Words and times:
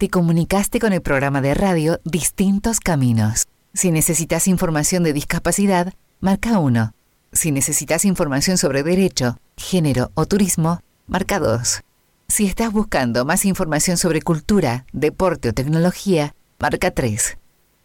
Te 0.00 0.08
comunicaste 0.08 0.80
con 0.80 0.94
el 0.94 1.02
programa 1.02 1.42
de 1.42 1.52
radio 1.52 2.00
Distintos 2.04 2.80
Caminos. 2.80 3.48
Si 3.74 3.90
necesitas 3.90 4.48
información 4.48 5.02
de 5.02 5.12
discapacidad, 5.12 5.92
marca 6.20 6.58
1. 6.58 6.94
Si 7.32 7.52
necesitas 7.52 8.06
información 8.06 8.56
sobre 8.56 8.82
derecho, 8.82 9.36
género 9.58 10.10
o 10.14 10.24
turismo, 10.24 10.80
marca 11.06 11.38
2. 11.38 11.82
Si 12.28 12.46
estás 12.46 12.72
buscando 12.72 13.26
más 13.26 13.44
información 13.44 13.98
sobre 13.98 14.22
cultura, 14.22 14.86
deporte 14.94 15.50
o 15.50 15.52
tecnología, 15.52 16.34
marca 16.58 16.92
3. 16.92 17.36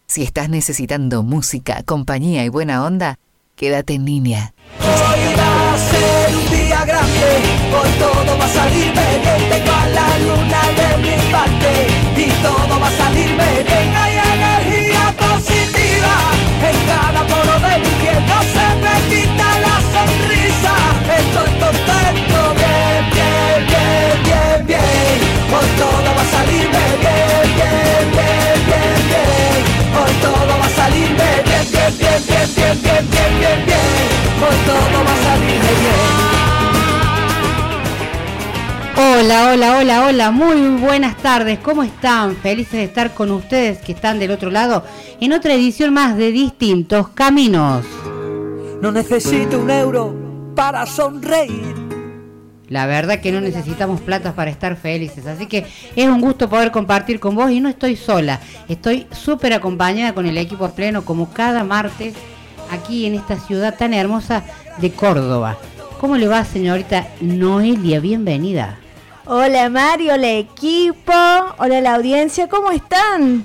Si 0.08 0.24
estás 0.24 0.48
necesitando 0.48 1.22
música, 1.22 1.84
compañía 1.84 2.46
y 2.46 2.48
buena 2.48 2.86
onda, 2.86 3.20
quédate 3.58 3.94
en 3.96 4.06
línea. 4.06 4.54
Hoy 4.80 5.36
va 5.38 5.74
a 5.74 5.78
ser 5.78 6.34
un 6.34 6.50
día 6.50 6.86
grande, 6.86 7.42
hoy 7.76 7.90
todo 8.00 8.38
va 8.38 8.46
a 8.46 8.54
salir 8.54 8.94
la 9.94 10.20
luna 10.20 10.62
de 10.78 10.98
mi 11.02 11.32
parte 11.32 12.05
y 12.26 12.32
todo 12.42 12.80
va 12.80 12.88
a 12.88 12.92
salir 12.92 13.30
bien, 13.38 13.96
hay 13.96 14.18
energía 14.18 15.14
positiva 15.18 16.14
en 16.70 16.78
cada 16.90 17.22
poro 17.28 17.56
de 17.66 17.74
mi 17.84 17.92
piel, 18.02 18.22
no 18.26 18.40
se 18.56 18.68
me 18.84 18.96
quita 19.10 19.48
la 19.66 19.76
sonrisa, 19.94 20.74
estoy 21.20 21.52
contento, 21.64 22.38
bien, 22.60 23.02
bien, 23.14 23.60
bien, 23.72 24.16
bien, 24.28 24.58
bien, 24.68 25.18
hoy 25.54 25.70
todo 25.78 26.10
va 26.18 26.22
a 26.22 26.32
salir 26.36 26.66
bien, 26.74 26.96
bien, 27.06 27.46
bien, 27.60 28.58
bien, 28.70 29.00
bien, 29.10 29.62
hoy 30.00 30.14
todo 30.26 30.52
va 30.60 30.66
a 30.66 30.70
salir 30.82 31.10
bien, 31.20 31.42
bien, 31.46 31.66
bien, 31.72 31.92
bien, 32.00 32.20
bien, 32.28 32.76
bien, 32.84 33.04
bien, 33.12 33.40
bien, 33.40 33.60
bien, 33.68 33.90
hoy 34.42 34.58
todo 34.66 34.98
va 35.06 35.14
a 35.14 35.24
salir 35.28 35.60
bien. 35.62 36.35
Hola, 39.26 39.50
hola, 39.54 39.78
hola, 39.80 40.06
hola, 40.06 40.30
muy 40.30 40.80
buenas 40.80 41.18
tardes, 41.18 41.58
¿cómo 41.58 41.82
están? 41.82 42.36
Felices 42.36 42.74
de 42.74 42.84
estar 42.84 43.16
con 43.16 43.32
ustedes 43.32 43.80
que 43.80 43.94
están 43.94 44.20
del 44.20 44.30
otro 44.30 44.52
lado 44.52 44.86
en 45.20 45.34
otra 45.34 45.56
edición 45.56 45.96
más 45.96 46.16
de 46.16 46.32
Distintos 46.32 47.08
Caminos. 47.08 47.84
No 48.84 48.92
necesito 48.92 49.60
un 49.60 49.72
euro 49.72 50.54
para 50.56 50.86
sonreír. 50.86 51.74
La 52.70 52.86
verdad 52.86 53.20
que 53.20 53.32
no 53.32 53.42
necesitamos 53.42 54.00
platas 54.00 54.36
para 54.36 54.52
estar 54.52 54.76
felices, 54.76 55.26
así 55.26 55.48
que 55.48 55.66
es 55.96 56.08
un 56.08 56.22
gusto 56.22 56.48
poder 56.48 56.70
compartir 56.70 57.20
con 57.20 57.34
vos 57.34 57.50
y 57.50 57.62
no 57.62 57.70
estoy 57.70 57.96
sola, 57.96 58.40
estoy 58.70 59.08
súper 59.10 59.54
acompañada 59.54 60.14
con 60.14 60.28
el 60.28 60.38
equipo 60.38 60.70
pleno 60.70 61.04
como 61.04 61.34
cada 61.34 61.64
martes 61.64 62.14
aquí 62.70 63.08
en 63.08 63.16
esta 63.16 63.40
ciudad 63.40 63.76
tan 63.76 63.96
hermosa 63.96 64.44
de 64.78 64.92
Córdoba. 64.92 65.58
¿Cómo 66.00 66.16
le 66.16 66.28
va 66.28 66.46
señorita 66.46 67.08
Noelia? 67.22 68.00
Bienvenida. 68.00 68.85
Hola 69.28 69.70
Mario, 69.70 70.14
hola 70.14 70.32
equipo, 70.34 71.14
hola 71.58 71.82
la 71.82 71.96
audiencia, 71.96 72.48
¿cómo 72.48 72.72
están? 72.72 73.44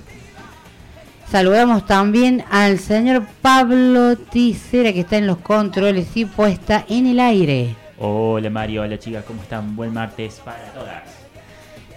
Saludamos 1.31 1.87
también 1.87 2.45
al 2.51 2.79
señor 2.79 3.25
Pablo 3.41 4.17
Ticera 4.17 4.93
que 4.93 5.01
está 5.01 5.17
en 5.17 5.27
los 5.27 5.39
controles 5.39 6.09
y 6.17 6.25
puesta 6.27 6.85
en 6.89 7.07
el 7.07 7.21
aire. 7.21 7.77
Hola 7.99 8.51
Mario, 8.51 8.83
hola 8.83 8.99
chicas, 8.99 9.25
¿cómo 9.25 9.43
están? 9.43 9.75
Buen 9.77 9.93
martes 9.95 10.41
para 10.45 10.65
todas. 10.75 11.03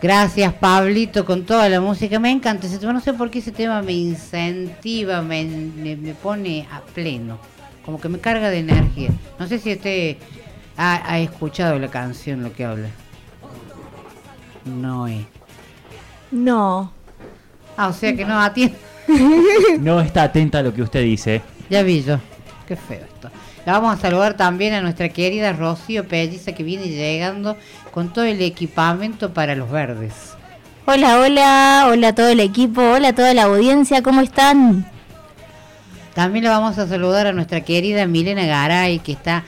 Gracias 0.01 0.53
Pablito 0.53 1.25
con 1.25 1.45
toda 1.45 1.67
la 1.69 1.79
música. 1.81 2.19
Me 2.19 2.29
encanta 2.29 2.67
ese 2.67 2.77
tema. 2.77 2.91
No 2.93 2.99
sé 2.99 3.13
por 3.13 3.29
qué 3.31 3.39
ese 3.39 3.51
tema 3.53 3.81
me 3.81 3.93
incentiva, 3.93 5.21
me, 5.21 5.45
me- 5.45 5.95
me 5.95 6.13
pone 6.13 6.67
a 6.71 6.81
pleno. 6.81 7.37
Como 7.85 7.99
que 7.99 8.09
me 8.09 8.19
carga 8.19 8.49
de 8.49 8.59
energía. 8.59 9.09
No 9.39 9.47
sé 9.47 9.59
si 9.59 9.73
usted 9.73 10.17
ha, 10.77 11.09
ha 11.11 11.19
escuchado 11.19 11.79
la 11.79 11.87
canción, 11.87 12.43
lo 12.43 12.53
que 12.53 12.65
habla. 12.65 12.89
No 14.65 15.07
es. 15.07 15.25
No. 16.31 16.91
Ah, 17.77 17.87
o 17.87 17.93
sea 17.93 18.15
que 18.15 18.25
no 18.25 18.39
atiende. 18.39 18.77
No 19.79 19.99
está 19.99 20.23
atenta 20.23 20.59
a 20.59 20.63
lo 20.63 20.73
que 20.73 20.81
usted 20.81 21.01
dice. 21.01 21.41
Ya 21.69 21.83
vi 21.83 22.03
yo. 22.03 22.19
Qué 22.67 22.75
feo 22.75 23.01
esto. 23.03 23.29
La 23.65 23.73
vamos 23.73 23.97
a 23.97 24.01
saludar 24.01 24.35
también 24.35 24.73
a 24.73 24.81
nuestra 24.81 25.09
querida 25.09 25.53
Rocío 25.53 26.07
Pelliza 26.07 26.53
que 26.53 26.63
viene 26.63 26.87
llegando 26.87 27.57
con 27.91 28.11
todo 28.11 28.25
el 28.25 28.41
equipamiento 28.41 29.33
para 29.33 29.55
los 29.55 29.69
verdes. 29.69 30.33
Hola, 30.85 31.19
hola, 31.19 31.87
hola 31.89 32.09
a 32.09 32.15
todo 32.15 32.27
el 32.27 32.41
equipo, 32.41 32.81
hola 32.81 33.09
a 33.09 33.15
toda 33.15 33.33
la 33.33 33.43
audiencia, 33.43 34.03
¿cómo 34.03 34.19
están? 34.19 34.85
También 36.13 36.43
le 36.43 36.49
vamos 36.49 36.77
a 36.77 36.87
saludar 36.87 37.25
a 37.27 37.31
nuestra 37.31 37.61
querida 37.61 38.05
Milena 38.05 38.45
Garay, 38.45 38.99
que 38.99 39.13
está, 39.13 39.45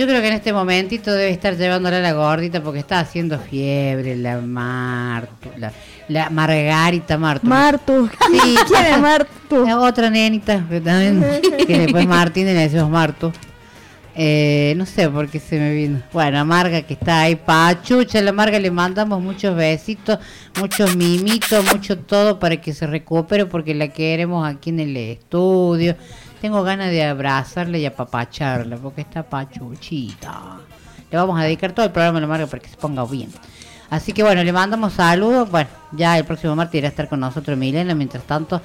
yo 0.00 0.06
creo 0.06 0.22
que 0.22 0.28
en 0.28 0.32
este 0.32 0.54
momentito 0.54 1.12
debe 1.12 1.28
estar 1.28 1.58
llevándola 1.58 1.98
a 1.98 2.00
la 2.00 2.12
gordita 2.14 2.62
porque 2.62 2.78
está 2.78 3.00
haciendo 3.00 3.38
fiebre, 3.38 4.16
la 4.16 4.38
Martu, 4.40 5.50
la, 5.58 5.70
la 6.08 6.30
Margarita 6.30 7.18
Martu. 7.18 7.46
Martu. 7.46 8.08
Sí. 8.32 8.56
¿Quién 8.66 8.86
es 8.86 8.98
Martu? 8.98 9.66
La 9.66 9.78
otra 9.78 10.08
nenita, 10.08 10.64
que 10.70 10.80
también, 10.80 11.22
que 11.66 11.80
después 11.80 12.06
Martín 12.06 12.46
le 12.46 12.54
decimos 12.54 12.88
Martu. 12.88 13.30
Eh, 14.16 14.72
no 14.78 14.86
sé 14.86 15.10
por 15.10 15.28
qué 15.28 15.38
se 15.38 15.58
me 15.58 15.74
vino. 15.74 16.02
Bueno, 16.14 16.42
Marga 16.46 16.80
que 16.80 16.94
está 16.94 17.20
ahí, 17.20 17.36
Pachucha, 17.36 18.22
la 18.22 18.32
Marga 18.32 18.58
le 18.58 18.70
mandamos 18.70 19.20
muchos 19.20 19.54
besitos, 19.54 20.18
muchos 20.58 20.96
mimitos, 20.96 21.62
mucho 21.70 21.98
todo 21.98 22.38
para 22.38 22.56
que 22.58 22.72
se 22.72 22.86
recupere 22.86 23.44
porque 23.44 23.74
la 23.74 23.88
queremos 23.88 24.48
aquí 24.48 24.70
en 24.70 24.80
el 24.80 24.96
estudio. 24.96 25.94
Tengo 26.40 26.62
ganas 26.62 26.90
de 26.90 27.04
abrazarla 27.04 27.76
y 27.76 27.84
apapacharla 27.84 28.76
porque 28.76 29.02
está 29.02 29.22
pachuchita. 29.22 30.58
Le 31.10 31.18
vamos 31.18 31.38
a 31.38 31.44
dedicar 31.44 31.72
todo 31.72 31.84
el 31.84 31.92
programa 31.92 32.18
a 32.18 32.20
la 32.22 32.26
Marga 32.26 32.46
para 32.46 32.62
que 32.62 32.68
se 32.68 32.76
ponga 32.76 33.04
bien. 33.04 33.30
Así 33.90 34.12
que 34.12 34.22
bueno, 34.22 34.42
le 34.42 34.52
mandamos 34.52 34.94
saludos. 34.94 35.50
Bueno, 35.50 35.68
ya 35.92 36.16
el 36.16 36.24
próximo 36.24 36.56
martes 36.56 36.78
irá 36.78 36.88
a 36.88 36.90
estar 36.90 37.08
con 37.08 37.20
nosotros 37.20 37.58
Milena. 37.58 37.94
Mientras 37.94 38.22
tanto, 38.22 38.62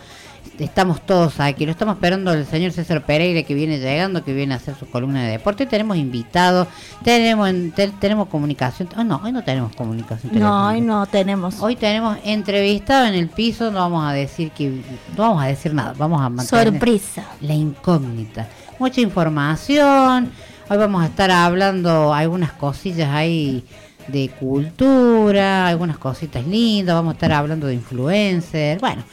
estamos 0.59 1.01
todos 1.05 1.39
aquí. 1.39 1.65
Lo 1.65 1.71
estamos 1.71 1.95
esperando 1.95 2.31
el 2.33 2.45
señor 2.45 2.71
César 2.71 3.05
Pereira 3.05 3.43
que 3.43 3.53
viene 3.53 3.79
llegando, 3.79 4.23
que 4.23 4.33
viene 4.33 4.53
a 4.53 4.57
hacer 4.57 4.75
su 4.79 4.85
columna 4.87 5.23
de 5.23 5.31
deporte. 5.31 5.65
Tenemos 5.65 5.97
invitados, 5.97 6.67
tenemos 7.03 7.49
te- 7.75 7.89
tenemos 7.99 8.27
comunicación. 8.27 8.89
Ah, 8.95 9.03
no, 9.03 9.21
hoy 9.23 9.31
no 9.31 9.43
tenemos 9.43 9.75
comunicación. 9.75 10.37
No, 10.39 10.67
hoy 10.67 10.81
no 10.81 11.05
tenemos. 11.05 11.59
Hoy 11.61 11.75
tenemos 11.75 12.17
entrevistado 12.23 13.05
en 13.05 13.13
el 13.15 13.27
piso. 13.29 13.71
No 13.71 13.79
vamos 13.79 14.05
a 14.07 14.13
decir 14.13 14.51
que 14.51 14.69
no 14.69 15.23
vamos 15.23 15.43
a 15.43 15.47
decir 15.47 15.73
nada. 15.73 15.93
Vamos 15.97 16.21
a 16.21 16.29
mantener 16.29 16.67
Sorpresa. 16.69 17.23
la 17.41 17.53
incógnita. 17.53 18.47
Mucha 18.79 19.01
información. 19.01 20.31
Hoy 20.69 20.77
vamos 20.77 21.03
a 21.03 21.05
estar 21.07 21.29
hablando 21.31 22.13
algunas 22.13 22.51
cosillas 22.53 23.09
ahí 23.13 23.63
de 24.07 24.29
cultura, 24.29 25.67
algunas 25.67 25.97
cositas 25.97 26.45
lindas. 26.45 26.95
Vamos 26.95 27.11
a 27.11 27.15
estar 27.15 27.31
hablando 27.31 27.67
de 27.67 27.75
influencers. 27.75 28.81
Bueno, 28.81 29.03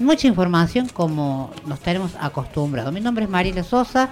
mucha 0.00 0.26
información 0.26 0.88
como 0.88 1.50
nos 1.66 1.78
tenemos 1.80 2.12
acostumbrados. 2.18 2.92
Mi 2.92 3.00
nombre 3.00 3.24
es 3.24 3.30
Mariela 3.30 3.62
Sosa. 3.62 4.10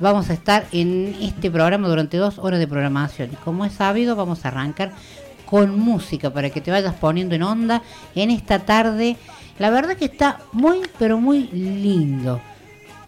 Vamos 0.00 0.28
a 0.30 0.32
estar 0.32 0.66
en 0.72 1.14
este 1.20 1.50
programa 1.50 1.88
durante 1.88 2.16
dos 2.16 2.38
horas 2.38 2.58
de 2.58 2.66
programación. 2.66 3.30
Y 3.32 3.36
como 3.36 3.64
es 3.64 3.74
sabido, 3.74 4.16
vamos 4.16 4.44
a 4.44 4.48
arrancar 4.48 4.92
con 5.44 5.78
música 5.78 6.30
para 6.30 6.50
que 6.50 6.60
te 6.60 6.70
vayas 6.70 6.94
poniendo 6.94 7.34
en 7.34 7.42
onda 7.42 7.82
en 8.14 8.30
esta 8.30 8.60
tarde. 8.60 9.16
La 9.58 9.70
verdad 9.70 9.96
que 9.96 10.06
está 10.06 10.40
muy, 10.52 10.80
pero 10.98 11.18
muy 11.18 11.48
lindo. 11.48 12.40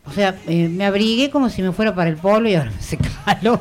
O 0.06 0.12
sea, 0.12 0.34
eh, 0.46 0.68
me 0.68 0.86
abrigué 0.86 1.28
como 1.28 1.50
si 1.50 1.62
me 1.62 1.72
fuera 1.72 1.94
para 1.94 2.08
el 2.08 2.16
polo 2.16 2.48
y 2.48 2.54
ahora 2.54 2.70
me 2.70 2.78
hace 2.78 2.98
calor. 3.24 3.60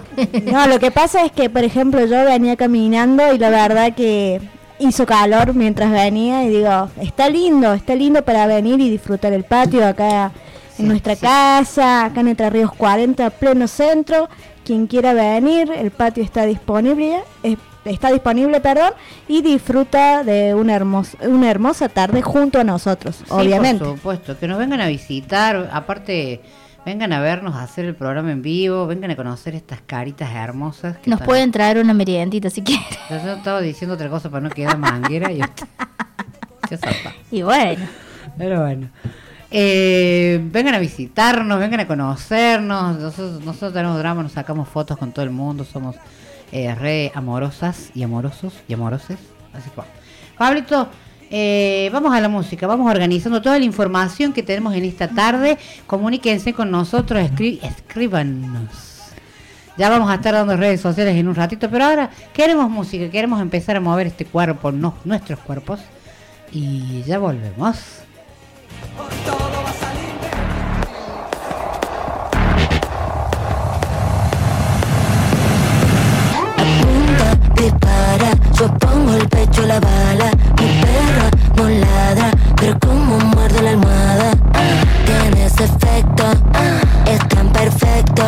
No, 0.49 0.67
lo 0.67 0.79
que 0.79 0.91
pasa 0.91 1.25
es 1.25 1.31
que, 1.31 1.49
por 1.49 1.63
ejemplo, 1.63 2.05
yo 2.05 2.23
venía 2.23 2.55
caminando 2.55 3.33
y 3.33 3.37
la 3.37 3.49
verdad 3.49 3.93
que 3.93 4.39
hizo 4.79 5.05
calor 5.05 5.53
mientras 5.53 5.91
venía 5.91 6.43
y 6.43 6.49
digo, 6.49 6.89
está 7.01 7.29
lindo, 7.29 7.73
está 7.73 7.95
lindo 7.95 8.23
para 8.23 8.45
venir 8.47 8.79
y 8.79 8.89
disfrutar 8.89 9.33
el 9.33 9.43
patio 9.43 9.85
acá 9.85 10.31
Sí, 10.75 10.83
en 10.83 10.89
nuestra 10.89 11.15
sí. 11.15 11.21
casa, 11.21 12.05
acá 12.05 12.19
en 12.21 12.27
Entre 12.27 12.49
Ríos 12.51 12.71
40, 12.73 13.29
pleno 13.31 13.67
centro. 13.67 14.29
Quien 14.63 14.85
quiera 14.85 15.13
venir, 15.13 15.71
el 15.71 15.89
patio 15.91 16.23
está 16.23 16.45
disponible, 16.45 17.19
eh, 17.41 17.57
está 17.85 18.11
disponible, 18.11 18.59
perdón, 18.59 18.91
y 19.27 19.41
disfruta 19.41 20.23
de 20.23 20.53
una 20.53 20.75
hermosa, 20.75 21.17
una 21.21 21.49
hermosa 21.49 21.89
tarde 21.89 22.21
junto 22.21 22.59
a 22.59 22.63
nosotros, 22.63 23.15
Sí, 23.17 23.23
obviamente. 23.29 23.83
Por 23.85 23.95
supuesto, 23.95 24.37
que 24.37 24.47
nos 24.47 24.59
vengan 24.59 24.81
a 24.81 24.87
visitar, 24.87 25.69
aparte, 25.73 26.41
vengan 26.87 27.11
a 27.11 27.19
vernos 27.19 27.53
a 27.53 27.63
hacer 27.63 27.83
el 27.83 27.95
programa 27.95 28.31
en 28.31 28.41
vivo, 28.41 28.87
vengan 28.87 29.11
a 29.11 29.15
conocer 29.17 29.53
estas 29.55 29.81
caritas 29.81 30.31
hermosas. 30.33 30.95
que 30.99 31.09
Nos 31.09 31.17
están- 31.17 31.25
pueden 31.25 31.51
traer 31.51 31.79
una 31.79 31.93
meriendita 31.93 32.49
si 32.49 32.61
quieren. 32.61 32.85
Yo, 33.09 33.33
estaba 33.33 33.59
diciendo 33.59 33.95
otra 33.95 34.09
cosa 34.09 34.29
para 34.29 34.39
no 34.47 34.49
quedar 34.49 34.77
manguera 34.77 35.29
y 35.31 35.41
usted-. 35.41 35.67
Y 37.31 37.41
bueno, 37.41 37.85
Pero 38.37 38.61
bueno. 38.61 38.89
Eh, 39.51 40.39
vengan 40.51 40.75
a 40.75 40.79
visitarnos, 40.79 41.59
vengan 41.59 41.81
a 41.81 41.87
conocernos. 41.87 42.97
Nosotros, 42.99 43.43
nosotros 43.43 43.73
tenemos 43.73 43.97
drama, 43.97 44.23
nos 44.23 44.31
sacamos 44.31 44.69
fotos 44.69 44.97
con 44.97 45.11
todo 45.11 45.23
el 45.25 45.31
mundo. 45.31 45.65
Somos 45.65 45.97
eh, 46.53 46.73
re 46.73 47.11
amorosas 47.13 47.91
y 47.95 48.03
amorosos 48.03 48.53
y 48.67 48.73
amoroses. 48.73 49.17
Así 49.53 49.69
que 49.69 49.75
bueno. 49.75 49.91
Pablito, 50.37 50.89
eh, 51.29 51.89
vamos 51.91 52.13
a 52.13 52.21
la 52.21 52.29
música. 52.29 52.67
Vamos 52.67 52.89
organizando 52.89 53.41
toda 53.41 53.59
la 53.59 53.65
información 53.65 54.33
que 54.33 54.43
tenemos 54.43 54.75
en 54.75 54.85
esta 54.85 55.07
tarde. 55.07 55.57
Comuníquense 55.85 56.53
con 56.53 56.71
nosotros, 56.71 57.23
escri-. 57.23 57.59
Ya 59.77 59.89
vamos 59.89 60.09
a 60.09 60.15
estar 60.15 60.33
dando 60.33 60.57
redes 60.57 60.81
sociales 60.81 61.15
en 61.15 61.27
un 61.27 61.35
ratito, 61.35 61.69
pero 61.69 61.85
ahora 61.85 62.09
queremos 62.33 62.69
música, 62.69 63.11
queremos 63.11 63.39
empezar 63.41 63.75
a 63.75 63.79
mover 63.79 64.07
este 64.07 64.25
cuerpo, 64.25 64.71
no, 64.71 64.95
nuestros 65.05 65.39
cuerpos, 65.39 65.79
y 66.51 67.03
ya 67.03 67.19
volvemos. 67.19 67.77
dispara, 77.57 78.31
yo 78.59 78.73
pongo 78.77 79.13
el 79.13 79.27
pecho 79.29 79.65
la 79.65 79.79
bala, 79.79 80.31
pero 82.67 82.79
como 82.79 83.17
muerde 83.17 83.61
la 83.61 83.69
almohada, 83.69 84.31
tiene 85.05 85.45
ese 85.45 85.63
efecto, 85.63 86.25
es 87.05 87.19
tan 87.29 87.47
perfecto, 87.53 88.23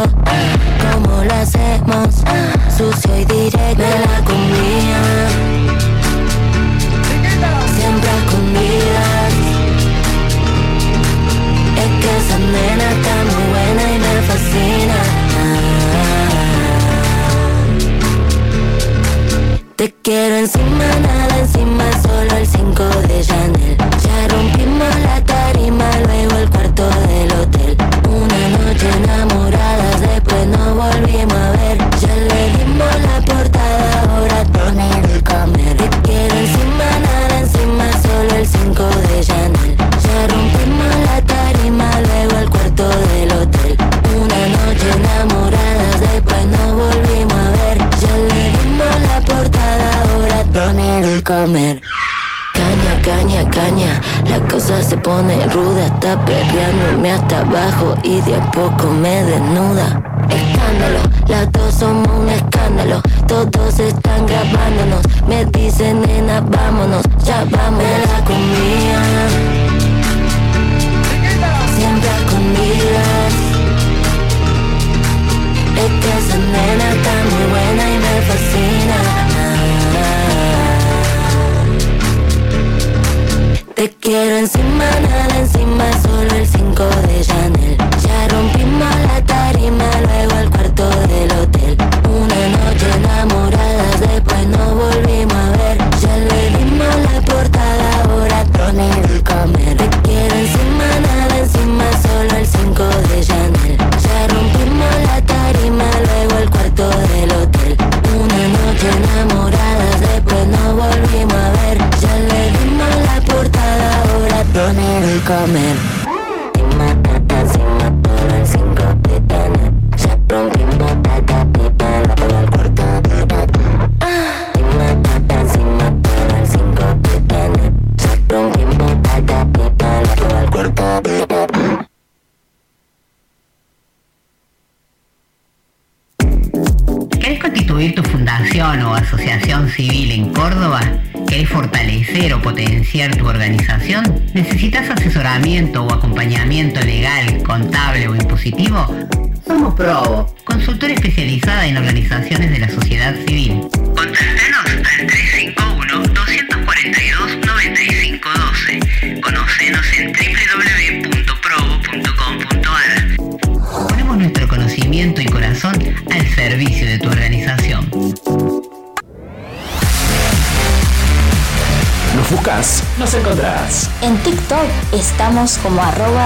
como 0.79 1.25
lo 1.25 1.33
hacemos, 1.33 2.23
sucio 2.77 3.19
y 3.19 3.25
directo, 3.25 3.83
me 3.83 3.89
la 3.99 4.23
comía, 4.23 5.01
siempre 7.75 8.09
a 8.09 8.17
escondidas, 8.17 9.33
es 11.75 11.91
que 11.99 12.17
esa 12.17 12.37
nena 12.39 12.91
está 12.91 13.28
Te 19.79 19.95
quiero 20.03 20.35
encima, 20.35 20.83
nada 21.01 21.39
encima, 21.39 21.85
solo 22.01 22.35
el 22.35 22.45
5 22.45 22.83
de 23.07 23.21
Chanel. 23.21 23.77
Ya 23.77 24.27
rompimos 24.27 24.93
la 25.05 25.23
tarima, 25.23 25.89
luego 26.05 26.35
el 26.35 26.49
cuarto 26.49 26.89
del 27.07 27.31
hotel. 27.31 27.77
Una 28.09 28.57
noche 28.57 28.89
enamoradas, 29.01 30.01
después 30.01 30.47
no 30.47 30.75
volvimos 30.75 31.33
a 31.33 31.51
ver. 31.51 31.77
Ya 32.01 32.13
le 32.13 32.57
dimos 32.57 32.93
la 33.07 33.21
portada, 33.25 34.01
ahora 34.01 34.43
poner 34.51 35.11
el 35.11 35.23
comer. 35.23 35.77
Te 35.77 35.89
quiero 36.01 36.35
encima, 36.35 36.99
nada 36.99 37.39
encima, 37.39 37.85
solo 38.01 38.35
el 38.35 38.45
5 38.45 38.83
de 38.83 39.23
Chanel. 39.23 39.78
Caña, 51.21 53.01
caña, 53.03 53.49
caña, 53.49 54.01
la 54.29 54.39
cosa 54.47 54.81
se 54.81 54.97
pone 54.97 55.45
ruda, 55.47 55.85
está 55.85 56.23
perreándome 56.25 57.11
hasta 57.11 57.39
abajo 57.39 57.95
y 58.03 58.21
de 58.21 58.35
a 58.35 58.51
poco 58.51 58.87
me 58.87 59.23
desnuda. 59.23 60.01
Escándalo, 60.29 60.99
las 61.27 61.51
dos 61.51 61.73
somos 61.73 62.07
un 62.07 62.29
escándalo, 62.29 63.01
todos 63.27 63.79
están 63.79 64.25
grabándonos, 64.27 65.01
me 65.27 65.45
dicen 65.45 66.01
nena 66.01 66.41
vámonos, 66.41 67.03
ya 67.23 67.45
vamos 67.51 67.83
la 67.83 68.25
comida. 68.25 69.01
Siempre 71.75 72.09
a 72.09 72.17
escondidas. 72.17 73.33
Es 75.79 76.37
nena 76.37 76.91
está 76.91 77.13
muy 77.31 77.49
buena 77.51 77.89
y 77.89 77.97
me 77.97 78.21
fascina. 78.21 79.58
Te 83.79 83.89
quiero 83.91 84.35
encima, 84.39 84.83
nada 85.09 85.39
encima, 85.39 85.85
solo 86.01 86.35
el 86.35 86.45
5 86.45 86.83
de 86.83 87.21
Chanel. 87.21 87.77
Ya 88.03 88.27
rompimos 88.27 88.93
la 89.07 89.25
tarima, 89.25 89.85
luego 90.01 90.35
al 90.35 90.49
cuarto 90.49 90.89
del 91.07 91.31
hotel. 91.31 91.77
Una 92.03 92.57
noche 92.57 92.87
enamoradas, 92.97 94.01
después 94.01 94.47
no 94.47 94.75
volvimos 94.75 95.33
a 95.33 95.51
ver. 95.51 95.77
Ya 96.01 96.17
le 96.17 96.57
dimos 96.57 96.93
la 97.05 97.21
portada, 97.21 98.03
ahora 98.03 98.43
poner 98.51 99.11
el 99.11 99.23
comer. 99.23 99.98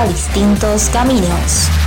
Distintos 0.08 0.90
caminos. 0.90 1.83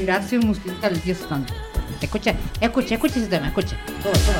Cortó 0.00 0.12
la 0.12 0.18
inspiración 0.18 0.46
musical, 0.46 1.00
Dios 1.04 1.18
santo. 1.28 1.52
Escucha, 2.00 2.34
escucha, 2.60 2.94
escucha 2.94 3.18
ese 3.18 3.26
tema, 3.26 3.48
escucha. 3.48 3.76
Todo, 4.02 4.12
todo. 4.12 4.38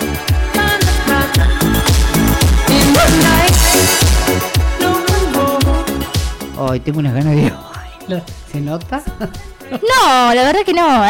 Hoy 6.59 6.81
tengo 6.81 6.99
unas 6.99 7.15
ganas 7.15 7.37
de. 7.37 7.53
¿Se 8.51 8.61
nota? 8.61 9.03
No, 9.71 10.35
la 10.35 10.43
verdad 10.43 10.65
que 10.65 10.75
no. 10.75 11.07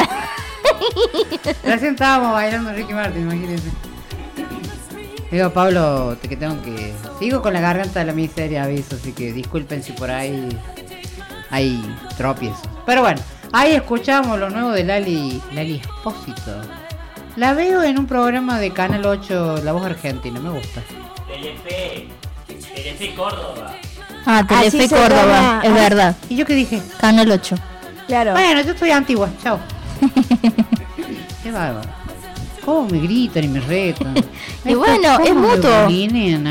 Recién 1.65 1.93
estábamos 1.93 2.33
bailando 2.33 2.73
Ricky 2.73 2.93
Martin, 2.93 3.23
imagínense. 3.23 3.71
Digo, 5.31 5.51
Pablo, 5.51 6.17
te 6.21 6.29
que 6.29 6.37
tengo 6.37 6.61
que. 6.63 6.93
Sigo 7.19 7.41
con 7.41 7.55
la 7.55 7.61
garganta 7.61 8.01
de 8.01 8.07
la 8.07 8.13
miseria, 8.13 8.65
aviso, 8.65 8.97
así 8.97 9.13
que 9.13 9.33
disculpen 9.33 9.83
si 9.83 9.93
por 9.93 10.11
ahí 10.11 10.49
hay 11.51 11.97
tropiezos. 12.17 12.69
Pero 12.85 13.03
bueno, 13.03 13.21
ahí 13.53 13.73
escuchamos 13.73 14.39
lo 14.39 14.51
nuevo 14.51 14.71
de 14.71 14.85
Lali, 14.85 15.41
Lali 15.53 15.77
Espósito. 15.77 16.61
La 17.37 17.55
veo 17.55 17.83
en 17.83 17.99
un 17.99 18.07
programa 18.07 18.59
de 18.59 18.73
Canal 18.73 19.07
8, 19.07 19.63
La 19.65 19.73
Voz 19.73 19.85
Argentina, 19.85 20.41
me 20.41 20.51
gusta. 20.51 20.83
Telefe. 21.27 22.09
Telefe 22.75 23.15
Córdoba. 23.15 23.77
Ah, 24.27 24.45
Telefe 24.47 24.89
Córdoba, 24.89 25.61
es 25.63 25.73
verdad. 25.73 26.17
¿Y 26.29 26.37
yo 26.37 26.45
qué 26.45 26.55
dije? 26.55 26.83
Canal 27.01 27.31
8. 27.31 27.57
Claro. 28.07 28.33
Bueno, 28.33 28.61
yo 28.63 28.73
estoy 28.73 28.91
antigua, 28.91 29.29
chao. 29.43 29.59
qué 31.43 31.53
bárbaro. 31.53 31.89
¿Cómo 32.65 32.89
me 32.89 32.99
gritan 32.99 33.45
y 33.45 33.49
me 33.49 33.61
retan? 33.61 34.15
Y 34.65 34.75
bueno, 34.75 35.17
¿Cómo 35.17 35.25
es 35.25 35.35
mutuo. 35.35 35.71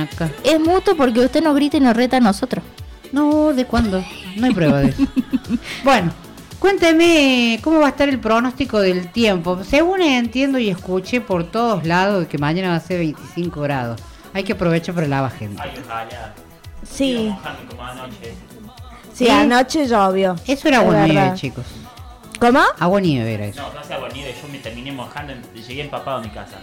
acá? 0.01 0.31
Es 0.43 0.59
mutuo 0.59 0.95
porque 0.95 1.19
usted 1.19 1.43
nos 1.43 1.53
grita 1.53 1.77
y 1.77 1.79
nos 1.79 1.95
reta 1.95 2.17
a 2.17 2.19
nosotros. 2.19 2.63
No, 3.11 3.53
¿de 3.53 3.65
cuándo? 3.65 4.03
No 4.35 4.47
hay 4.47 4.53
prueba 4.53 4.79
de 4.79 4.89
eso. 4.89 5.03
bueno, 5.83 6.11
cuénteme 6.59 7.59
cómo 7.63 7.79
va 7.79 7.87
a 7.87 7.89
estar 7.89 8.09
el 8.09 8.19
pronóstico 8.19 8.79
del 8.79 9.11
tiempo. 9.11 9.63
Según 9.63 10.01
entiendo 10.01 10.59
y 10.59 10.69
escuché 10.69 11.21
por 11.21 11.49
todos 11.49 11.85
lados 11.85 12.27
que 12.27 12.37
mañana 12.37 12.69
va 12.69 12.75
a 12.75 12.79
ser 12.79 12.99
25 12.99 13.61
grados. 13.61 14.01
Hay 14.33 14.43
que 14.43 14.53
aprovechar 14.53 14.93
para 14.93 15.07
lavar 15.07 15.31
gente. 15.31 15.61
Ay, 15.61 15.71
ojalá. 15.83 16.33
Sí, 16.83 17.33
sí, 19.13 19.29
anoche 19.29 19.87
llovió. 19.87 20.35
Eso 20.47 20.67
era 20.67 20.79
agua 20.79 21.05
nieve, 21.05 21.31
chicos. 21.35 21.65
¿Cómo? 22.39 22.61
Agua 22.79 23.01
nieve 23.01 23.33
era 23.33 23.45
eso. 23.47 23.61
No, 23.61 23.73
no 23.73 23.83
sea 23.83 23.97
bonito, 23.97 24.27
yo 24.41 24.47
me 24.49 24.59
terminé 24.59 24.91
mojando, 24.91 25.33
y 25.53 25.61
llegué 25.61 25.81
empapado 25.81 26.17
a 26.17 26.21
mi 26.21 26.29
casa. 26.29 26.57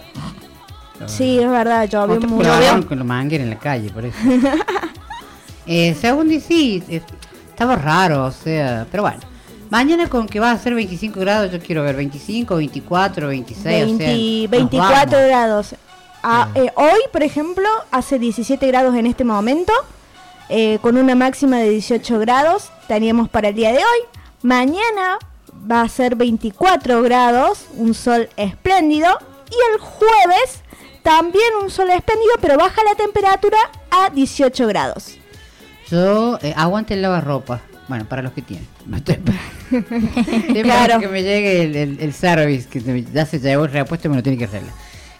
Sí, 1.05 1.39
es 1.39 1.49
verdad, 1.49 1.87
llovió 1.87 2.19
mucho. 2.21 2.49
programa 2.49 2.85
con 2.87 2.97
los 2.97 3.07
mangueros 3.07 3.43
en 3.43 3.51
la 3.51 3.59
calle, 3.59 3.91
por 3.91 4.05
eso. 4.05 4.17
eh, 5.67 5.95
según 5.99 6.29
dice, 6.29 6.47
sí, 6.47 6.83
eh, 6.89 7.01
estaba 7.49 7.75
raro, 7.75 8.25
o 8.25 8.31
sea, 8.31 8.87
pero 8.89 9.03
bueno. 9.03 9.19
Mañana 9.69 10.07
con 10.09 10.27
que 10.27 10.39
va 10.39 10.51
a 10.51 10.57
ser 10.57 10.73
25 10.75 11.19
grados, 11.19 11.51
yo 11.51 11.59
quiero 11.59 11.83
ver 11.83 11.95
25, 11.95 12.55
24, 12.55 13.27
26, 13.27 13.65
o 13.65 13.97
sea, 13.97 14.07
20 14.07 14.41
nos 14.43 14.49
24 14.51 15.11
vamos. 15.11 15.27
grados. 15.27 15.75
Ah, 16.23 16.49
Sí. 16.53 16.61
eh, 16.61 16.71
hoy, 16.75 16.99
por 17.11 17.23
ejemplo, 17.23 17.67
hace 17.91 18.17
17 18.19 18.65
grados 18.67 18.95
en 18.95 19.05
este 19.05 19.23
momento, 19.23 19.73
eh, 20.49 20.79
con 20.81 20.97
una 20.97 21.15
máxima 21.15 21.57
de 21.57 21.69
18 21.69 22.19
grados, 22.19 22.69
teníamos 22.87 23.29
para 23.29 23.49
el 23.49 23.55
día 23.55 23.69
de 23.71 23.77
hoy. 23.79 23.99
Mañana 24.41 25.17
va 25.69 25.81
a 25.81 25.89
ser 25.89 26.15
24 26.15 27.01
grados, 27.01 27.65
un 27.75 27.93
sol 27.93 28.29
espléndido. 28.37 29.07
Y 29.49 29.73
el 29.73 29.79
jueves 29.79 30.61
también 31.03 31.45
un 31.63 31.69
sol 31.69 31.89
espléndido, 31.89 32.33
pero 32.41 32.57
baja 32.57 32.81
la 32.83 32.95
temperatura 32.95 33.57
a 33.91 34.09
18 34.09 34.67
grados. 34.67 35.15
Yo 35.89 36.37
eh, 36.41 36.53
aguante 36.57 36.93
el 36.95 37.01
lavarropa. 37.01 37.61
Bueno, 37.87 38.05
para 38.05 38.21
los 38.21 38.33
que 38.33 38.41
tienen. 38.41 38.67
No 38.85 38.97
estoy 38.97 39.17
Claro. 40.63 40.99
que 40.99 41.07
me 41.07 41.23
llegue 41.23 41.63
el, 41.63 41.75
el- 41.75 41.97
el 41.99 42.13
service, 42.13 42.67
que 42.69 43.05
ya 43.13 43.25
se 43.25 43.39
llevó 43.39 43.65
el 43.65 43.71
repuesto 43.71 44.07
y 44.07 44.11
me 44.11 44.17
lo 44.17 44.23
tiene 44.23 44.37
que 44.37 44.45
arreglar. 44.45 44.73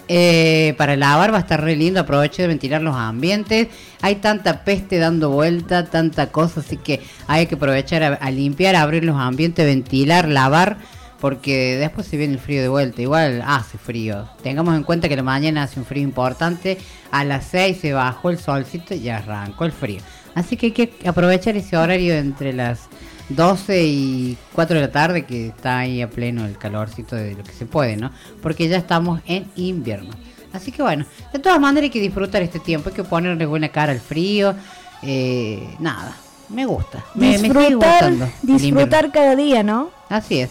Eh, 0.10 0.74
para 0.78 0.96
lavar 0.96 1.34
va 1.34 1.38
a 1.38 1.42
estar 1.42 1.62
re 1.62 1.76
lindo, 1.76 2.00
aproveche 2.00 2.42
de 2.42 2.48
ventilar 2.48 2.82
los 2.82 2.96
ambientes. 2.96 3.68
Hay 4.02 4.16
tanta 4.16 4.64
peste 4.64 5.00
dando 5.00 5.32
vuelta, 5.32 5.86
tanta 5.86 6.32
cosa, 6.32 6.62
así 6.62 6.78
que 6.78 7.02
hay 7.28 7.46
que 7.48 7.56
aprovechar 7.56 8.04
a, 8.04 8.14
a 8.14 8.32
limpiar, 8.32 8.76
a 8.76 8.84
abrir 8.84 9.04
los 9.04 9.18
ambientes, 9.18 9.66
ventilar, 9.66 10.30
lavar, 10.30 10.78
porque 11.20 11.76
después 11.78 12.08
se 12.08 12.16
viene 12.16 12.36
el 12.36 12.40
frío 12.40 12.62
de 12.62 12.70
vuelta. 12.70 13.02
Igual 13.02 13.44
hace 13.46 13.78
frío. 13.78 14.30
Tengamos 14.44 14.76
en 14.78 14.84
cuenta 14.84 15.10
que 15.10 15.16
la 15.18 15.24
mañana 15.24 15.64
hace 15.64 15.78
un 15.80 15.86
frío 15.86 16.04
importante, 16.04 16.78
a 17.12 17.26
las 17.26 17.46
6 17.48 17.78
se 17.82 17.92
bajó 17.92 18.30
el 18.30 18.38
solcito 18.40 18.94
y 18.96 19.10
arrancó 19.10 19.66
el 19.66 19.74
frío. 19.74 20.00
Así 20.38 20.56
que 20.56 20.67
hay 20.67 20.72
que 20.72 20.94
aprovechar 21.08 21.58
ese 21.58 21.75
horario 21.77 22.13
entre 22.13 22.53
las 22.53 22.82
12 23.29 23.84
y 23.86 24.38
4 24.53 24.75
de 24.75 24.82
la 24.82 24.91
tarde 24.91 25.25
que 25.25 25.48
está 25.48 25.79
ahí 25.79 26.01
a 26.01 26.10
pleno 26.10 26.46
el 26.46 26.58
calorcito 26.58 27.15
de 27.15 27.34
lo 27.36 27.44
que 27.44 27.51
se 27.53 27.65
puede, 27.65 27.98
¿no? 27.98 28.12
Porque 28.41 28.67
ya 28.67 28.77
estamos 28.77 29.20
en 29.25 29.48
invierno. 29.56 30.12
Así 30.53 30.72
que 30.72 30.82
bueno, 30.84 31.06
de 31.34 31.39
todas 31.39 31.60
maneras 31.60 31.86
hay 31.86 31.89
que 31.89 32.00
disfrutar 32.01 32.41
este 32.44 32.60
tiempo, 32.60 32.89
hay 32.89 32.96
que 32.96 33.03
ponerle 33.03 33.46
buena 33.46 33.70
cara 33.70 33.91
al 33.91 34.00
frío. 34.00 34.53
eh, 35.01 35.67
nada, 35.79 36.15
me 36.50 36.65
gusta. 36.65 37.03
Me, 37.15 37.32
me 37.32 37.38
sigue 37.39 37.48
disfrutar, 37.60 38.10
gustando 38.12 38.27
disfrutar 38.44 39.12
cada 39.12 39.36
día, 39.36 39.63
¿no? 39.63 39.89
Así 40.10 40.39
es. 40.39 40.50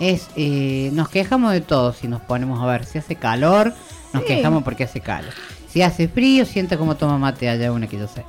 Es, 0.00 0.26
eh, 0.36 0.90
nos 0.94 1.08
quejamos 1.08 1.52
de 1.52 1.60
todo 1.60 1.92
si 1.92 2.08
nos 2.08 2.20
ponemos 2.22 2.60
a 2.60 2.66
ver 2.66 2.84
si 2.86 2.98
hace 2.98 3.14
calor, 3.14 3.72
nos 4.12 4.22
Sí. 4.22 4.28
quejamos 4.28 4.64
porque 4.64 4.84
hace 4.84 5.00
calor. 5.00 5.32
Si 5.72 5.80
hace 5.80 6.06
frío, 6.06 6.44
sienta 6.44 6.76
como 6.76 6.96
toma 6.96 7.16
mate 7.16 7.48
allá 7.48 7.72
una 7.72 7.86
que 7.86 7.98
yo 7.98 8.06
sé. 8.06 8.24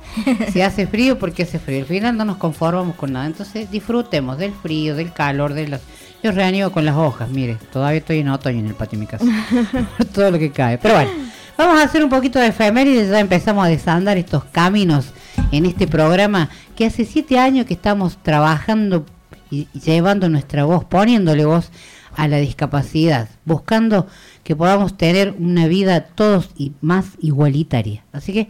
Si 0.50 0.62
hace 0.62 0.86
frío, 0.86 1.18
porque 1.18 1.42
hace 1.42 1.58
frío. 1.58 1.80
Al 1.80 1.84
final 1.84 2.16
no 2.16 2.24
nos 2.24 2.38
conformamos 2.38 2.96
con 2.96 3.12
nada. 3.12 3.26
Entonces 3.26 3.70
disfrutemos 3.70 4.38
del 4.38 4.52
frío, 4.52 4.96
del 4.96 5.12
calor, 5.12 5.52
de 5.52 5.68
las... 5.68 5.82
Yo 6.22 6.32
reaniego 6.32 6.72
con 6.72 6.86
las 6.86 6.96
hojas, 6.96 7.28
mire, 7.28 7.58
todavía 7.70 7.98
estoy 7.98 8.20
en 8.20 8.30
otoño 8.30 8.60
en 8.60 8.66
el 8.68 8.74
patio 8.74 8.98
de 8.98 9.04
mi 9.04 9.06
casa. 9.06 9.26
Todo 10.14 10.30
lo 10.30 10.38
que 10.38 10.52
cae. 10.52 10.78
Pero 10.78 10.94
bueno, 10.94 11.10
vamos 11.58 11.78
a 11.78 11.82
hacer 11.82 12.02
un 12.02 12.08
poquito 12.08 12.38
de 12.38 12.46
efemérides, 12.46 13.10
ya 13.10 13.20
empezamos 13.20 13.62
a 13.66 13.68
desandar 13.68 14.16
estos 14.16 14.44
caminos 14.44 15.12
en 15.52 15.66
este 15.66 15.86
programa 15.86 16.48
que 16.76 16.86
hace 16.86 17.04
siete 17.04 17.38
años 17.38 17.66
que 17.66 17.74
estamos 17.74 18.16
trabajando 18.22 19.04
y 19.50 19.68
llevando 19.78 20.30
nuestra 20.30 20.64
voz, 20.64 20.86
poniéndole 20.86 21.44
voz 21.44 21.70
a 22.16 22.28
la 22.28 22.38
discapacidad, 22.38 23.28
buscando 23.44 24.06
que 24.42 24.56
podamos 24.56 24.96
tener 24.96 25.34
una 25.38 25.66
vida 25.66 26.06
todos 26.06 26.50
y 26.56 26.72
más 26.80 27.06
igualitaria. 27.20 28.04
Así 28.12 28.32
que 28.32 28.48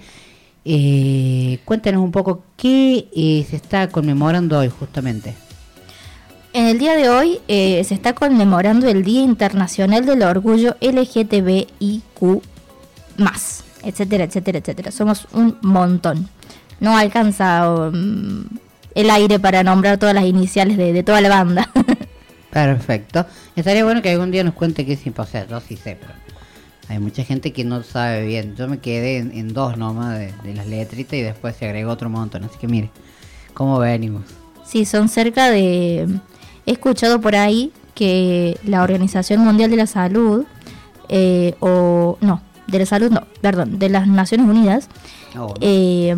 eh, 0.64 1.58
cuéntanos 1.64 2.02
un 2.02 2.10
poco 2.10 2.42
qué 2.56 3.08
eh, 3.14 3.46
se 3.48 3.56
está 3.56 3.88
conmemorando 3.88 4.58
hoy 4.58 4.68
justamente. 4.68 5.34
En 6.54 6.66
el 6.66 6.78
día 6.78 6.94
de 6.94 7.08
hoy 7.08 7.40
eh, 7.48 7.82
se 7.84 7.94
está 7.94 8.14
conmemorando 8.14 8.88
el 8.88 9.02
Día 9.02 9.22
Internacional 9.22 10.06
del 10.06 10.22
Orgullo 10.22 10.76
LGTBIQ, 10.80 12.42
etcétera, 13.82 14.24
etcétera, 14.24 14.58
etcétera. 14.58 14.90
Somos 14.92 15.26
un 15.32 15.58
montón. 15.62 16.28
No 16.80 16.96
alcanza 16.96 17.70
um, 17.70 18.44
el 18.94 19.10
aire 19.10 19.38
para 19.38 19.62
nombrar 19.64 19.98
todas 19.98 20.14
las 20.14 20.24
iniciales 20.24 20.76
de 20.76 21.02
toda 21.02 21.20
la 21.20 21.28
banda. 21.28 21.70
Perfecto. 22.54 23.26
Estaría 23.54 23.84
bueno 23.84 24.00
que 24.00 24.10
algún 24.10 24.30
día 24.30 24.44
nos 24.44 24.54
cuente 24.54 24.86
qué 24.86 24.94
es 24.94 25.06
imposible. 25.06 25.48
Yo 25.50 25.60
sí 25.60 25.76
sé, 25.76 25.98
pero 26.00 26.12
hay 26.88 26.98
mucha 26.98 27.24
gente 27.24 27.52
que 27.52 27.64
no 27.64 27.82
sabe 27.82 28.24
bien. 28.24 28.54
Yo 28.56 28.68
me 28.68 28.78
quedé 28.78 29.18
en, 29.18 29.32
en 29.32 29.52
dos 29.52 29.76
nomás 29.76 30.18
de, 30.18 30.32
de 30.42 30.54
las 30.54 30.66
letritas 30.66 31.14
y 31.14 31.22
después 31.22 31.56
se 31.56 31.66
agregó 31.66 31.90
otro 31.90 32.08
montón. 32.08 32.44
Así 32.44 32.56
que 32.58 32.68
mire, 32.68 32.90
cómo 33.52 33.78
venimos. 33.78 34.22
Sí, 34.64 34.86
son 34.86 35.10
cerca 35.10 35.50
de... 35.50 36.08
He 36.64 36.72
escuchado 36.72 37.20
por 37.20 37.36
ahí 37.36 37.72
que 37.94 38.58
la 38.64 38.82
Organización 38.82 39.40
Mundial 39.40 39.70
de 39.70 39.76
la 39.76 39.86
Salud, 39.86 40.46
eh, 41.10 41.54
o 41.60 42.16
no, 42.22 42.40
de 42.66 42.78
la 42.78 42.86
salud 42.86 43.10
no, 43.10 43.26
perdón, 43.42 43.78
de 43.78 43.90
las 43.90 44.08
Naciones 44.08 44.46
Unidas, 44.46 44.88
Oh, 45.36 45.54
eh, 45.60 46.14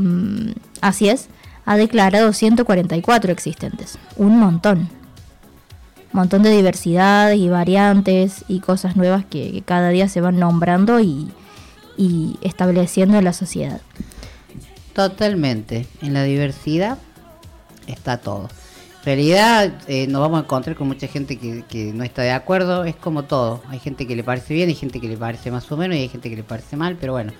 así 0.81 1.09
es, 1.09 1.29
ha 1.65 1.77
declarado 1.77 2.33
144 2.33 3.33
existentes. 3.33 3.99
Un 4.17 4.39
montón. 4.39 4.89
Montón 6.17 6.43
de 6.43 6.51
diversidades 6.51 7.39
y 7.39 7.51
variantes 7.51 8.47
y 8.49 8.61
cosas 8.61 8.97
nuevas 8.97 9.27
que, 9.27 9.63
cada 9.67 9.91
día 9.91 10.09
se 10.09 10.23
van 10.23 10.39
nombrando 10.39 10.99
y, 10.99 11.31
estableciendo 12.41 13.19
en 13.19 13.25
la 13.25 13.35
sociedad. 13.35 13.83
Totalmente. 14.95 15.87
En 16.01 16.15
la 16.15 16.25
diversidad 16.25 16.97
está 17.87 18.17
todo. 18.17 18.49
En 19.01 19.05
realidad 19.05 19.75
eh, 19.89 20.07
nos 20.07 20.23
vamos 20.23 20.41
a 20.41 20.45
encontrar 20.45 20.75
con 20.75 20.89
mucha 20.89 21.07
gente 21.07 21.37
que, 21.37 21.65
que 21.69 21.93
no 21.93 22.03
está 22.03 22.23
de 22.23 22.33
acuerdo. 22.33 22.85
Es 22.85 22.97
como 22.97 23.25
todo. 23.25 23.63
Hay 23.69 23.79
gente 23.79 24.07
que 24.07 24.17
le 24.17 24.25
parece 24.25 24.55
bien, 24.55 24.71
hay 24.71 24.75
gente 24.75 25.03
que 25.03 25.09
le 25.09 25.19
parece 25.19 25.51
más 25.51 25.71
o 25.71 25.77
menos 25.77 25.99
y 25.99 26.01
hay 26.01 26.09
gente 26.09 26.31
que 26.31 26.37
le 26.37 26.45
parece 26.45 26.79
mal. 26.79 26.97
Pero 26.99 27.13
bueno, 27.13 27.35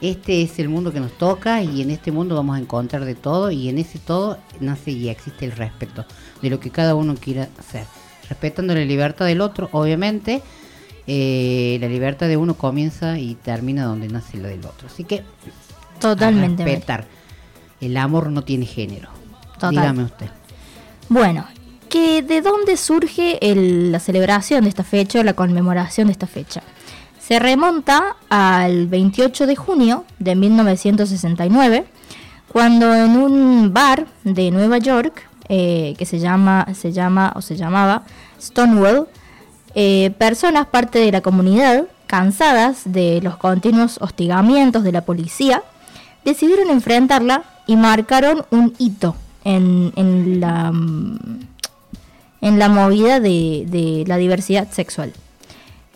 este 0.00 0.42
es 0.42 0.60
el 0.60 0.68
mundo 0.68 0.92
que 0.92 1.00
nos 1.00 1.18
toca 1.18 1.64
y 1.64 1.82
en 1.82 1.90
este 1.90 2.12
mundo 2.12 2.36
vamos 2.36 2.56
a 2.56 2.60
encontrar 2.60 3.04
de 3.04 3.16
todo 3.16 3.50
y 3.50 3.68
en 3.68 3.78
ese 3.78 3.98
todo 3.98 4.38
nace 4.60 4.92
y 4.92 5.08
existe 5.08 5.46
el 5.46 5.52
respeto 5.52 6.04
de 6.40 6.48
lo 6.48 6.60
que 6.60 6.70
cada 6.70 6.94
uno 6.94 7.16
quiera 7.16 7.48
hacer. 7.58 7.86
Respetando 8.30 8.74
la 8.74 8.80
libertad 8.84 9.26
del 9.26 9.40
otro, 9.42 9.68
obviamente. 9.72 10.40
eh, 11.06 11.76
la 11.80 11.88
libertad 11.88 12.28
de 12.28 12.36
uno 12.36 12.54
comienza 12.54 13.18
y 13.18 13.34
termina 13.34 13.84
donde 13.84 14.06
nace 14.08 14.36
la 14.38 14.48
del 14.48 14.64
otro. 14.64 14.86
Así 14.86 15.02
que 15.04 15.24
Totalmente. 15.98 16.62
a 16.62 16.66
respetar. 16.66 17.06
El 17.80 17.96
amor 17.96 18.30
no 18.30 18.42
tiene 18.44 18.64
género. 18.66 19.08
Total. 19.54 19.70
Dígame 19.70 20.04
usted. 20.04 20.28
Bueno, 21.08 21.46
que 21.88 22.22
de 22.22 22.40
dónde 22.42 22.76
surge 22.76 23.38
el- 23.50 23.90
la 23.90 23.98
celebración 23.98 24.62
de 24.62 24.68
esta 24.68 24.84
fecha 24.84 25.18
o 25.18 25.22
la 25.24 25.32
conmemoración 25.32 26.06
de 26.06 26.12
esta 26.12 26.28
fecha. 26.28 26.62
Se 27.18 27.40
remonta 27.40 28.14
al 28.28 28.86
28 28.86 29.46
de 29.48 29.56
junio 29.56 30.04
de 30.20 30.36
1969, 30.36 31.86
cuando 32.46 32.94
en 32.94 33.16
un 33.16 33.72
bar 33.72 34.06
de 34.22 34.50
Nueva 34.52 34.78
York, 34.78 35.28
eh, 35.52 35.96
que 35.98 36.06
se 36.06 36.20
llama, 36.20 36.64
se 36.74 36.92
llama 36.92 37.32
o 37.34 37.42
se 37.42 37.56
llamaba 37.56 38.04
Stonewall, 38.40 39.08
eh, 39.74 40.12
personas 40.16 40.66
parte 40.66 41.00
de 41.00 41.10
la 41.10 41.22
comunidad, 41.22 41.88
cansadas 42.06 42.82
de 42.84 43.20
los 43.20 43.36
continuos 43.36 43.98
hostigamientos 44.00 44.84
de 44.84 44.92
la 44.92 45.00
policía, 45.00 45.64
decidieron 46.24 46.70
enfrentarla 46.70 47.42
y 47.66 47.74
marcaron 47.74 48.44
un 48.50 48.74
hito 48.78 49.16
en, 49.42 49.92
en 49.96 50.38
la, 50.38 50.70
mm, 50.70 51.40
en 52.42 52.58
la 52.60 52.68
movida 52.68 53.18
de, 53.18 53.64
de 53.66 54.04
la 54.06 54.18
diversidad 54.18 54.70
sexual. 54.70 55.12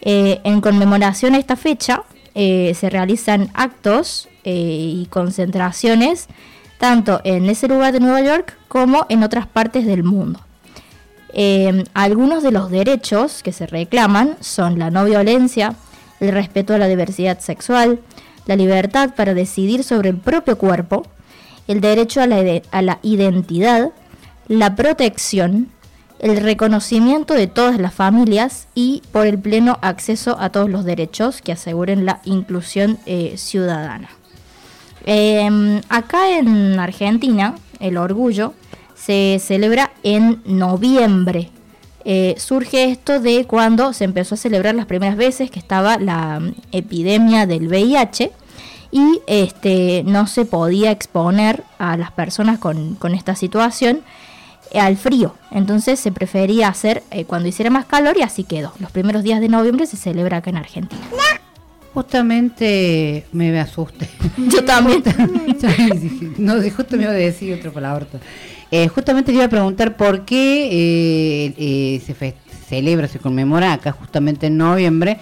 Eh, 0.01 0.41
en 0.43 0.61
conmemoración 0.63 1.35
a 1.35 1.39
esta 1.39 1.55
fecha 1.55 2.03
se 2.35 2.91
realizan 2.91 3.51
actos 3.55 4.29
y 4.43 5.07
concentraciones 5.11 6.27
tanto 6.85 7.23
en 7.25 7.49
ese 7.49 7.67
lugar 7.67 7.95
de 7.95 8.01
Nueva 8.01 8.21
York 8.21 8.59
como 8.69 9.07
en 9.09 9.23
otras 9.23 9.47
partes 9.47 9.87
del 9.87 10.05
mundo. 10.05 10.39
Eh, 11.33 11.83
algunos 11.95 12.43
de 12.43 12.53
los 12.53 12.71
derechos 12.71 13.43
que 13.43 13.53
se 13.53 13.67
reclaman 13.67 14.37
son 14.41 14.79
la 14.79 14.91
no 14.91 15.03
violencia, 15.07 15.77
el 16.21 16.31
respeto 16.33 16.75
a 16.75 16.79
la 16.79 16.87
diversidad 16.87 17.39
sexual, 17.41 18.01
la 18.45 18.57
libertad 18.57 19.15
para 19.17 19.33
decidir 19.33 19.83
sobre 19.83 20.11
el 20.11 20.19
propio 20.19 20.59
cuerpo, 20.59 21.07
el 21.69 21.81
derecho 21.81 22.21
a 22.21 22.27
la, 22.27 22.41
ide- 22.43 22.63
a 22.71 22.83
la 22.83 22.99
identidad, 23.01 23.93
la 24.49 24.77
protección, 24.77 25.71
el 26.19 26.37
reconocimiento 26.37 27.33
de 27.33 27.47
todas 27.47 27.81
las 27.81 27.95
familias 27.95 28.69
y 28.75 29.01
por 29.11 29.27
el 29.27 29.39
pleno 29.39 29.79
acceso 29.81 30.37
a 30.39 30.51
todos 30.51 30.69
los 30.69 30.85
derechos 30.85 31.41
que 31.41 31.53
aseguren 31.53 32.05
la 32.05 32.21
inclusión 32.27 32.99
eh, 33.07 33.37
ciudadana. 33.39 34.11
Eh, 35.05 35.81
acá 35.89 36.39
en 36.39 36.79
Argentina, 36.79 37.55
el 37.81 37.97
orgullo 37.97 38.55
se 38.95 39.39
celebra 39.41 39.91
en 40.03 40.43
noviembre. 40.45 41.51
Eh, 42.07 42.35
surge 42.39 42.91
esto 42.91 43.21
de 43.21 43.47
cuando 43.47 43.93
se 43.93 44.05
empezó 44.05 44.35
a 44.35 44.39
celebrar 44.39 44.75
las 44.75 44.87
primeras 44.87 45.17
veces 45.17 45.51
que 45.51 45.59
estaba 45.59 45.97
la 45.99 46.39
mm, 46.39 46.55
epidemia 46.73 47.47
del 47.47 47.69
VIH 47.69 48.31
y 48.91 49.21
este, 49.27 50.03
no 50.05 50.27
se 50.27 50.45
podía 50.45 50.91
exponer 50.91 51.65
a 51.79 51.97
las 51.97 52.13
personas 52.13 52.59
con, 52.59 52.99
esta 53.15 53.35
situación 53.35 54.03
eh, 54.71 54.81
al 54.81 54.97
frío. 54.97 55.35
Entonces 55.51 55.99
se 55.99 56.13
prefería 56.13 56.69
hacer 56.69 57.03
eh, 57.11 57.25
cuando 57.25 57.49
hiciera 57.49 57.71
más 57.71 57.87
calor 57.87 58.17
y 58.19 58.23
así 58.23 58.45
quedó. 58.45 58.73
Los 58.79 58.91
primeros 58.91 59.23
días 59.23 59.41
de 59.41 59.49
noviembre 59.49 59.87
se 59.87 59.97
celebra 59.97 60.39
acá 60.39 60.51
en 60.51 60.59
Argentina. 60.59 61.03
Justamente 61.95 63.25
me 63.33 63.59
asusté. 63.59 64.09
Yo 64.37 64.65
también. 64.65 65.03
no, 66.39 66.55
justo 66.61 66.97
me 66.97 67.05
iba 67.05 67.13
a 67.13 67.15
decir 67.15 67.55
otra 67.55 67.71
palabra. 67.71 68.07
Eh, 68.71 68.89
justamente 68.89 69.31
te 69.31 69.37
iba 69.37 69.45
a 69.45 69.49
preguntar 69.49 69.97
por 69.97 70.25
qué 70.25 70.67
eh, 70.67 71.55
eh, 71.57 72.03
se 72.05 72.35
celebra, 72.69 73.07
se 73.07 73.21
conmemora 73.21 73.73
acá 73.73 73.93
justamente 73.93 74.49
en 74.49 74.57
noviembre 74.57 75.19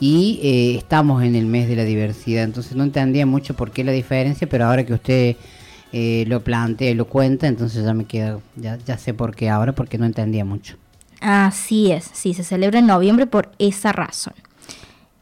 y 0.00 0.40
eh, 0.42 0.74
estamos 0.76 1.22
en 1.22 1.36
el 1.36 1.46
mes 1.46 1.68
de 1.68 1.76
la 1.76 1.84
diversidad. 1.84 2.44
Entonces 2.44 2.74
no 2.74 2.84
entendía 2.84 3.26
mucho 3.26 3.54
por 3.54 3.70
qué 3.70 3.84
la 3.84 3.92
diferencia, 3.92 4.48
pero 4.48 4.66
ahora 4.66 4.84
que 4.84 4.94
usted 4.94 5.36
eh, 5.92 6.24
lo 6.26 6.42
plantea 6.42 6.90
y 6.90 6.94
lo 6.94 7.06
cuenta, 7.06 7.46
entonces 7.46 7.84
ya 7.84 7.94
me 7.94 8.04
queda, 8.04 8.40
ya, 8.56 8.78
ya 8.84 8.98
sé 8.98 9.14
por 9.14 9.34
qué 9.34 9.48
ahora, 9.48 9.72
porque 9.72 9.98
no 9.98 10.06
entendía 10.06 10.44
mucho. 10.44 10.76
Así 11.20 11.92
es, 11.92 12.10
sí, 12.12 12.34
se 12.34 12.44
celebra 12.44 12.78
en 12.78 12.86
noviembre 12.86 13.26
por 13.26 13.50
esa 13.58 13.92
razón. 13.92 14.34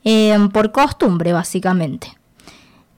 Em, 0.05 0.51
por 0.51 0.71
costumbre, 0.71 1.33
básicamente. 1.33 2.13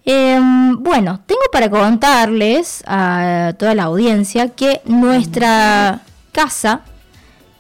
Em, 0.05 0.77
bueno, 0.83 1.21
tengo 1.27 1.41
para 1.53 1.71
contarles 1.71 2.83
a 2.87 3.55
toda 3.59 3.75
la 3.77 3.85
audiencia 3.85 4.49
que 4.51 4.81
nuestra 4.85 6.03
casa, 6.33 6.83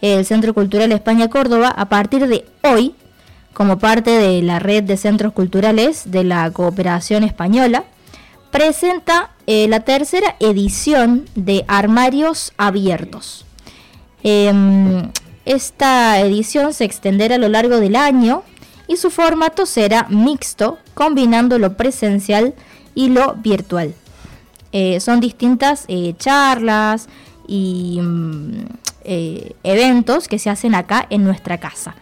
el 0.00 0.26
Centro 0.26 0.52
Cultural 0.52 0.90
España 0.90 1.28
Córdoba, 1.28 1.68
a 1.68 1.88
partir 1.88 2.26
de 2.26 2.44
hoy, 2.62 2.94
como 3.52 3.78
parte 3.78 4.11
de 4.11 4.42
la 4.42 4.59
red 4.59 4.82
de 4.82 4.96
centros 4.96 5.32
culturales 5.32 6.11
de 6.11 6.24
la 6.24 6.50
cooperación 6.50 7.22
española, 7.22 7.85
presenta 8.50 9.30
eh, 9.46 9.68
la 9.68 9.80
tercera 9.80 10.35
edición 10.40 11.24
de 11.37 11.64
Armarios 11.68 12.52
Abiertos. 12.56 13.44
Em, 14.24 15.11
esta 15.44 16.18
edición 16.20 16.74
se 16.74 16.85
extenderá 16.85 17.37
a 17.37 17.38
lo 17.38 17.48
largo 17.48 17.78
del 17.78 17.94
año 17.94 18.42
y 18.88 18.96
su 18.96 19.11
formato 19.11 19.66
será 19.66 20.07
mixto, 20.09 20.79
combinando 20.94 21.59
lo 21.59 21.77
presencial 21.77 22.55
y 22.94 23.09
lo 23.09 23.35
virtual. 23.35 23.94
Eh, 24.72 25.01
son 25.01 25.20
distintas 25.20 25.85
eh, 25.88 26.14
charlas 26.18 27.09
y 27.46 28.01
mm, 28.03 28.66
eh, 29.05 29.55
eventos 29.62 30.29
que 30.29 30.38
se 30.38 30.51
hacen 30.51 30.75
acá 30.75 31.07
en 31.11 31.25
nuestra 31.25 31.59
casa. 31.59 31.94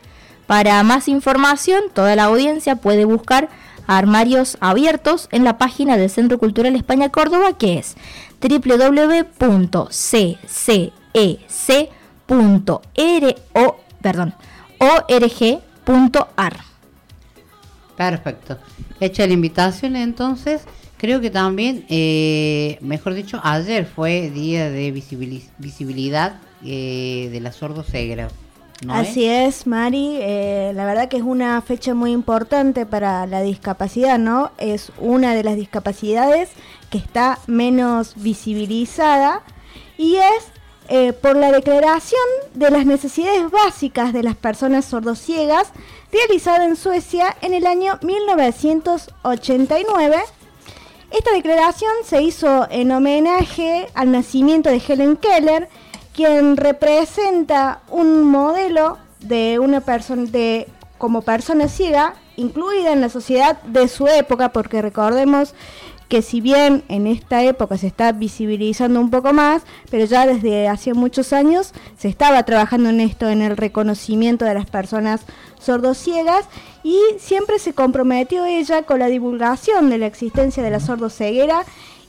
Para 0.47 0.83
más 0.83 1.09
información, 1.09 1.85
toda 1.93 2.17
la 2.17 2.25
audiencia 2.25 2.77
puede 2.77 3.05
buscar 3.05 3.49
armarios 3.87 4.57
abiertos 4.61 5.29
en 5.31 5.45
la 5.45 5.59
página 5.59 5.97
del 5.97 6.11
Centro 6.11 6.39
Cultural 6.39 6.75
España 6.75 7.11
Córdoba, 7.11 7.57
que 7.57 7.79
es 7.79 7.97
www.ccec.ro, 8.41 9.31
perdón, 14.03 14.35
org.ar. 14.79 16.74
Perfecto. 17.97 18.59
Hecha 19.01 19.27
la 19.27 19.33
invitación, 19.33 19.97
entonces, 19.97 20.63
creo 20.97 21.21
que 21.21 21.31
también, 21.31 21.85
eh, 21.89 22.79
mejor 22.81 23.15
dicho, 23.15 23.41
ayer 23.43 23.87
fue 23.87 24.31
día 24.31 24.71
de 24.71 24.93
visibili- 24.93 25.49
visibilidad 25.59 26.41
eh, 26.65 27.29
de 27.31 27.41
la 27.41 27.53
sordocegra. 27.53 28.29
¿no 28.85 28.93
Así 28.95 29.25
es, 29.27 29.67
Mari. 29.67 30.17
eh, 30.21 30.73
la 30.75 30.85
verdad 30.85 31.09
que 31.09 31.17
es 31.19 31.23
una 31.23 31.61
fecha 31.63 31.95
muy 31.95 32.11
importante 32.11 32.85
para 32.85 33.27
la 33.27 33.41
discapacidad, 33.43 34.19
¿no? 34.19 34.51
Es 34.59 34.91
una 34.99 35.35
de 35.35 35.45
las 35.45 35.57
discapacidades 35.57 36.51
que 36.91 36.99
está 36.99 37.39
menos 37.47 38.15
visibilizada 38.17 39.43
y 39.97 40.17
es 40.17 41.15
por 41.23 41.35
la 41.37 41.51
declaración 41.51 42.21
de 42.53 42.71
las 42.71 42.85
necesidades 42.85 43.51
básicas 43.51 44.13
de 44.13 44.23
las 44.23 44.37
personas 44.37 44.85
sordociegas 44.85 45.73
realizada 46.15 46.65
en 46.65 46.77
Suecia 46.77 47.37
en 47.41 47.55
el 47.55 47.67
año 47.67 47.99
1989. 48.03 50.17
Esta 51.11 51.33
declaración 51.33 51.91
se 52.05 52.23
hizo 52.23 52.69
en 52.71 52.93
homenaje 52.93 53.89
al 53.95 54.13
nacimiento 54.13 54.71
de 54.71 54.81
Helen 54.87 55.17
Keller, 55.17 55.69
quien 56.15 56.57
representa 56.57 57.81
un 57.91 58.23
modelo 58.23 58.99
de 59.21 59.59
una 59.59 59.81
persona 59.81 60.31
de 60.31 60.69
como 60.99 61.23
persona 61.23 61.67
ciega 61.69 62.15
incluida 62.37 62.93
en 62.93 63.01
la 63.01 63.09
sociedad 63.09 63.61
de 63.63 63.89
su 63.89 64.07
época, 64.07 64.53
porque 64.53 64.83
recordemos 64.83 65.55
que 66.15 66.23
si 66.23 66.41
bien 66.41 66.85
en 66.89 67.09
esta 67.09 67.43
época 67.43 67.77
se 67.77 67.89
está 67.89 68.13
visibilizando 68.13 69.01
un 69.01 69.11
poco 69.11 69.33
más, 69.33 69.63
pero 69.91 70.05
ya 70.05 70.29
desde 70.29 70.69
hace 70.69 70.95
muchos 70.95 71.33
años 71.33 71.73
se 71.99 72.07
estaba 72.07 72.45
trabajando 72.45 72.91
en 72.91 73.01
esto, 73.01 73.29
en 73.29 73.43
el 73.43 73.57
reconocimiento 73.57 74.45
de 74.45 74.55
las 74.55 74.67
personas 74.67 75.23
sordociegas 75.59 76.45
y 76.85 76.97
siempre 77.19 77.59
se 77.59 77.73
comprometió 77.73 78.45
ella 78.45 78.85
con 78.85 79.01
la 79.01 79.09
divulgación 79.09 79.91
de 79.91 79.99
la 79.99 80.07
existencia 80.07 80.63
de 80.63 80.71
la 80.71 80.79
sordoceguera 80.79 81.65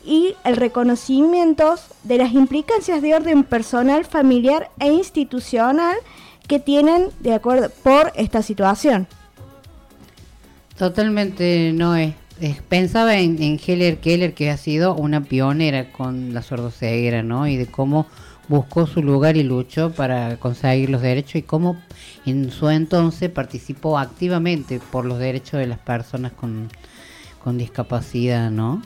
y 0.05 0.35
el 0.43 0.55
reconocimiento 0.55 1.73
de 2.03 2.19
las 2.19 2.31
implicancias 2.33 3.01
de 3.01 3.15
orden 3.15 3.43
personal, 3.43 4.05
familiar 4.05 4.69
e 4.77 4.91
institucional 4.91 5.95
que 6.47 6.59
tienen 6.59 7.07
de 7.21 7.33
acuerdo 7.33 7.71
por 7.81 8.13
esta 8.15 8.43
situación. 8.43 9.07
Totalmente 10.77 11.71
no 11.73 11.95
es. 11.95 12.09
es- 12.09 12.24
pensaba 12.67 13.17
en, 13.17 13.41
en 13.41 13.59
Heller 13.65 13.97
Keller, 13.99 14.33
que 14.33 14.49
ha 14.49 14.57
sido 14.57 14.95
una 14.95 15.21
pionera 15.23 15.91
con 15.91 16.33
la 16.33 16.41
sordoceguera, 16.41 17.23
¿no? 17.23 17.47
Y 17.47 17.57
de 17.57 17.67
cómo 17.67 18.07
buscó 18.47 18.85
su 18.85 19.01
lugar 19.01 19.37
y 19.37 19.43
luchó 19.43 19.91
para 19.91 20.37
conseguir 20.37 20.89
los 20.89 21.01
derechos 21.01 21.35
y 21.35 21.41
cómo 21.41 21.77
en 22.25 22.51
su 22.51 22.69
entonces 22.69 23.29
participó 23.29 23.97
activamente 23.97 24.79
por 24.91 25.05
los 25.05 25.17
derechos 25.17 25.59
de 25.59 25.65
las 25.67 25.79
personas 25.79 26.31
con, 26.33 26.69
con 27.43 27.57
discapacidad, 27.57 28.51
¿no? 28.51 28.81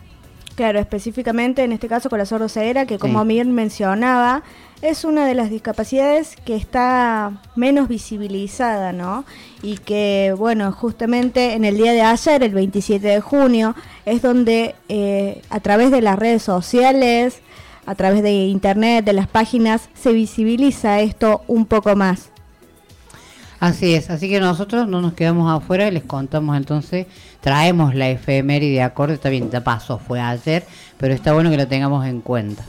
Claro, 0.55 0.79
específicamente 0.79 1.63
en 1.63 1.71
este 1.71 1.87
caso 1.87 2.09
con 2.09 2.19
la 2.19 2.25
sordoceguera, 2.25 2.85
que 2.85 2.99
como 2.99 3.21
Sí. 3.21 3.27
bien 3.29 3.53
mencionaba, 3.53 4.43
es 4.81 5.03
una 5.03 5.25
de 5.25 5.35
las 5.35 5.49
discapacidades 5.49 6.35
que 6.45 6.55
está 6.55 7.41
menos 7.55 7.87
visibilizada, 7.89 8.93
¿no? 8.93 9.25
Y 9.61 9.77
que, 9.77 10.33
bueno, 10.37 10.71
justamente 10.71 11.53
en 11.53 11.65
el 11.65 11.77
día 11.77 11.91
de 11.91 12.01
ayer, 12.01 12.43
el 12.43 12.53
27 12.53 13.05
de 13.05 13.19
junio, 13.19 13.75
es 14.05 14.21
donde 14.21 14.75
eh, 14.87 15.41
a 15.49 15.59
través 15.59 15.91
de 15.91 16.01
las 16.01 16.17
redes 16.17 16.43
sociales, 16.43 17.41
a 17.85 17.95
través 17.95 18.23
de 18.23 18.45
internet, 18.45 19.03
de 19.03 19.13
las 19.13 19.27
páginas, 19.27 19.89
se 19.95 20.13
visibiliza 20.13 21.01
esto 21.01 21.41
un 21.47 21.65
poco 21.65 21.95
más. 21.95 22.29
Así 23.59 23.93
es, 23.93 24.09
así 24.09 24.29
que 24.29 24.39
nosotros 24.39 24.87
no 24.87 25.01
nos 25.01 25.11
quedamos 25.11 25.51
afuera 25.51 25.89
y 25.89 25.91
les 25.91 26.03
contamos 26.03 26.55
entonces, 26.55 27.07
traemos 27.41 27.93
la 27.93 28.09
efeméride 28.09 28.75
de 28.75 28.81
acorde, 28.83 29.15
está 29.15 29.27
bien, 29.27 29.49
de 29.49 29.59
paso 29.59 29.99
fue 29.99 30.21
ayer, 30.21 30.65
pero 30.97 31.13
está 31.13 31.33
bueno 31.33 31.49
que 31.49 31.57
lo 31.57 31.67
tengamos 31.67 32.05
en 32.05 32.21
cuenta. 32.21 32.63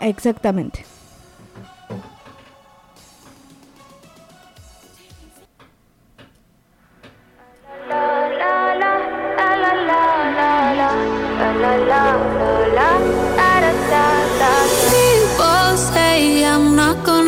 Exactamente. 0.00 0.89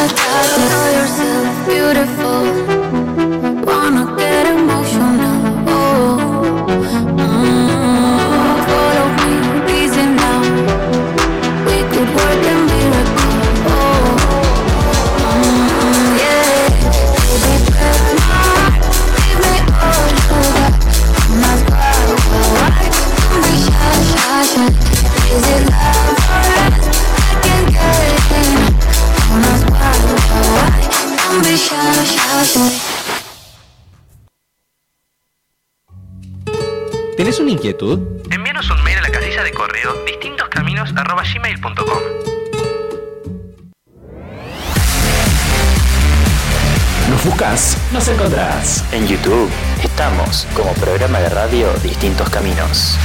da 0.00 0.06
da 0.08 0.68
Know 0.70 0.86
yourself 0.98 1.66
beautiful 1.68 2.69
inquietud? 37.60 38.00
Envíanos 38.30 38.70
un 38.70 38.82
mail 38.82 38.96
a 38.98 39.02
la 39.02 39.10
casilla 39.10 39.44
de 39.44 39.52
correo 39.52 39.92
distintoscaminos.gmail.com 40.06 42.02
Nos 47.10 47.22
buscas, 47.24 47.76
nos 47.92 48.08
encontrás. 48.08 48.82
En 48.92 49.06
YouTube 49.06 49.50
estamos 49.82 50.46
como 50.56 50.72
programa 50.74 51.20
de 51.20 51.28
radio 51.28 51.70
Distintos 51.82 52.30
Caminos. 52.30 52.96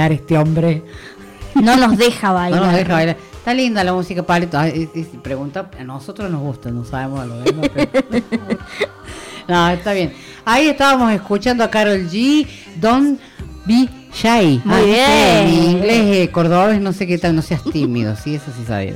Bailar 0.00 0.12
este 0.12 0.38
hombre. 0.38 0.82
No 1.54 1.76
nos 1.76 1.96
deja 1.98 2.32
bailar. 2.32 2.60
No 2.60 2.66
nos 2.66 2.74
deja 2.76 2.92
bailar. 2.92 3.16
Está 3.38 3.54
linda 3.54 3.82
la 3.84 3.92
música, 3.94 4.22
si 5.02 5.16
pregunta, 5.22 5.70
a 5.78 5.82
nosotros 5.84 6.30
nos 6.30 6.40
gusta, 6.42 6.70
no 6.70 6.84
sabemos 6.84 7.20
a 7.20 7.24
lo 7.26 7.40
demás. 7.40 7.70
pero- 7.72 7.88
no, 9.48 9.68
está 9.70 9.92
bien. 9.94 10.12
Ahí 10.44 10.68
estábamos 10.68 11.10
escuchando 11.12 11.64
a 11.64 11.70
Carol 11.70 12.06
G. 12.10 12.46
Be 13.66 13.88
shy. 14.12 14.60
Muy 14.64 14.74
Ah, 14.74 15.42
bien. 15.42 15.50
Mi 15.50 15.70
inglés 15.70 16.16
eh, 16.16 16.30
cordobés, 16.30 16.80
no 16.80 16.92
sé 16.92 17.06
qué 17.06 17.16
tal, 17.18 17.34
no 17.34 17.42
seas 17.42 17.62
tímido. 17.64 18.14
Sí, 18.16 18.34
eso 18.34 18.46
sí 18.56 18.64
sabía. 18.66 18.94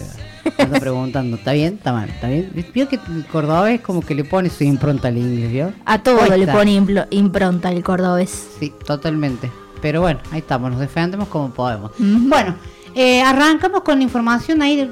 Ando 0.58 0.78
preguntando, 0.78 1.36
¿está 1.38 1.52
bien? 1.52 1.74
¿Está 1.74 1.92
mal? 1.92 2.10
¿Está 2.10 2.28
bien? 2.28 2.52
Vio 2.74 2.86
que 2.86 2.96
el 2.96 3.24
cordobés 3.26 3.80
como 3.80 4.02
que 4.02 4.14
le 4.14 4.24
pone 4.24 4.50
su 4.50 4.62
impronta 4.64 5.08
al 5.08 5.16
inglés, 5.16 5.50
¿vio? 5.50 5.72
A 5.86 6.02
todo 6.02 6.24
le 6.36 6.46
pone 6.46 6.72
impronta 7.10 7.70
el 7.70 7.82
cordobés. 7.82 8.46
Sí, 8.60 8.72
totalmente. 8.86 9.50
Pero 9.84 10.00
bueno, 10.00 10.18
ahí 10.30 10.38
estamos, 10.38 10.70
nos 10.70 10.80
defendemos 10.80 11.28
como 11.28 11.50
podemos. 11.50 11.90
Bueno, 11.98 12.54
eh, 12.94 13.20
arrancamos 13.20 13.82
con 13.82 13.98
la 13.98 14.02
información 14.04 14.62
ahí. 14.62 14.90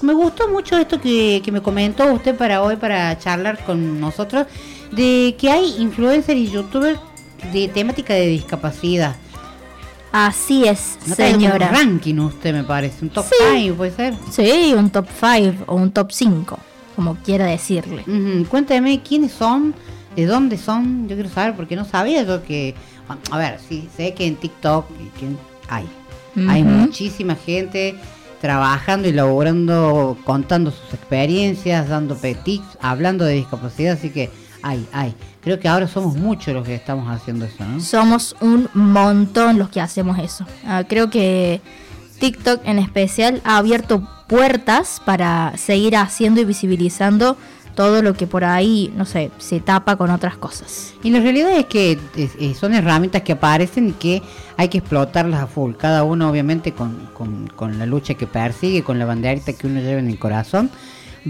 me 0.00 0.14
gustó 0.14 0.48
mucho 0.48 0.78
esto 0.78 0.98
que, 0.98 1.42
que 1.44 1.52
me 1.52 1.60
comentó 1.60 2.10
usted 2.14 2.34
para 2.34 2.62
hoy, 2.62 2.76
para 2.76 3.18
charlar 3.18 3.62
con 3.66 4.00
nosotros, 4.00 4.46
de 4.92 5.36
que 5.38 5.50
hay 5.50 5.74
influencers 5.78 6.38
y 6.38 6.48
youtubers 6.48 6.98
de 7.52 7.68
temática 7.68 8.14
de 8.14 8.28
discapacidad. 8.28 9.14
Así 10.10 10.64
es, 10.66 10.96
No 11.06 11.14
señora. 11.14 11.68
Un 11.68 11.74
ranking 11.74 12.14
usted 12.20 12.54
me 12.54 12.64
parece, 12.64 13.04
un 13.04 13.10
top 13.10 13.26
Sí. 13.26 13.34
5 13.64 13.76
puede 13.76 13.90
ser. 13.90 14.14
Sí, 14.30 14.72
un 14.74 14.88
top 14.88 15.06
5 15.20 15.64
o 15.66 15.74
un 15.74 15.92
top 15.92 16.12
5, 16.12 16.58
como 16.96 17.14
quiera 17.16 17.44
decirle. 17.44 18.04
Ujú, 18.06 18.48
Cuénteme 18.48 19.02
quiénes 19.02 19.32
son, 19.32 19.74
de 20.16 20.24
dónde 20.24 20.56
son, 20.56 21.06
yo 21.08 21.14
quiero 21.14 21.28
saber 21.28 21.54
porque 21.56 21.76
no 21.76 21.84
sabía 21.84 22.22
yo 22.22 22.42
que, 22.42 22.74
a 23.30 23.38
ver, 23.38 23.58
sí, 23.66 23.88
sé 23.96 24.14
que 24.14 24.26
en 24.26 24.36
TikTok 24.36 24.86
que 25.18 25.28
hay, 25.68 25.88
hay 26.48 26.62
muchísima 26.62 27.34
gente 27.34 27.96
trabajando 28.40 29.08
y 29.08 29.12
laborando, 29.12 30.16
contando 30.24 30.70
sus 30.70 30.94
experiencias, 30.94 31.88
dando 31.88 32.14
tips, 32.16 32.78
hablando 32.80 33.24
de 33.24 33.34
discapacidad, 33.34 33.94
así 33.94 34.10
que 34.10 34.30
hay, 34.62 34.86
hay. 34.92 35.14
Creo 35.42 35.58
que 35.58 35.68
ahora 35.68 35.88
somos 35.88 36.16
muchos 36.16 36.54
los 36.54 36.66
que 36.66 36.74
estamos 36.74 37.08
haciendo 37.08 37.44
eso, 37.44 37.64
¿no? 37.64 37.80
Somos 37.80 38.36
un 38.40 38.68
montón 38.74 39.58
los 39.58 39.68
que 39.70 39.80
hacemos 39.80 40.18
eso. 40.18 40.44
Ah, 40.64 40.84
creo 40.86 41.10
que 41.10 41.60
TikTok 42.18 42.62
en 42.64 42.78
especial 42.78 43.40
ha 43.44 43.58
abierto 43.58 44.06
puertas 44.28 45.00
para 45.04 45.56
seguir 45.56 45.96
haciendo 45.96 46.40
y 46.40 46.44
visibilizando 46.44 47.36
todo 47.78 48.02
lo 48.02 48.12
que 48.14 48.26
por 48.26 48.42
ahí, 48.42 48.92
no 48.96 49.04
sé, 49.04 49.30
se 49.38 49.60
tapa 49.60 49.94
con 49.94 50.10
otras 50.10 50.36
cosas. 50.36 50.94
Y 51.04 51.10
la 51.10 51.20
realidad 51.20 51.52
es 51.56 51.66
que 51.66 51.96
son 52.58 52.74
herramientas 52.74 53.22
que 53.22 53.30
aparecen 53.30 53.90
y 53.90 53.92
que 53.92 54.20
hay 54.56 54.66
que 54.66 54.78
explotarlas 54.78 55.40
a 55.40 55.46
full. 55.46 55.74
Cada 55.76 56.02
uno 56.02 56.28
obviamente 56.28 56.72
con, 56.72 57.08
con- 57.14 57.46
con 57.46 57.78
la 57.78 57.86
lucha 57.86 58.14
que 58.14 58.26
persigue, 58.26 58.82
con 58.82 58.98
la 58.98 59.04
banderita 59.04 59.52
que 59.52 59.68
uno 59.68 59.78
lleva 59.80 60.00
en 60.00 60.08
el 60.08 60.18
corazón, 60.18 60.70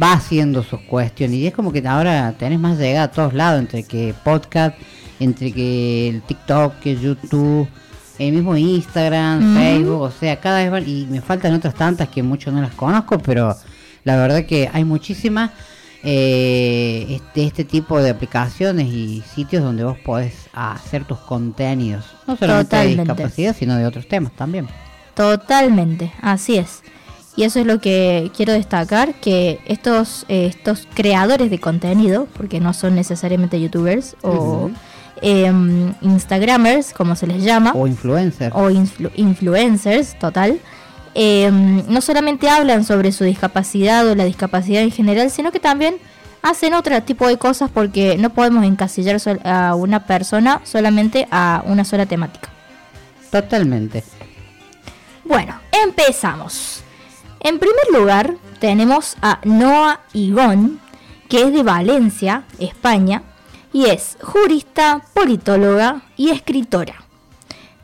va 0.03 0.15
haciendo 0.15 0.63
sus 0.63 0.81
cuestiones. 0.81 1.37
Y 1.37 1.47
es 1.49 1.53
como 1.53 1.71
que 1.71 1.87
ahora 1.87 2.33
tenés 2.39 2.59
más 2.59 2.79
llegada 2.79 3.05
a 3.05 3.11
todos 3.11 3.35
lados, 3.35 3.61
entre 3.61 3.83
que 3.83 4.15
podcast, 4.25 4.75
entre 5.21 5.53
que 5.53 6.09
el 6.09 6.23
TikTok, 6.23 6.79
que 6.79 6.97
YouTube, 6.97 7.69
el 8.19 8.33
mismo 8.33 8.57
Instagram. 8.57 9.55
Facebook, 9.55 10.01
o 10.01 10.11
sea, 10.11 10.41
cada 10.41 10.61
vez 10.63 10.71
van, 10.71 10.89
y 10.89 11.07
me 11.11 11.21
faltan 11.21 11.53
otras 11.53 11.75
tantas 11.75 12.09
que 12.09 12.23
muchos 12.23 12.55
no 12.55 12.63
las 12.63 12.73
conozco, 12.73 13.19
pero 13.19 13.55
la 14.05 14.17
verdad 14.17 14.47
que 14.47 14.71
hay 14.73 14.85
muchísimas 14.85 15.51
eh, 16.05 17.07
este, 17.09 17.45
este 17.45 17.65
tipo 17.65 18.01
de 18.01 18.11
aplicaciones 18.11 18.87
y 18.87 19.23
sitios 19.35 19.63
donde 19.63 19.85
vos 19.85 19.99
podés 19.99 20.35
hacer 20.53 21.05
tus 21.05 21.19
contenidos, 21.19 22.05
no 22.27 22.37
solamente 22.37 22.65
Totalmente. 22.71 23.03
de 23.03 23.15
discapacidad, 23.15 23.57
sino 23.57 23.77
de 23.77 23.87
otros 23.87 24.07
temas 24.09 24.33
también. 24.33 24.69
Totalmente, 25.15 26.13
así 26.23 26.57
es. 26.57 26.83
Y 27.37 27.45
eso 27.45 27.61
es 27.61 27.67
lo 27.67 27.81
que 27.81 28.31
quiero 28.37 28.53
destacar, 28.53 29.15
que 29.15 29.61
estos, 29.67 30.25
eh, 30.29 30.47
estos 30.47 30.89
creadores 30.95 31.51
de 31.51 31.59
contenido, 31.61 32.27
porque 32.37 32.59
no 32.61 32.73
son 32.75 32.95
necesariamente 32.97 33.61
youtubers 33.61 34.17
o 34.23 34.71
em, 35.21 35.93
instagramers, 36.01 36.93
como 36.93 37.15
se 37.17 37.27
les 37.27 37.43
llama, 37.45 37.73
O 37.75 37.87
influencer. 37.87 38.53
o 38.55 38.71
influ- 38.71 39.11
influencers, 39.17 40.19
total, 40.19 40.59
em, 41.21 41.83
no 41.89 42.01
solamente 42.01 42.49
hablan 42.49 42.85
sobre 42.85 43.11
su 43.11 43.25
discapacidad 43.25 44.07
o 44.07 44.15
la 44.15 44.25
discapacidad 44.25 44.83
en 44.83 44.93
general, 44.93 45.33
sino 45.33 45.51
que 45.51 45.59
también 45.59 45.97
hacen 46.43 46.75
otro 46.75 47.03
tipo 47.03 47.27
de 47.27 47.39
cosas 47.39 47.71
porque 47.75 48.17
no 48.17 48.31
podemos 48.31 48.65
encasillar 48.65 49.21
a 49.43 49.75
una 49.75 50.07
persona 50.07 50.61
solamente 50.63 51.27
a 51.33 51.65
una 51.67 51.85
sola 51.85 52.07
temática. 52.07 52.51
Totalmente. 53.33 54.05
Bueno, 55.25 55.59
empezamos. 55.73 56.85
En 57.41 57.59
primer 57.59 57.91
lugar, 57.93 58.37
tenemos 58.61 59.17
a 59.21 59.41
Noa 59.43 60.03
Igón, 60.13 60.79
que 61.29 61.43
es 61.43 61.53
de 61.53 61.65
Valencia, 61.65 62.45
España, 62.61 63.25
y 63.73 63.87
es 63.87 64.17
jurista, 64.23 65.03
politóloga 65.15 66.03
y 66.17 66.31
escritora. 66.31 67.08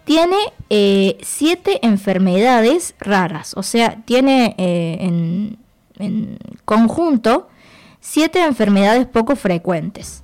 Tiene 0.05 0.37
eh, 0.69 1.17
siete 1.23 1.85
enfermedades 1.87 2.95
raras, 3.01 3.55
o 3.57 3.63
sea, 3.63 4.03
tiene 4.05 4.55
eh, 4.59 4.99
en, 5.01 5.59
conjunto 6.65 7.49
siete 8.01 8.43
enfermedades 8.45 9.07
poco 9.07 9.35
frecuentes. 9.37 10.23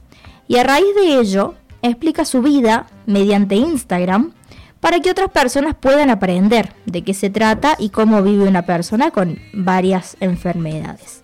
Y 0.49 0.57
a 0.57 0.64
raíz 0.64 0.95
de 0.97 1.19
ello, 1.21 1.55
explica 1.81 2.25
su 2.25 2.43
vida 2.43 2.87
mediante 3.07 3.55
Instagram 3.55 4.33
para 4.81 5.01
que 5.01 5.11
otras 5.11 5.31
personas 5.31 5.75
puedan 5.79 6.11
aprender 6.11 6.75
de 6.87 7.03
qué 7.03 7.14
se 7.14 7.31
trata 7.31 7.77
y 7.79 7.90
cómo 7.90 8.23
vive 8.23 8.49
una 8.49 8.62
persona 8.62 9.11
con 9.11 9.38
varias 9.53 10.16
enfermedades. 10.21 11.23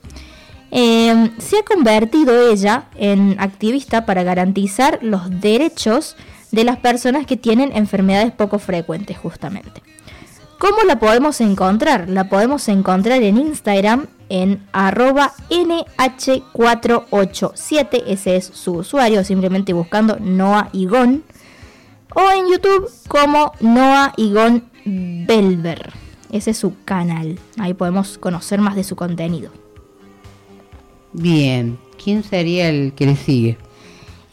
Eh, 0.70 1.30
se 1.38 1.58
ha 1.58 1.62
convertido 1.62 2.50
ella 2.50 2.84
en 2.96 3.36
activista 3.38 4.04
para 4.04 4.22
garantizar 4.22 4.98
los 5.02 5.40
derechos 5.40 6.16
de 6.56 6.64
las 6.64 6.78
personas 6.78 7.26
que 7.26 7.36
tienen 7.36 7.70
enfermedades 7.76 8.32
poco 8.32 8.58
frecuentes 8.58 9.16
justamente. 9.16 9.80
¿Cómo 10.58 10.82
la 10.86 10.98
podemos 10.98 11.40
encontrar? 11.42 12.08
La 12.08 12.30
podemos 12.30 12.66
encontrar 12.68 13.22
en 13.22 13.36
Instagram 13.36 14.06
en 14.30 14.66
arroba 14.72 15.34
nh487, 15.50 18.04
ese 18.06 18.36
es 18.36 18.46
su 18.46 18.78
usuario, 18.78 19.22
simplemente 19.22 19.74
buscando 19.74 20.16
Noah 20.18 20.70
Igón, 20.72 21.24
o 22.14 22.22
en 22.32 22.48
YouTube 22.50 22.90
como 23.06 23.52
Noah 23.60 24.14
Igón 24.16 24.64
Belver, 24.84 25.92
ese 26.32 26.52
es 26.52 26.56
su 26.56 26.74
canal, 26.84 27.38
ahí 27.58 27.74
podemos 27.74 28.16
conocer 28.18 28.60
más 28.60 28.74
de 28.74 28.82
su 28.82 28.96
contenido. 28.96 29.52
Bien, 31.12 31.78
¿quién 32.02 32.24
sería 32.24 32.70
el 32.70 32.94
que 32.94 33.06
le 33.06 33.16
sigue? 33.16 33.58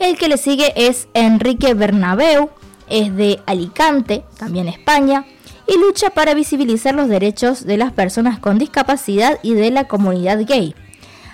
El 0.03 0.17
que 0.17 0.27
le 0.27 0.35
sigue 0.35 0.73
es 0.75 1.07
Enrique 1.13 1.73
Bernabeu, 1.75 2.49
es 2.89 3.15
de 3.15 3.39
Alicante, 3.45 4.25
también 4.37 4.67
España, 4.67 5.23
y 5.65 5.79
lucha 5.79 6.09
para 6.09 6.33
visibilizar 6.33 6.93
los 6.93 7.07
derechos 7.07 7.63
de 7.63 7.77
las 7.77 7.93
personas 7.93 8.37
con 8.37 8.57
discapacidad 8.57 9.39
y 9.43 9.53
de 9.53 9.71
la 9.71 9.87
comunidad 9.87 10.45
gay. 10.45 10.75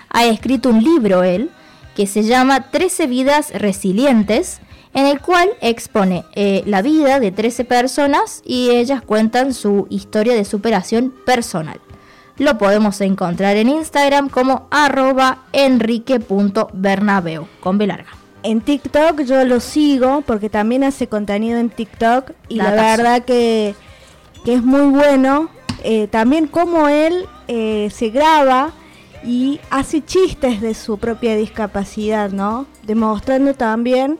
Ha 0.08 0.26
escrito 0.26 0.68
un 0.68 0.84
libro 0.84 1.24
él 1.24 1.50
que 1.96 2.06
se 2.06 2.22
llama 2.22 2.70
13 2.70 3.08
vidas 3.08 3.50
resilientes, 3.54 4.60
en 4.94 5.06
el 5.06 5.20
cual 5.20 5.48
expone 5.60 6.24
eh, 6.36 6.62
la 6.64 6.80
vida 6.80 7.18
de 7.18 7.32
13 7.32 7.64
personas 7.64 8.40
y 8.44 8.70
ellas 8.70 9.02
cuentan 9.02 9.52
su 9.52 9.88
historia 9.90 10.34
de 10.34 10.44
superación 10.44 11.12
personal. 11.26 11.80
Lo 12.38 12.56
podemos 12.56 13.00
encontrar 13.00 13.56
en 13.56 13.68
Instagram 13.68 14.28
como 14.28 14.68
arroba 14.70 15.42
enrique.bernabeu, 15.52 17.48
con 17.58 17.76
B. 17.76 17.88
En 18.42 18.60
TikTok 18.60 19.22
yo 19.22 19.44
lo 19.44 19.60
sigo 19.60 20.22
porque 20.22 20.48
también 20.48 20.84
hace 20.84 21.08
contenido 21.08 21.58
en 21.58 21.70
TikTok 21.70 22.32
y 22.48 22.56
la 22.56 22.70
verdad 22.70 23.22
que, 23.24 23.74
que 24.44 24.54
es 24.54 24.62
muy 24.62 24.86
bueno. 24.86 25.50
Eh, 25.82 26.08
también 26.08 26.46
como 26.46 26.88
él 26.88 27.26
eh, 27.48 27.88
se 27.90 28.10
graba 28.10 28.72
y 29.24 29.60
hace 29.70 30.04
chistes 30.04 30.60
de 30.60 30.74
su 30.74 30.98
propia 30.98 31.36
discapacidad, 31.36 32.30
¿no? 32.30 32.66
Demostrando 32.82 33.54
también 33.54 34.18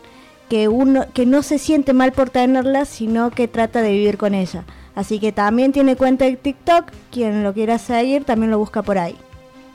que 0.48 0.68
uno 0.68 1.06
que 1.14 1.26
no 1.26 1.42
se 1.42 1.58
siente 1.58 1.92
mal 1.92 2.12
por 2.12 2.28
tenerla, 2.30 2.84
sino 2.84 3.30
que 3.30 3.48
trata 3.48 3.82
de 3.82 3.92
vivir 3.92 4.18
con 4.18 4.34
ella. 4.34 4.64
Así 4.94 5.18
que 5.18 5.32
también 5.32 5.72
tiene 5.72 5.96
cuenta 5.96 6.24
de 6.24 6.36
TikTok, 6.36 6.86
quien 7.10 7.42
lo 7.42 7.54
quiera 7.54 7.78
seguir 7.78 8.24
también 8.24 8.50
lo 8.50 8.58
busca 8.58 8.82
por 8.82 8.98
ahí. 8.98 9.16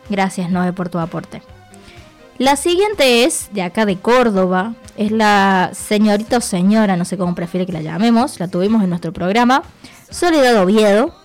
Gracias, 0.09 0.51
Noé, 0.51 0.73
por 0.73 0.89
tu 0.89 0.99
aporte. 0.99 1.41
La 2.37 2.57
siguiente 2.57 3.23
es 3.23 3.49
de 3.53 3.61
acá 3.61 3.85
de 3.85 3.97
Córdoba. 3.97 4.75
Es 4.97 5.11
la 5.11 5.71
señorita 5.73 6.37
o 6.37 6.41
señora, 6.41 6.97
no 6.97 7.05
sé 7.05 7.17
cómo 7.17 7.33
prefiere 7.33 7.65
que 7.65 7.71
la 7.71 7.81
llamemos. 7.81 8.39
La 8.39 8.49
tuvimos 8.49 8.83
en 8.83 8.89
nuestro 8.89 9.13
programa. 9.13 9.63
Soledad 10.09 10.61
Oviedo. 10.61 11.15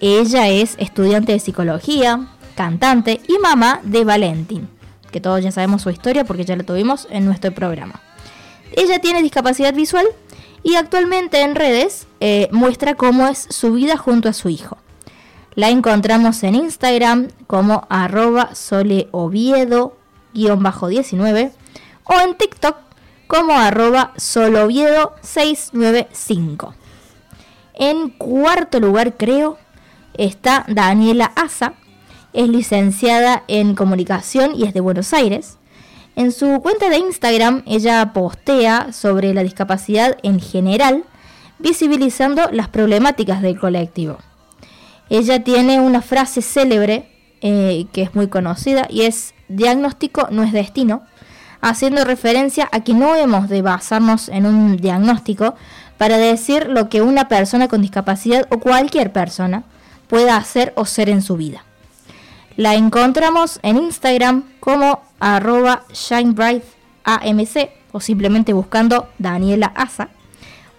Ella 0.00 0.48
es 0.48 0.76
estudiante 0.78 1.32
de 1.32 1.40
psicología, 1.40 2.28
cantante 2.54 3.20
y 3.28 3.38
mamá 3.38 3.80
de 3.82 4.04
Valentín. 4.04 4.68
Que 5.10 5.20
todos 5.20 5.42
ya 5.42 5.52
sabemos 5.52 5.82
su 5.82 5.90
historia 5.90 6.24
porque 6.24 6.44
ya 6.44 6.56
la 6.56 6.64
tuvimos 6.64 7.08
en 7.10 7.24
nuestro 7.24 7.54
programa. 7.54 8.02
Ella 8.72 8.98
tiene 8.98 9.22
discapacidad 9.22 9.72
visual 9.74 10.06
y 10.62 10.74
actualmente 10.74 11.42
en 11.42 11.54
redes 11.54 12.06
eh, 12.20 12.48
muestra 12.52 12.94
cómo 12.94 13.26
es 13.26 13.46
su 13.48 13.72
vida 13.72 13.96
junto 13.96 14.28
a 14.28 14.34
su 14.34 14.50
hijo. 14.50 14.76
La 15.54 15.70
encontramos 15.70 16.42
en 16.42 16.56
Instagram 16.56 17.28
como 17.46 17.86
arroba 17.88 18.50
soleoviedo-19 20.36 21.52
o 22.04 22.20
en 22.20 22.36
TikTok 22.36 22.76
como 23.26 23.54
arroba 23.54 24.12
soloviedo695. 24.16 26.74
En 27.74 28.10
cuarto 28.10 28.78
lugar 28.80 29.16
creo 29.16 29.56
está 30.14 30.64
Daniela 30.68 31.32
Asa, 31.36 31.74
es 32.32 32.48
licenciada 32.48 33.44
en 33.48 33.74
comunicación 33.74 34.54
y 34.54 34.62
es 34.64 34.72
de 34.74 34.80
Buenos 34.80 35.12
Aires. 35.12 35.58
En 36.14 36.30
su 36.32 36.60
cuenta 36.62 36.88
de 36.88 36.98
Instagram 36.98 37.64
ella 37.66 38.12
postea 38.14 38.92
sobre 38.92 39.34
la 39.34 39.42
discapacidad 39.42 40.16
en 40.22 40.38
general, 40.40 41.02
visibilizando 41.58 42.48
las 42.52 42.68
problemáticas 42.68 43.42
del 43.42 43.58
colectivo. 43.58 44.18
Ella 45.10 45.42
tiene 45.44 45.80
una 45.80 46.00
frase 46.02 46.42
célebre 46.42 47.08
eh, 47.42 47.86
que 47.92 48.02
es 48.02 48.14
muy 48.14 48.28
conocida 48.28 48.86
y 48.88 49.02
es 49.02 49.34
diagnóstico 49.48 50.28
no 50.30 50.42
es 50.42 50.52
destino, 50.52 51.02
haciendo 51.60 52.04
referencia 52.04 52.68
a 52.72 52.80
que 52.80 52.94
no 52.94 53.14
hemos 53.14 53.48
de 53.48 53.62
basarnos 53.62 54.28
en 54.28 54.46
un 54.46 54.76
diagnóstico 54.76 55.54
para 55.98 56.18
decir 56.18 56.68
lo 56.68 56.88
que 56.88 57.02
una 57.02 57.28
persona 57.28 57.68
con 57.68 57.82
discapacidad 57.82 58.48
o 58.50 58.58
cualquier 58.58 59.12
persona 59.12 59.62
pueda 60.08 60.36
hacer 60.36 60.72
o 60.76 60.84
ser 60.84 61.08
en 61.08 61.22
su 61.22 61.36
vida. 61.36 61.64
La 62.56 62.74
encontramos 62.74 63.60
en 63.62 63.76
Instagram 63.76 64.42
como 64.60 65.02
arroba 65.20 65.84
shinebrightamc 65.92 67.70
o 67.92 68.00
simplemente 68.00 68.52
buscando 68.52 69.08
Daniela 69.18 69.72
Asa 69.74 70.08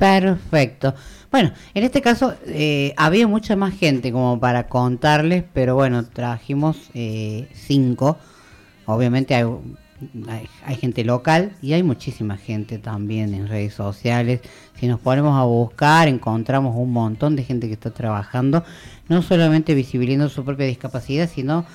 Perfecto. 0.00 0.94
Bueno, 1.30 1.52
en 1.74 1.84
este 1.84 2.00
caso 2.00 2.32
eh, 2.46 2.94
había 2.96 3.28
mucha 3.28 3.54
más 3.54 3.74
gente 3.74 4.10
como 4.12 4.40
para 4.40 4.66
contarles, 4.66 5.44
pero 5.52 5.74
bueno, 5.74 6.06
trajimos 6.06 6.90
eh, 6.94 7.50
cinco. 7.52 8.16
Obviamente 8.86 9.34
hay, 9.34 9.44
hay, 10.26 10.48
hay 10.64 10.76
gente 10.76 11.04
local 11.04 11.52
y 11.60 11.74
hay 11.74 11.82
muchísima 11.82 12.38
gente 12.38 12.78
también 12.78 13.34
en 13.34 13.46
redes 13.46 13.74
sociales. 13.74 14.40
Si 14.76 14.86
nos 14.86 15.00
ponemos 15.00 15.38
a 15.38 15.44
buscar, 15.44 16.08
encontramos 16.08 16.74
un 16.76 16.94
montón 16.94 17.36
de 17.36 17.44
gente 17.44 17.66
que 17.66 17.74
está 17.74 17.90
trabajando, 17.90 18.64
no 19.10 19.20
solamente 19.20 19.74
visibilizando 19.74 20.30
su 20.30 20.46
propia 20.46 20.64
discapacidad, 20.64 21.28
sino 21.28 21.66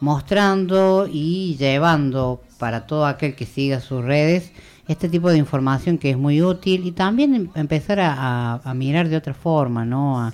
mostrando 0.00 1.06
y 1.06 1.56
llevando 1.58 2.40
para 2.58 2.86
todo 2.86 3.04
aquel 3.04 3.34
que 3.34 3.44
siga 3.44 3.80
sus 3.80 4.02
redes 4.02 4.52
este 4.88 5.08
tipo 5.08 5.30
de 5.30 5.38
información 5.38 5.98
que 5.98 6.10
es 6.10 6.18
muy 6.18 6.42
útil 6.42 6.86
y 6.86 6.92
también 6.92 7.34
em- 7.34 7.48
empezar 7.54 8.00
a, 8.00 8.12
a- 8.54 8.60
a 8.64 8.74
mirar 8.74 9.08
de 9.08 9.16
otra 9.16 9.34
forma, 9.34 9.84
¿no? 9.84 10.20
A, 10.20 10.32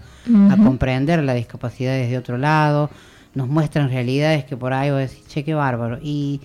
a 0.52 0.56
comprender 0.64 1.22
la 1.22 1.34
discapacidad 1.34 1.92
desde 1.94 2.18
otro 2.18 2.36
lado. 2.38 2.90
Nos 3.34 3.48
muestran 3.48 3.88
realidades 3.88 4.44
que 4.44 4.56
por 4.56 4.72
ahí 4.72 4.90
vos 4.90 4.98
decís, 5.00 5.24
che, 5.28 5.44
qué 5.44 5.54
bárbaro. 5.54 5.98
Y, 6.02 6.40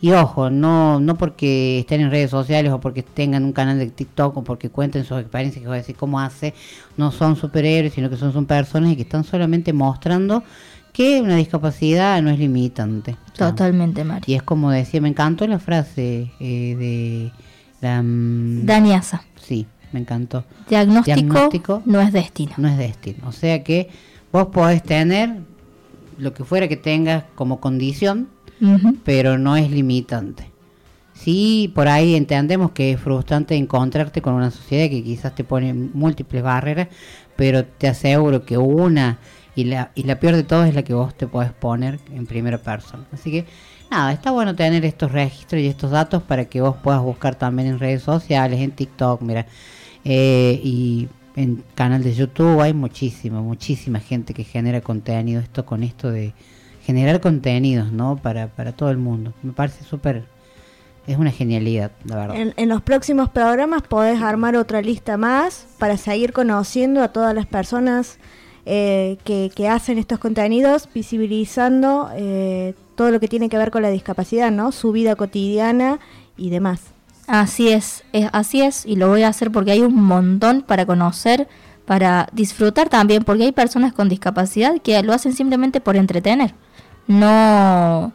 y 0.00 0.10
ojo, 0.12 0.50
no, 0.50 0.98
no 0.98 1.16
porque 1.16 1.78
estén 1.80 2.00
en 2.00 2.10
redes 2.10 2.30
sociales 2.30 2.72
o 2.72 2.80
porque 2.80 3.02
tengan 3.02 3.44
un 3.44 3.52
canal 3.52 3.78
de 3.78 3.86
TikTok 3.86 4.38
o 4.38 4.42
porque 4.44 4.68
cuenten 4.70 5.04
sus 5.04 5.20
experiencias, 5.20 5.62
que 5.62 5.68
vos 5.68 5.76
decís 5.76 5.94
cómo 5.96 6.18
hace, 6.20 6.54
no 6.96 7.12
son 7.12 7.36
superhéroes, 7.36 7.92
sino 7.94 8.10
que 8.10 8.16
son, 8.16 8.32
son 8.32 8.46
personas 8.46 8.92
y 8.92 8.96
que 8.96 9.02
están 9.02 9.22
solamente 9.24 9.72
mostrando 9.72 10.42
que 10.92 11.20
una 11.20 11.36
discapacidad 11.36 12.20
no 12.22 12.30
es 12.30 12.38
limitante. 12.38 13.16
Totalmente, 13.36 14.04
Mari. 14.04 14.24
Y 14.26 14.34
es 14.34 14.42
como 14.42 14.70
decía, 14.70 15.00
me 15.00 15.08
encantó 15.08 15.46
la 15.46 15.58
frase 15.58 16.30
eh, 16.38 16.76
de 16.76 17.32
la... 17.80 18.02
mm, 18.02 18.66
Daniasa. 18.66 19.24
Sí, 19.40 19.66
me 19.92 20.00
encantó. 20.00 20.44
Diagnóstico, 20.68 21.82
no 21.86 22.00
es 22.00 22.12
destino. 22.12 22.52
No 22.58 22.68
es 22.68 22.76
destino. 22.76 23.26
O 23.26 23.32
sea 23.32 23.64
que 23.64 23.88
vos 24.30 24.48
podés 24.48 24.82
tener 24.82 25.40
lo 26.18 26.34
que 26.34 26.44
fuera 26.44 26.68
que 26.68 26.76
tengas 26.76 27.24
como 27.34 27.60
condición, 27.60 28.28
pero 29.04 29.38
no 29.38 29.56
es 29.56 29.70
limitante. 29.72 30.52
Sí, 31.14 31.70
por 31.74 31.88
ahí 31.88 32.14
entendemos 32.14 32.70
que 32.72 32.92
es 32.92 33.00
frustrante 33.00 33.56
encontrarte 33.56 34.22
con 34.22 34.34
una 34.34 34.50
sociedad 34.50 34.88
que 34.88 35.02
quizás 35.02 35.34
te 35.34 35.44
pone 35.44 35.72
múltiples 35.72 36.42
barreras, 36.42 36.88
pero 37.36 37.64
te 37.64 37.88
aseguro 37.88 38.44
que 38.44 38.58
una 38.58 39.18
y 39.54 39.64
la, 39.64 39.90
y 39.94 40.04
la 40.04 40.18
peor 40.18 40.36
de 40.36 40.44
todas 40.44 40.68
es 40.68 40.74
la 40.74 40.82
que 40.82 40.94
vos 40.94 41.14
te 41.14 41.26
podés 41.26 41.52
poner 41.52 41.98
en 42.12 42.26
primera 42.26 42.58
persona. 42.58 43.04
Así 43.12 43.30
que 43.30 43.46
nada, 43.90 44.12
está 44.12 44.30
bueno 44.30 44.54
tener 44.54 44.84
estos 44.84 45.12
registros 45.12 45.60
y 45.60 45.66
estos 45.66 45.90
datos 45.90 46.22
para 46.22 46.46
que 46.46 46.60
vos 46.60 46.76
puedas 46.82 47.02
buscar 47.02 47.34
también 47.34 47.68
en 47.68 47.78
redes 47.78 48.02
sociales, 48.02 48.60
en 48.60 48.70
TikTok, 48.70 49.20
mira, 49.20 49.46
eh, 50.04 50.60
y 50.62 51.08
en 51.36 51.62
canal 51.74 52.02
de 52.02 52.14
YouTube 52.14 52.60
hay 52.60 52.72
muchísima, 52.72 53.40
muchísima 53.40 54.00
gente 54.00 54.34
que 54.34 54.44
genera 54.44 54.80
contenido, 54.80 55.40
esto 55.40 55.64
con 55.66 55.82
esto 55.82 56.10
de 56.10 56.32
generar 56.84 57.20
contenidos, 57.20 57.92
¿no? 57.92 58.16
Para, 58.16 58.48
para 58.48 58.72
todo 58.72 58.90
el 58.90 58.98
mundo. 58.98 59.32
Me 59.42 59.52
parece 59.52 59.84
súper, 59.84 60.24
es 61.06 61.16
una 61.16 61.30
genialidad, 61.30 61.92
la 62.04 62.16
verdad. 62.16 62.36
En, 62.36 62.54
en 62.56 62.68
los 62.68 62.82
próximos 62.82 63.28
programas 63.28 63.82
podés 63.82 64.20
armar 64.20 64.56
otra 64.56 64.82
lista 64.82 65.16
más 65.16 65.66
para 65.78 65.96
seguir 65.96 66.32
conociendo 66.32 67.02
a 67.02 67.08
todas 67.08 67.34
las 67.34 67.46
personas 67.46 68.18
eh, 68.66 69.18
que, 69.24 69.50
que 69.54 69.68
hacen 69.68 69.98
estos 69.98 70.18
contenidos, 70.18 70.88
visibilizando 70.94 72.10
eh, 72.14 72.74
todo 72.96 73.10
lo 73.10 73.20
que 73.20 73.28
tiene 73.28 73.48
que 73.48 73.58
ver 73.58 73.70
con 73.70 73.82
la 73.82 73.90
discapacidad, 73.90 74.50
¿no? 74.50 74.70
Su 74.72 74.92
vida 74.92 75.16
cotidiana 75.16 75.98
y 76.36 76.50
demás. 76.50 76.80
Así 77.26 77.68
es, 77.70 78.04
es- 78.12 78.28
así 78.32 78.62
es, 78.62 78.84
y 78.86 78.96
lo 78.96 79.08
voy 79.08 79.22
a 79.22 79.28
hacer 79.28 79.50
porque 79.50 79.72
hay 79.72 79.80
un 79.80 79.94
montón 79.94 80.62
para 80.62 80.86
conocer, 80.86 81.48
para 81.86 82.28
disfrutar 82.32 82.88
también, 82.88 83.24
porque 83.24 83.44
hay 83.44 83.52
personas 83.52 83.92
con 83.92 84.08
discapacidad 84.08 84.80
que 84.82 85.02
lo 85.02 85.12
hacen 85.12 85.32
simplemente 85.32 85.80
por 85.80 85.96
entretener. 85.96 86.54
No, 87.08 88.12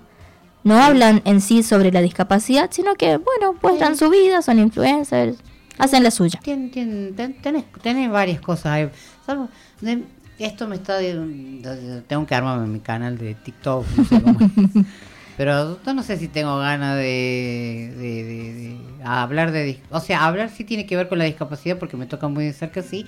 no 0.63 0.77
hablan 0.81 1.21
en 1.25 1.41
sí 1.41 1.63
sobre 1.63 1.91
la 1.91 2.01
discapacidad, 2.01 2.69
sino 2.71 2.95
que, 2.95 3.17
bueno, 3.17 3.55
muestran 3.61 3.95
su 3.97 4.09
vida, 4.09 4.41
son 4.41 4.59
influencers, 4.59 5.37
hacen 5.77 6.03
la 6.03 6.11
suya. 6.11 6.39
Tien- 6.43 6.71
tien- 6.71 7.13
ten- 7.15 7.41
tenés, 7.41 7.65
tenés 7.81 8.09
varias 8.09 8.41
cosas. 8.41 8.89
Salvo- 9.25 9.49
de- 9.81 10.03
esto 10.45 10.67
me 10.67 10.75
está... 10.75 10.97
de- 10.97 12.01
tengo 12.07 12.25
que 12.25 12.35
armarme 12.35 12.67
mi 12.67 12.79
canal 12.79 13.17
de 13.17 13.33
TikTok, 13.35 13.85
no 13.97 14.05
sé 14.05 14.21
cómo 14.21 14.39
es. 14.39 14.85
Pero 15.37 15.79
yo 15.85 15.93
no 15.93 16.01
sé 16.01 16.17
si 16.17 16.27
tengo 16.29 16.57
ganas 16.57 16.95
de, 16.95 17.93
de- 17.95 18.23
de- 18.23 18.53
de 18.53 18.77
hablar 19.03 19.51
de... 19.51 19.79
O 19.91 19.99
sea, 19.99 20.25
hablar 20.25 20.49
sí 20.49 20.63
tiene 20.63 20.85
que 20.87 20.95
ver 20.97 21.07
con 21.07 21.19
la 21.19 21.25
discapacidad 21.25 21.77
porque 21.77 21.95
me 21.95 22.07
toca 22.07 22.27
muy 22.27 22.45
de 22.45 22.53
cerca, 22.53 22.81
sí. 22.81 23.05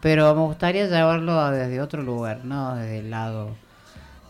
Pero 0.00 0.32
me 0.34 0.42
gustaría 0.42 0.86
llevarlo 0.86 1.40
a- 1.40 1.50
desde 1.50 1.80
otro 1.80 2.02
lugar, 2.02 2.44
¿no? 2.44 2.76
Desde 2.76 2.98
el 3.00 3.10
lado 3.10 3.50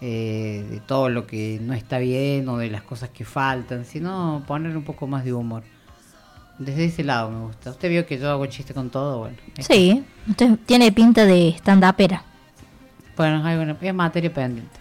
eh, 0.00 0.64
de 0.70 0.80
todo 0.80 1.08
lo 1.10 1.26
que 1.26 1.58
no 1.62 1.74
está 1.74 1.98
bien 1.98 2.48
o 2.48 2.56
de 2.56 2.70
las 2.70 2.82
cosas 2.82 3.10
que 3.10 3.24
faltan, 3.26 3.84
sino 3.84 4.42
poner 4.46 4.74
un 4.76 4.84
poco 4.84 5.06
más 5.06 5.24
de 5.24 5.32
humor. 5.34 5.62
Desde 6.58 6.86
ese 6.86 7.04
lado 7.04 7.30
me 7.30 7.40
gusta. 7.46 7.70
Usted 7.70 7.88
vio 7.90 8.06
que 8.06 8.18
yo 8.18 8.30
hago 8.30 8.46
chiste 8.46 8.72
con 8.72 8.88
todo, 8.90 9.18
bueno. 9.20 9.36
Sí, 9.60 10.02
usted 10.28 10.58
tiene 10.66 10.90
pinta 10.92 11.24
de 11.26 11.48
stand-upera. 11.50 12.24
Bueno, 13.22 13.46
hay 13.46 13.56
una, 13.56 13.76
es 13.80 13.94
materia 13.94 14.34
pendiente. 14.34 14.80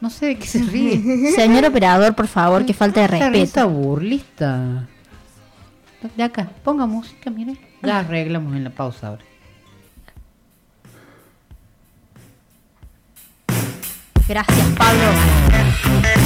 No 0.00 0.10
sé 0.10 0.26
de 0.26 0.36
qué 0.36 0.48
se 0.48 0.58
ríe. 0.64 1.30
Señor 1.36 1.64
operador, 1.64 2.12
por 2.16 2.26
favor, 2.26 2.66
que 2.66 2.74
falta 2.74 3.02
de 3.02 3.06
respeto. 3.06 3.68
burlista. 3.68 4.88
De 6.16 6.22
acá, 6.24 6.50
ponga 6.64 6.86
música, 6.86 7.30
mire. 7.30 7.56
Ya 7.84 8.00
arreglamos 8.00 8.56
en 8.56 8.64
la 8.64 8.70
pausa 8.70 9.06
ahora. 9.10 9.22
Gracias, 14.26 14.66
Pablo. 14.76 16.23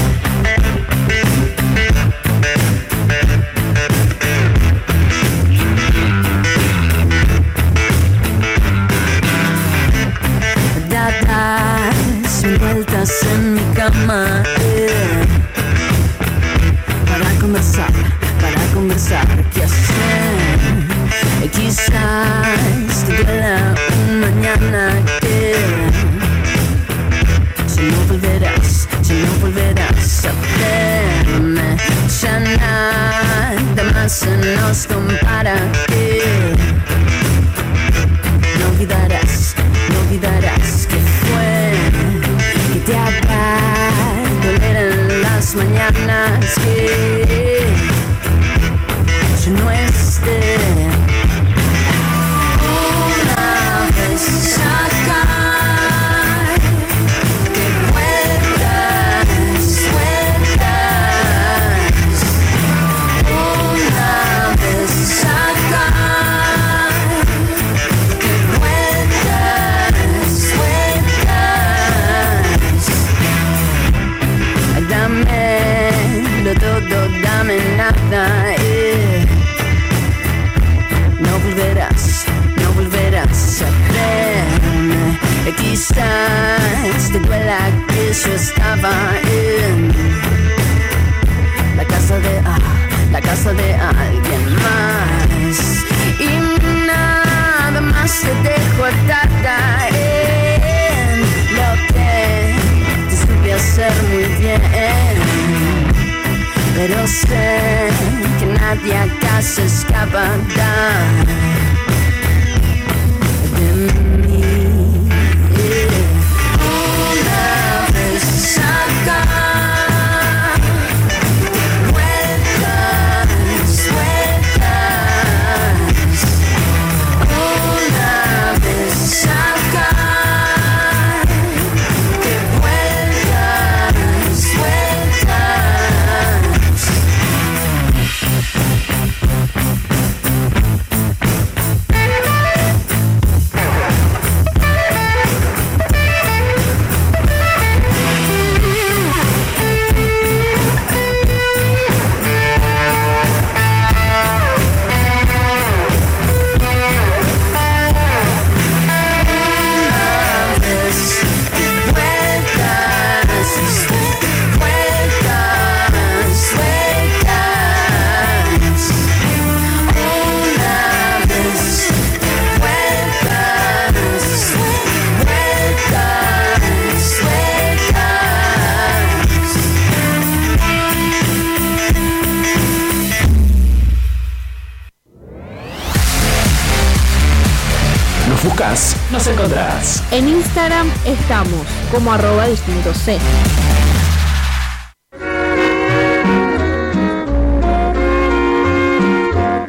Como 192.48 192.56
arroba 192.56 192.56
distinto 192.56 192.94
C. 192.94 193.18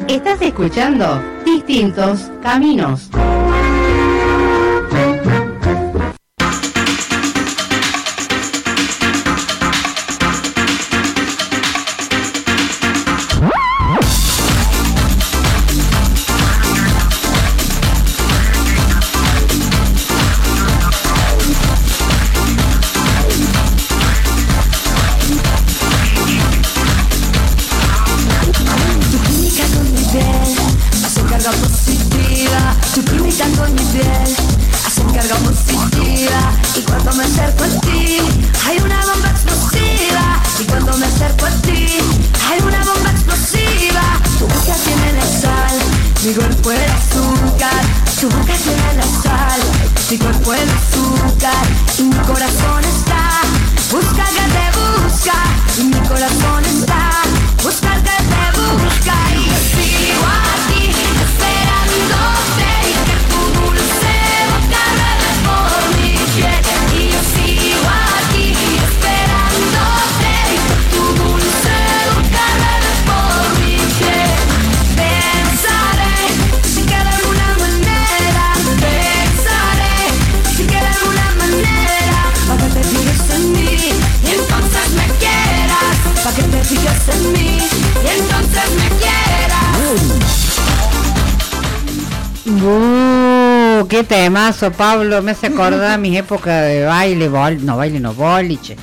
Estás 0.08 0.40
escuchando 0.42 1.22
Distintos 1.44 2.30
Caminos. 2.42 3.09
Temazo, 94.50 94.72
Pablo. 94.72 95.22
Me 95.22 95.32
hace 95.32 95.48
acordar 95.48 95.98
mis 95.98 96.16
épocas 96.16 96.64
de 96.64 96.84
baile, 96.84 97.28
bol, 97.28 97.64
no 97.64 97.76
baile, 97.76 98.00
no 98.00 98.14
boliche. 98.14 98.76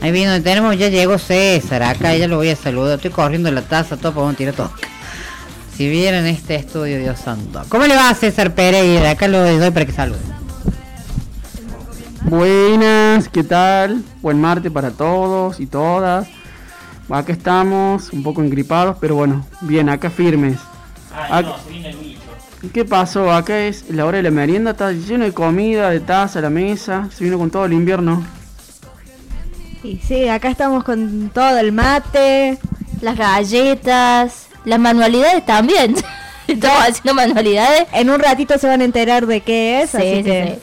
Ahí 0.00 0.12
vino, 0.12 0.40
tenemos, 0.42 0.76
ya 0.76 0.88
llegó 0.88 1.18
César, 1.18 1.82
acá 1.82 2.14
ya 2.16 2.26
lo 2.26 2.36
voy 2.36 2.50
a 2.50 2.56
saludar. 2.56 2.96
Estoy 2.96 3.10
corriendo 3.10 3.50
la 3.50 3.62
taza, 3.62 3.96
todo 3.96 4.12
para 4.12 4.32
tirar 4.36 4.54
todo. 4.54 4.72
Si 5.76 5.88
vieran 5.88 6.26
este 6.26 6.56
estudio, 6.56 6.98
Dios 6.98 7.18
santo. 7.18 7.62
¿Cómo 7.68 7.86
le 7.86 7.94
va 7.94 8.10
a 8.10 8.14
César 8.14 8.54
Pereira? 8.54 9.10
Acá 9.10 9.28
lo 9.28 9.38
doy 9.58 9.70
para 9.70 9.86
que 9.86 9.92
salude. 9.92 10.18
Buenas, 12.24 13.28
¿qué 13.28 13.42
tal? 13.42 14.02
Buen 14.22 14.40
martes 14.40 14.70
para 14.70 14.90
todos 14.90 15.60
y 15.60 15.66
todas. 15.66 16.28
Acá 17.08 17.32
estamos, 17.32 18.12
un 18.12 18.22
poco 18.22 18.42
engripados, 18.42 18.96
pero 19.00 19.16
bueno, 19.16 19.46
bien, 19.62 19.88
acá 19.88 20.10
firmes. 20.10 20.58
Ah, 21.14 21.42
¿Qué 22.70 22.84
pasó? 22.84 23.32
Acá 23.32 23.58
es 23.58 23.90
la 23.90 24.06
hora 24.06 24.18
de 24.18 24.22
la 24.22 24.30
merienda, 24.30 24.70
está 24.70 24.92
lleno 24.92 25.24
de 25.24 25.32
comida, 25.32 25.90
de 25.90 26.00
taza, 26.00 26.40
la 26.40 26.50
mesa. 26.50 27.08
Se 27.12 27.24
vino 27.24 27.36
con 27.38 27.50
todo 27.50 27.64
el 27.64 27.72
invierno. 27.72 28.24
Y 29.82 29.98
sí, 29.98 30.28
acá 30.28 30.48
estamos 30.48 30.84
con 30.84 31.30
todo 31.34 31.58
el 31.58 31.72
mate. 31.72 32.58
Las 33.00 33.16
galletas, 33.16 34.46
las 34.64 34.78
manualidades 34.78 35.44
también. 35.44 35.96
Estamos 36.46 36.82
haciendo 36.82 37.14
manualidades. 37.14 37.86
En 37.92 38.10
un 38.10 38.20
ratito 38.20 38.58
se 38.58 38.66
van 38.66 38.80
a 38.80 38.84
enterar 38.84 39.26
de 39.26 39.40
qué 39.40 39.82
es, 39.82 39.90
Sí, 39.90 39.96
así 39.96 40.16
sí, 40.16 40.22
que 40.22 40.58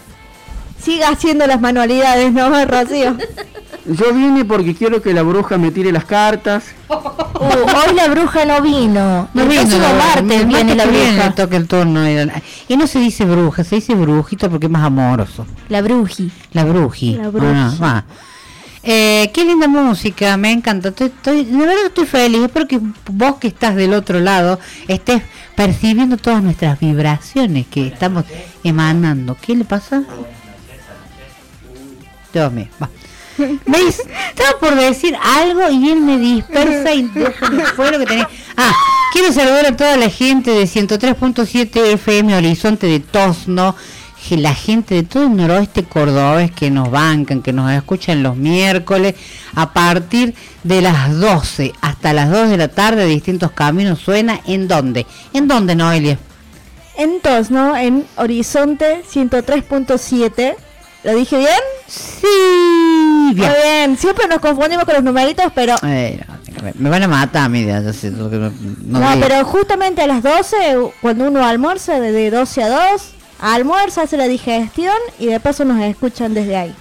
siga 0.82 1.10
haciendo 1.10 1.48
las 1.48 1.60
manualidades, 1.60 2.32
¿no, 2.32 2.66
Rocío? 2.66 3.18
Yo 3.90 4.14
vine 4.14 4.46
porque 4.46 4.76
quiero 4.76 5.02
que 5.02 5.14
la 5.14 5.24
bruja 5.24 5.58
me 5.58 5.72
tire 5.72 5.92
las 5.92 6.06
cartas. 6.06 6.64
Uh, 7.40 7.46
hoy 7.46 7.96
la 7.96 8.10
bruja 8.10 8.44
no 8.44 8.62
vino. 8.62 9.30
No 9.34 9.44
el 9.44 9.48
viene, 9.48 9.64
próximo 9.64 9.94
martes 9.98 10.46
viene 10.46 10.76
la 10.76 10.84
que 10.84 10.90
viene 10.90 11.12
bruja. 11.14 11.30
le 11.30 11.36
toca 11.36 11.56
el 11.56 11.68
turno. 11.70 12.02
Y, 12.68 12.76
no 12.76 12.86
se 12.86 13.00
dice 13.00 13.24
bruja, 13.24 13.64
se 13.64 13.76
dice 13.76 13.96
brujito 13.96 14.50
porque 14.50 14.66
es 14.66 14.72
más 14.72 14.84
amoroso. 14.84 15.46
La 15.70 15.82
bruji. 15.82 16.30
La 16.52 16.66
bruji. 16.66 17.16
La 17.16 17.30
bruji. 17.30 17.48
Ah, 17.56 17.74
va. 17.82 18.06
Eh, 18.84 19.32
qué 19.34 19.46
linda 19.46 19.70
música, 19.70 20.36
me 20.36 20.52
encanta. 20.52 20.90
Estoy, 20.90 21.08
estoy, 21.08 21.46
de 21.46 21.58
verdad 21.58 21.86
estoy 21.86 22.06
feliz. 22.08 22.42
Espero 22.42 22.68
que 22.68 22.82
vos 23.10 23.36
que 23.36 23.48
estás 23.48 23.74
del 23.78 23.94
otro 23.94 24.20
lado 24.20 24.60
estés 24.90 25.22
percibiendo 25.56 26.18
todas 26.18 26.44
nuestras 26.44 26.78
vibraciones 26.78 27.68
que 27.68 27.88
estamos 27.88 28.26
emanando. 28.66 29.38
¿Qué 29.42 29.56
le 29.56 29.64
pasa? 29.64 30.04
Dios 32.34 32.52
mío, 32.52 32.68
va. 32.82 32.90
¿Veis? 33.66 34.02
Estaba 34.30 34.60
por 34.60 34.76
decir 34.76 35.16
algo 35.22 35.70
y 35.70 35.90
él 35.90 36.02
me 36.02 36.18
dispersa 36.18 36.94
y 36.94 37.04
fuera 37.76 37.92
lo 37.92 38.00
que 38.00 38.06
tenía. 38.06 38.30
Ah, 38.58 38.74
quiero 39.14 39.32
saludar 39.32 39.66
a 39.66 39.78
toda 39.78 39.98
la 39.98 40.10
gente 40.10 40.52
de 40.52 40.64
103.7 40.64 41.94
FM 41.94 42.36
Horizonte 42.36 42.88
de 42.88 43.00
Tosno, 43.00 43.76
que 44.28 44.38
la 44.38 44.54
gente 44.54 44.96
de 44.96 45.04
todo 45.04 45.24
el 45.24 45.36
noroeste 45.36 45.84
cordobés 45.84 46.52
que 46.52 46.70
nos 46.70 46.92
bancan, 46.92 47.42
que 47.42 47.54
nos 47.54 47.72
escuchan 47.72 48.22
los 48.22 48.36
miércoles 48.36 49.16
a 49.56 49.74
partir 49.74 50.36
de 50.64 50.82
las 50.82 51.18
12 51.20 51.74
hasta 51.82 52.14
las 52.14 52.30
2 52.30 52.50
de 52.50 52.58
la 52.58 52.68
tarde, 52.68 53.06
distintos 53.06 53.52
caminos 53.52 54.00
suena. 54.00 54.42
¿En 54.46 54.68
dónde? 54.68 55.06
¿En 55.34 55.48
dónde, 55.48 55.76
Noelia? 55.76 56.20
Entonces, 56.98 57.50
¿no? 57.50 57.78
En 57.78 58.06
Horizonte 58.18 59.04
103.7. 59.10 60.56
¿Lo 61.04 61.16
dije 61.16 61.38
bien? 61.38 61.50
Sí, 61.88 62.26
bien. 63.34 63.50
Muy 63.52 63.62
bien. 63.64 63.98
Siempre 63.98 64.28
nos 64.28 64.40
confundimos 64.40 64.84
con 64.86 64.96
los 64.96 65.04
numeritos, 65.04 65.46
pero 65.56 65.76
Eh, 65.84 66.20
no, 66.28 66.72
Me 66.76 66.90
van 66.90 67.04
a 67.04 67.08
matar 67.08 67.46
a 67.46 67.50
mí 67.50 67.64
no, 67.64 69.00
no 69.00 69.20
pero 69.22 69.46
justamente 69.46 70.02
a 70.02 70.08
las 70.08 70.22
12, 70.22 70.56
cuando 71.02 71.26
uno 71.28 71.46
almuerza, 71.46 72.00
de- 72.02 72.12
de 72.12 72.30
12 72.32 72.64
a 72.64 72.70
2, 72.70 73.12
almuerza, 73.40 74.02
hace 74.02 74.18
la 74.18 74.28
digestión 74.28 74.96
y 75.20 75.28
de 75.28 75.40
paso 75.40 75.64
nos 75.64 75.80
escuchan 75.82 76.34
desde 76.34 76.58
ahí. 76.58 76.76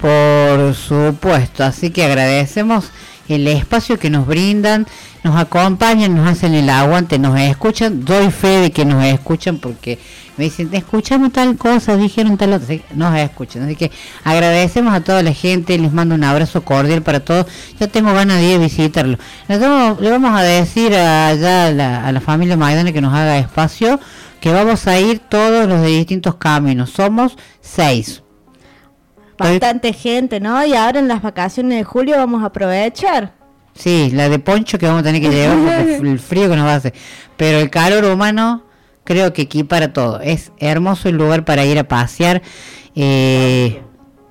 Por 0.00 0.74
supuesto, 0.74 1.64
así 1.64 1.90
que 1.90 2.04
agradecemos 2.04 2.90
el 3.28 3.48
espacio 3.48 3.98
que 3.98 4.10
nos 4.10 4.26
brindan, 4.26 4.86
nos 5.26 5.36
acompañan, 5.36 6.14
nos 6.14 6.28
hacen 6.28 6.54
el 6.54 6.70
aguante, 6.70 7.18
nos 7.18 7.36
escuchan, 7.40 8.04
doy 8.04 8.30
fe 8.30 8.60
de 8.60 8.70
que 8.70 8.84
nos 8.84 9.04
escuchan 9.04 9.58
porque 9.58 9.98
me 10.36 10.44
dicen, 10.44 10.68
escuchamos 10.72 11.32
tal 11.32 11.56
cosa, 11.56 11.96
dijeron 11.96 12.36
tal 12.36 12.52
otra, 12.52 12.76
nos 12.94 13.18
escuchan, 13.18 13.64
así 13.64 13.74
que 13.74 13.90
agradecemos 14.22 14.94
a 14.94 15.00
toda 15.00 15.24
la 15.24 15.32
gente, 15.32 15.76
les 15.78 15.92
mando 15.92 16.14
un 16.14 16.22
abrazo 16.22 16.62
cordial 16.62 17.02
para 17.02 17.18
todos, 17.18 17.46
yo 17.80 17.88
tengo 17.88 18.14
ganas 18.14 18.38
de 18.38 18.44
ir 18.50 18.56
a 18.56 18.58
visitarlo. 18.60 19.18
Le 19.48 20.10
vamos 20.10 20.38
a 20.38 20.42
decir 20.44 20.94
allá 20.94 21.66
a 21.66 21.70
la, 21.72 22.06
a 22.06 22.12
la 22.12 22.20
familia 22.20 22.56
Maidana 22.56 22.92
que 22.92 23.00
nos 23.00 23.12
haga 23.12 23.36
espacio, 23.38 23.98
que 24.40 24.52
vamos 24.52 24.86
a 24.86 25.00
ir 25.00 25.18
todos 25.18 25.66
los 25.66 25.80
de 25.80 25.88
distintos 25.88 26.36
caminos, 26.36 26.90
somos 26.90 27.36
seis. 27.60 28.22
Bastante 29.36 29.92
gente, 29.92 30.38
¿no? 30.38 30.64
Y 30.64 30.74
ahora 30.74 31.00
en 31.00 31.08
las 31.08 31.20
vacaciones 31.20 31.78
de 31.78 31.84
julio 31.84 32.16
vamos 32.16 32.44
a 32.44 32.46
aprovechar. 32.46 33.35
Sí, 33.76 34.10
la 34.12 34.28
de 34.28 34.38
poncho 34.38 34.78
que 34.78 34.86
vamos 34.86 35.00
a 35.00 35.04
tener 35.04 35.20
que 35.20 35.30
llevar 35.30 35.58
porque 35.58 35.96
el 36.10 36.18
frío 36.18 36.48
que 36.48 36.56
nos 36.56 36.66
va 36.66 36.72
a 36.72 36.76
hacer. 36.76 36.94
Pero 37.36 37.58
el 37.58 37.70
calor 37.70 38.04
humano 38.04 38.64
creo 39.04 39.32
que 39.32 39.42
equipara 39.42 39.92
todo. 39.92 40.20
Es 40.20 40.52
hermoso 40.58 41.08
el 41.08 41.16
lugar 41.16 41.44
para 41.44 41.64
ir 41.64 41.78
a 41.78 41.84
pasear. 41.84 42.42
Eh, 42.94 43.82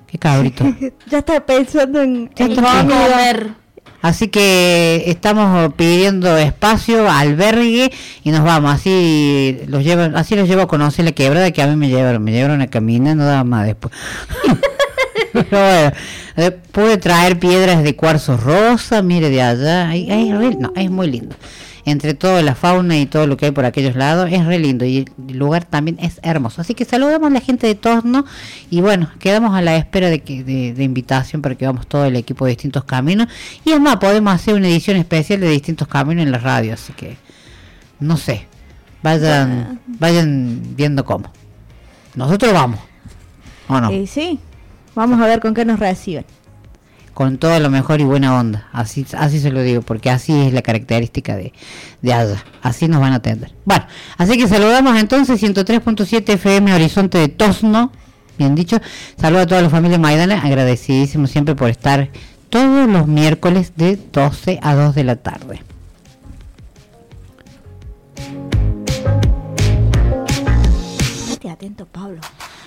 qué 0.06 0.18
cabrito. 0.18 0.64
ya 1.06 1.18
está 1.18 1.44
pensando 1.44 2.02
en, 2.02 2.30
en 2.36 2.54
comida. 2.54 3.56
Así 4.02 4.28
que 4.28 5.04
estamos 5.06 5.72
pidiendo 5.74 6.36
espacio, 6.36 7.10
albergue 7.10 7.90
y 8.22 8.30
nos 8.30 8.44
vamos. 8.44 8.72
Así 8.72 9.58
los 9.66 9.82
llevo, 9.82 10.16
así 10.16 10.36
los 10.36 10.48
llevo 10.48 10.62
a 10.62 10.68
conocer 10.68 11.04
la 11.04 11.12
quebrada 11.12 11.50
que 11.50 11.62
a 11.62 11.66
mí 11.66 11.76
me 11.76 11.88
llevaron. 11.88 12.22
Me 12.22 12.30
llevaron 12.32 12.60
a 12.60 12.68
caminar, 12.68 13.16
no 13.16 13.24
daba 13.24 13.44
más 13.44 13.66
después. 13.66 13.92
Bueno, 15.50 15.92
eh, 16.36 16.50
pude 16.72 16.96
traer 16.98 17.38
piedras 17.38 17.82
de 17.82 17.94
cuarzo 17.96 18.36
rosa, 18.36 19.02
mire 19.02 19.30
de 19.30 19.42
allá. 19.42 19.88
Ay, 19.88 20.10
ay, 20.10 20.32
re- 20.32 20.56
no, 20.56 20.72
es 20.76 20.90
muy 20.90 21.10
lindo. 21.10 21.34
Entre 21.84 22.14
toda 22.14 22.42
la 22.42 22.56
fauna 22.56 22.98
y 22.98 23.06
todo 23.06 23.28
lo 23.28 23.36
que 23.36 23.46
hay 23.46 23.52
por 23.52 23.64
aquellos 23.64 23.94
lados, 23.94 24.28
es 24.32 24.44
re 24.44 24.58
lindo 24.58 24.84
y 24.84 25.04
el 25.28 25.38
lugar 25.38 25.64
también 25.64 25.98
es 26.00 26.18
hermoso. 26.24 26.60
Así 26.60 26.74
que 26.74 26.84
saludamos 26.84 27.28
a 27.30 27.32
la 27.32 27.40
gente 27.40 27.68
de 27.68 27.76
Tosno 27.76 28.24
y 28.70 28.80
bueno, 28.80 29.08
quedamos 29.20 29.54
a 29.54 29.62
la 29.62 29.76
espera 29.76 30.10
de, 30.10 30.18
que, 30.20 30.42
de, 30.42 30.72
de 30.74 30.82
invitación 30.84 31.42
para 31.42 31.54
que 31.54 31.64
vamos 31.64 31.86
todo 31.86 32.04
el 32.06 32.16
equipo 32.16 32.44
de 32.44 32.50
distintos 32.52 32.82
caminos. 32.84 33.28
Y 33.64 33.70
es 33.70 33.78
más, 33.80 33.98
podemos 33.98 34.34
hacer 34.34 34.54
una 34.54 34.66
edición 34.68 34.96
especial 34.96 35.38
de 35.40 35.48
distintos 35.48 35.86
caminos 35.86 36.24
en 36.24 36.32
la 36.32 36.38
radio, 36.38 36.74
así 36.74 36.92
que 36.92 37.16
no 38.00 38.16
sé, 38.16 38.46
vayan, 39.04 39.78
vayan 39.86 40.60
viendo 40.76 41.04
cómo. 41.04 41.30
Nosotros 42.16 42.52
vamos, 42.52 42.80
¿o 43.68 43.80
no? 43.80 43.92
Y 43.92 44.08
sí, 44.08 44.40
vamos 44.96 45.20
a 45.20 45.26
ver 45.26 45.38
con 45.38 45.54
qué 45.54 45.64
nos 45.64 45.78
reciben. 45.78 46.24
con 47.14 47.38
todo 47.38 47.58
lo 47.60 47.70
mejor 47.70 48.00
y 48.00 48.04
buena 48.04 48.38
onda. 48.38 48.68
Así, 48.72 49.06
así 49.16 49.38
se 49.40 49.50
lo 49.50 49.62
digo, 49.62 49.80
porque 49.80 50.10
así 50.10 50.38
es 50.38 50.52
la 50.52 50.60
característica 50.60 51.34
de, 51.36 51.52
de 52.02 52.12
allá. 52.12 52.44
Así 52.60 52.88
nos 52.88 53.00
van 53.00 53.12
a 53.14 53.16
atender. 53.16 53.52
Bueno, 53.64 53.86
así 54.18 54.36
que 54.36 54.46
saludamos 54.48 54.98
entonces 54.98 55.42
103.7 55.42 56.34
FM 56.34 56.74
Horizonte 56.74 57.16
de 57.18 57.28
Tosno. 57.28 57.90
Bien 58.36 58.54
dicho. 58.54 58.80
Saludo 59.18 59.42
a 59.42 59.46
toda 59.46 59.62
la 59.62 59.70
familia 59.70 59.98
Maidana. 59.98 60.42
Agradecidísimo 60.42 61.26
siempre 61.26 61.54
por 61.54 61.70
estar 61.70 62.10
todos 62.50 62.86
los 62.88 63.06
miércoles 63.06 63.72
de 63.76 63.96
12 64.12 64.58
a 64.62 64.74
2 64.74 64.94
de 64.94 65.04
la 65.04 65.16
tarde. 65.16 65.62
Estate 71.30 71.48
atento, 71.50 71.86
Pablo. 71.86 72.20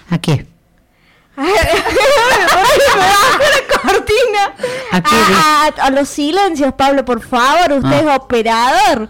¿A 0.10 0.18
qué? 0.18 0.48
Me 1.40 1.52
bajó 2.46 3.40
la 3.40 3.82
cortina. 3.82 4.54
¿A 4.92 5.02
qué? 5.02 5.16
A, 5.16 5.66
a- 5.66 5.86
a 5.88 5.90
los 5.92 6.10
silencios, 6.10 6.74
Pablo, 6.74 7.06
por 7.06 7.22
favor. 7.22 7.72
Usted 7.74 8.08
Ah. 8.08 8.14
es 8.14 8.18
operador. 8.20 9.10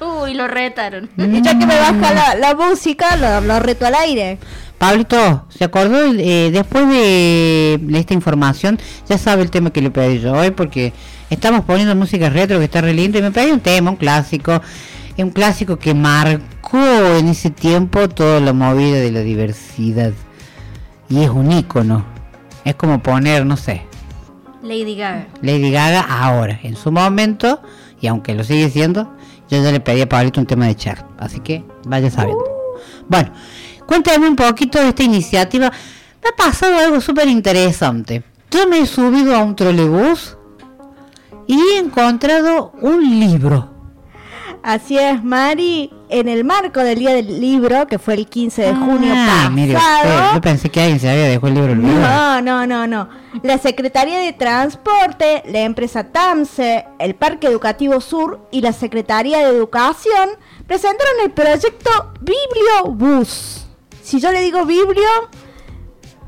Uy, 0.00 0.34
lo 0.34 0.48
retaron. 0.48 1.10
Ya 1.16 1.58
que 1.58 1.66
me 1.66 1.76
baja 1.78 2.14
la, 2.14 2.34
la 2.36 2.54
música, 2.54 3.16
lo, 3.16 3.40
lo 3.42 3.60
reto 3.60 3.86
al 3.86 3.94
aire. 3.96 4.38
Pablito, 4.78 5.44
¿se 5.50 5.64
acordó? 5.64 6.06
Eh, 6.06 6.48
después 6.50 6.88
de, 6.88 7.78
de 7.82 7.98
esta 7.98 8.14
información, 8.14 8.78
ya 9.06 9.18
sabe 9.18 9.42
el 9.42 9.50
tema 9.50 9.70
que 9.70 9.82
le 9.82 9.90
pedí 9.90 10.18
yo 10.20 10.32
hoy, 10.32 10.52
porque 10.52 10.94
estamos 11.28 11.66
poniendo 11.66 11.94
música 11.94 12.30
retro 12.30 12.58
que 12.58 12.64
está 12.64 12.80
re 12.80 12.94
lindo, 12.94 13.18
y 13.18 13.22
me 13.22 13.30
pedí 13.30 13.50
un 13.50 13.60
tema, 13.60 13.90
un 13.90 13.96
clásico, 13.96 14.62
un 15.18 15.30
clásico 15.32 15.78
que 15.78 15.92
marcó 15.92 16.78
en 17.18 17.28
ese 17.28 17.50
tiempo 17.50 18.08
toda 18.08 18.40
la 18.40 18.54
movida 18.54 18.96
de 19.00 19.10
la 19.10 19.20
diversidad. 19.20 20.12
Y 21.10 21.22
es 21.22 21.28
un 21.28 21.52
ícono. 21.52 22.06
Es 22.64 22.74
como 22.76 23.02
poner, 23.02 23.44
no 23.44 23.56
sé, 23.56 23.82
Lady 24.62 24.94
Gaga. 24.96 25.26
Lady 25.42 25.70
Gaga 25.70 26.00
ahora, 26.00 26.58
en 26.62 26.76
su 26.76 26.92
momento, 26.92 27.60
y 28.00 28.06
aunque 28.06 28.34
lo 28.34 28.44
sigue 28.44 28.68
siendo, 28.70 29.14
yo 29.48 29.62
ya 29.62 29.72
le 29.72 29.80
pedí 29.80 30.02
a 30.02 30.08
Pablito 30.08 30.40
un 30.40 30.46
tema 30.46 30.66
de 30.66 30.76
Cher, 30.76 31.04
así 31.18 31.40
que 31.40 31.64
vaya 31.86 32.10
sabiendo. 32.10 32.44
Bueno, 33.08 33.32
cuéntame 33.86 34.28
un 34.28 34.36
poquito 34.36 34.78
de 34.78 34.88
esta 34.88 35.02
iniciativa. 35.02 35.70
Me 36.22 36.28
ha 36.28 36.36
pasado 36.36 36.78
algo 36.78 37.00
súper 37.00 37.28
interesante. 37.28 38.22
Yo 38.50 38.68
me 38.68 38.80
he 38.80 38.86
subido 38.86 39.34
a 39.34 39.42
un 39.42 39.56
trolebús 39.56 40.36
y 41.46 41.58
he 41.58 41.78
encontrado 41.78 42.72
un 42.80 43.18
libro. 43.18 43.69
Así 44.62 44.98
es, 44.98 45.22
Mari. 45.24 45.92
En 46.08 46.28
el 46.28 46.44
marco 46.44 46.80
del 46.80 46.98
Día 46.98 47.14
del 47.14 47.40
Libro, 47.40 47.86
que 47.86 47.98
fue 47.98 48.14
el 48.14 48.26
15 48.26 48.62
de 48.62 48.74
junio 48.74 49.12
Ah, 49.16 49.48
mire 49.52 49.74
usted, 49.76 49.86
pasado. 50.08 50.34
yo 50.34 50.40
pensé 50.40 50.68
que 50.70 50.80
alguien 50.80 50.98
se 51.00 51.08
había 51.08 51.24
dejado 51.28 51.48
el 51.48 51.54
libro 51.54 51.72
olvidado. 51.72 52.42
No, 52.42 52.66
no, 52.66 52.66
no, 52.66 52.86
no. 52.86 53.08
La 53.44 53.58
Secretaría 53.58 54.18
de 54.18 54.32
Transporte, 54.32 55.42
la 55.46 55.60
empresa 55.60 56.04
TAMSE, 56.04 56.84
el 56.98 57.14
Parque 57.14 57.46
Educativo 57.46 58.00
Sur 58.00 58.40
y 58.50 58.60
la 58.60 58.72
Secretaría 58.72 59.38
de 59.38 59.44
Educación 59.56 60.30
presentaron 60.66 61.14
el 61.24 61.30
proyecto 61.30 62.12
Bibliobús. 62.20 63.66
Si 64.02 64.20
yo 64.20 64.32
le 64.32 64.40
digo 64.42 64.64
Biblio, 64.64 65.08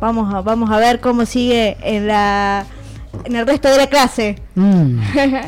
Vamos 0.00 0.32
a, 0.32 0.40
vamos 0.40 0.70
a 0.70 0.78
ver 0.78 1.00
cómo 1.00 1.26
sigue 1.26 1.76
en 1.82 2.06
la 2.06 2.66
en 3.24 3.36
el 3.36 3.46
resto 3.46 3.68
de 3.68 3.76
la 3.76 3.86
clase. 3.88 4.36
Mm. 4.54 5.00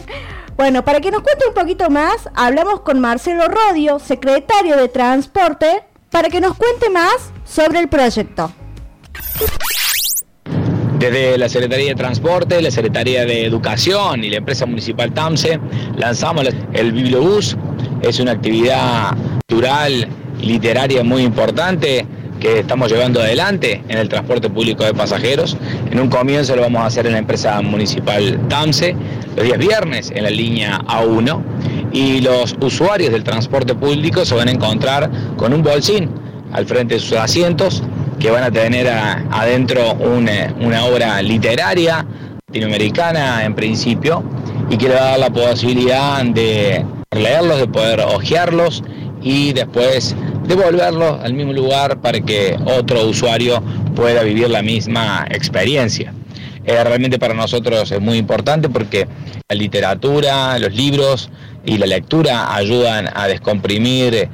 bueno, 0.57 0.84
para 0.84 1.00
que 1.00 1.11
nos 1.11 1.22
cuente 1.22 1.46
un 1.48 1.55
poquito 1.55 1.90
más, 1.90 2.28
hablamos 2.34 2.80
con 2.80 3.00
Marcelo 3.00 3.44
Rodio, 3.48 3.98
secretario 3.98 4.76
de 4.76 4.88
Transporte, 4.88 5.84
para 6.11 6.28
que 6.28 6.40
nos 6.40 6.57
cuente 6.57 6.90
más 6.90 7.32
sobre 7.44 7.80
el 7.80 7.88
proyecto. 7.88 8.53
Desde 10.98 11.36
la 11.36 11.48
Secretaría 11.48 11.88
de 11.88 11.94
Transporte, 11.96 12.62
la 12.62 12.70
Secretaría 12.70 13.24
de 13.24 13.44
Educación 13.44 14.22
y 14.22 14.30
la 14.30 14.36
empresa 14.36 14.66
municipal 14.66 15.12
TAMSE 15.12 15.59
lanzamos 15.96 16.46
el 16.72 16.92
Bibliobús. 16.92 17.57
Es 18.03 18.20
una 18.20 18.32
actividad 18.32 19.16
cultural 19.48 20.09
y 20.40 20.46
literaria 20.46 21.03
muy 21.03 21.22
importante 21.22 22.07
que 22.43 22.59
estamos 22.59 22.90
llevando 22.90 23.20
adelante 23.20 23.84
en 23.88 23.99
el 23.99 24.09
transporte 24.09 24.51
público 24.51 24.82
de 24.82 24.93
pasajeros. 24.93 25.57
En 25.93 26.01
un 26.01 26.09
comienzo 26.09 26.57
lo 26.57 26.62
vamos 26.62 26.82
a 26.82 26.86
hacer 26.86 27.07
en 27.07 27.12
la 27.12 27.18
empresa 27.18 27.62
municipal 27.62 28.40
TAMSE, 28.49 28.97
los 29.36 29.47
días 29.47 29.59
viernes 29.59 30.12
en 30.12 30.24
la 30.24 30.30
línea 30.30 30.80
A1 30.80 31.40
y 31.93 32.20
los 32.20 32.57
usuarios 32.61 33.12
del 33.12 33.22
transporte 33.22 33.76
público 33.76 34.24
se 34.24 34.34
van 34.34 34.49
a 34.49 34.51
encontrar 34.51 35.09
con 35.36 35.55
un 35.55 35.62
bolsín 35.62 36.11
al 36.53 36.66
frente 36.66 36.95
de 36.95 37.01
sus 37.01 37.12
asientos 37.12 37.84
que 38.18 38.28
van 38.32 38.43
a 38.43 38.51
tener 38.51 38.88
adentro 38.88 39.95
una, 39.95 40.53
una 40.61 40.84
obra 40.84 41.22
literaria 41.22 42.05
latinoamericana 42.49 43.45
en 43.45 43.55
principio 43.55 44.24
y 44.68 44.76
que 44.76 44.88
le 44.88 44.95
va 44.97 45.01
a 45.01 45.11
dar 45.11 45.18
la 45.20 45.30
posibilidad 45.30 46.24
de 46.24 46.84
leerlos, 47.12 47.59
de 47.59 47.68
poder 47.68 48.01
hojearlos 48.01 48.82
y 49.22 49.53
después 49.53 50.16
devolverlos 50.47 51.20
al 51.22 51.34
mismo 51.34 51.53
lugar 51.53 52.01
para 52.01 52.20
que 52.20 52.57
otro 52.64 53.07
usuario 53.07 53.62
pueda 53.95 54.22
vivir 54.22 54.51
la 54.51 54.62
misma 54.62 55.26
experiencia. 55.30 56.12
Eh, 56.64 56.82
realmente 56.84 57.18
para 57.18 57.34
nosotros 57.34 57.90
es 57.90 58.01
muy 58.01 58.18
importante 58.18 58.68
porque 58.68 59.09
la 59.49 59.57
literatura, 59.57 60.59
los 60.59 60.72
libros 60.72 61.30
y 61.64 61.78
la 61.78 61.86
lectura 61.86 62.55
ayudan 62.55 63.09
a 63.14 63.26
descomprimir 63.26 64.14
eh, 64.14 64.28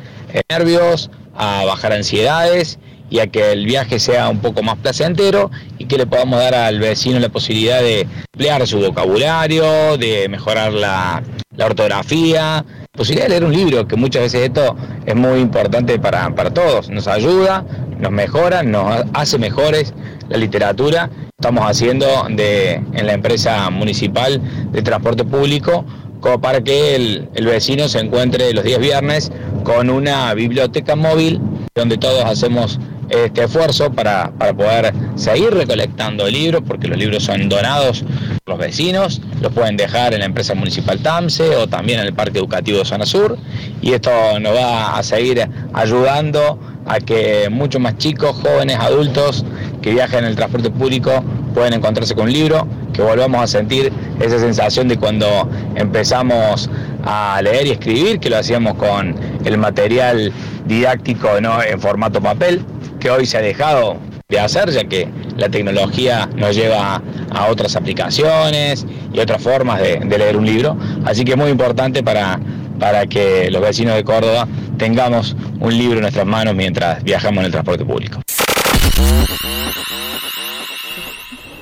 nervios, 0.50 1.10
a 1.34 1.64
bajar 1.64 1.92
ansiedades 1.92 2.78
y 3.10 3.20
a 3.20 3.28
que 3.28 3.52
el 3.52 3.64
viaje 3.64 3.98
sea 3.98 4.28
un 4.28 4.40
poco 4.40 4.62
más 4.62 4.76
placentero 4.76 5.50
que 5.88 5.96
le 5.96 6.06
podamos 6.06 6.38
dar 6.38 6.54
al 6.54 6.78
vecino 6.78 7.18
la 7.18 7.28
posibilidad 7.28 7.80
de 7.80 8.06
ampliar 8.32 8.66
su 8.66 8.78
vocabulario, 8.78 9.96
de 9.96 10.28
mejorar 10.28 10.72
la, 10.72 11.22
la 11.56 11.66
ortografía, 11.66 12.64
posibilidad 12.92 13.26
de 13.26 13.30
leer 13.30 13.44
un 13.44 13.52
libro, 13.52 13.88
que 13.88 13.96
muchas 13.96 14.22
veces 14.22 14.42
esto 14.42 14.76
es 15.06 15.14
muy 15.16 15.40
importante 15.40 15.98
para, 15.98 16.34
para 16.34 16.50
todos, 16.52 16.88
nos 16.90 17.08
ayuda, 17.08 17.64
nos 17.98 18.12
mejora, 18.12 18.62
nos 18.62 19.04
hace 19.14 19.38
mejores 19.38 19.94
la 20.28 20.36
literatura. 20.36 21.10
Estamos 21.38 21.64
haciendo 21.68 22.06
de, 22.30 22.74
en 22.74 23.06
la 23.06 23.12
empresa 23.12 23.70
municipal 23.70 24.40
de 24.72 24.82
transporte 24.82 25.24
público 25.24 25.84
como 26.20 26.40
para 26.40 26.60
que 26.62 26.96
el, 26.96 27.28
el 27.34 27.46
vecino 27.46 27.88
se 27.88 28.00
encuentre 28.00 28.52
los 28.52 28.64
días 28.64 28.80
viernes 28.80 29.30
con 29.62 29.88
una 29.88 30.34
biblioteca 30.34 30.96
móvil 30.96 31.40
donde 31.74 31.96
todos 31.96 32.24
hacemos 32.24 32.80
este 33.10 33.44
esfuerzo 33.44 33.90
para, 33.92 34.30
para 34.30 34.54
poder 34.54 34.92
seguir 35.16 35.52
recolectando 35.52 36.26
libros, 36.28 36.62
porque 36.66 36.88
los 36.88 36.98
libros 36.98 37.24
son 37.24 37.48
donados 37.48 38.04
por 38.44 38.54
los 38.54 38.58
vecinos, 38.58 39.20
los 39.40 39.52
pueden 39.52 39.76
dejar 39.76 40.14
en 40.14 40.20
la 40.20 40.26
empresa 40.26 40.54
municipal 40.54 40.98
TAMSE 41.00 41.56
o 41.56 41.66
también 41.66 42.00
en 42.00 42.06
el 42.06 42.14
Parque 42.14 42.38
Educativo 42.38 42.78
de 42.78 42.84
Zona 42.84 43.06
Sur, 43.06 43.38
y 43.80 43.92
esto 43.92 44.10
nos 44.40 44.54
va 44.54 44.98
a 44.98 45.02
seguir 45.02 45.48
ayudando 45.72 46.58
a 46.86 47.00
que 47.00 47.48
muchos 47.50 47.80
más 47.80 47.98
chicos, 47.98 48.36
jóvenes, 48.36 48.76
adultos 48.80 49.44
que 49.82 49.92
viajen 49.92 50.20
en 50.20 50.24
el 50.26 50.36
transporte 50.36 50.70
público 50.70 51.22
pueden 51.54 51.74
encontrarse 51.74 52.14
con 52.14 52.26
un 52.26 52.32
libro, 52.32 52.66
que 52.92 53.02
volvamos 53.02 53.42
a 53.42 53.46
sentir 53.46 53.92
esa 54.20 54.38
sensación 54.38 54.88
de 54.88 54.96
cuando 54.96 55.48
empezamos 55.76 56.70
a 57.04 57.40
leer 57.42 57.66
y 57.66 57.70
escribir, 57.72 58.20
que 58.20 58.30
lo 58.30 58.38
hacíamos 58.38 58.74
con 58.74 59.14
el 59.44 59.58
material 59.58 60.32
didáctico 60.66 61.40
¿no? 61.40 61.62
en 61.62 61.80
formato 61.80 62.20
papel, 62.20 62.64
que 62.98 63.10
hoy 63.10 63.26
se 63.26 63.38
ha 63.38 63.40
dejado 63.40 63.96
de 64.28 64.40
hacer, 64.40 64.70
ya 64.70 64.84
que 64.84 65.08
la 65.36 65.48
tecnología 65.48 66.28
nos 66.34 66.54
lleva 66.54 67.02
a 67.30 67.46
otras 67.46 67.76
aplicaciones 67.76 68.86
y 69.12 69.20
otras 69.20 69.42
formas 69.42 69.80
de, 69.80 70.00
leer 70.00 70.36
un 70.36 70.44
libro. 70.44 70.76
Así 71.04 71.24
que 71.24 71.32
es 71.32 71.38
muy 71.38 71.50
importante 71.50 72.02
para, 72.02 72.38
para 72.78 73.06
que 73.06 73.50
los 73.50 73.62
vecinos 73.62 73.94
de 73.94 74.04
Córdoba 74.04 74.46
tengamos 74.76 75.34
un 75.60 75.76
libro 75.76 75.96
en 75.96 76.02
nuestras 76.02 76.26
manos 76.26 76.54
mientras 76.54 77.02
viajamos 77.02 77.38
en 77.38 77.46
el 77.46 77.52
transporte 77.52 77.84
público. 77.84 78.20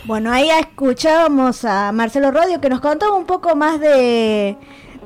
Bueno, 0.05 0.33
ahí 0.33 0.49
escuchábamos 0.51 1.65
a 1.65 1.91
Marcelo 1.93 2.31
Rodio 2.31 2.61
que 2.61 2.69
nos 2.69 2.81
contaba 2.81 3.17
un 3.17 3.27
poco 3.27 3.57
más 3.57 3.81
de, 3.81 4.57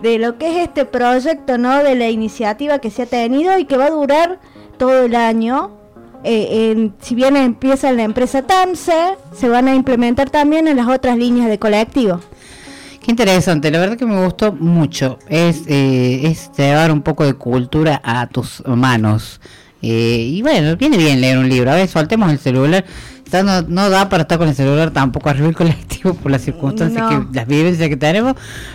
de 0.03 0.19
lo 0.19 0.39
que 0.39 0.49
es 0.49 0.69
este 0.69 0.85
proyecto, 0.85 1.59
¿no? 1.59 1.83
De 1.83 1.95
la 1.95 2.09
iniciativa 2.09 2.79
que 2.81 2.91
se 2.91 3.03
ha 3.03 3.07
tenido 3.07 3.59
y 3.59 3.65
que 3.65 3.77
va 3.77 3.87
a 3.87 3.91
durar 3.91 4.41
todo 4.79 5.05
el 5.05 5.15
año. 5.15 5.80
Eh, 6.25 6.71
en- 6.73 6.95
si 7.01 7.15
bien 7.15 7.37
empieza 7.37 7.89
en 7.89 7.97
la 7.97 8.03
empresa 8.03 8.43
TAMSE, 8.43 9.17
se 9.35 9.49
van 9.49 9.69
a 9.69 9.75
implementar 9.75 10.29
también 10.31 10.69
en 10.69 10.77
las 10.77 10.89
otras 10.89 11.17
líneas 11.17 11.49
de 11.49 11.59
colectivo. 11.59 12.21
Qué 13.03 13.11
interesante, 13.11 13.71
la 13.71 13.79
verdad 13.79 13.97
que 13.97 14.05
me 14.05 14.23
gustó 14.23 14.53
mucho. 14.53 15.19
Es, 15.29 15.63
eh, 15.67 16.21
es 16.25 16.51
llevar 16.57 16.93
un 16.93 17.01
poco 17.01 17.25
de 17.25 17.33
cultura 17.35 18.01
a 18.05 18.27
tus 18.27 18.63
manos. 18.67 19.41
Eh, 19.83 20.27
y 20.35 20.43
bueno, 20.43 20.77
viene 20.77 20.99
bien 20.99 21.23
leer 21.23 21.39
un 21.39 21.49
libro. 21.49 21.71
A 21.71 21.77
ver, 21.77 21.89
soltemos 21.89 22.31
el 22.31 22.39
celular. 22.39 22.85
No, 23.33 23.63
no 23.63 23.91
da 23.91 24.09
para 24.09 24.23
estar 24.23 24.39
con 24.39 24.49
el 24.49 24.55
celular 24.55 24.91
tampoco 24.91 25.29
arriba 25.31 25.47
del 25.47 25.57
colectivo 25.57 26.15
por 26.15 26.31
las 26.33 26.43
circunstancias, 26.43 27.01
No. 27.03 27.09
que 27.31 27.37
las 27.39 27.47
vivencias 27.47 27.89
que 27.89 27.97
tenemos. 27.97 28.35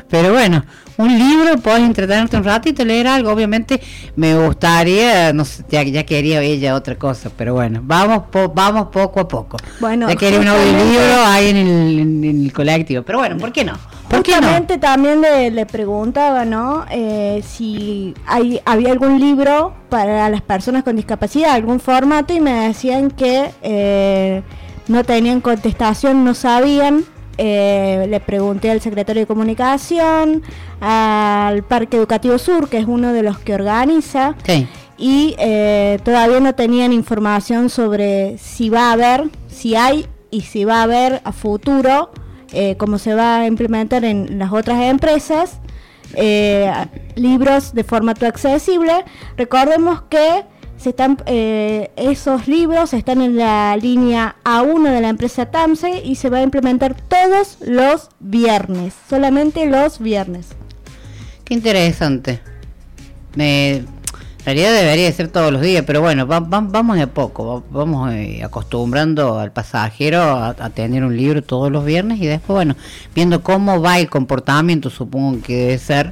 Pero 0.10 0.32
bueno, 0.32 0.64
un 0.98 1.18
libro, 1.20 1.58
puedes 1.58 1.82
entretenerte 1.84 2.38
un 2.38 2.44
ratito, 2.46 2.86
leer 2.86 3.08
algo. 3.08 3.32
Obviamente 3.32 3.82
me 4.16 4.34
gustaría, 4.38 5.34
no 5.34 5.44
sé, 5.44 5.64
ya, 5.70 5.84
ya 5.84 6.06
quería 6.06 6.42
ella 6.42 6.74
otra 6.76 6.96
cosa, 6.96 7.30
pero 7.38 7.54
bueno, 7.54 7.82
vamos 7.84 8.24
po- 8.32 8.50
vamos 8.50 8.88
poco 8.94 9.20
a 9.20 9.28
poco. 9.28 9.58
Bueno, 9.80 10.08
ya 10.08 10.16
quería 10.16 10.40
un 10.40 10.48
audiolibro 10.48 11.26
ahí 11.26 11.50
en 11.50 11.58
el, 11.58 12.00
en 12.00 12.24
el 12.46 12.54
colectivo. 12.54 13.04
Pero 13.04 13.18
bueno, 13.20 13.38
¿por 13.38 13.52
qué 13.52 13.66
no? 13.66 13.74
¿Por 14.10 14.24
qué 14.24 14.32
no? 14.34 14.38
Justamente 14.38 14.78
también 14.78 15.22
le, 15.22 15.52
le 15.52 15.66
preguntaba, 15.66 16.46
¿no? 16.46 16.86
Eh, 16.92 17.42
si 17.46 18.14
hay, 18.28 18.62
había 18.66 18.92
algún 18.92 19.20
libro 19.20 19.74
para 19.90 20.30
las 20.30 20.42
personas 20.42 20.84
con 20.84 20.96
discapacidad, 20.96 21.52
algún 21.54 21.80
formato, 21.80 22.34
y 22.34 22.40
me 22.40 22.68
decían 22.68 23.10
que 23.12 23.50
eh, 23.62 24.42
no 24.88 25.04
tenían 25.04 25.42
contestación, 25.42 26.24
no 26.24 26.34
sabían. 26.34 27.04
Eh, 27.38 28.06
le 28.10 28.20
pregunté 28.22 28.72
al 28.72 28.80
secretario 28.80 29.24
de 29.24 29.28
comunicación, 29.28 30.42
al 30.80 31.64
Parque 31.64 31.98
Educativo 31.98 32.38
Sur, 32.38 32.70
que 32.70 32.78
es 32.78 32.86
uno 32.86 33.12
de 33.12 33.24
los 33.24 33.40
que 33.40 33.54
organiza, 33.56 34.36
Sí. 34.46 34.68
y 34.98 35.36
eh, 35.38 36.00
todavía 36.06 36.40
no 36.40 36.56
tenían 36.56 36.94
información 36.94 37.70
sobre 37.70 38.38
si 38.38 38.70
va 38.70 38.90
a 38.90 38.92
haber, 38.94 39.26
si 39.48 39.76
hay 39.76 40.06
y 40.32 40.42
si 40.42 40.64
va 40.64 40.80
a 40.80 40.84
haber 40.84 41.22
a 41.26 41.34
futuro, 41.34 42.12
eh, 42.52 42.76
cómo 42.78 42.98
se 42.98 43.14
va 43.14 43.40
a 43.40 43.48
implementar 43.48 44.06
en 44.06 44.40
las 44.40 44.52
otras 44.52 44.82
empresas, 44.82 45.60
eh, 46.14 46.72
libros 47.16 47.74
de 47.74 47.84
formato 47.84 48.26
accesible. 48.26 49.06
Recordemos 49.38 50.04
que 50.10 50.44
se 50.78 50.90
están, 50.90 51.18
eh, 51.26 51.92
esos 51.96 52.48
libros 52.48 52.94
están 52.94 53.22
en 53.22 53.38
la 53.38 53.78
línea 53.78 54.36
A1 54.44 54.92
de 54.92 55.02
la 55.02 55.10
empresa 55.10 55.46
TAMSE 55.48 56.04
y 56.04 56.16
se 56.16 56.30
va 56.30 56.40
a 56.40 56.44
implementar 56.44 56.96
todos 56.96 57.58
los 57.62 58.10
viernes, 58.20 58.94
solamente 59.10 59.66
los 59.66 60.00
viernes. 60.00 60.48
Qué 61.44 61.54
interesante. 61.54 62.42
Me, 63.36 63.84
realidad 64.46 64.74
debería 64.74 65.12
ser 65.12 65.28
todos 65.30 65.52
los 65.52 65.62
días, 65.62 65.84
pero 65.88 66.02
bueno, 66.02 66.28
va- 66.28 66.40
va- 66.40 66.62
vamos 66.62 66.98
de 66.98 67.08
poco. 67.08 67.46
va- 67.48 67.64
vamos 67.72 68.14
eh, 68.14 68.42
acostumbrando 68.44 69.40
al 69.40 69.52
pasajero 69.52 70.22
a, 70.22 70.50
a 70.50 70.70
tener 70.70 71.04
un 71.04 71.16
libro 71.18 71.42
todos 71.44 71.72
los 71.72 71.84
viernes 71.86 72.20
y 72.22 72.26
después, 72.28 72.56
bueno, 72.56 72.76
viendo 73.16 73.42
cómo 73.42 73.82
va 73.82 74.00
el 74.00 74.10
comportamiento, 74.10 74.90
supongo 74.90 75.42
que 75.42 75.56
debe 75.58 75.78
ser 75.80 76.12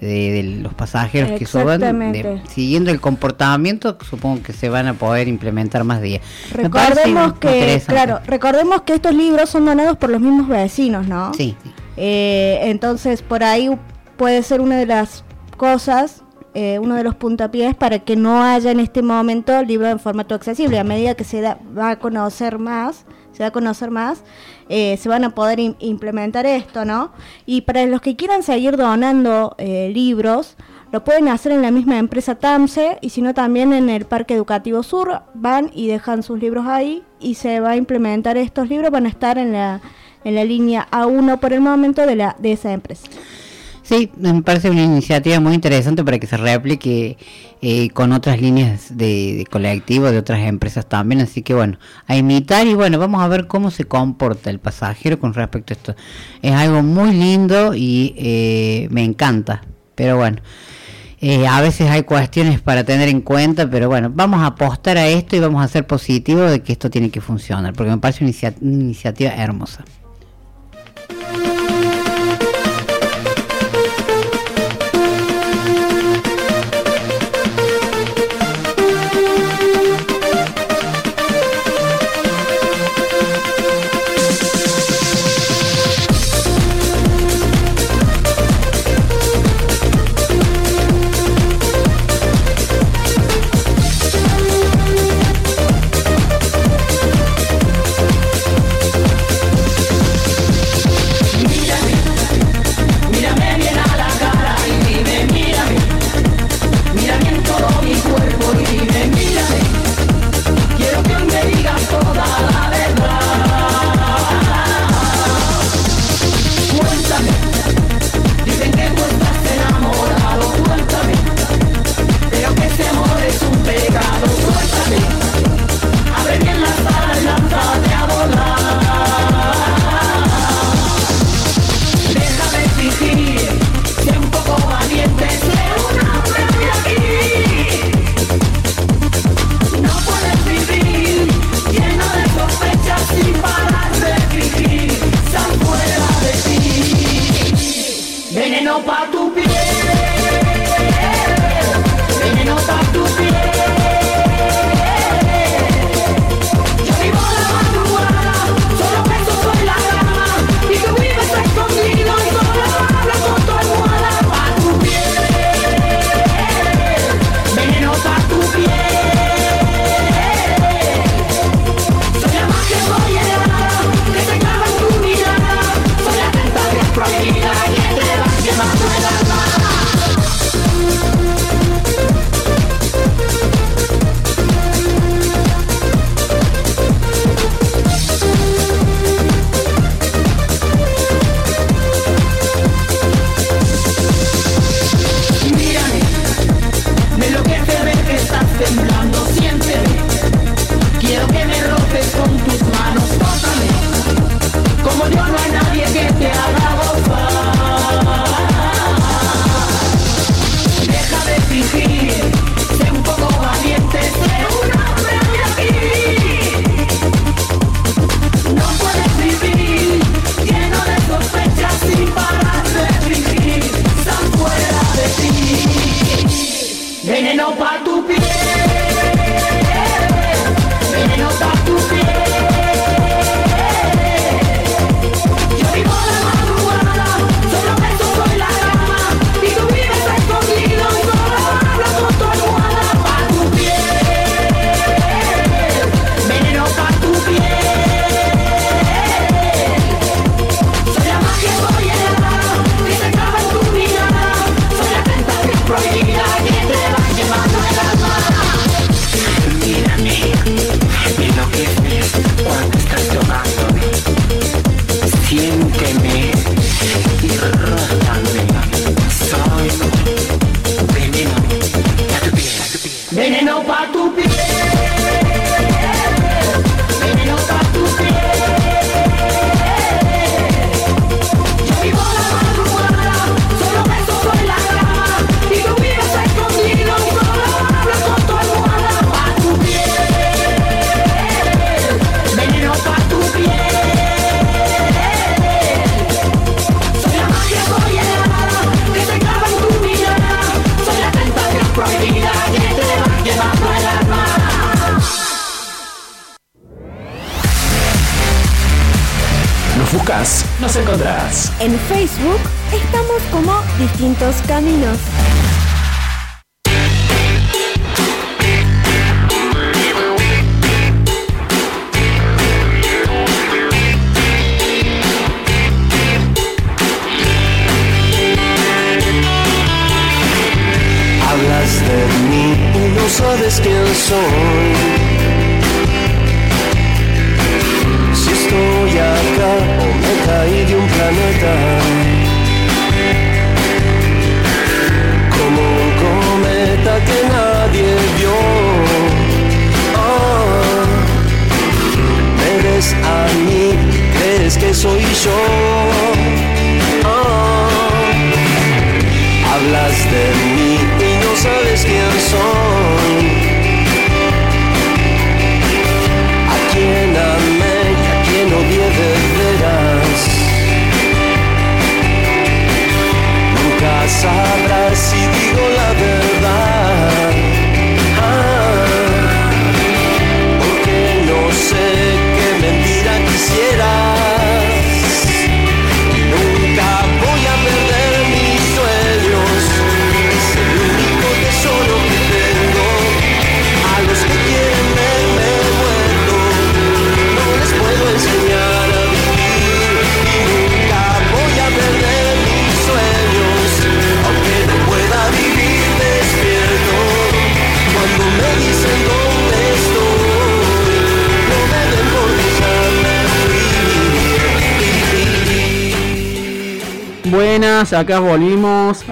de, 0.00 0.30
de 0.30 0.42
los 0.62 0.74
pasajeros 0.74 1.38
que 1.38 1.44
suban, 1.46 1.80
de- 2.12 2.40
siguiendo 2.54 2.90
el 2.92 3.00
comportamiento, 3.00 3.98
supongo 4.08 4.42
que 4.42 4.52
se 4.52 4.68
van 4.68 4.86
a 4.86 4.94
poder 4.94 5.26
implementar 5.26 5.82
más 5.84 6.00
días. 6.00 6.22
Recordemos 6.52 7.32
que, 7.40 7.82
claro, 7.86 8.20
recordemos 8.26 8.82
que 8.82 8.94
estos 8.94 9.14
libros 9.14 9.48
son 9.50 9.64
donados 9.64 9.96
por 9.96 10.10
los 10.10 10.20
mismos 10.20 10.46
vecinos, 10.48 11.08
¿no? 11.08 11.32
Sí. 11.34 11.56
Eh, 11.96 12.60
entonces, 12.64 13.22
por 13.22 13.42
ahí 13.42 13.70
puede 14.16 14.42
ser 14.44 14.60
una 14.60 14.76
de 14.76 14.86
las 14.86 15.24
cosas, 15.56 16.22
eh, 16.60 16.78
uno 16.80 16.94
de 16.96 17.04
los 17.04 17.14
puntapiés 17.14 17.76
para 17.76 18.00
que 18.00 18.16
no 18.16 18.42
haya 18.42 18.70
en 18.72 18.80
este 18.80 19.00
momento 19.02 19.62
libro 19.62 19.86
en 19.88 20.00
formato 20.00 20.34
accesible. 20.34 20.78
A 20.80 20.84
medida 20.84 21.14
que 21.14 21.22
se 21.24 21.40
da, 21.40 21.58
va 21.76 21.90
a 21.90 21.98
conocer 22.00 22.58
más, 22.58 23.04
se 23.32 23.44
va 23.44 23.48
a 23.48 23.50
conocer 23.52 23.90
más, 23.92 24.24
eh, 24.68 24.96
se 24.96 25.08
van 25.08 25.22
a 25.24 25.30
poder 25.30 25.58
im- 25.60 25.76
implementar 25.78 26.46
esto, 26.46 26.84
¿no? 26.84 27.12
Y 27.46 27.60
para 27.60 27.86
los 27.86 28.00
que 28.00 28.16
quieran 28.16 28.42
seguir 28.42 28.76
donando 28.76 29.54
eh, 29.58 29.90
libros, 29.94 30.56
lo 30.90 31.04
pueden 31.04 31.28
hacer 31.28 31.52
en 31.52 31.62
la 31.62 31.70
misma 31.70 31.98
empresa 31.98 32.34
TAMSE 32.34 32.98
y 33.02 33.10
si 33.10 33.20
no 33.22 33.34
también 33.34 33.72
en 33.72 33.88
el 33.90 34.04
Parque 34.06 34.34
Educativo 34.34 34.82
Sur, 34.82 35.20
van 35.34 35.70
y 35.74 35.86
dejan 35.86 36.22
sus 36.24 36.40
libros 36.40 36.66
ahí 36.66 37.04
y 37.20 37.34
se 37.34 37.60
va 37.60 37.70
a 37.70 37.76
implementar 37.76 38.36
estos 38.36 38.68
libros, 38.68 38.90
van 38.90 39.06
a 39.06 39.10
estar 39.10 39.38
en 39.38 39.52
la, 39.52 39.80
en 40.24 40.34
la 40.34 40.44
línea 40.44 40.88
A1 40.90 41.38
por 41.38 41.52
el 41.52 41.60
momento 41.60 42.04
de, 42.06 42.16
la, 42.16 42.34
de 42.38 42.52
esa 42.52 42.72
empresa. 42.72 43.06
Sí, 43.88 44.10
me 44.18 44.42
parece 44.42 44.68
una 44.68 44.82
iniciativa 44.82 45.40
muy 45.40 45.54
interesante 45.54 46.04
para 46.04 46.18
que 46.18 46.26
se 46.26 46.36
replique 46.36 47.16
eh, 47.62 47.88
con 47.90 48.12
otras 48.12 48.38
líneas 48.38 48.94
de, 48.98 49.34
de 49.38 49.46
colectivo, 49.50 50.10
de 50.10 50.18
otras 50.18 50.40
empresas 50.40 50.86
también. 50.86 51.22
Así 51.22 51.40
que 51.40 51.54
bueno, 51.54 51.78
a 52.06 52.14
imitar 52.14 52.66
y 52.66 52.74
bueno, 52.74 52.98
vamos 52.98 53.22
a 53.22 53.28
ver 53.28 53.46
cómo 53.46 53.70
se 53.70 53.84
comporta 53.84 54.50
el 54.50 54.58
pasajero 54.58 55.18
con 55.18 55.32
respecto 55.32 55.72
a 55.72 55.76
esto. 55.76 55.96
Es 56.42 56.52
algo 56.52 56.82
muy 56.82 57.12
lindo 57.14 57.72
y 57.74 58.14
eh, 58.18 58.88
me 58.90 59.04
encanta. 59.04 59.62
Pero 59.94 60.18
bueno, 60.18 60.38
eh, 61.22 61.46
a 61.46 61.62
veces 61.62 61.88
hay 61.90 62.02
cuestiones 62.02 62.60
para 62.60 62.84
tener 62.84 63.08
en 63.08 63.22
cuenta, 63.22 63.70
pero 63.70 63.88
bueno, 63.88 64.10
vamos 64.14 64.40
a 64.42 64.46
apostar 64.48 64.98
a 64.98 65.08
esto 65.08 65.34
y 65.34 65.40
vamos 65.40 65.64
a 65.64 65.68
ser 65.68 65.86
positivos 65.86 66.50
de 66.50 66.60
que 66.62 66.72
esto 66.72 66.90
tiene 66.90 67.08
que 67.10 67.22
funcionar, 67.22 67.72
porque 67.72 67.90
me 67.90 67.98
parece 67.98 68.22
una, 68.22 68.30
inicia- 68.32 68.54
una 68.60 68.74
iniciativa 68.74 69.30
hermosa. 69.30 69.82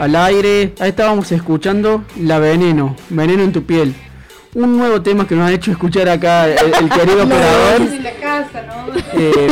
Al 0.07 0.16
aire. 0.16 0.72
Ahí 0.78 0.90
estábamos 0.90 1.30
escuchando 1.32 2.04
La 2.20 2.38
Veneno, 2.38 2.94
Veneno 3.11 3.42
en 3.42 3.52
tu 3.52 3.64
piel. 3.64 3.94
Un 4.54 4.78
nuevo 4.78 5.02
tema 5.02 5.26
que 5.26 5.34
nos 5.34 5.48
ha 5.48 5.52
hecho 5.52 5.70
escuchar 5.70 6.09
acá 6.09 6.48
el, 6.48 6.57
el 6.84 6.88
querido 6.96 7.24
operador. 7.24 7.82
Eh, 9.12 9.48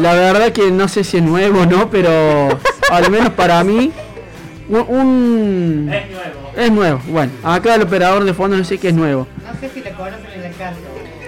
la 0.00 0.12
verdad 0.14 0.52
que 0.52 0.70
no 0.70 0.86
sé 0.88 1.02
si 1.02 1.16
es 1.16 1.22
nuevo 1.22 1.62
o 1.62 1.66
no, 1.66 1.90
pero 1.90 2.48
al 2.90 3.10
menos 3.10 3.30
para 3.30 3.64
mí 3.64 3.90
un, 4.68 4.80
un- 4.88 5.90
Es 5.92 6.10
nuevo. 6.10 6.50
es 6.56 6.70
nuevo. 6.72 7.00
Bueno, 7.08 7.32
acá 7.42 7.74
el 7.74 7.82
operador 7.82 8.24
de 8.24 8.34
fondo 8.34 8.56
no 8.56 8.64
sé 8.64 8.78
qué 8.78 8.88
es 8.88 8.94
nuevo. 8.94 9.26
No 9.44 9.58
sé 9.60 9.70
si 9.72 9.80
le 9.80 9.90
conocen 9.92 10.26
en 10.34 10.42
la 10.42 10.50
casa. 10.50 10.76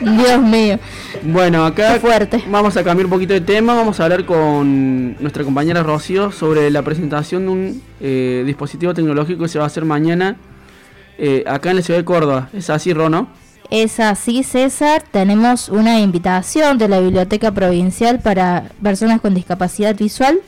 Dios 0.01 0.41
mío. 0.41 0.79
Bueno, 1.23 1.65
acá 1.65 1.95
Qué 1.95 2.01
fuerte. 2.01 2.45
vamos 2.49 2.77
a 2.77 2.85
cambiar 2.85 3.07
un 3.07 3.11
poquito 3.11 3.33
de 3.35 3.41
tema. 3.41 3.75
Vamos 3.75 3.99
a 4.01 4.05
hablar 4.05 4.25
con 4.25 5.21
nuestra 5.21 5.45
compañera 5.45 5.83
Rocío 5.83 6.33
sobre 6.33 6.71
la 6.71 6.83
presentación 6.83 7.45
de 7.45 7.49
un 7.51 7.83
eh, 8.01 8.43
dispositivo 8.47 8.95
tecnológico 8.95 9.43
que 9.43 9.49
se 9.49 9.59
va 9.59 9.65
a 9.65 9.69
hacer 9.69 9.85
mañana 9.85 10.37
eh, 11.19 11.45
acá 11.47 11.71
en 11.71 11.77
la 11.77 11.83
ciudad 11.83 11.99
de 11.99 12.05
Córdoba. 12.05 12.49
¿Es 12.53 12.71
así, 12.71 12.93
Rono? 12.93 13.29
Es 13.71 14.01
así, 14.01 14.45
César. 14.45 15.03
Tenemos 15.11 15.69
una 15.69 16.01
invitación 16.01 16.79
de 16.79 16.89
la 16.89 17.01
Biblioteca 17.01 17.53
Provincial 17.53 18.21
para 18.21 18.71
personas 18.83 19.21
con 19.21 19.35
discapacidad 19.35 19.95
visual. 19.97 20.41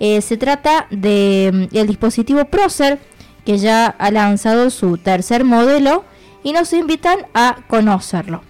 Eh, 0.00 0.20
se 0.20 0.36
trata 0.36 0.86
de 0.90 1.68
mm, 1.72 1.86
dispositivo 1.86 2.44
Procer, 2.44 2.98
que 3.44 3.58
ya 3.58 3.86
ha 3.86 4.10
lanzado 4.10 4.70
su 4.70 4.98
tercer 4.98 5.44
modelo 5.44 6.04
y 6.42 6.52
nos 6.52 6.72
invitan 6.72 7.20
a 7.34 7.56
conocerlo. 7.68 8.42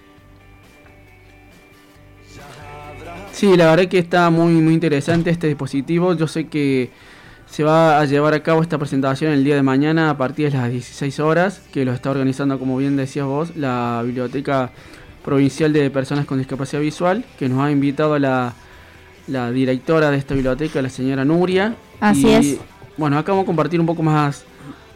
Sí, 3.39 3.55
la 3.55 3.67
verdad 3.69 3.87
que 3.87 3.99
está 3.99 4.29
muy, 4.29 4.51
muy 4.55 4.73
interesante 4.73 5.29
este 5.29 5.47
dispositivo. 5.47 6.13
Yo 6.13 6.27
sé 6.27 6.47
que 6.47 6.91
se 7.45 7.63
va 7.63 7.97
a 7.97 8.03
llevar 8.03 8.33
a 8.33 8.43
cabo 8.43 8.61
esta 8.61 8.77
presentación 8.77 9.31
el 9.31 9.45
día 9.45 9.55
de 9.55 9.63
mañana 9.63 10.09
a 10.09 10.17
partir 10.17 10.51
de 10.51 10.57
las 10.57 10.69
16 10.69 11.21
horas, 11.21 11.61
que 11.71 11.85
lo 11.85 11.93
está 11.93 12.11
organizando, 12.11 12.59
como 12.59 12.75
bien 12.75 12.97
decías 12.97 13.25
vos, 13.25 13.55
la 13.55 14.01
Biblioteca 14.03 14.71
Provincial 15.23 15.71
de 15.71 15.89
Personas 15.89 16.25
con 16.25 16.37
Discapacidad 16.37 16.81
Visual, 16.81 17.23
que 17.37 17.47
nos 17.47 17.61
ha 17.61 17.71
invitado 17.71 18.19
la, 18.19 18.55
la 19.27 19.51
directora 19.51 20.11
de 20.11 20.17
esta 20.17 20.33
biblioteca, 20.33 20.81
la 20.81 20.89
señora 20.89 21.23
Nuria. 21.23 21.75
Así 22.01 22.27
Y, 22.27 22.33
es. 22.33 22.57
Bueno, 22.97 23.17
acá 23.17 23.31
vamos 23.31 23.43
a 23.43 23.45
compartir 23.45 23.79
un 23.79 23.85
poco 23.85 24.03
más, 24.03 24.43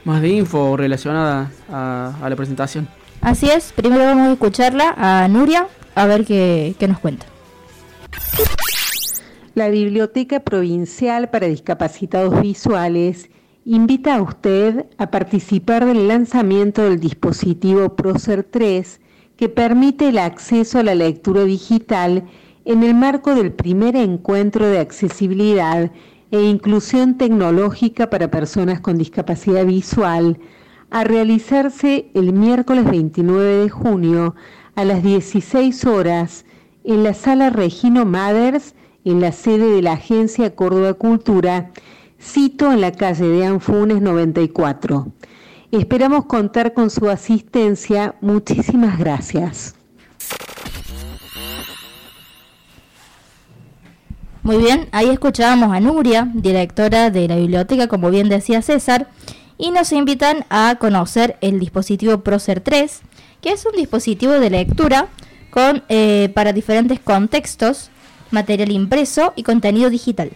más 0.03 0.21
de 0.21 0.27
info 0.27 0.75
relacionada 0.75 1.49
a, 1.71 2.17
a 2.21 2.29
la 2.29 2.35
presentación. 2.35 2.89
Así 3.21 3.49
es, 3.49 3.71
primero 3.71 4.03
vamos 4.03 4.27
a 4.27 4.33
escucharla 4.33 4.95
a 4.97 5.29
Nuria 5.29 5.67
a 5.95 6.07
ver 6.07 6.25
qué, 6.25 6.75
qué 6.77 6.89
nos 6.89 6.99
cuenta. 6.99 7.27
La 9.55 9.69
Biblioteca 9.69 10.39
Provincial 10.39 11.29
para 11.29 11.47
Discapacitados 11.47 12.41
Visuales 12.41 13.29
invita 13.65 14.15
a 14.15 14.21
usted 14.21 14.87
a 14.97 15.11
participar 15.11 15.85
del 15.85 16.07
lanzamiento 16.07 16.83
del 16.83 16.99
dispositivo 16.99 17.95
Procer 17.95 18.43
3 18.43 18.99
que 19.37 19.49
permite 19.49 20.09
el 20.09 20.17
acceso 20.17 20.79
a 20.79 20.83
la 20.83 20.95
lectura 20.95 21.43
digital 21.43 22.23
en 22.65 22.83
el 22.83 22.95
marco 22.95 23.35
del 23.35 23.51
primer 23.51 23.95
encuentro 23.95 24.65
de 24.65 24.79
accesibilidad 24.79 25.91
e 26.31 26.41
inclusión 26.41 27.17
tecnológica 27.17 28.09
para 28.09 28.31
personas 28.31 28.79
con 28.79 28.97
discapacidad 28.97 29.65
visual 29.65 30.39
a 30.89 31.03
realizarse 31.03 32.09
el 32.13 32.33
miércoles 32.33 32.85
29 32.89 33.63
de 33.63 33.69
junio 33.69 34.35
a 34.75 34.83
las 34.83 35.03
16 35.03 35.85
horas 35.85 36.45
en 36.83 37.03
la 37.03 37.13
sala 37.13 37.49
Regino 37.49 38.05
Mathers, 38.05 38.75
en 39.05 39.21
la 39.21 39.31
sede 39.31 39.69
de 39.75 39.81
la 39.81 39.93
Agencia 39.93 40.55
Córdoba 40.55 40.93
Cultura, 40.93 41.71
cito 42.21 42.71
en 42.71 42.81
la 42.81 42.91
calle 42.91 43.27
de 43.27 43.45
Anfunes 43.45 44.01
94. 44.01 45.07
Esperamos 45.71 46.25
contar 46.25 46.73
con 46.73 46.89
su 46.89 47.09
asistencia. 47.09 48.15
Muchísimas 48.21 48.97
gracias. 48.99 49.75
Muy 54.43 54.57
bien, 54.57 54.89
ahí 54.91 55.09
escuchábamos 55.09 55.73
a 55.73 55.79
Nuria, 55.79 56.29
directora 56.33 57.09
de 57.09 57.29
la 57.29 57.37
biblioteca, 57.37 57.87
como 57.87 58.09
bien 58.09 58.27
decía 58.27 58.61
César, 58.61 59.07
y 59.57 59.71
nos 59.71 59.93
invitan 59.93 60.45
a 60.49 60.75
conocer 60.79 61.37
el 61.39 61.61
dispositivo 61.61 62.19
Procer 62.19 62.59
3, 62.59 63.01
que 63.39 63.51
es 63.51 63.65
un 63.65 63.71
dispositivo 63.71 64.33
de 64.33 64.49
lectura 64.49 65.07
eh, 65.89 66.31
para 66.33 66.53
diferentes 66.53 66.99
contextos, 66.99 67.89
material 68.31 68.71
impreso 68.71 69.33
y 69.35 69.43
contenido 69.43 69.89
digital. 69.89 70.31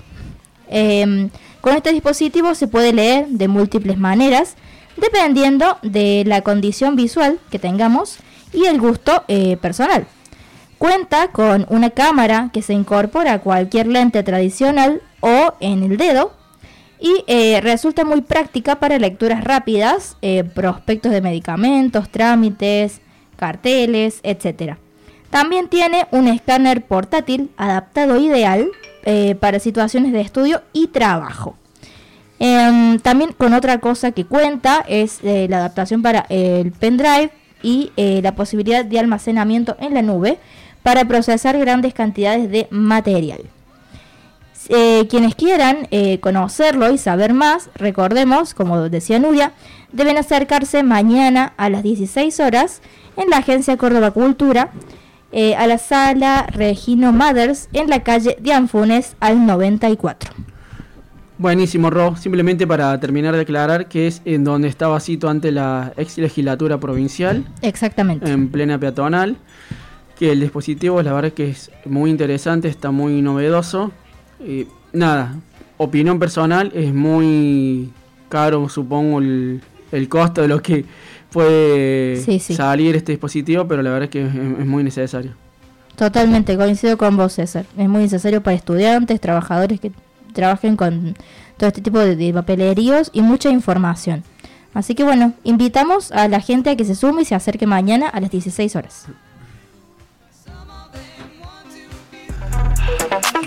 Em, 0.69 1.29
con 1.61 1.75
este 1.75 1.91
dispositivo 1.91 2.53
se 2.55 2.67
puede 2.67 2.93
leer 2.93 3.27
de 3.27 3.47
múltiples 3.47 3.97
maneras, 3.97 4.55
dependiendo 4.95 5.77
de 5.81 6.23
la 6.25 6.41
condición 6.41 6.95
visual 6.95 7.39
que 7.49 7.59
tengamos 7.59 8.17
y 8.53 8.65
el 8.65 8.79
gusto 8.79 9.23
eh, 9.27 9.57
personal. 9.57 10.05
Cuenta 10.77 11.29
con 11.29 11.65
una 11.69 11.89
cámara 11.89 12.49
que 12.53 12.61
se 12.61 12.73
incorpora 12.73 13.33
a 13.33 13.39
cualquier 13.39 13.87
lente 13.87 14.21
tradicional 14.21 15.01
o 15.21 15.55
en 15.59 15.83
el 15.83 15.97
dedo 15.97 16.33
y 16.99 17.23
eh, 17.25 17.59
resulta 17.61 18.05
muy 18.05 18.21
práctica 18.21 18.75
para 18.79 18.99
lecturas 18.99 19.43
rápidas, 19.43 20.17
prospectos 20.53 21.11
de 21.11 21.21
medicamentos, 21.21 22.09
trámites, 22.09 23.01
carteles, 23.37 24.19
etc. 24.23 24.77
También 25.29 25.67
tiene 25.67 26.07
un 26.11 26.27
escáner 26.27 26.85
portátil 26.85 27.51
adaptado 27.57 28.17
ideal 28.17 28.69
eh, 29.03 29.35
para 29.35 29.59
situaciones 29.59 30.13
de 30.13 30.21
estudio 30.21 30.61
y 30.73 30.87
trabajo. 30.87 31.55
Em, 32.39 32.99
también 32.99 33.33
con 33.33 33.53
otra 33.53 33.79
cosa 33.79 34.11
que 34.11 34.25
cuenta 34.25 34.85
es 34.87 35.19
eh, 35.23 35.47
la 35.49 35.57
adaptación 35.57 36.01
para 36.01 36.25
el 36.29 36.71
pendrive 36.71 37.31
y 37.63 37.91
eh, 37.97 38.21
la 38.21 38.35
posibilidad 38.35 38.85
de 38.85 38.99
almacenamiento 38.99 39.75
en 39.79 39.95
la 39.95 40.01
nube 40.01 40.37
para 40.83 41.05
procesar 41.05 41.57
grandes 41.57 41.93
cantidades 41.93 42.49
de 42.49 42.67
material. 42.69 43.41
Quienes 45.09 45.35
quieran 45.35 45.87
conocerlo 46.19 46.91
y 46.91 46.97
saber 46.97 47.33
más, 47.33 47.69
recordemos, 47.75 48.53
como 48.53 48.89
decía 48.89 49.17
Nuria, 49.17 49.53
deben 49.93 50.17
acercarse 50.17 50.83
mañana 50.83 51.53
a 51.55 51.69
las 51.69 51.83
16 51.83 52.37
horas 52.41 52.81
en 53.15 53.29
la 53.29 53.37
Agencia 53.37 53.77
Córdoba 53.77 54.11
Cultura, 54.11 54.71
eh, 55.31 55.55
a 55.55 55.67
la 55.67 55.77
sala 55.77 56.47
Regino 56.51 57.11
Mothers 57.11 57.69
en 57.73 57.89
la 57.89 58.03
calle 58.03 58.37
de 58.39 58.53
Anfunes 58.53 59.15
al 59.19 59.45
94. 59.45 60.31
Buenísimo, 61.37 61.89
Ro. 61.91 62.15
Simplemente 62.15 62.65
para 62.65 62.99
terminar 62.99 63.35
de 63.35 63.41
aclarar 63.41 63.87
que 63.87 64.07
es 64.07 64.21
en 64.25 64.43
donde 64.43 64.67
estaba 64.67 64.99
Cito 64.99 65.29
ante 65.29 65.51
la 65.51 65.93
ex 65.95 66.17
legislatura 66.17 66.79
provincial. 66.79 67.45
Exactamente. 67.61 68.31
En 68.31 68.49
plena 68.49 68.79
peatonal. 68.79 69.37
Que 70.17 70.31
el 70.31 70.39
dispositivo, 70.39 70.99
la 71.03 71.13
verdad 71.13 71.31
que 71.31 71.49
es 71.49 71.69
muy 71.85 72.09
interesante, 72.09 72.69
está 72.69 72.89
muy 72.89 73.21
novedoso. 73.21 73.91
Y 74.43 74.65
nada, 74.91 75.35
opinión 75.77 76.17
personal, 76.17 76.71
es 76.73 76.91
muy 76.91 77.91
caro, 78.29 78.67
supongo, 78.67 79.19
el, 79.19 79.61
el 79.91 80.09
costo 80.09 80.41
de 80.41 80.47
lo 80.47 80.61
que 80.61 80.85
puede 81.31 82.21
Sí, 82.23 82.39
sí. 82.39 82.55
salir 82.55 82.95
este 82.95 83.11
dispositivo, 83.11 83.67
pero 83.67 83.81
la 83.81 83.89
verdad 83.91 84.05
es 84.05 84.09
que 84.11 84.21
es, 84.25 84.33
es 84.59 84.65
muy 84.65 84.83
necesario. 84.83 85.33
Totalmente, 85.95 86.55
coincido 86.57 86.97
con 86.97 87.17
vos, 87.17 87.33
César. 87.33 87.65
Es 87.77 87.89
muy 87.89 88.01
necesario 88.03 88.41
para 88.43 88.55
estudiantes, 88.55 89.19
trabajadores 89.19 89.79
que 89.79 89.91
trabajen 90.33 90.75
con 90.77 91.15
todo 91.57 91.67
este 91.67 91.81
tipo 91.81 91.97
de, 91.99 92.15
de 92.15 92.31
papeleríos 92.33 93.09
y 93.13 93.21
mucha 93.23 93.49
información. 93.49 94.23
Así 94.75 94.93
que 94.93 95.03
bueno, 95.03 95.33
invitamos 95.43 96.11
a 96.11 96.27
la 96.27 96.39
gente 96.39 96.69
a 96.69 96.75
que 96.75 96.85
se 96.85 96.93
sume 96.93 97.23
y 97.23 97.25
se 97.25 97.33
acerque 97.33 97.65
mañana 97.65 98.09
a 98.09 98.19
las 98.19 98.29
16 98.29 98.75
horas. 98.75 99.07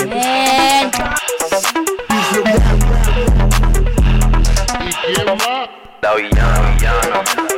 Bien. 0.05 0.91
La 6.03 6.15
villana, 6.15 7.50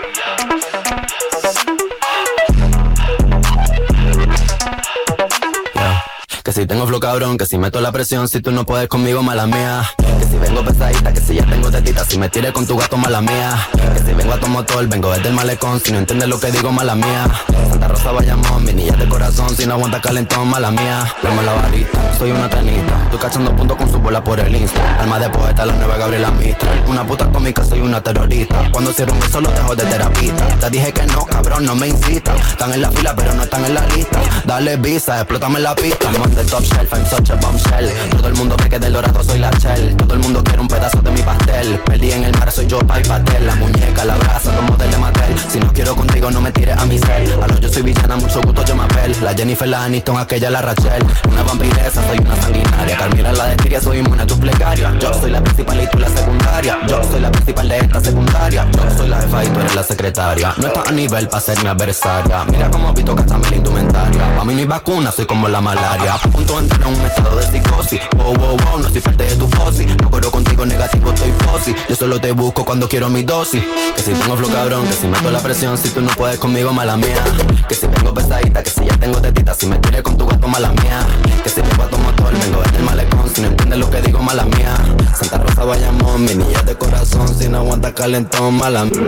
Que 6.53 6.61
si 6.61 6.67
tengo 6.67 6.87
flow 6.87 7.01
cabrón, 7.01 7.39
que 7.39 7.47
si 7.47 7.57
meto 7.57 7.81
la 7.81 7.93
presión, 7.93 8.29
si 8.29 8.43
tú 8.43 8.53
no 8.53 8.67
puedes 8.67 8.87
conmigo, 8.87 9.23
mala 9.23 9.47
mía. 9.47 9.91
Que 9.97 10.27
si 10.27 10.37
vengo 10.37 10.63
pesadita, 10.63 11.11
que 11.11 11.21
si 11.23 11.37
ya 11.37 11.47
tengo 11.47 11.71
tetita, 11.71 12.05
si 12.05 12.19
me 12.19 12.29
tires 12.29 12.53
con 12.53 12.67
tu 12.67 12.77
gato, 12.77 12.99
mala 12.99 13.23
mía. 13.23 13.69
Que 13.73 14.01
si 14.01 14.13
vengo 14.13 14.35
a 14.35 14.39
tu 14.39 14.49
motor, 14.49 14.87
vengo 14.87 15.11
desde 15.13 15.29
el 15.31 15.35
malecón, 15.35 15.81
si 15.81 15.93
no 15.93 15.99
entiendes 16.01 16.29
lo 16.29 16.39
que 16.39 16.51
digo, 16.51 16.71
mala 16.71 16.95
mía. 16.95 17.25
Santa 17.71 17.89
Rosa 17.89 18.13
Bayamón, 18.13 18.67
mi 18.67 18.75
niña 18.75 18.95
de 18.99 19.09
corazón, 19.09 19.57
si 19.57 19.65
no 19.65 19.73
aguanta 19.73 20.03
calentón, 20.03 20.47
mala 20.47 20.71
mía. 20.71 21.11
Dame 21.23 21.43
la 21.43 21.55
varita, 21.55 22.19
soy 22.19 22.33
una 22.33 22.51
tenista, 22.51 23.03
estoy 23.05 23.19
cachando 23.19 23.57
puntos 23.57 23.79
con 23.79 23.91
su 23.91 23.99
bola 23.99 24.23
por 24.23 24.39
el 24.39 24.55
Insta. 24.55 25.01
Alma 25.01 25.19
de 25.19 25.31
poeta, 25.31 25.65
la 25.65 25.73
nueva 25.73 25.97
Gabriela 25.97 26.31
Mistral. 26.33 26.85
Una 26.87 27.03
puta 27.07 27.31
cómica, 27.31 27.65
soy 27.65 27.81
una 27.81 28.03
terrorista. 28.03 28.71
Cuando 28.73 28.93
cierro 28.93 29.15
un 29.15 29.21
beso, 29.21 29.41
lo 29.41 29.51
dejo 29.51 29.75
de 29.75 29.85
terapista. 29.87 30.49
Te 30.61 30.69
dije 30.69 30.93
que 30.93 31.07
no, 31.07 31.25
cabrón, 31.25 31.65
no 31.65 31.75
me 31.75 31.89
incita. 31.89 32.37
Están 32.37 32.75
en 32.75 32.83
la 32.83 32.91
fila, 32.91 33.17
pero 33.17 33.33
no 33.33 33.43
están 33.43 33.65
en 33.65 33.73
la 33.73 33.87
lista. 33.87 34.21
Dale 34.45 34.77
visa, 34.77 35.17
explótame 35.17 35.59
la 35.59 35.75
pista. 35.75 36.11
Top 36.47 36.63
shelf, 36.63 36.93
I'm 36.93 37.05
such 37.07 37.31
a 37.31 37.37
bombshell. 37.37 37.89
Todo 38.11 38.29
el 38.29 38.35
mundo 38.35 38.57
cree 38.57 38.71
que 38.71 38.79
del 38.79 38.93
dorado 38.93 39.23
soy 39.23 39.39
la 39.39 39.51
shell. 39.59 39.97
Todo 39.97 40.15
el 40.15 40.21
mundo 40.21 40.43
quiere 40.43 40.61
un 40.61 40.69
pedazo 40.69 41.01
de 41.03 41.11
mi 41.11 41.23
pastel. 41.23 41.79
Perdí 41.85 42.13
en 42.13 42.25
el 42.25 42.39
mar, 42.39 42.51
soy 42.51 42.67
yo, 42.67 42.79
Pai 42.81 43.03
Patel. 43.03 43.47
La 43.47 43.55
muñeca, 43.57 44.05
la 44.05 44.17
brasa, 44.17 44.51
modelos 44.63 44.93
de 44.95 44.99
Mattel. 44.99 45.39
Si 45.51 45.59
no 45.59 45.73
quiero 45.73 45.95
contigo, 45.97 46.31
no 46.31 46.41
me 46.41 46.53
tires 46.53 46.77
a 46.77 46.85
mi 46.87 46.99
cel. 46.99 47.33
A 47.43 47.47
lo 47.47 47.59
yo 47.59 47.69
soy 47.69 47.83
villana, 47.83 48.17
mucho 48.17 48.41
gusto, 48.43 48.65
yo 48.65 48.77
me 48.77 48.85
apel. 48.85 49.17
La 49.23 49.35
Jennifer, 49.35 49.69
la 49.69 49.85
Aniston, 49.85 50.19
aquella, 50.19 50.51
la 50.51 50.63
Rachel. 50.63 51.05
Una 51.31 51.43
vampiresa, 51.43 52.03
soy 52.07 52.19
una 52.19 52.37
sanguinaria. 52.41 52.97
Carmina, 52.97 53.33
la 53.33 53.47
de 53.47 53.57
Tiria, 53.57 53.81
soy 53.81 53.99
inmune 53.99 54.23
a 54.23 54.27
tus 54.27 54.39
plegarias. 54.39 54.93
Yo 54.99 55.13
soy 55.15 55.31
la 55.31 55.43
principal 55.43 55.83
y 55.83 55.87
tú 55.89 55.99
la 55.99 56.09
secundaria. 56.09 56.79
Yo 56.89 57.03
soy 57.11 57.21
la 57.21 57.31
principal 57.31 57.69
de 57.69 57.79
esta 57.79 58.01
secundaria. 58.01 58.67
Yo 58.73 58.97
soy 58.97 59.09
la 59.09 59.21
jefa 59.21 59.45
y 59.45 59.49
tú 59.49 59.61
eres 59.61 59.75
la 59.75 59.83
secretaria. 59.83 60.55
No 60.57 60.67
estás 60.67 60.89
a 60.89 60.93
nivel 60.93 61.29
para 61.29 61.41
ser 61.41 61.63
mi 61.63 61.69
adversaria. 61.69 62.45
Mira 62.45 62.71
cómo 62.71 62.93
Vito 62.93 63.15
gasta 63.15 63.39
mi 63.39 63.57
indumentaria. 63.57 64.37
Pa' 64.37 64.45
mí 64.45 64.55
no 64.55 64.61
hay 64.61 64.67
vacuna, 64.67 65.11
soy 65.11 65.27
como 65.27 65.49
la 65.49 65.61
malaria. 65.61 66.15
A 66.23 66.29
punto 66.29 66.59
entrar 66.59 66.81
en 66.83 66.99
un 66.99 67.07
estado 67.07 67.37
de 67.37 67.47
psicosis. 67.47 68.01
Wow, 68.17 68.35
wow, 68.35 68.57
wow, 68.57 68.79
no 68.81 68.89
soy 68.89 69.01
parte 69.01 69.25
de 69.25 69.37
tu 69.37 69.49
fosi. 69.49 69.87
No 69.87 70.11
corro 70.11 70.31
contigo 70.31 70.65
negativo, 70.65 71.13
estoy 71.13 71.33
fosi. 71.47 71.75
Yo 71.89 71.97
solo 71.97 72.21
te 72.21 72.33
busco 72.33 72.65
cuando 72.65 72.89
quiero 72.89 73.09
mi 73.09 73.23
dosis. 73.23 73.63
Que 73.97 74.03
si 74.03 74.13
tengo 74.13 74.37
flow 74.37 74.51
cabrón, 74.51 74.87
que 74.87 74.93
si 74.93 75.07
meto 75.07 75.31
la 75.31 75.41
presión, 75.41 75.77
si 75.77 75.89
tú 75.91 76.01
no 76.01 76.11
puedes 76.11 76.39
conmigo, 76.39 76.73
mala 76.73 76.97
mía. 76.97 77.23
Que 77.69 77.75
si 77.75 77.87
vengo 77.87 78.15
pesadita, 78.15 78.63
que 78.63 78.71
si 78.71 78.85
ya 78.85 78.97
tengo 78.97 79.21
tetita, 79.21 79.55
si 79.55 79.67
me 79.67 79.79
tiré 79.79 80.03
con 80.03 80.17
tu 80.17 80.27
gato, 80.27 80.47
mala 80.49 80.73
mía. 80.73 81.07
Que 81.43 81.51
si 81.51 81.61
a 81.61 81.65
tu 81.65 81.99
motor, 81.99 82.33
vengo 82.39 82.63
desde 82.63 82.77
el 82.77 82.85
malecón, 82.85 83.29
si 83.35 83.41
no 83.43 83.49
entiendes 83.49 83.79
lo 83.79 83.91
que 83.91 84.01
digo, 84.01 84.21
mala 84.21 84.45
mía. 84.45 84.77
Santa 85.19 85.39
Rosa 85.39 85.65
Bayamón, 85.65 86.25
mi 86.25 86.35
niña 86.35 86.63
de 86.63 86.75
corazón, 86.77 87.29
si 87.37 87.49
no 87.49 87.59
aguanta 87.59 87.93
calentón, 87.93 88.57
mala 88.59 88.85
mía. 88.85 89.03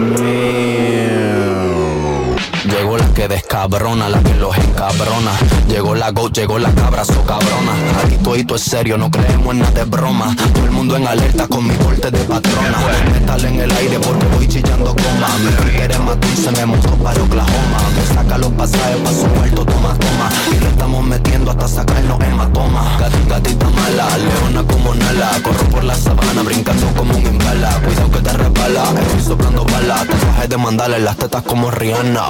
Llegó 2.65 2.97
la 2.97 3.07
que 3.12 3.29
descabrona, 3.29 4.09
la 4.09 4.21
que 4.23 4.35
los 4.35 4.57
encabrona. 4.57 5.33
Llegó 5.69 5.95
la 5.95 6.11
go, 6.11 6.29
llegó 6.31 6.59
la 6.59 6.73
cabra, 6.75 7.05
so 7.05 7.23
cabrona. 7.25 7.73
Aquí 8.05 8.17
todo 8.45 8.57
es 8.57 8.62
serio, 8.62 8.97
no 8.97 9.11
creemos 9.11 9.55
en 9.55 9.61
nada 9.61 9.71
de 9.73 9.85
broma. 9.85 10.35
Todo 10.55 10.65
el 10.65 10.71
mundo 10.71 10.97
en 10.97 11.07
alerta 11.07 11.47
con 11.47 11.67
mi 11.67 11.75
corte 11.77 12.11
de 12.11 12.19
patrona. 12.25 12.79
Metal 13.12 13.45
en 13.45 13.61
el 13.61 13.71
aire 13.71 13.99
porque 14.01 14.27
voy 14.35 14.49
chillando 14.49 14.95
coma. 14.97 15.29
Mi 15.45 15.71
quiere 15.73 15.99
matar 15.99 16.31
se 16.37 16.51
me 16.53 16.67
montó 16.67 16.91
para 16.97 17.23
Oklahoma. 17.23 17.79
Me 17.97 18.15
saca 18.15 18.39
los 18.39 18.53
pasajes 18.53 18.97
pa' 18.97 19.11
su 19.12 19.27
muerto, 19.27 19.65
toma, 19.67 19.95
toma. 19.99 20.31
Y 20.57 20.61
lo 20.61 20.69
estamos 20.69 21.05
metiendo 21.05 21.51
hasta 21.51 21.69
sacarnos 21.69 22.21
hematoma. 22.23 22.97
Gat- 22.99 23.29
Gatita 23.29 23.69
mala, 23.71 24.09
leona 24.19 24.62
como 24.67 24.95
Nala. 24.95 25.31
Corro 25.43 25.65
por 25.71 25.85
la 25.85 25.95
sabana 25.95 26.43
brincando 26.43 26.87
como 26.97 27.15
un 27.17 27.27
imbala. 27.27 27.71
Cuidado 27.85 28.11
que 28.11 28.19
te 28.21 28.33
resbala, 28.33 28.85
estoy 29.01 29.21
soplando 29.23 29.65
balas. 29.65 30.07
Tatuajes 30.09 30.49
de 30.49 30.57
mandala 30.57 30.97
en 30.97 31.05
las 31.05 31.17
tetas 31.17 31.43
como 31.43 31.71
Rihanna. 31.71 32.25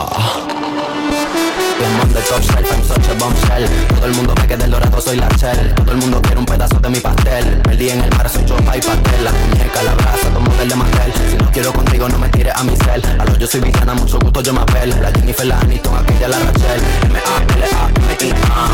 The 2.15 2.23
top 2.31 2.43
shelf, 2.47 2.71
I'm 2.71 2.83
such 2.85 3.09
a 3.11 3.15
bombshell 3.19 3.67
Todo 3.97 4.07
el 4.07 4.15
mundo 4.15 4.35
ve 4.41 4.47
que 4.47 4.57
del 4.57 4.71
dorado 4.71 5.01
soy 5.01 5.17
la 5.17 5.29
shell 5.31 5.75
Todo 5.75 5.91
el 5.91 5.99
mundo 5.99 6.23
quiere 6.23 6.39
un 6.39 6.47
pedazo 6.47 6.79
de 6.79 6.89
mi 6.89 7.01
pastel 7.01 7.61
Perdí 7.63 7.91
en 7.91 8.03
el 8.03 8.11
mar, 8.17 8.29
soy 8.31 8.45
yo, 8.45 8.57
Pai 8.59 8.81
Patel 8.81 9.25
La 9.25 9.33
muñeca, 9.33 9.83
la 9.83 9.95
brasa, 9.95 10.29
todo 10.29 10.39
modelo 10.39 10.71
de 10.71 10.77
Mattel 10.77 11.13
Si 11.29 11.37
no 11.37 11.51
quiero 11.51 11.73
contigo, 11.73 12.09
no 12.09 12.19
me 12.19 12.29
tires 12.29 12.55
a 12.55 12.63
mi 12.63 12.77
cel 12.77 13.03
A 13.19 13.25
lo 13.25 13.37
yo 13.37 13.49
soy 13.49 13.63
villana, 13.63 13.95
mucho 13.95 14.21
gusto, 14.21 14.43
yo 14.43 14.53
me 14.53 14.61
apel 14.61 14.91
La 14.91 15.11
Jennifer, 15.11 15.45
la 15.45 15.59
Aniston, 15.59 15.97
aquella, 15.97 16.29
la 16.29 16.39
Rachel 16.39 16.81
M-A-L-A-M-I-A 17.11 18.69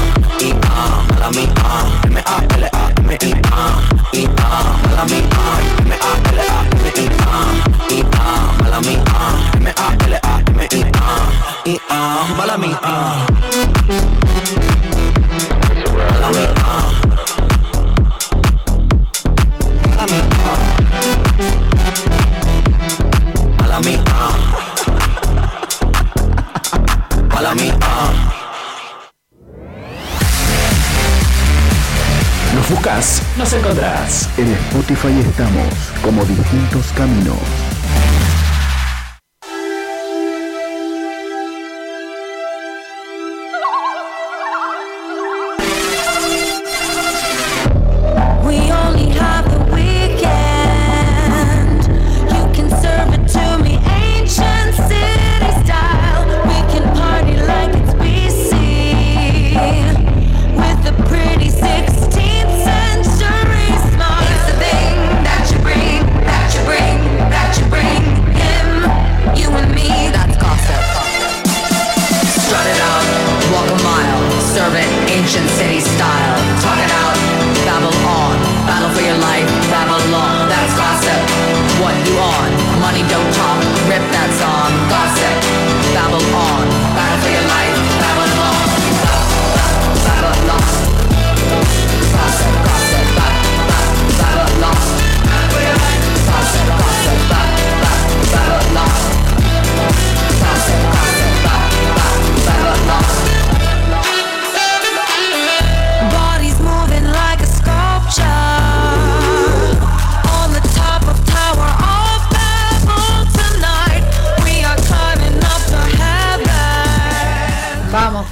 I-A, 0.44 1.02
mala 1.08 1.30
mía 1.30 1.48
M-A-L-A-M-I-A 2.04 3.80
I-A, 4.12 4.76
M-A-L-A-M-I-A 5.96 6.70
I-A, 7.90 8.36
M-A-L-A-M-I-A 9.56 10.99
I-A, 11.64 12.34
mala 12.36 12.56
mía 12.56 12.80
Mala 16.10 16.30
mía 16.30 16.54
Mala 23.58 23.80
mía 23.80 24.04
Mala 27.34 27.54
mía 27.54 27.78
Nos 32.54 32.68
buscas, 32.68 33.22
nos 33.36 33.52
encontrás. 33.52 34.28
En 34.36 34.52
Spotify 34.52 35.20
estamos 35.20 35.66
como 36.02 36.24
distintos 36.24 36.86
caminos. 36.96 37.69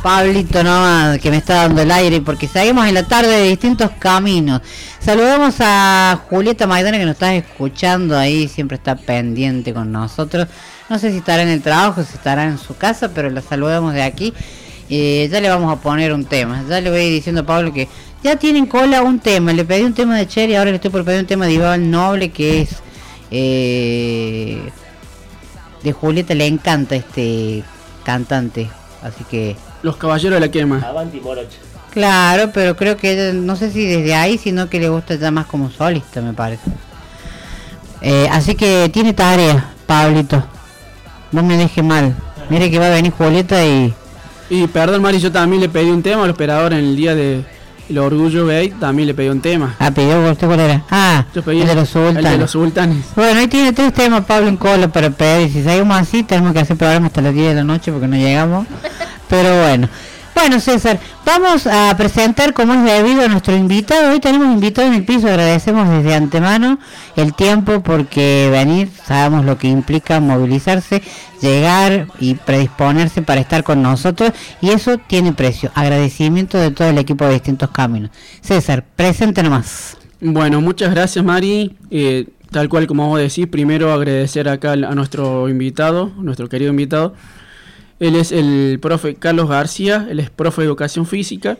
Pablito 0.09 0.65
nomás, 0.65 1.19
que 1.19 1.31
me 1.31 1.37
está 1.37 1.57
dando 1.57 1.83
el 1.83 1.91
aire, 1.91 2.23
porque 2.23 2.49
seguimos 2.49 2.87
en 2.87 2.95
la 2.95 3.03
tarde 3.03 3.29
de 3.29 3.49
distintos 3.51 3.91
caminos. 3.99 4.63
Saludamos 5.01 5.57
a 5.61 6.19
Julieta 6.31 6.67
Maidana 6.67 6.97
que 6.97 7.05
nos 7.05 7.13
está 7.13 7.35
escuchando 7.35 8.17
ahí, 8.17 8.49
siempre 8.49 8.79
está 8.79 8.97
pendiente 8.97 9.75
con 9.75 9.93
nosotros. 9.93 10.49
No 10.89 10.99
sé 10.99 11.11
si 11.11 11.19
estará 11.19 11.43
en 11.43 11.51
el 11.51 11.61
trabajo, 11.61 12.03
si 12.03 12.15
estará 12.15 12.45
en 12.45 12.57
su 12.57 12.75
casa, 12.75 13.11
pero 13.13 13.29
la 13.29 13.43
saludamos 13.43 13.93
de 13.93 14.03
aquí. 14.03 14.33
Eh, 14.89 15.29
ya 15.31 15.43
le 15.43 15.51
vamos 15.51 15.71
a 15.71 15.79
poner 15.79 16.15
un 16.15 16.25
tema. 16.25 16.65
Ya 16.67 16.81
le 16.81 16.89
voy 16.89 17.11
diciendo 17.11 17.43
a 17.43 17.45
Pablo 17.45 17.75
que 17.75 17.87
ya 18.25 18.37
tienen 18.37 18.65
cola 18.65 19.03
un 19.03 19.19
tema. 19.19 19.53
Le 19.53 19.67
pedí 19.67 19.83
un 19.83 19.93
tema 19.93 20.17
de 20.17 20.27
Cher 20.27 20.49
y 20.49 20.55
ahora 20.55 20.71
le 20.71 20.77
estoy 20.77 20.91
por 20.91 21.05
pedir 21.05 21.21
un 21.21 21.27
tema 21.27 21.45
de 21.45 21.53
Iván 21.53 21.91
Noble 21.91 22.31
que 22.31 22.63
es... 22.63 22.71
Eh, 23.31 24.71
de 25.83 25.93
Julieta 25.93 26.35
le 26.35 26.47
encanta 26.47 26.97
este 26.97 27.63
cantante, 28.05 28.71
así 29.03 29.24
que... 29.24 29.57
Los 29.82 29.96
Caballeros 29.96 30.34
de 30.34 30.40
la 30.40 30.51
Quema. 30.51 30.80
Avanti 30.80 31.20
Moroch. 31.20 31.49
Claro, 31.90 32.51
pero 32.53 32.76
creo 32.76 32.96
que 32.96 33.12
ella, 33.12 33.32
no 33.32 33.57
sé 33.57 33.70
si 33.70 33.86
desde 33.86 34.14
ahí, 34.14 34.38
sino 34.38 34.68
que 34.68 34.78
le 34.78 34.88
gusta 34.88 35.14
ya 35.14 35.30
más 35.30 35.46
como 35.46 35.70
solista, 35.70 36.20
me 36.20 36.32
parece. 36.32 36.70
Eh, 38.01 38.28
así 38.30 38.55
que 38.55 38.88
tiene 38.92 39.12
tarea, 39.14 39.72
Pablito. 39.86 40.44
No 41.32 41.42
me 41.42 41.57
deje 41.57 41.82
mal. 41.82 42.14
Mire 42.51 42.70
que 42.70 42.78
va 42.78 42.86
a 42.86 42.90
venir 42.90 43.12
Julieta 43.12 43.64
y... 43.64 43.94
Y 44.51 44.66
perdón, 44.66 45.03
Mari, 45.03 45.18
yo 45.18 45.30
también 45.30 45.61
le 45.61 45.68
pedí 45.68 45.90
un 45.90 46.03
tema 46.03 46.24
al 46.24 46.30
operador 46.30 46.72
en 46.72 46.78
el 46.78 46.96
día 46.96 47.14
de 47.14 47.44
el 47.89 47.99
Orgullo 47.99 48.47
Gay, 48.47 48.70
también 48.70 49.09
le 49.09 49.14
pedí 49.14 49.28
un 49.28 49.41
tema. 49.41 49.74
Ah, 49.78 49.91
pidió 49.91 50.30
usted 50.30 50.47
cuál 50.47 50.61
era. 50.61 50.82
Ah, 50.91 51.24
Yo 51.34 51.43
pedí 51.43 51.61
el 51.62 51.66
de 51.66 51.74
los 51.74 51.89
sultanes. 51.89 52.24
El 52.24 52.30
de 52.32 52.39
los 52.39 52.51
sultanes. 52.51 53.05
Bueno, 53.16 53.41
ahí 53.41 53.49
tiene 53.49 53.72
tres 53.72 53.93
temas 53.95 54.24
Pablo 54.24 54.49
en 54.49 54.57
cola 54.57 54.89
para 54.89 55.11
pedir. 55.11 55.51
Si 55.53 55.62
seguimos 55.62 55.97
así, 55.99 56.22
tenemos 56.22 56.53
que 56.53 56.61
hacer 56.61 56.76
programa 56.76 57.07
hasta 57.07 57.22
las 57.22 57.34
10 57.34 57.49
de 57.49 57.55
la 57.55 57.64
noche 57.64 57.91
porque 57.93 58.07
no 58.09 58.16
llegamos. 58.16 58.66
Pero 59.28 59.62
bueno. 59.62 59.89
Bueno, 60.41 60.61
César, 60.61 61.01
vamos 61.26 61.66
a 61.66 61.93
presentar 61.97 62.55
como 62.55 62.72
es 62.72 62.84
debido 62.84 63.22
a 63.22 63.28
nuestro 63.28 63.57
invitado. 63.57 64.12
Hoy 64.12 64.20
tenemos 64.20 64.47
invitado 64.55 64.86
en 64.86 64.95
el 64.95 65.05
piso, 65.05 65.26
agradecemos 65.26 65.89
desde 65.91 66.14
antemano 66.14 66.78
el 67.16 67.34
tiempo 67.34 67.82
porque 67.82 68.49
venir, 68.53 68.89
sabemos 69.05 69.45
lo 69.45 69.59
que 69.59 69.66
implica 69.66 70.20
movilizarse, 70.20 71.03
llegar 71.43 72.07
y 72.20 72.34
predisponerse 72.34 73.20
para 73.20 73.41
estar 73.41 73.64
con 73.64 73.82
nosotros 73.82 74.30
y 74.61 74.70
eso 74.70 74.97
tiene 74.97 75.32
precio. 75.32 75.72
Agradecimiento 75.74 76.57
de 76.57 76.70
todo 76.70 76.89
el 76.89 76.99
equipo 76.99 77.24
de 77.24 77.32
distintos 77.32 77.70
caminos. 77.70 78.12
César, 78.41 78.84
presente 78.95 79.43
nomás. 79.43 79.97
Bueno, 80.20 80.61
muchas 80.61 80.93
gracias 80.93 81.24
Mari. 81.24 81.76
Eh, 81.91 82.28
tal 82.53 82.68
cual 82.68 82.86
como 82.86 83.09
vos 83.09 83.18
decís, 83.18 83.49
primero 83.49 83.93
agradecer 83.93 84.49
acá 84.49 84.72
a 84.72 84.95
nuestro 84.95 85.49
invitado, 85.49 86.12
nuestro 86.16 86.49
querido 86.49 86.70
invitado. 86.70 87.14
Él 88.01 88.14
es 88.14 88.32
el 88.32 88.78
profe 88.80 89.16
Carlos 89.16 89.49
García, 89.49 90.07
él 90.09 90.20
es 90.20 90.30
profe 90.30 90.62
de 90.62 90.66
educación 90.66 91.07
física 91.07 91.59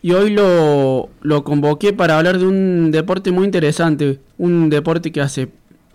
y 0.00 0.12
hoy 0.12 0.30
lo, 0.30 1.10
lo 1.22 1.44
convoqué 1.44 1.92
para 1.92 2.18
hablar 2.18 2.38
de 2.38 2.46
un 2.46 2.90
deporte 2.90 3.30
muy 3.30 3.44
interesante, 3.44 4.20
un 4.38 4.70
deporte 4.70 5.12
que 5.12 5.20
hace 5.20 5.50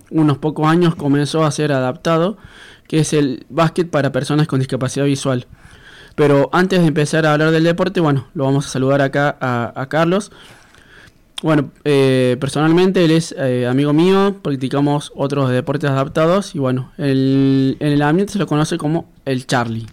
unos 0.09 0.37
pocos 0.37 0.67
años 0.67 0.95
comenzó 0.95 1.45
a 1.45 1.51
ser 1.51 1.71
adaptado, 1.71 2.37
que 2.87 2.99
es 2.99 3.13
el 3.13 3.45
básquet 3.49 3.89
para 3.89 4.11
personas 4.11 4.47
con 4.47 4.59
discapacidad 4.59 5.05
visual. 5.05 5.47
Pero 6.15 6.49
antes 6.51 6.81
de 6.81 6.87
empezar 6.87 7.25
a 7.25 7.33
hablar 7.33 7.51
del 7.51 7.63
deporte, 7.63 7.99
bueno, 7.99 8.27
lo 8.33 8.45
vamos 8.45 8.65
a 8.65 8.69
saludar 8.69 9.01
acá 9.01 9.37
a, 9.39 9.73
a 9.75 9.87
Carlos. 9.87 10.31
Bueno, 11.43 11.69
eh, 11.85 12.35
personalmente 12.39 13.05
él 13.05 13.11
es 13.11 13.33
eh, 13.37 13.67
amigo 13.67 13.93
mío, 13.93 14.37
practicamos 14.41 15.11
otros 15.15 15.51
deportes 15.51 15.89
adaptados 15.89 16.55
y 16.55 16.59
bueno, 16.59 16.91
el- 16.97 17.77
en 17.79 17.91
el 17.91 18.01
ambiente 18.01 18.33
se 18.33 18.39
lo 18.39 18.47
conoce 18.47 18.77
como 18.79 19.05
el 19.23 19.45
Charlie. 19.45 19.85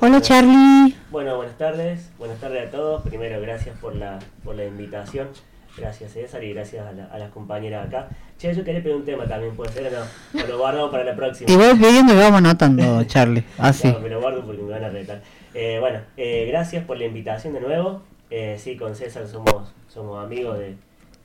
Hola 0.00 0.20
Charlie. 0.22 0.94
Bueno, 1.10 1.36
buenas 1.36 1.58
tardes, 1.58 2.10
buenas 2.18 2.38
tardes 2.38 2.68
a 2.68 2.70
todos. 2.70 3.02
Primero, 3.02 3.38
gracias 3.42 3.76
por 3.78 3.94
la, 3.96 4.18
por 4.44 4.54
la 4.56 4.64
invitación. 4.64 5.28
Gracias 5.76 6.12
César 6.12 6.42
y 6.42 6.54
gracias 6.54 6.86
a, 6.86 6.92
la- 6.92 7.04
a 7.06 7.18
las 7.18 7.30
compañeras 7.32 7.86
acá. 7.88 8.08
Che, 8.38 8.54
yo 8.54 8.64
quería 8.64 8.82
pedir 8.82 8.96
un 8.96 9.04
tema 9.04 9.26
también, 9.26 9.54
¿puede 9.54 9.72
ser 9.72 9.92
o 9.94 9.98
no? 9.98 10.42
O 10.42 10.46
lo 10.46 10.58
guardamos 10.58 10.90
para 10.90 11.04
la 11.04 11.14
próxima. 11.14 11.50
Y 11.50 11.56
voy 11.56 11.74
pidiendo 11.74 12.14
y 12.14 12.16
vamos 12.16 12.38
anotando, 12.38 13.04
Charlie. 13.04 13.44
Así. 13.58 13.88
No, 13.88 14.00
me 14.00 14.08
lo 14.08 14.20
guardo 14.22 14.42
porque 14.44 14.62
me 14.62 14.70
van 14.72 14.84
a 14.84 14.88
retar. 14.88 15.20
Eh, 15.52 15.76
bueno, 15.80 16.00
eh, 16.16 16.46
gracias 16.48 16.82
por 16.84 16.96
la 16.98 17.04
invitación 17.04 17.52
de 17.52 17.60
nuevo. 17.60 18.02
Eh, 18.30 18.58
sí, 18.62 18.76
con 18.76 18.94
César 18.94 19.26
somos, 19.26 19.68
somos 19.88 20.24
amigos 20.24 20.58
de... 20.58 20.76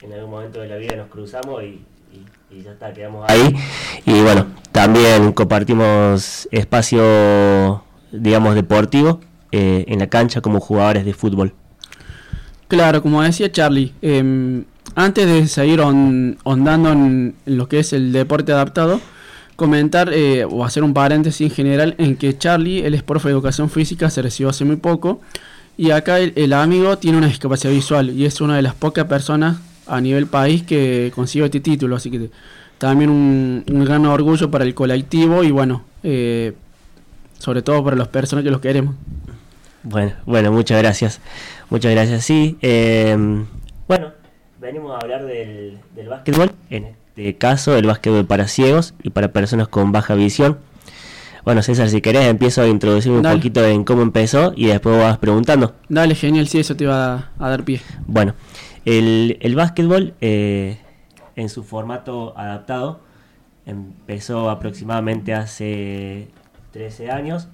En 0.02 0.14
algún 0.14 0.32
momento 0.32 0.60
de 0.62 0.68
la 0.68 0.78
vida 0.78 0.96
nos 0.96 1.10
cruzamos 1.10 1.62
y, 1.64 1.86
ya 2.52 2.72
está, 2.72 2.92
quedamos 2.92 3.30
ahí. 3.30 3.56
Y 4.06 4.22
bueno, 4.22 4.48
también 4.72 5.32
compartimos 5.32 6.50
espacio, 6.52 7.84
digamos, 8.12 8.56
deportivo 8.56 9.22
eh, 9.52 9.86
en 9.88 10.00
la 10.00 10.08
cancha 10.08 10.42
como 10.42 10.60
jugadores 10.60 11.06
de 11.06 11.14
fútbol. 11.14 11.54
Claro, 12.68 13.04
como 13.04 13.22
decía 13.22 13.52
Charlie, 13.52 13.94
em, 14.02 14.66
antes 14.96 15.28
de 15.28 15.48
seguir 15.48 15.82
hondando 15.82 16.92
en, 16.92 17.36
en 17.46 17.58
lo 17.58 17.68
que 17.68 17.80
es 17.80 17.94
el 17.94 18.12
deporte 18.12 18.54
adaptado, 18.54 19.00
comentar 19.62 20.10
eh, 20.12 20.44
o 20.44 20.66
hacer 20.66 20.84
un 20.84 20.92
paréntesis 20.92 21.42
en 21.42 21.56
general 21.56 21.94
en 22.00 22.16
que 22.16 22.36
Charlie, 22.36 22.84
él 22.84 22.96
es 22.96 23.04
profe 23.04 23.28
de 23.28 23.34
educación 23.34 23.70
física, 23.70 24.10
se 24.10 24.24
recibió 24.24 24.50
hace 24.50 24.66
muy 24.66 24.78
poco, 24.78 25.22
y 25.78 25.92
acá 25.92 26.20
el, 26.20 26.54
amigo 26.54 26.98
tiene 26.98 27.18
una 27.18 27.28
discapacidad 27.28 27.74
visual 27.74 28.10
y 28.12 28.26
es 28.26 28.42
una 28.42 28.56
de 28.56 28.62
las 28.62 28.76
pocas 28.76 29.06
personas 29.06 29.58
a 29.88 30.00
nivel 30.00 30.28
país 30.28 30.64
que 30.64 31.12
consigue 31.14 31.46
este 31.46 31.60
título, 31.60 31.96
así 31.96 32.12
que 32.12 32.30
también 32.78 33.10
un, 33.10 33.64
un 33.70 33.86
gran 33.86 34.06
orgullo 34.06 34.50
para 34.50 34.64
el 34.64 34.74
colectivo 34.74 35.44
y 35.44 35.52
bueno, 35.52 35.84
eh, 36.04 36.54
sobre 37.38 37.62
todo 37.62 37.84
para 37.84 37.96
las 37.96 38.08
personas 38.08 38.44
que 38.44 38.52
los 38.52 38.62
queremos. 38.62 38.96
Bueno, 39.84 40.14
bueno, 40.26 40.52
muchas 40.52 40.80
gracias. 40.80 41.20
Muchas 41.70 41.92
gracias. 41.92 42.24
Sí, 42.24 42.58
eh, 42.62 43.18
bueno, 43.88 44.12
venimos 44.60 44.94
a 44.94 45.00
hablar 45.00 45.26
del, 45.26 45.80
del 45.96 46.08
básquetbol. 46.08 46.52
En 46.70 46.86
este 46.86 47.38
caso, 47.38 47.76
el 47.76 47.88
básquetbol 47.88 48.26
para 48.26 48.48
ciegos 48.48 48.94
y 49.02 49.10
para 49.10 49.32
personas 49.32 49.68
con 49.68 49.92
baja 49.92 50.16
visión. 50.16 50.60
Bueno, 51.44 51.62
César, 51.64 51.90
si 51.90 52.02
querés, 52.02 52.28
empiezo 52.28 52.62
a 52.62 52.68
introducir 52.68 53.12
un 53.12 53.24
Dale. 53.24 53.38
poquito 53.38 53.66
en 53.66 53.84
cómo 53.84 54.02
empezó 54.04 54.54
y 54.56 54.68
después 54.68 54.98
vas 54.98 55.18
preguntando. 55.18 55.74
Dale, 55.90 56.14
genial, 56.16 56.48
sí, 56.48 56.60
eso 56.60 56.76
te 56.76 56.84
iba 56.84 57.14
a, 57.16 57.32
a 57.40 57.50
dar 57.50 57.64
pie. 57.64 57.82
Bueno, 58.06 58.36
el, 58.86 59.38
el 59.42 59.56
básquetbol 59.56 60.14
eh, 60.22 60.78
en 61.36 61.50
su 61.50 61.64
formato 61.64 62.38
adaptado 62.38 63.00
empezó 63.66 64.50
aproximadamente 64.50 65.34
hace 65.34 66.28
13 66.72 67.12
años 67.12 67.48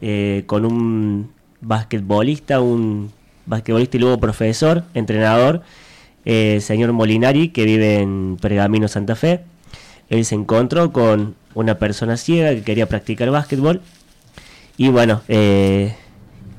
eh, 0.00 0.44
con 0.46 0.64
un 0.64 1.32
basquetbolista, 1.60 2.60
un 2.60 3.10
basquetbolista 3.46 3.96
y 3.96 4.00
luego 4.00 4.18
profesor, 4.18 4.84
entrenador, 4.94 5.62
eh, 6.24 6.58
señor 6.60 6.92
Molinari, 6.92 7.48
que 7.48 7.64
vive 7.64 8.00
en 8.00 8.36
Pergamino, 8.40 8.86
Santa 8.88 9.16
Fe. 9.16 9.42
Él 10.08 10.24
se 10.24 10.34
encontró 10.36 10.92
con 10.92 11.34
una 11.56 11.78
persona 11.78 12.16
ciega 12.16 12.50
que 12.50 12.62
quería 12.62 12.86
practicar 12.86 13.30
básquetbol 13.30 13.80
y 14.76 14.88
bueno, 14.88 15.22
eh, 15.28 15.94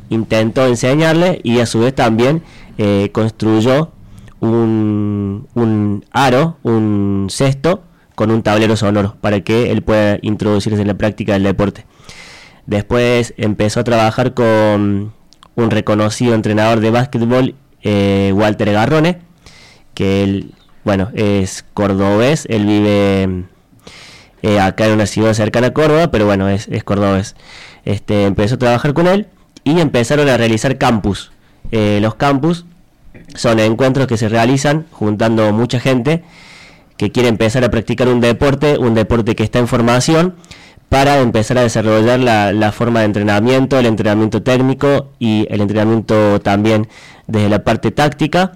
intentó 0.09 0.65
enseñarle 0.65 1.39
y 1.43 1.59
a 1.59 1.65
su 1.65 1.79
vez 1.79 1.93
también 1.93 2.41
eh, 2.77 3.09
construyó 3.13 3.91
un, 4.39 5.47
un 5.53 6.05
aro, 6.11 6.57
un 6.63 7.27
cesto 7.29 7.83
con 8.15 8.31
un 8.31 8.41
tablero 8.41 8.75
sonoro 8.75 9.15
para 9.21 9.41
que 9.41 9.71
él 9.71 9.83
pueda 9.83 10.17
introducirse 10.23 10.81
en 10.81 10.87
la 10.87 10.95
práctica 10.95 11.33
del 11.33 11.43
deporte. 11.43 11.85
Después 12.65 13.35
empezó 13.37 13.81
a 13.81 13.83
trabajar 13.83 14.33
con 14.33 15.13
un 15.55 15.71
reconocido 15.71 16.33
entrenador 16.33 16.79
de 16.79 16.89
básquetbol, 16.89 17.55
eh, 17.83 18.31
Walter 18.35 18.71
Garrone, 18.71 19.19
que 19.93 20.23
él, 20.23 20.53
bueno, 20.83 21.11
es 21.13 21.63
cordobés, 21.75 22.47
él 22.49 22.65
vive 22.65 23.45
eh, 24.41 24.59
acá 24.59 24.85
en 24.85 24.93
una 24.93 25.05
ciudad 25.05 25.33
cercana 25.33 25.67
a 25.67 25.73
Córdoba, 25.73 26.11
pero 26.11 26.25
bueno, 26.25 26.49
es, 26.49 26.67
es 26.67 26.83
cordobés. 26.83 27.35
Este, 27.85 28.25
empezó 28.25 28.55
a 28.55 28.59
trabajar 28.59 28.93
con 28.93 29.07
él 29.07 29.27
y 29.63 29.79
empezaron 29.79 30.29
a 30.29 30.37
realizar 30.37 30.77
campus. 30.77 31.31
Eh, 31.71 31.99
los 32.01 32.15
campus 32.15 32.65
son 33.35 33.59
encuentros 33.59 34.07
que 34.07 34.17
se 34.17 34.29
realizan 34.29 34.85
juntando 34.91 35.51
mucha 35.53 35.79
gente 35.79 36.23
que 36.97 37.11
quiere 37.11 37.29
empezar 37.29 37.63
a 37.63 37.69
practicar 37.69 38.07
un 38.07 38.21
deporte, 38.21 38.77
un 38.77 38.95
deporte 38.95 39.35
que 39.35 39.43
está 39.43 39.59
en 39.59 39.67
formación, 39.67 40.35
para 40.89 41.19
empezar 41.19 41.57
a 41.57 41.61
desarrollar 41.61 42.19
la, 42.19 42.53
la 42.53 42.71
forma 42.71 43.01
de 43.01 43.07
entrenamiento, 43.07 43.77
el 43.77 43.85
entrenamiento 43.85 44.41
técnico 44.41 45.11
y 45.19 45.45
el 45.49 45.59
entrenamiento 45.59 46.39
también 46.39 46.87
desde 47.27 47.49
la 47.49 47.63
parte 47.63 47.91
táctica 47.91 48.53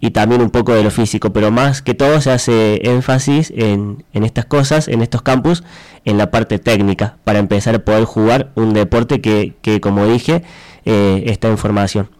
y 0.00 0.10
también 0.12 0.40
un 0.40 0.50
poco 0.50 0.72
de 0.72 0.82
lo 0.82 0.90
físico, 0.90 1.32
pero 1.32 1.50
más 1.50 1.82
que 1.82 1.94
todo 1.94 2.20
se 2.20 2.30
hace 2.30 2.88
énfasis 2.88 3.52
en, 3.54 4.04
en 4.14 4.24
estas 4.24 4.46
cosas, 4.46 4.88
en 4.88 5.02
estos 5.02 5.20
campus, 5.20 5.62
en 6.06 6.16
la 6.16 6.30
parte 6.30 6.58
técnica, 6.58 7.16
para 7.24 7.38
empezar 7.38 7.74
a 7.74 7.78
poder 7.80 8.04
jugar 8.04 8.50
un 8.54 8.72
deporte 8.72 9.20
que, 9.20 9.54
que 9.60 9.80
como 9.80 10.06
dije, 10.06 10.42
eh, 10.86 11.24
está 11.26 11.48
en 11.48 11.58
formación. 11.58 12.10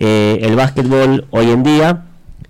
Eh, 0.00 0.40
el 0.42 0.56
básquetbol 0.56 1.26
hoy 1.30 1.50
en 1.50 1.62
día 1.62 2.06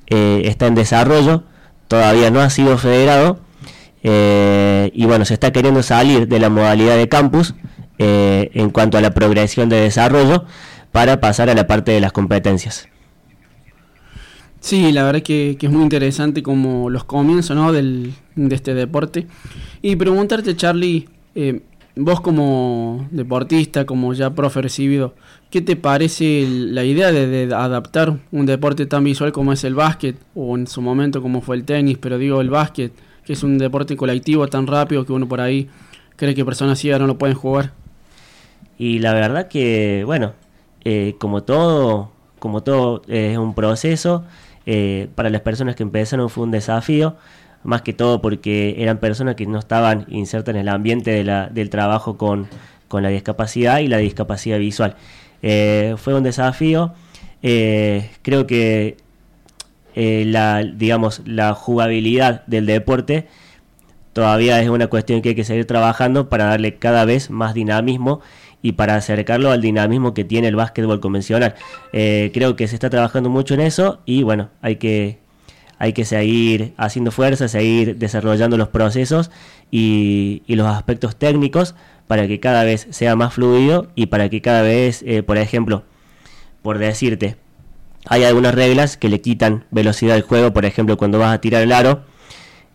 eh, 0.07 0.43
está 0.47 0.67
en 0.67 0.75
desarrollo, 0.75 1.45
todavía 1.87 2.31
no 2.31 2.41
ha 2.41 2.49
sido 2.49 2.79
federado, 2.79 3.41
y 4.07 5.07
bueno, 5.07 5.25
se 5.25 5.33
está 5.33 5.51
queriendo 5.51 5.83
salir 5.83 6.29
de 6.29 6.39
la 6.39 6.51
modalidad 6.51 6.95
de 6.95 7.09
campus 7.09 7.55
en 7.97 8.69
cuanto 8.69 8.99
a 8.99 9.01
la 9.01 9.13
progresión 9.13 9.71
de 9.71 9.81
desarrollo 9.81 10.45
para 10.93 11.21
pasar 11.21 11.49
a 11.49 11.55
la 11.55 11.67
parte 11.67 11.93
de 11.93 12.01
las 12.01 12.13
competencias. 12.13 12.87
Sí, 14.65 14.93
la 14.93 15.05
verdad 15.05 15.21
que, 15.21 15.59
que 15.61 15.67
es 15.67 15.73
muy 15.73 15.83
interesante 15.83 16.43
como 16.43 16.89
los 16.89 17.05
comienzos 17.05 17.55
¿no? 17.55 17.71
Del, 17.71 18.15
de 18.35 18.55
este 18.55 18.73
deporte. 18.73 19.27
Y 19.83 19.95
preguntarte, 19.97 20.57
Charlie, 20.57 21.07
eh, 21.35 21.61
vos 21.97 22.23
como 22.23 23.07
deportista, 23.11 23.85
como 23.85 24.15
ya 24.15 24.31
profe 24.31 24.63
recibido, 24.63 25.17
¿qué 25.51 25.61
te 25.61 25.77
parece 25.77 26.47
la 26.49 26.83
idea 26.83 27.13
de, 27.13 27.55
adaptar 27.55 28.17
un 28.33 28.47
deporte 28.47 28.87
tan 28.87 29.05
visual 29.05 29.33
como 29.33 29.53
es 29.53 29.65
el 29.65 29.75
básquet, 29.75 30.17
o 30.35 30.57
en 30.57 30.67
su 30.67 30.81
momento 30.81 31.21
como 31.21 31.43
fue 31.43 31.57
el 31.57 31.65
tenis, 31.65 31.99
pero 31.99 32.17
digo 32.17 32.41
el 32.41 32.49
básquet, 32.49 32.91
que 33.27 33.35
es 33.35 33.43
un 33.43 33.59
deporte 33.59 33.99
colectivo 33.99 34.47
tan 34.49 34.67
rápido 34.67 35.05
que 35.05 35.13
uno 35.13 35.29
por 35.29 35.43
ahí 35.43 35.69
cree 36.17 36.35
que 36.35 36.43
personas 36.43 36.79
ciegas 36.79 37.03
no 37.03 37.07
lo 37.07 37.19
pueden 37.19 37.37
jugar? 37.37 37.75
Y 38.79 39.01
la 39.01 39.13
verdad 39.13 39.47
que, 39.47 40.05
bueno, 40.07 40.33
eh, 40.87 41.17
como 41.19 41.43
todo, 41.43 42.13
como 42.39 42.63
todo 42.63 43.03
es 43.09 43.37
un 43.37 43.55
proceso, 43.55 44.25
eh, 44.67 45.09
para 45.15 45.31
las 45.31 45.41
personas 45.43 45.77
que 45.77 45.83
empezaron 45.83 46.31
fue 46.31 46.45
un 46.45 46.51
desafío, 46.51 47.17
más 47.63 47.83
que 47.83 47.93
todo 47.93 48.21
porque 48.21 48.77
eran 48.79 48.99
personas 48.99 49.37
que 49.37 49.47
no 49.47 49.59
estaban 49.59 50.07
insertas 50.09 50.55
en 50.55 50.61
el 50.61 50.69
ambiente 50.69 51.25
del 51.25 51.71
trabajo 51.71 52.17
con, 52.19 52.49
con, 52.89 53.03
la 53.03 53.09
discapacidad 53.09 53.79
y 53.79 53.89
la 53.89 53.99
discapacidad 53.99 54.59
visual. 54.59 54.97
Eh, 55.43 55.95
fue 55.97 56.15
un 56.15 56.23
desafío, 56.23 56.95
eh, 57.43 58.11
creo 58.23 58.47
que 58.47 58.97
la, 59.95 60.63
digamos, 60.65 61.23
la 61.25 61.55
jugabilidad 61.55 62.45
del 62.47 62.67
deporte 62.67 63.29
todavía 64.15 64.63
es 64.63 64.71
una 64.71 64.87
cuestión 64.87 65.21
que 65.21 65.31
hay 65.31 65.35
que 65.35 65.45
seguir 65.45 65.67
trabajando 65.67 66.31
para 66.31 66.47
darle 66.47 66.77
cada 66.77 67.05
vez 67.05 67.29
más 67.29 67.53
dinamismo 67.53 68.23
y 68.63 68.73
para 68.73 68.97
acercarlo 68.97 69.51
al 69.51 69.61
dinamismo 69.61 70.15
que 70.15 70.25
tiene 70.25 70.49
el 70.49 70.57
básquetbol 70.57 71.01
convencional. 71.01 71.55
Eh, 71.93 72.31
creo 72.33 72.57
que 72.57 72.67
se 72.67 72.77
está 72.77 72.89
trabajando 72.89 73.29
mucho 73.29 73.53
en 73.53 73.61
eso 73.61 74.01
y 74.07 74.23
bueno, 74.23 74.49
hay 74.63 74.77
que, 74.77 75.19
hay 75.79 75.93
que 75.93 76.07
seguir 76.07 76.73
haciendo 76.79 77.11
fuerza, 77.11 77.49
seguir 77.49 77.99
desarrollando 77.99 78.57
los 78.57 78.69
procesos 78.69 79.31
y, 79.71 80.43
los 80.47 80.67
aspectos 80.67 81.17
técnicos 81.17 81.75
para 82.07 82.27
que 82.27 82.41
cada 82.41 82.65
vez 82.65 82.87
sea 82.91 83.17
más 83.17 83.35
fluido 83.35 83.89
y 83.95 84.07
para 84.07 84.31
que 84.31 84.41
cada 84.41 84.63
vez, 84.63 85.03
eh, 85.07 85.23
por 85.23 85.37
ejemplo, 85.37 85.83
por 86.63 86.79
decirte, 86.79 87.37
hay 88.07 88.25
algunas 88.25 88.55
reglas 88.55 88.97
que 88.97 89.09
le 89.09 89.21
quitan 89.21 89.65
velocidad 89.71 90.17
al 90.17 90.23
juego, 90.23 90.53
por 90.53 90.65
ejemplo, 90.65 90.97
cuando 90.97 91.19
vas 91.19 91.35
a 91.35 91.41
tirar 91.41 91.63
el 91.63 91.73
aro, 91.73 92.05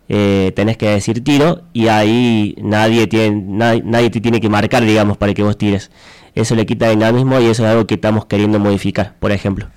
eh, 0.10 0.52
tenés 0.56 0.76
que 0.76 0.90
decir 0.90 1.24
tiro 1.24 1.62
y 1.72 1.88
ahí 1.88 2.56
nadie, 2.62 3.08
tiene, 3.08 3.44
nadie, 3.48 3.84
nadie, 3.86 4.10
te 4.10 4.20
tiene 4.20 4.42
que 4.42 4.50
marcar, 4.50 4.84
digamos, 4.84 5.18
para 5.18 5.34
que 5.34 5.44
vos 5.44 5.58
tires. 5.58 5.92
Eso 6.36 6.56
le 6.56 6.66
quita 6.66 6.90
dinamismo 6.90 7.40
y 7.40 7.46
eso 7.46 7.64
es 7.64 7.70
algo 7.70 7.88
que 7.88 7.96
estamos 7.96 8.26
queriendo 8.26 8.60
modificar, 8.60 9.16
por 9.20 9.32
ejemplo. 9.32 9.68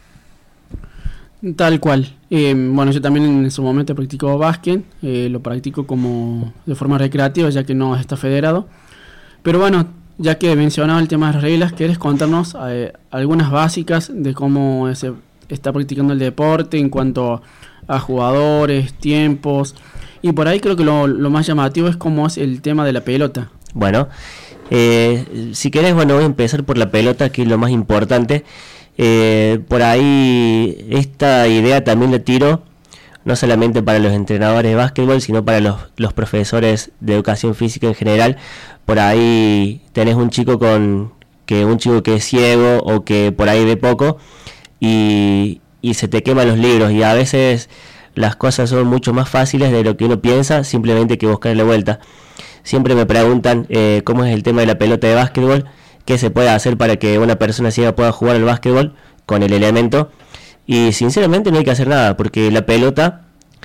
Tal 1.56 1.80
cual. 1.80 2.08
Eh, 2.30 2.54
bueno, 2.56 2.92
yo 2.92 3.00
también 3.02 3.26
en 3.26 3.50
su 3.50 3.62
momento 3.62 3.96
practico 3.96 4.38
básquet, 4.38 4.84
eh, 5.02 5.28
lo 5.28 5.40
practico 5.40 5.86
como 5.86 6.52
de 6.66 6.74
forma 6.76 6.98
recreativa 6.98 7.50
ya 7.50 7.64
que 7.64 7.74
no 7.74 7.96
está 7.96 8.16
federado. 8.16 8.68
Pero 9.42 9.58
bueno, 9.58 9.88
ya 10.18 10.38
que 10.38 10.54
mencionaba 10.54 11.00
el 11.00 11.08
tema 11.08 11.28
de 11.28 11.32
las 11.34 11.42
reglas, 11.42 11.72
¿quieres 11.72 11.98
contarnos 11.98 12.56
eh, 12.68 12.92
algunas 13.10 13.50
básicas 13.50 14.10
de 14.14 14.34
cómo 14.34 14.94
se 14.94 15.12
está 15.48 15.72
practicando 15.72 16.12
el 16.12 16.20
deporte 16.20 16.78
en 16.78 16.88
cuanto 16.88 17.34
a 17.34 17.42
jugadores, 18.00 18.94
tiempos? 18.94 19.74
Y 20.22 20.32
por 20.32 20.48
ahí 20.48 20.60
creo 20.60 20.76
que 20.76 20.84
lo, 20.84 21.06
lo 21.06 21.30
más 21.30 21.46
llamativo 21.46 21.88
es 21.88 21.96
cómo 21.96 22.26
es 22.26 22.38
el 22.38 22.62
tema 22.62 22.84
de 22.84 22.92
la 22.92 23.02
pelota. 23.02 23.50
Bueno, 23.74 24.08
eh, 24.70 25.50
si 25.52 25.70
querés, 25.70 25.94
bueno, 25.94 26.14
voy 26.14 26.22
a 26.22 26.26
empezar 26.26 26.64
por 26.64 26.78
la 26.78 26.90
pelota, 26.90 27.30
que 27.30 27.42
es 27.42 27.48
lo 27.48 27.58
más 27.58 27.70
importante. 27.70 28.44
Eh, 28.98 29.60
por 29.68 29.82
ahí 29.82 30.86
esta 30.90 31.48
idea 31.48 31.82
también 31.82 32.12
la 32.12 32.18
tiro 32.18 32.62
no 33.24 33.36
solamente 33.36 33.82
para 33.82 33.98
los 33.98 34.12
entrenadores 34.12 34.70
de 34.70 34.76
básquetbol, 34.76 35.20
sino 35.20 35.44
para 35.44 35.60
los, 35.60 35.76
los, 35.96 36.12
profesores 36.12 36.90
de 37.00 37.14
educación 37.14 37.54
física 37.54 37.86
en 37.86 37.94
general. 37.94 38.36
Por 38.84 38.98
ahí 38.98 39.80
tenés 39.92 40.16
un 40.16 40.30
chico 40.30 40.58
con 40.58 41.12
que 41.46 41.64
un 41.64 41.78
chico 41.78 42.02
que 42.02 42.16
es 42.16 42.24
ciego 42.24 42.78
o 42.78 43.04
que 43.04 43.32
por 43.32 43.48
ahí 43.48 43.64
ve 43.64 43.76
poco 43.76 44.18
y, 44.80 45.60
y 45.82 45.94
se 45.94 46.08
te 46.08 46.22
queman 46.22 46.48
los 46.48 46.58
libros 46.58 46.92
y 46.92 47.02
a 47.02 47.12
veces 47.12 47.68
las 48.14 48.36
cosas 48.36 48.70
son 48.70 48.86
mucho 48.86 49.12
más 49.12 49.28
fáciles 49.28 49.72
de 49.72 49.84
lo 49.84 49.96
que 49.96 50.04
uno 50.04 50.20
piensa, 50.20 50.64
simplemente 50.64 51.18
que 51.18 51.26
buscarle 51.26 51.62
vuelta. 51.62 52.00
Siempre 52.62 52.94
me 52.94 53.04
preguntan 53.04 53.66
eh, 53.68 54.02
cómo 54.04 54.24
es 54.24 54.32
el 54.32 54.42
tema 54.42 54.60
de 54.60 54.68
la 54.68 54.78
pelota 54.78 55.06
de 55.08 55.14
básquetbol, 55.14 55.66
qué 56.04 56.16
se 56.18 56.30
puede 56.30 56.48
hacer 56.48 56.76
para 56.78 56.96
que 56.96 57.18
una 57.18 57.36
persona 57.36 57.70
ciega 57.70 57.94
pueda 57.94 58.12
jugar 58.12 58.36
al 58.36 58.44
básquetbol 58.44 58.94
con 59.26 59.42
el 59.42 59.52
elemento. 59.52 60.10
Y 60.66 60.92
sinceramente 60.92 61.50
no 61.50 61.58
hay 61.58 61.64
que 61.64 61.72
hacer 61.72 61.88
nada, 61.88 62.16
porque 62.16 62.50
la 62.50 62.64
pelota 62.64 63.22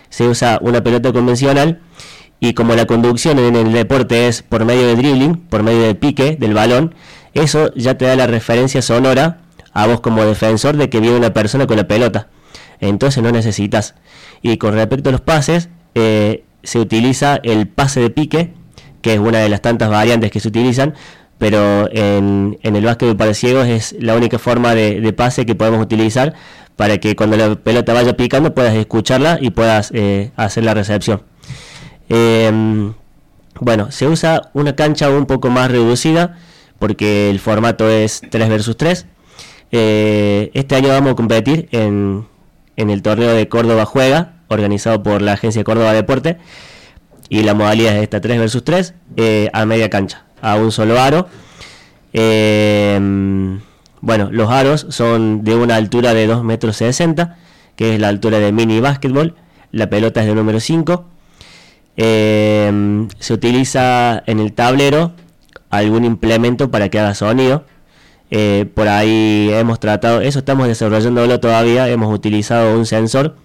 se 0.09 0.27
usa 0.27 0.57
una 0.61 0.83
pelota 0.83 1.13
convencional 1.13 1.81
y 2.39 2.53
como 2.53 2.75
la 2.75 2.85
conducción 2.85 3.37
en 3.39 3.55
el 3.55 3.71
deporte 3.71 4.27
es 4.27 4.41
por 4.41 4.65
medio 4.65 4.87
de 4.87 4.95
dribbling, 4.95 5.35
por 5.35 5.63
medio 5.63 5.81
del 5.81 5.97
pique 5.97 6.37
del 6.39 6.53
balón, 6.53 6.95
eso 7.33 7.71
ya 7.75 7.97
te 7.97 8.05
da 8.05 8.15
la 8.15 8.27
referencia 8.27 8.81
sonora 8.81 9.41
a 9.77 9.85
vos 9.85 10.01
como 10.01 10.25
defensor 10.25 10.75
de 10.75 10.89
que 10.89 10.99
viene 10.99 11.15
una 11.17 11.33
persona 11.33 11.67
con 11.67 11.77
la 11.77 11.87
pelota. 11.87 12.29
Entonces 12.79 13.21
no 13.21 13.31
necesitas. 13.31 13.93
Y 14.41 14.57
con 14.57 14.73
respecto 14.73 15.09
a 15.09 15.11
los 15.11 15.21
pases, 15.21 15.69
eh, 15.93 16.43
se 16.63 16.79
utiliza 16.79 17.39
el 17.43 17.67
pase 17.67 17.99
de 17.99 18.09
pique, 18.09 18.53
que 19.03 19.13
es 19.13 19.19
una 19.19 19.37
de 19.37 19.49
las 19.49 19.61
tantas 19.61 19.91
variantes 19.91 20.31
que 20.31 20.39
se 20.39 20.47
utilizan, 20.47 20.95
pero 21.37 21.87
en, 21.91 22.57
el 22.63 22.83
básquetbol 22.83 23.17
para 23.17 23.35
ciegos 23.35 23.67
es 23.67 23.95
la 23.99 24.15
única 24.15 24.39
forma 24.39 24.73
de, 24.73 25.13
pase 25.13 25.45
que 25.45 25.53
podemos 25.53 25.79
utilizar 25.79 26.33
para 26.75 26.97
que 26.97 27.15
cuando 27.15 27.37
la 27.37 27.55
pelota 27.55 27.93
vaya 27.93 28.17
picando 28.17 28.55
puedas 28.55 28.73
escucharla 28.73 29.37
y 29.39 29.51
puedas 29.51 29.91
eh, 29.93 30.31
hacer 30.37 30.63
la 30.63 30.73
recepción. 30.73 31.21
Eh, 32.09 32.91
bueno, 33.59 33.91
se 33.91 34.07
usa 34.07 34.49
una 34.53 34.75
cancha 34.75 35.11
un 35.11 35.27
poco 35.27 35.51
más 35.51 35.69
reducida 35.69 36.39
porque 36.79 37.29
el 37.29 37.39
formato 37.39 37.87
es 37.87 38.21
3 38.27 38.49
versus 38.49 38.75
3. 38.75 39.05
Eh, 39.71 40.51
este 40.53 40.75
año 40.75 40.89
vamos 40.89 41.13
a 41.13 41.15
competir 41.15 41.67
en, 41.71 42.25
en 42.75 42.89
el 42.89 43.01
torneo 43.01 43.33
de 43.33 43.47
Córdoba 43.47 43.85
Juega, 43.85 44.33
organizado 44.47 45.03
por 45.03 45.21
la 45.21 45.33
agencia 45.33 45.63
Córdoba 45.63 45.93
Deporte. 45.93 46.37
Y 47.29 47.43
la 47.43 47.53
modalidad 47.53 47.95
es 47.97 48.03
esta 48.03 48.21
3 48.21 48.39
versus 48.39 48.63
3 48.63 48.93
eh, 49.17 49.49
a 49.51 49.65
media 49.65 49.89
cancha, 49.89 50.25
a 50.41 50.55
un 50.55 50.71
solo 50.71 50.99
aro. 50.99 51.27
Eh, 52.13 53.59
bueno, 53.99 54.29
los 54.31 54.49
aros 54.49 54.87
son 54.89 55.43
de 55.43 55.55
una 55.55 55.75
altura 55.75 56.13
de 56.13 56.27
2 56.27 56.43
metros 56.43 56.77
60, 56.77 57.37
que 57.75 57.95
es 57.95 57.99
la 57.99 58.07
altura 58.07 58.39
de 58.39 58.51
mini 58.51 58.79
básquetbol. 58.79 59.35
La 59.71 59.89
pelota 59.89 60.21
es 60.21 60.27
de 60.27 60.35
número 60.35 60.59
5. 60.59 61.05
Eh, 61.97 63.07
se 63.19 63.33
utiliza 63.33 64.23
en 64.25 64.39
el 64.39 64.53
tablero 64.53 65.13
algún 65.69 66.05
implemento 66.05 66.71
para 66.71 66.89
que 66.89 66.99
haga 66.99 67.15
sonido. 67.15 67.65
Eh, 68.29 68.69
por 68.73 68.87
ahí 68.87 69.49
hemos 69.53 69.79
tratado, 69.79 70.21
eso 70.21 70.39
estamos 70.39 70.67
desarrollándolo 70.67 71.39
todavía, 71.39 71.87
hemos 71.87 72.13
utilizado 72.13 72.77
un 72.77 72.85
sensor 72.85 73.35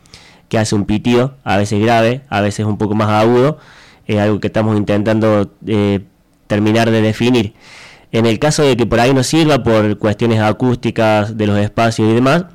que 0.48 0.58
hace 0.58 0.74
un 0.74 0.86
pitido, 0.86 1.36
a 1.44 1.56
veces 1.56 1.80
grave, 1.80 2.22
a 2.28 2.40
veces 2.40 2.66
un 2.66 2.78
poco 2.78 2.94
más 2.94 3.08
agudo, 3.08 3.58
es 4.06 4.18
algo 4.18 4.40
que 4.40 4.48
estamos 4.48 4.76
intentando 4.76 5.52
eh, 5.66 6.00
terminar 6.46 6.90
de 6.90 7.00
definir. 7.00 7.54
En 8.10 8.26
el 8.26 8.38
caso 8.38 8.62
de 8.62 8.76
que 8.76 8.84
por 8.84 9.00
ahí 9.00 9.14
no 9.14 9.22
sirva 9.22 9.62
por 9.62 9.96
cuestiones 9.98 10.40
acústicas 10.40 11.38
de 11.38 11.46
los 11.46 11.58
espacios 11.58 12.10
y 12.10 12.14
demás, 12.14 12.46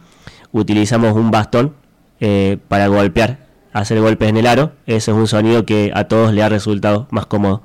utilizamos 0.51 1.13
un 1.13 1.31
bastón 1.31 1.73
eh, 2.19 2.57
para 2.67 2.87
golpear, 2.87 3.47
hacer 3.73 3.99
golpes 4.01 4.29
en 4.29 4.37
el 4.37 4.47
aro, 4.47 4.73
ese 4.85 5.11
es 5.11 5.17
un 5.17 5.27
sonido 5.27 5.65
que 5.65 5.91
a 5.95 6.03
todos 6.03 6.33
le 6.33 6.43
ha 6.43 6.49
resultado 6.49 7.07
más 7.09 7.25
cómodo. 7.25 7.63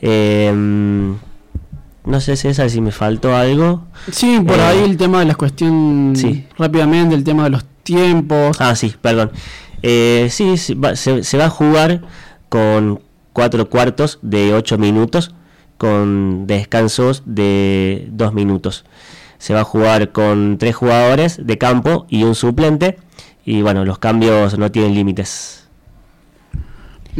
Eh, 0.00 1.14
no 2.10 2.20
sé 2.20 2.36
César 2.36 2.68
si 2.68 2.80
me 2.80 2.90
faltó 2.90 3.34
algo. 3.34 3.84
Sí, 4.10 4.40
por 4.40 4.58
eh, 4.58 4.62
ahí 4.62 4.78
el 4.84 4.96
tema 4.96 5.20
de 5.20 5.26
las 5.26 5.36
cuestiones 5.36 6.20
sí. 6.20 6.46
rápidamente, 6.58 7.14
el 7.14 7.24
tema 7.24 7.44
de 7.44 7.50
los 7.50 7.64
tiempos. 7.82 8.60
Ah, 8.60 8.74
sí, 8.74 8.94
perdón. 9.00 9.30
Eh, 9.82 10.28
sí, 10.30 10.56
se 10.56 10.74
va, 10.74 10.96
se, 10.96 11.22
se 11.22 11.38
va, 11.38 11.46
a 11.46 11.50
jugar 11.50 12.02
con 12.48 13.00
cuatro 13.32 13.70
cuartos 13.70 14.18
de 14.22 14.52
ocho 14.52 14.76
minutos, 14.76 15.34
con 15.78 16.46
descansos 16.46 17.22
de 17.24 18.08
dos 18.10 18.34
minutos. 18.34 18.84
Se 19.38 19.54
va 19.54 19.60
a 19.60 19.64
jugar 19.64 20.12
con 20.12 20.58
tres 20.58 20.76
jugadores 20.76 21.46
de 21.46 21.56
campo 21.56 22.06
y 22.10 22.24
un 22.24 22.34
suplente. 22.34 22.98
Y 23.44 23.62
bueno, 23.62 23.84
los 23.84 23.98
cambios 23.98 24.58
no 24.58 24.70
tienen 24.70 24.94
límites. 24.94 25.59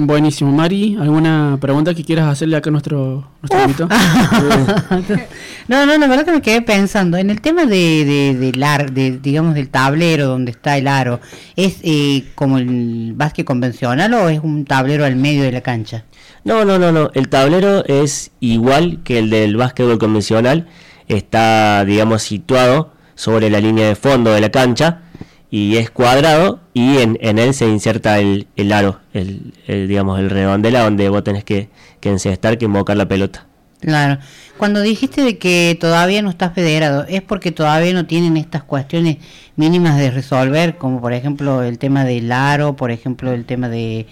Buenísimo. 0.07 0.51
Mari, 0.51 0.97
¿alguna 0.99 1.59
pregunta 1.61 1.95
que 1.95 2.03
quieras 2.05 2.27
hacerle 2.29 2.57
acá 2.57 2.71
a 2.71 2.73
nuestro, 2.73 3.29
nuestro 3.43 3.61
invitado? 3.63 3.89
No, 5.69 5.87
no, 5.87 5.97
la 5.99 6.07
verdad 6.09 6.25
que 6.25 6.33
me 6.33 6.43
quedé 6.43 6.63
pensando 6.63 7.17
en 7.17 7.31
el 7.31 7.41
tema 7.41 7.65
de, 7.65 8.05
de, 8.05 8.35
del 8.37 8.61
ar- 8.63 8.91
de, 8.93 9.19
digamos, 9.19 9.55
del 9.55 9.69
tablero 9.69 10.27
donde 10.27 10.51
está 10.51 10.77
el 10.77 10.89
aro. 10.89 11.21
¿Es 11.55 11.77
eh, 11.85 12.25
como 12.35 12.59
el 12.59 13.13
básquet 13.15 13.47
convencional 13.47 14.13
o 14.15 14.29
es 14.31 14.41
un 14.43 14.65
tablero 14.65 15.05
al 15.05 15.15
medio 15.15 15.45
de 15.45 15.53
la 15.53 15.61
cancha? 15.61 16.05
No, 16.43 16.65
no, 16.65 16.77
no, 16.81 16.91
no. 16.91 17.11
El 17.15 17.29
tablero 17.29 17.85
es 17.85 18.33
igual 18.41 19.01
que 19.05 19.19
el 19.21 19.31
del 19.31 19.57
básquetbol 19.57 19.99
convencional. 19.99 20.67
Está, 21.07 21.85
digamos, 21.85 22.23
situado 22.23 22.93
sobre 23.15 23.49
la 23.49 23.61
línea 23.61 23.87
de 23.87 23.95
fondo 23.95 24.33
de 24.33 24.41
la 24.41 24.51
cancha 24.51 25.03
y 25.51 25.77
es 25.77 25.91
cuadrado 25.91 26.61
y 26.75 26.99
en, 26.99 27.19
en 27.21 27.39
él 27.39 27.55
se 27.55 27.69
inserta 27.69 28.19
el, 28.21 28.47
el 28.57 28.73
aro, 28.73 29.01
el, 29.13 29.53
el, 29.67 29.89
digamos, 29.89 30.19
el 30.21 30.31
redondela 30.31 30.83
donde 30.83 31.09
vos 31.09 31.25
tenés 31.25 31.45
que, 31.45 31.69
que 32.01 32.11
encestar, 32.11 32.57
que 32.57 32.67
invocar 32.67 32.97
la 32.97 33.09
pelota. 33.09 33.47
Claro. 33.81 34.19
Cuando 34.59 34.83
dijiste 34.83 35.23
de 35.23 35.39
que 35.39 35.77
todavía 35.81 36.21
no 36.21 36.29
está 36.31 36.51
federado, 36.51 37.07
¿es 37.09 37.23
porque 37.23 37.51
todavía 37.51 37.95
no 37.95 38.07
tienen 38.07 38.37
estas 38.37 38.63
cuestiones 38.63 39.17
mínimas 39.57 39.97
de 39.97 40.11
resolver, 40.11 40.77
como 40.77 41.01
por 41.01 41.15
ejemplo 41.15 41.63
el 41.63 41.79
tema 41.79 42.05
del 42.05 42.31
aro, 42.31 42.77
por 42.77 42.91
ejemplo 42.91 43.33
el 43.33 43.47
tema 43.47 43.71
de, 43.71 44.07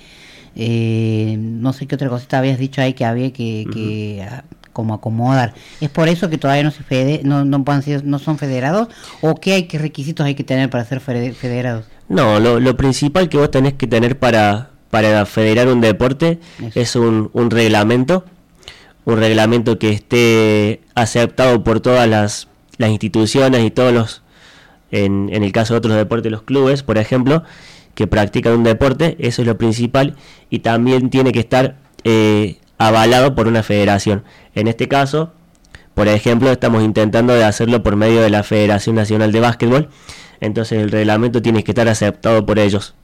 eh, 0.57 1.37
no 1.39 1.73
sé 1.73 1.87
qué 1.87 1.95
otra 1.95 2.09
cosita 2.09 2.39
habías 2.39 2.59
dicho 2.59 2.81
ahí 2.81 2.95
que 2.95 3.05
había 3.05 3.31
que, 3.33 3.67
que 3.73 4.27
como 4.79 4.95
acomodar? 4.95 5.55
¿Es 5.81 5.89
por 5.91 6.09
eso 6.09 6.31
que 6.31 6.39
todavía 6.39 6.63
no 6.63 6.71
se 6.71 6.85
fede, 6.85 7.21
no, 7.25 7.45
no, 7.45 7.65
puedan 7.65 7.83
ser- 7.83 8.05
no 8.05 8.21
son 8.21 8.39
federados? 8.39 8.87
¿O 9.23 9.35
qué, 9.35 9.55
hay, 9.55 9.63
qué 9.65 9.77
requisitos 9.77 10.25
hay 10.25 10.37
que 10.37 10.45
tener 10.45 10.71
para 10.71 10.85
ser 10.85 11.01
fede- 11.01 11.33
federados? 11.33 11.87
No, 12.09 12.39
lo, 12.39 12.61
lo 12.61 12.77
principal 12.77 13.29
que 13.29 13.39
vos 13.39 13.51
tenés 13.51 13.73
que 13.75 13.89
tener 13.89 14.21
para, 14.21 14.71
para 14.91 15.27
federar 15.27 15.67
un 15.67 15.81
deporte 15.81 16.39
es 16.77 16.95
un, 16.95 17.29
un 17.33 17.51
reglamento, 17.51 18.25
un 19.05 19.17
reglamento 19.19 19.81
que 19.81 19.91
esté 19.91 20.81
aceptado 20.95 21.65
por 21.65 21.81
todas 21.81 22.09
las, 22.09 22.47
las 22.77 22.91
instituciones 22.91 23.65
y 23.65 23.73
todos 23.73 23.93
los, 23.93 24.23
en, 24.93 25.29
en 25.33 25.43
el 25.43 25.51
caso 25.51 25.75
de 25.75 25.79
otros 25.79 25.97
deportes, 25.97 26.31
los 26.31 26.43
clubes, 26.43 26.85
por 26.85 26.99
ejemplo, 26.99 27.43
que 27.97 28.07
practican 28.07 28.53
un 28.53 28.63
deporte, 28.63 29.17
eso 29.19 29.43
es 29.43 29.49
lo 29.49 29.59
principal, 29.59 30.15
y 30.51 30.61
también 30.61 31.11
tiene 31.11 31.33
que 31.33 31.41
estar 31.41 31.75
eh, 32.05 32.59
avalado 32.79 33.35
por 33.35 33.49
una 33.49 33.63
federación. 33.63 34.25
En 34.55 34.69
este 34.69 34.89
caso, 34.89 35.33
por 35.95 36.09
ejemplo, 36.09 36.51
estamos 36.51 36.83
intentando 36.83 37.35
de 37.35 37.45
hacerlo 37.45 37.83
por 37.83 37.97
medio 37.97 38.23
de 38.23 38.31
la 38.31 38.45
Federación 38.45 38.97
Nacional 38.97 39.33
de 39.33 39.41
Básquetbol, 39.41 39.89
entonces 40.41 40.81
el 40.81 40.91
reglamento 40.91 41.43
tiene 41.43 41.65
que 41.65 41.73
estar 41.73 41.89
aceptado 41.89 42.47
por 42.47 42.59
ellos. 42.59 42.95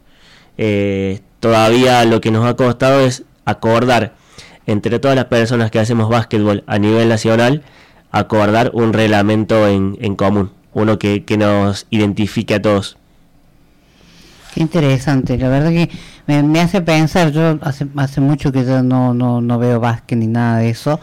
Eh, 0.56 1.20
todavía 1.40 2.04
lo 2.04 2.20
que 2.20 2.30
nos 2.30 2.46
ha 2.46 2.54
costado 2.54 3.00
es 3.00 3.24
acordar 3.44 4.14
entre 4.66 4.98
todas 4.98 5.16
las 5.16 5.26
personas 5.26 5.70
que 5.70 5.80
hacemos 5.80 6.08
básquetbol 6.08 6.62
a 6.66 6.78
nivel 6.78 7.08
nacional, 7.08 7.62
acordar 8.12 8.70
un 8.72 8.92
reglamento 8.92 9.66
en, 9.66 9.98
en 10.00 10.14
común, 10.14 10.52
uno 10.72 10.98
que, 10.98 11.24
que 11.24 11.36
nos 11.36 11.86
identifique 11.90 12.54
a 12.54 12.62
todos. 12.62 12.96
Qué 14.54 14.60
interesante, 14.60 15.36
la 15.36 15.48
verdad 15.48 15.70
que 15.70 15.90
me, 16.28 16.42
me 16.44 16.60
hace 16.60 16.80
pensar, 16.80 17.32
yo 17.32 17.58
hace, 17.60 17.86
hace 17.96 18.20
mucho 18.20 18.52
que 18.52 18.64
yo 18.64 18.82
no, 18.84 19.12
no, 19.12 19.40
no 19.40 19.58
veo 19.58 19.80
básquet 19.80 20.16
ni 20.16 20.28
nada 20.28 20.58
de 20.58 20.70
eso, 20.70 21.00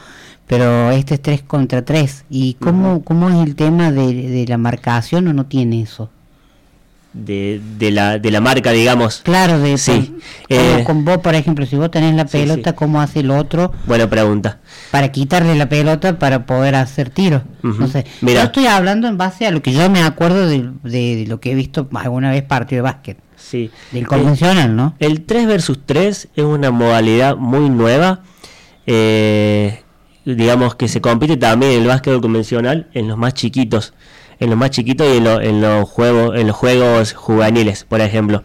pero 0.47 0.89
este 0.91 1.15
es 1.15 1.21
3 1.21 1.41
contra 1.43 1.83
3. 1.83 2.23
¿Y 2.29 2.53
cómo, 2.55 3.03
cómo 3.03 3.29
es 3.29 3.45
el 3.45 3.55
tema 3.55 3.91
de, 3.91 4.13
de 4.13 4.45
la 4.47 4.57
marcación 4.57 5.27
o 5.27 5.33
no 5.33 5.47
tiene 5.47 5.81
eso? 5.81 6.09
De, 7.13 7.59
de, 7.77 7.91
la, 7.91 8.19
de 8.19 8.31
la 8.31 8.39
marca, 8.39 8.71
digamos. 8.71 9.19
Claro, 9.25 9.59
de 9.59 9.77
Sí. 9.77 10.15
Eh, 10.47 10.83
con 10.85 11.03
vos, 11.03 11.17
por 11.17 11.35
ejemplo, 11.35 11.65
si 11.65 11.75
vos 11.75 11.91
tenés 11.91 12.15
la 12.15 12.23
pelota, 12.23 12.69
sí. 12.69 12.75
¿cómo 12.77 13.01
hace 13.01 13.19
el 13.19 13.31
otro 13.31 13.73
buena 13.85 14.09
pregunta. 14.09 14.59
para 14.91 15.11
quitarle 15.11 15.55
la 15.55 15.67
pelota 15.67 16.17
para 16.17 16.45
poder 16.45 16.75
hacer 16.75 17.09
tiro? 17.09 17.41
No 17.63 17.87
sé, 17.89 18.05
Mira. 18.21 18.39
yo 18.39 18.45
estoy 18.45 18.67
hablando 18.67 19.09
en 19.09 19.17
base 19.17 19.45
a 19.45 19.51
lo 19.51 19.61
que 19.61 19.73
yo 19.73 19.89
me 19.89 20.01
acuerdo 20.03 20.47
de, 20.47 20.69
de- 20.83 21.15
de 21.17 21.25
lo 21.27 21.41
que 21.41 21.51
he 21.51 21.55
visto 21.55 21.89
alguna 21.95 22.31
vez 22.31 22.43
partido 22.43 22.77
de 22.77 22.83
básquet. 22.83 23.17
Sí. 23.41 23.69
Del 23.91 24.07
convencional, 24.07 24.75
¿no? 24.75 24.95
El 24.99 25.23
3 25.25 25.47
versus 25.47 25.79
3 25.85 26.29
es 26.35 26.43
una 26.43 26.71
modalidad 26.71 27.35
muy 27.35 27.69
nueva. 27.69 28.21
eh, 28.87 29.83
digamos 30.25 30.75
que 30.75 30.87
se 30.87 31.01
compite 31.01 31.35
también 31.37 31.71
en 31.73 31.81
el 31.81 31.87
básquetbol 31.87 32.21
convencional 32.21 32.87
en 32.93 33.07
los 33.07 33.17
más 33.17 33.33
chiquitos. 33.33 33.93
En 34.39 34.49
los 34.49 34.57
más 34.57 34.69
chiquitos 34.71 35.07
y 35.11 35.17
en, 35.17 35.23
lo- 35.23 35.41
en 35.41 35.61
los 35.61 35.87
juegos 35.89 36.37
en 36.39 36.47
los 36.47 36.55
juegos 36.55 37.13
juveniles, 37.13 37.83
por 37.85 38.01
ejemplo. 38.01 38.43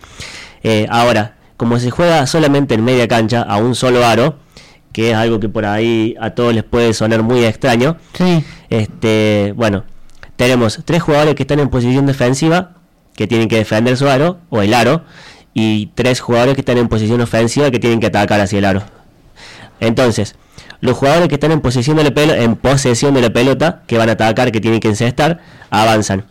Eh, 0.62 0.86
ahora, 0.90 1.36
como 1.56 1.78
se 1.78 1.90
juega 1.90 2.26
solamente 2.26 2.74
en 2.74 2.84
media 2.84 3.06
cancha 3.08 3.42
a 3.42 3.56
un 3.58 3.74
solo 3.74 4.04
aro, 4.06 4.36
que 4.92 5.10
es 5.10 5.16
algo 5.16 5.38
que 5.40 5.48
por 5.48 5.64
ahí 5.66 6.14
a 6.20 6.30
todos 6.30 6.54
les 6.54 6.64
puede 6.64 6.92
sonar 6.94 7.22
muy 7.22 7.44
extraño. 7.44 7.96
Sí. 8.14 8.44
Este, 8.70 9.52
bueno, 9.56 9.84
tenemos 10.36 10.80
tres 10.84 11.02
jugadores 11.02 11.34
que 11.34 11.42
están 11.44 11.60
en 11.60 11.68
posición 11.68 12.06
defensiva, 12.06 12.75
que 13.16 13.26
tienen 13.26 13.48
que 13.48 13.56
defender 13.56 13.96
su 13.96 14.08
aro 14.08 14.38
o 14.50 14.62
el 14.62 14.74
aro, 14.74 15.02
y 15.58 15.86
tres 15.94 16.20
jugadores 16.20 16.54
que 16.54 16.60
están 16.60 16.76
en 16.76 16.88
posición 16.88 17.20
ofensiva 17.22 17.70
que 17.70 17.78
tienen 17.78 17.98
que 17.98 18.08
atacar 18.08 18.40
hacia 18.40 18.58
el 18.58 18.66
aro. 18.66 18.82
Entonces, 19.80 20.36
los 20.80 20.96
jugadores 20.98 21.28
que 21.28 21.36
están 21.36 21.50
en 21.50 21.60
posesión 21.62 21.96
de 21.96 23.22
la 23.22 23.30
pelota, 23.30 23.82
que 23.86 23.96
van 23.96 24.10
a 24.10 24.12
atacar, 24.12 24.52
que 24.52 24.60
tienen 24.60 24.80
que 24.80 24.88
encestar, 24.88 25.40
avanzan. 25.70 26.26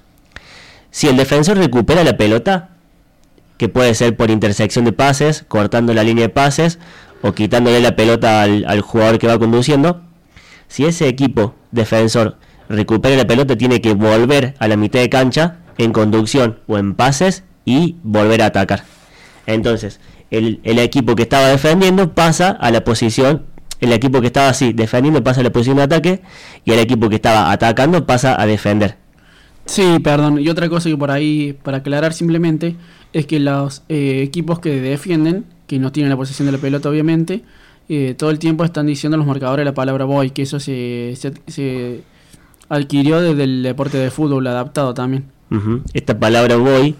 Si 0.91 1.07
el 1.07 1.17
defensor 1.17 1.57
recupera 1.57 2.03
la 2.03 2.17
pelota, 2.17 2.69
que 3.57 3.67
puede 3.67 3.95
ser 3.95 4.15
por 4.15 4.29
intersección 4.29 4.85
de 4.85 4.93
pases, 4.93 5.43
cortando 5.47 5.93
la 5.95 6.03
línea 6.03 6.25
de 6.25 6.29
pases 6.29 6.77
o 7.23 7.33
quitándole 7.33 7.81
la 7.81 7.95
pelota 7.95 8.43
al, 8.43 8.63
al 8.67 8.81
jugador 8.81 9.17
que 9.17 9.25
va 9.27 9.39
conduciendo, 9.39 10.01
si 10.67 10.85
ese 10.85 11.07
equipo 11.07 11.55
defensor 11.71 12.37
recupera 12.69 13.15
la 13.15 13.25
pelota, 13.25 13.57
tiene 13.57 13.81
que 13.81 13.93
volver 13.93 14.53
a 14.59 14.67
la 14.67 14.77
mitad 14.77 14.99
de 14.99 15.09
cancha 15.09 15.57
en 15.77 15.91
conducción 15.91 16.60
o 16.68 16.77
en 16.77 16.95
pases 16.95 17.43
y 17.65 17.95
volver 18.03 18.41
a 18.41 18.47
atacar. 18.47 18.84
Entonces, 19.47 19.99
el, 20.31 20.60
el 20.64 20.80
equipo 20.80 21.15
que 21.15 21.23
estaba 21.23 21.47
defendiendo 21.47 22.14
pasa 22.14 22.49
a 22.49 22.72
la 22.72 22.84
posición, 22.84 23.45
el 23.81 23.93
equipo 23.93 24.22
que 24.22 24.27
estaba 24.27 24.49
así 24.49 24.73
defendiendo 24.73 25.23
pasa 25.23 25.41
a 25.41 25.43
la 25.43 25.52
posición 25.52 25.77
de 25.77 25.84
ataque 25.84 26.22
y 26.64 26.72
el 26.72 26.80
equipo 26.80 27.10
que 27.10 27.15
estaba 27.15 27.52
atacando 27.52 28.06
pasa 28.06 28.39
a 28.39 28.45
defender. 28.45 28.97
Sí, 29.65 29.99
perdón. 29.99 30.39
Y 30.39 30.49
otra 30.49 30.69
cosa 30.69 30.89
que 30.89 30.97
por 30.97 31.11
ahí, 31.11 31.57
para 31.64 31.77
aclarar 31.77 32.14
simplemente, 32.14 32.76
es 33.14 33.26
que 33.26 33.39
los 33.39 33.84
eh, 33.89 34.22
equipos 34.23 34.60
que 34.60 34.80
defienden, 34.80 35.45
que 35.68 35.80
no 35.80 35.91
tienen 35.91 36.10
la 36.10 36.18
posesión 36.18 36.45
de 36.45 36.52
la 36.52 36.57
pelota 36.60 36.89
obviamente, 36.89 37.43
eh, 37.89 38.15
todo 38.18 38.30
el 38.30 38.39
tiempo 38.39 38.64
están 38.64 38.85
diciendo 38.88 39.18
los 39.18 39.27
marcadores 39.27 39.65
la 39.65 39.73
palabra 39.73 40.06
boy, 40.06 40.31
que 40.31 40.43
eso 40.43 40.60
se, 40.60 41.14
se, 41.15 41.34
se 41.47 42.02
adquirió 42.69 43.22
desde 43.22 43.43
el 43.43 43.64
deporte 43.64 43.97
de 43.97 44.11
fútbol 44.11 44.45
adaptado 44.47 44.93
también. 44.93 45.34
Esta 45.93 46.17
palabra 46.19 46.55
voy 46.57 46.95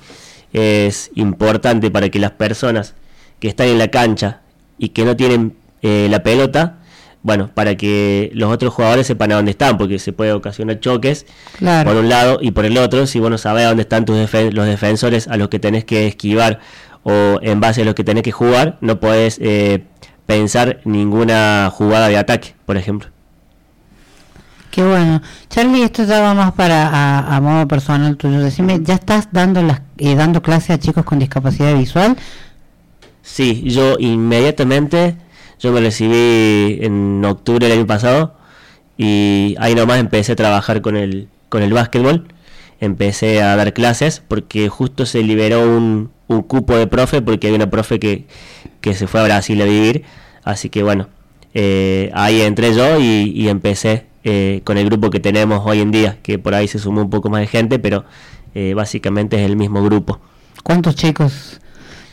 es 0.54 1.12
importante 1.16 1.92
para 1.92 2.10
que 2.10 2.20
las 2.20 2.32
personas 2.32 2.94
que 3.40 3.48
están 3.50 3.68
en 3.68 3.78
la 3.78 3.90
cancha 3.90 4.42
y 4.78 4.90
que 4.90 5.04
no 5.06 5.16
tienen 5.16 5.56
eh, 5.82 6.08
la 6.10 6.24
pelota, 6.24 6.78
bueno, 7.22 7.50
para 7.54 7.76
que 7.76 8.32
los 8.34 8.52
otros 8.54 8.74
jugadores 8.74 9.08
sepan 9.08 9.32
a 9.32 9.36
dónde 9.36 9.52
están, 9.52 9.78
porque 9.78 10.00
se 10.00 10.14
puede 10.14 10.32
ocasionar 10.32 10.80
choques 10.80 11.26
Claro. 11.58 11.90
por 11.90 12.00
un 12.00 12.08
lado 12.08 12.38
y 12.42 12.52
por 12.52 12.66
el 12.66 12.78
otro, 12.78 13.08
si 13.08 13.20
vos 13.20 13.30
no 13.30 13.38
sabés 13.38 13.66
a 13.66 13.70
dónde 13.70 13.82
están 13.84 14.06
tus 14.06 14.16
defen- 14.18 14.52
los 14.54 14.66
defensores 14.66 15.28
a 15.28 15.36
los 15.38 15.50
que 15.50 15.60
tenés 15.60 15.84
que 15.86 16.08
esquivar 16.08 16.60
o 17.04 17.40
en 17.42 17.60
base 17.60 17.82
a 17.82 17.86
los 17.86 17.94
que 17.96 18.04
tenés 18.04 18.24
que 18.24 18.32
jugar, 18.32 18.78
no 18.82 19.00
podés 19.00 19.38
eh, 19.42 19.84
pensar 20.26 20.80
ninguna 20.86 21.70
jugada 21.74 22.08
de 22.08 22.18
ataque, 22.18 22.56
por 22.66 22.78
ejemplo. 22.78 23.10
Qué 24.76 24.84
bueno. 24.84 25.22
Charlie, 25.50 25.84
esto 25.84 26.06
va 26.06 26.34
más 26.34 26.52
para 26.52 26.90
a, 26.90 27.38
a 27.38 27.40
modo 27.40 27.66
personal 27.66 28.18
tuyo. 28.18 28.42
Decime, 28.42 28.82
¿ya 28.84 28.96
estás 28.96 29.30
dando 29.32 29.64
las 29.64 29.80
eh, 29.98 30.16
dando 30.16 30.42
clases 30.42 30.72
a 30.72 30.80
chicos 30.80 31.06
con 31.06 31.18
discapacidad 31.18 31.74
visual? 31.78 32.18
Sí, 33.22 33.64
yo 33.68 33.96
inmediatamente, 34.00 35.16
yo 35.62 35.72
me 35.72 35.80
recibí 35.80 36.80
en 36.82 37.24
octubre 37.24 37.70
del 37.70 37.78
año 37.78 37.88
pasado 37.88 38.36
y 38.98 39.56
ahí 39.60 39.76
nomás 39.76 40.00
empecé 40.00 40.34
a 40.34 40.36
trabajar 40.36 40.82
con 40.82 40.98
el, 40.98 41.30
con 41.48 41.64
el 41.64 41.72
básquetbol, 41.72 42.28
empecé 42.82 43.42
a 43.42 43.56
dar 43.56 43.72
clases 43.72 44.22
porque 44.28 44.68
justo 44.68 45.06
se 45.06 45.24
liberó 45.24 45.62
un, 45.62 46.12
un 46.28 46.42
cupo 46.42 46.76
de 46.76 46.88
profe 46.88 47.22
porque 47.22 47.48
hay 47.48 47.54
una 47.54 47.70
profe 47.70 47.98
que, 47.98 48.26
que 48.82 48.94
se 48.94 49.08
fue 49.08 49.22
a 49.22 49.24
Brasil 49.24 49.62
a 49.62 49.66
vivir, 49.66 50.04
así 50.44 50.70
que 50.70 50.84
bueno, 50.84 51.08
eh, 51.54 52.12
ahí 52.14 52.42
entré 52.42 52.76
yo 52.76 53.00
y, 53.00 53.32
y 53.34 53.48
empecé 53.48 54.14
eh, 54.26 54.60
con 54.66 54.78
el 54.78 54.86
grupo 54.86 55.10
que 55.10 55.22
tenemos 55.22 55.62
hoy 55.66 55.80
en 55.80 55.92
día, 55.92 56.18
que 56.22 56.38
por 56.38 56.54
ahí 56.56 56.68
se 56.68 56.80
sumó 56.80 57.02
un 57.02 57.10
poco 57.10 57.30
más 57.30 57.40
de 57.42 57.48
gente, 57.48 57.80
pero 57.80 58.04
eh, 58.54 58.74
básicamente 58.74 59.38
es 59.38 59.44
el 59.50 59.56
mismo 59.56 59.82
grupo. 59.84 60.20
¿Cuántos 60.64 60.96
chicos 60.96 61.62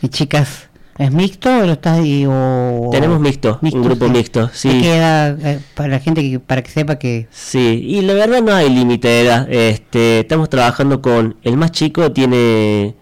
y 0.03 0.09
chicas? 0.09 0.69
¿Es 0.99 1.11
mixto 1.11 1.49
o 1.49 1.67
lo 1.67 1.73
estás 1.73 2.05
y- 2.05 2.27
o 2.29 2.91
Tenemos 2.93 3.19
mixto, 3.19 3.59
un 3.63 3.83
grupo 3.83 4.09
mixto, 4.09 4.51
sí. 4.53 4.69
¿De 4.69 4.81
qué 4.83 4.97
edad, 4.99 5.39
eh, 5.47 5.59
para 5.75 5.89
la 5.89 5.99
gente 6.01 6.21
que 6.21 6.39
para 6.39 6.63
que 6.63 6.71
sepa 6.71 6.99
que 6.99 7.29
Sí, 7.31 7.83
y 7.89 8.03
la 8.03 8.13
verdad 8.13 8.43
no 8.43 8.53
hay 8.55 8.69
límite 8.69 9.09
de 9.09 9.23
edad. 9.23 9.51
Este, 9.51 10.21
estamos 10.21 10.51
trabajando 10.51 11.01
con 11.01 11.37
el 11.43 11.57
más 11.57 11.71
chico 11.73 12.13
tiene 12.13 12.95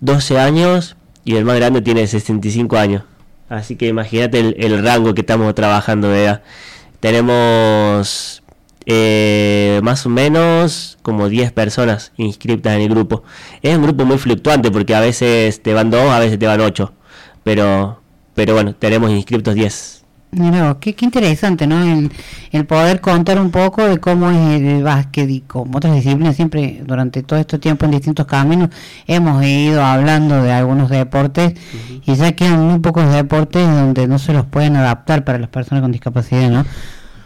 12 0.00 0.38
años 0.38 0.96
y 1.24 1.34
el 1.36 1.44
más 1.44 1.56
grande 1.56 1.82
tiene 1.82 2.06
65 2.06 2.76
años. 2.78 3.02
Así 3.48 3.74
que 3.74 3.88
imagínate 3.88 4.38
el, 4.38 4.54
el 4.58 4.82
rango 4.84 5.12
que 5.12 5.22
estamos 5.22 5.52
trabajando 5.56 6.08
de 6.08 6.22
edad. 6.24 6.42
Tenemos 7.00 8.42
eh, 8.86 9.80
más 9.82 10.06
o 10.06 10.08
menos 10.08 10.98
como 11.02 11.28
10 11.28 11.52
personas 11.52 12.12
inscritas 12.16 12.74
en 12.74 12.82
el 12.82 12.88
grupo. 12.88 13.22
Es 13.62 13.76
un 13.76 13.82
grupo 13.82 14.04
muy 14.04 14.18
fluctuante 14.18 14.70
porque 14.70 14.94
a 14.94 15.00
veces 15.00 15.62
te 15.62 15.74
van 15.74 15.90
2, 15.90 16.10
a 16.10 16.18
veces 16.18 16.38
te 16.38 16.46
van 16.46 16.60
8. 16.60 16.92
Pero, 17.44 18.00
pero 18.34 18.54
bueno, 18.54 18.74
tenemos 18.74 19.10
inscritos 19.10 19.54
10. 19.54 19.99
Mira, 20.32 20.76
qué, 20.80 20.94
qué 20.94 21.04
interesante, 21.04 21.66
¿no? 21.66 21.82
El, 21.82 22.12
el 22.52 22.64
poder 22.64 23.00
contar 23.00 23.40
un 23.40 23.50
poco 23.50 23.84
de 23.84 23.98
cómo 23.98 24.30
es 24.30 24.60
el 24.62 24.82
básquet 24.84 25.28
y 25.28 25.40
como 25.40 25.78
otras 25.78 25.94
disciplinas, 25.94 26.36
siempre 26.36 26.82
durante 26.86 27.24
todo 27.24 27.40
este 27.40 27.58
tiempo 27.58 27.84
en 27.84 27.90
distintos 27.90 28.26
caminos 28.26 28.70
hemos 29.08 29.44
ido 29.44 29.84
hablando 29.84 30.40
de 30.40 30.52
algunos 30.52 30.88
deportes 30.88 31.54
y 32.06 32.14
ya 32.14 32.30
quedan 32.32 32.64
muy 32.64 32.78
pocos 32.78 33.12
deportes 33.12 33.66
donde 33.66 34.06
no 34.06 34.20
se 34.20 34.32
los 34.32 34.46
pueden 34.46 34.76
adaptar 34.76 35.24
para 35.24 35.38
las 35.38 35.48
personas 35.48 35.82
con 35.82 35.90
discapacidad, 35.90 36.48
¿no? 36.48 36.64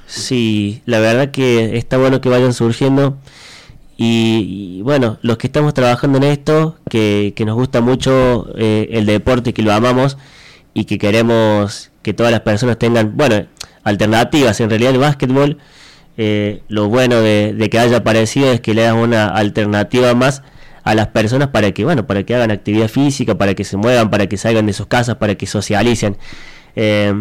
Sí, 0.07 0.81
la 0.87 0.99
verdad 0.99 1.31
que 1.31 1.77
está 1.77 1.99
bueno 1.99 2.23
que 2.23 2.31
vayan 2.31 2.55
surgiendo. 2.55 3.19
Y, 3.97 4.79
y 4.79 4.83
bueno, 4.83 5.19
los 5.21 5.37
que 5.37 5.47
estamos 5.47 5.75
trabajando 5.75 6.19
en 6.19 6.25
esto, 6.25 6.79
que, 6.89 7.33
que 7.37 7.45
nos 7.45 7.55
gusta 7.55 7.81
mucho 7.81 8.49
eh, 8.57 8.89
el 8.93 9.07
deporte, 9.07 9.53
que 9.53 9.63
lo 9.63 9.73
amamos 9.73 10.17
y 10.75 10.85
que 10.85 10.99
queremos 10.99 11.93
que 12.03 12.13
todas 12.13 12.33
las 12.33 12.41
personas 12.41 12.79
tengan, 12.79 13.17
bueno, 13.17 13.47
alternativas. 13.85 14.61
En 14.61 14.69
realidad 14.69 14.93
el 14.93 14.99
básquetbol, 14.99 15.59
eh, 16.17 16.63
lo 16.69 16.89
bueno 16.89 17.21
de, 17.21 17.69
que 17.71 17.79
haya 17.79 17.99
aparecido 17.99 18.53
es 18.53 18.61
que 18.61 18.75
le 18.75 18.83
da 18.83 18.95
una 18.95 19.29
alternativa 19.29 20.15
más 20.15 20.43
a 20.83 20.95
las 20.95 21.09
personas 21.09 21.49
para 21.49 21.73
que, 21.73 21.85
bueno, 21.85 22.07
para 22.07 22.25
que 22.25 22.35
hagan 22.35 22.51
actividad 22.51 22.89
física, 22.89 23.39
para 23.39 23.55
que 23.55 23.65
se 23.65 23.77
muevan, 23.77 24.11
para 24.11 24.27
que 24.27 24.37
salgan 24.37 24.67
de 24.67 24.73
sus 24.73 24.87
casas, 24.87 25.17
para 25.17 25.37
que 25.37 25.47
socialicen. 25.47 26.19
Eh, 26.77 27.15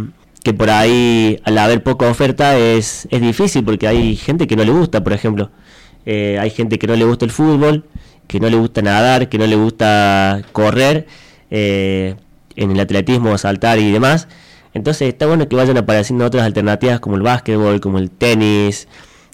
que 0.43 0.53
por 0.53 0.69
ahí 0.69 1.39
al 1.45 1.57
haber 1.57 1.83
poca 1.83 2.09
oferta 2.09 2.57
es, 2.57 3.07
es 3.11 3.21
difícil 3.21 3.63
porque 3.63 3.87
hay 3.87 4.17
gente 4.17 4.45
que 4.45 4.57
no 4.57 4.65
le 4.65 4.71
gusta, 4.71 5.01
por 5.01 5.13
ejemplo. 5.13 5.51
Eh, 6.05 6.37
hay 6.39 6.49
gente 6.49 6.77
que 6.77 6.87
no 6.87 6.97
le 6.97 7.05
gusta 7.05 7.23
el 7.23 7.31
fútbol, 7.31 7.85
que 8.27 8.41
no 8.41 8.49
le 8.49 8.57
gusta 8.57 8.81
nadar, 8.81 9.29
que 9.29 9.37
no 9.37 9.47
le 9.47 9.55
gusta 9.55 10.41
correr, 10.51 11.07
en 12.55 12.71
el 12.71 12.79
atletismo, 12.79 13.37
saltar 13.37 13.79
y 13.79 13.91
demás. 13.91 14.27
Entonces 14.73 15.09
está 15.09 15.27
bueno 15.27 15.47
que 15.47 15.55
vayan 15.55 15.77
apareciendo 15.77 16.25
otras 16.25 16.43
alternativas 16.43 16.99
como 16.99 17.15
el 17.15 17.21
básquetbol, 17.21 17.79
como 17.79 17.99
el 17.99 18.09
tenis, 18.09 18.87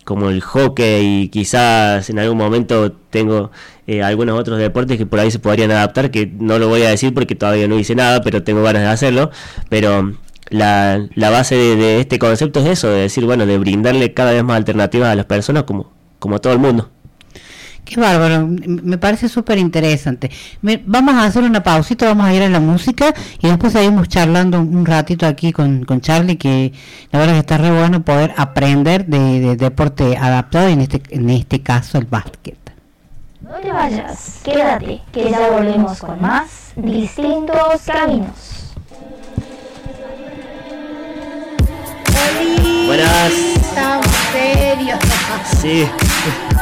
como 0.03 0.29
el 0.29 0.41
hockey 0.41 1.23
y 1.23 1.29
quizás 1.29 2.09
en 2.09 2.19
algún 2.19 2.37
momento 2.37 2.91
tengo 2.91 3.51
eh, 3.87 4.01
algunos 4.03 4.39
otros 4.39 4.57
deportes 4.57 4.97
que 4.97 5.05
por 5.05 5.19
ahí 5.19 5.31
se 5.31 5.39
podrían 5.39 5.71
adaptar, 5.71 6.11
que 6.11 6.25
no 6.25 6.59
lo 6.59 6.67
voy 6.67 6.83
a 6.83 6.89
decir 6.89 7.13
porque 7.13 7.35
todavía 7.35 7.67
no 7.67 7.77
hice 7.77 7.95
nada, 7.95 8.21
pero 8.21 8.43
tengo 8.43 8.63
ganas 8.63 8.81
de 8.81 8.87
hacerlo. 8.89 9.31
Pero 9.69 10.13
la, 10.49 11.07
la 11.15 11.29
base 11.29 11.55
de, 11.55 11.75
de 11.75 11.99
este 12.01 12.19
concepto 12.19 12.59
es 12.59 12.65
eso, 12.67 12.89
de 12.89 13.01
decir, 13.01 13.25
bueno, 13.25 13.45
de 13.45 13.57
brindarle 13.57 14.13
cada 14.13 14.31
vez 14.31 14.43
más 14.43 14.57
alternativas 14.57 15.09
a 15.09 15.15
las 15.15 15.25
personas 15.25 15.63
como, 15.63 15.93
como 16.19 16.39
todo 16.39 16.53
el 16.53 16.59
mundo. 16.59 16.89
Qué 17.89 17.99
bárbaro, 17.99 18.47
me 18.47 18.99
parece 18.99 19.27
súper 19.27 19.57
interesante. 19.57 20.29
Vamos 20.85 21.15
a 21.15 21.23
hacer 21.23 21.41
una 21.43 21.63
pausita, 21.63 22.05
vamos 22.05 22.27
a 22.27 22.33
ir 22.35 22.43
a 22.43 22.47
la 22.47 22.59
música 22.59 23.15
y 23.41 23.47
después 23.47 23.73
seguimos 23.73 24.07
charlando 24.07 24.61
un 24.61 24.85
ratito 24.85 25.25
aquí 25.25 25.51
con, 25.51 25.85
con 25.85 25.99
Charlie, 25.99 26.37
que 26.37 26.71
la 27.11 27.17
verdad 27.17 27.33
que 27.33 27.39
está 27.39 27.57
re 27.57 27.71
bueno 27.71 28.03
poder 28.03 28.35
aprender 28.37 29.07
de, 29.07 29.39
de 29.39 29.55
deporte 29.55 30.15
adaptado, 30.17 30.69
y 30.69 30.73
en 30.73 30.81
este, 30.81 31.01
en 31.09 31.31
este 31.31 31.63
caso 31.63 31.97
el 31.97 32.05
básquet. 32.05 32.59
No 33.41 33.55
te 33.55 33.71
vayas, 33.71 34.41
quédate, 34.43 35.01
que 35.11 35.31
ya 35.31 35.49
volvemos 35.49 35.99
con 35.99 36.21
más 36.21 36.73
distintos 36.75 37.81
caminos. 37.87 38.75
Buenas. 42.85 43.33
Serio. 44.31 44.95
Sí. 45.59 45.87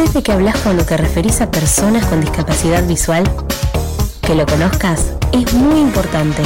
¿Conoces 0.00 0.14
de 0.14 0.22
qué 0.22 0.32
hablas 0.32 0.58
cuando 0.62 0.82
te 0.82 0.96
referís 0.96 1.42
a 1.42 1.50
personas 1.50 2.06
con 2.06 2.22
discapacidad 2.22 2.82
visual? 2.88 3.22
Que 4.22 4.34
lo 4.34 4.46
conozcas 4.46 5.14
es 5.30 5.52
muy 5.52 5.78
importante. 5.78 6.40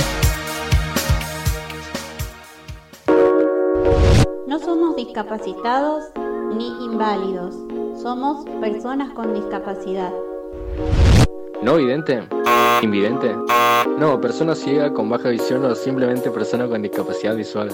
No 4.48 4.58
somos 4.58 4.96
discapacitados 4.96 6.02
ni 6.56 6.66
inválidos, 6.84 7.54
somos 8.02 8.44
personas 8.60 9.10
con 9.14 9.32
discapacidad. 9.32 10.10
¿No 11.62 11.76
vidente? 11.76 12.24
¿Invidente? 12.82 13.36
No, 14.00 14.20
persona 14.20 14.56
ciega 14.56 14.92
con 14.92 15.08
baja 15.08 15.28
visión 15.28 15.64
o 15.64 15.76
simplemente 15.76 16.28
persona 16.32 16.66
con 16.66 16.82
discapacidad 16.82 17.36
visual. 17.36 17.70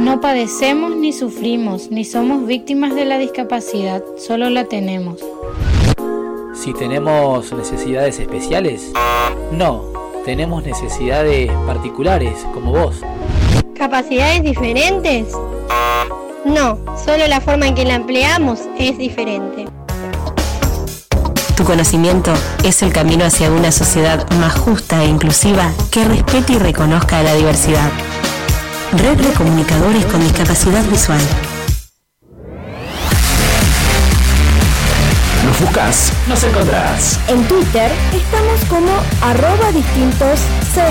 No 0.00 0.18
padecemos 0.18 0.96
ni 0.96 1.12
sufrimos, 1.12 1.90
ni 1.90 2.06
somos 2.06 2.46
víctimas 2.46 2.94
de 2.94 3.04
la 3.04 3.18
discapacidad, 3.18 4.02
solo 4.16 4.48
la 4.48 4.64
tenemos. 4.64 5.20
Si 6.54 6.72
tenemos 6.72 7.52
necesidades 7.52 8.18
especiales, 8.18 8.92
no, 9.52 9.84
tenemos 10.24 10.64
necesidades 10.64 11.52
particulares, 11.66 12.32
como 12.54 12.72
vos. 12.72 13.02
¿Capacidades 13.74 14.42
diferentes? 14.42 15.34
No, 16.46 16.78
solo 17.04 17.26
la 17.26 17.42
forma 17.42 17.66
en 17.66 17.74
que 17.74 17.84
la 17.84 17.96
empleamos 17.96 18.60
es 18.78 18.96
diferente. 18.96 19.66
Tu 21.58 21.64
conocimiento 21.64 22.32
es 22.64 22.82
el 22.82 22.90
camino 22.90 23.26
hacia 23.26 23.50
una 23.50 23.70
sociedad 23.70 24.26
más 24.40 24.58
justa 24.58 25.04
e 25.04 25.08
inclusiva 25.08 25.70
que 25.90 26.04
respete 26.04 26.54
y 26.54 26.58
reconozca 26.58 27.18
a 27.18 27.22
la 27.22 27.34
diversidad. 27.34 27.90
Red 28.92 29.18
de 29.18 29.32
Comunicadores 29.34 30.04
con 30.06 30.20
Discapacidad 30.20 30.84
Visual. 30.86 31.20
Nos 35.44 35.60
buscas, 35.60 36.12
nos 36.26 36.42
encontrás. 36.42 37.20
En 37.28 37.44
Twitter 37.44 37.92
estamos 38.12 38.64
como 38.68 38.90
arroba 39.22 39.70
distintos 39.72 40.40
C. 40.74 40.82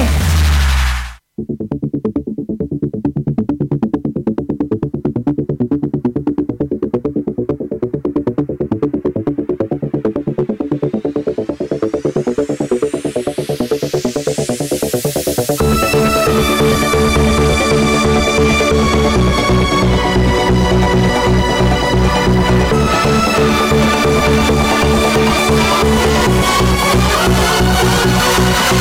Soy 28.70 28.78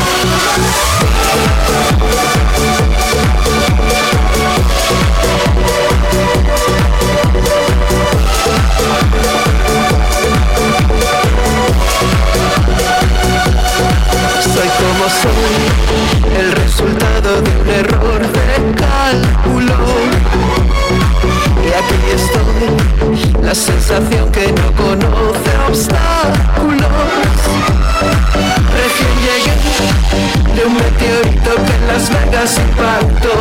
como 14.77 15.09
soy, 15.09 16.39
el 16.39 16.53
resultado 16.53 17.41
de 17.41 17.51
un 17.57 17.69
error 17.71 18.21
de 18.21 18.75
cálculo. 18.75 20.08
Aquí 21.79 21.95
estoy, 22.13 23.41
la 23.41 23.55
sensación 23.55 24.33
que 24.33 24.51
no 24.51 24.73
conoce 24.73 25.51
obstáculos. 25.69 26.89
Recién 28.75 29.15
llegué 29.23 29.55
de 30.57 30.67
un 30.67 30.75
meteorito 30.75 31.55
que 31.55 31.75
en 31.77 31.87
Las 31.87 32.11
Vegas 32.11 32.59
impactó. 32.59 33.33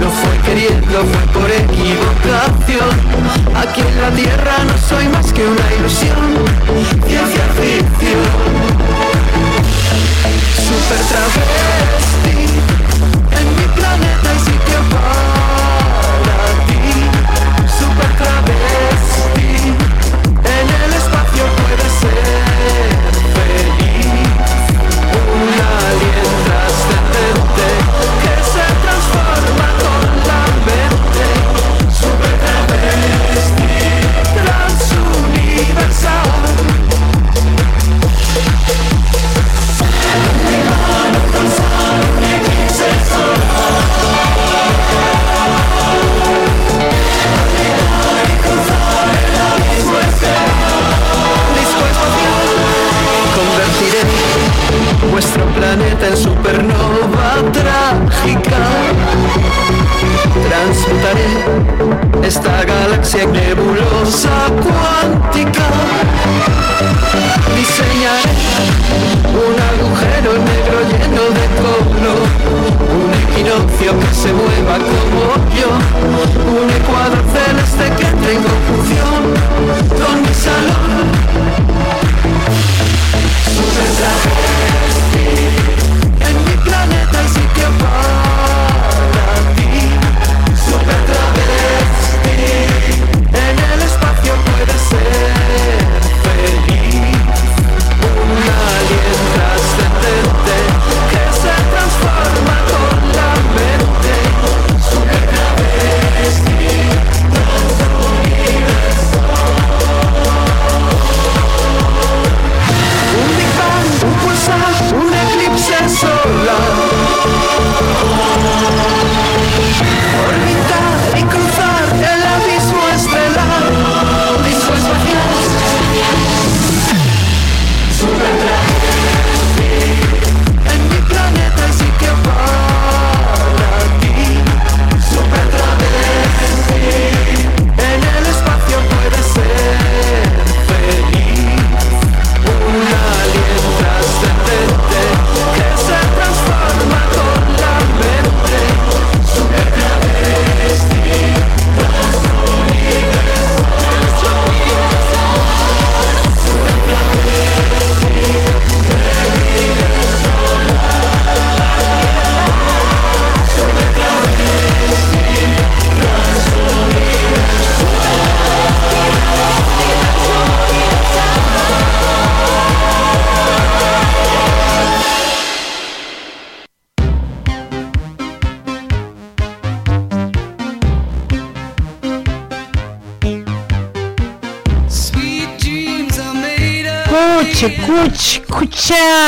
Lo 0.00 0.10
fue 0.10 0.38
queriendo, 0.46 1.04
fue 1.04 1.40
por 1.40 1.50
equivocación. 1.50 2.94
Aquí 3.54 3.82
en 3.82 4.00
la 4.00 4.10
tierra 4.12 4.64
no 4.66 4.78
soy 4.88 5.06
más 5.08 5.30
que 5.30 5.46
una 5.46 5.74
ilusión, 5.78 6.16
ciencia 7.06 7.44
ficción. 7.58 8.24
Super 10.56 11.00
travesti 11.06 11.97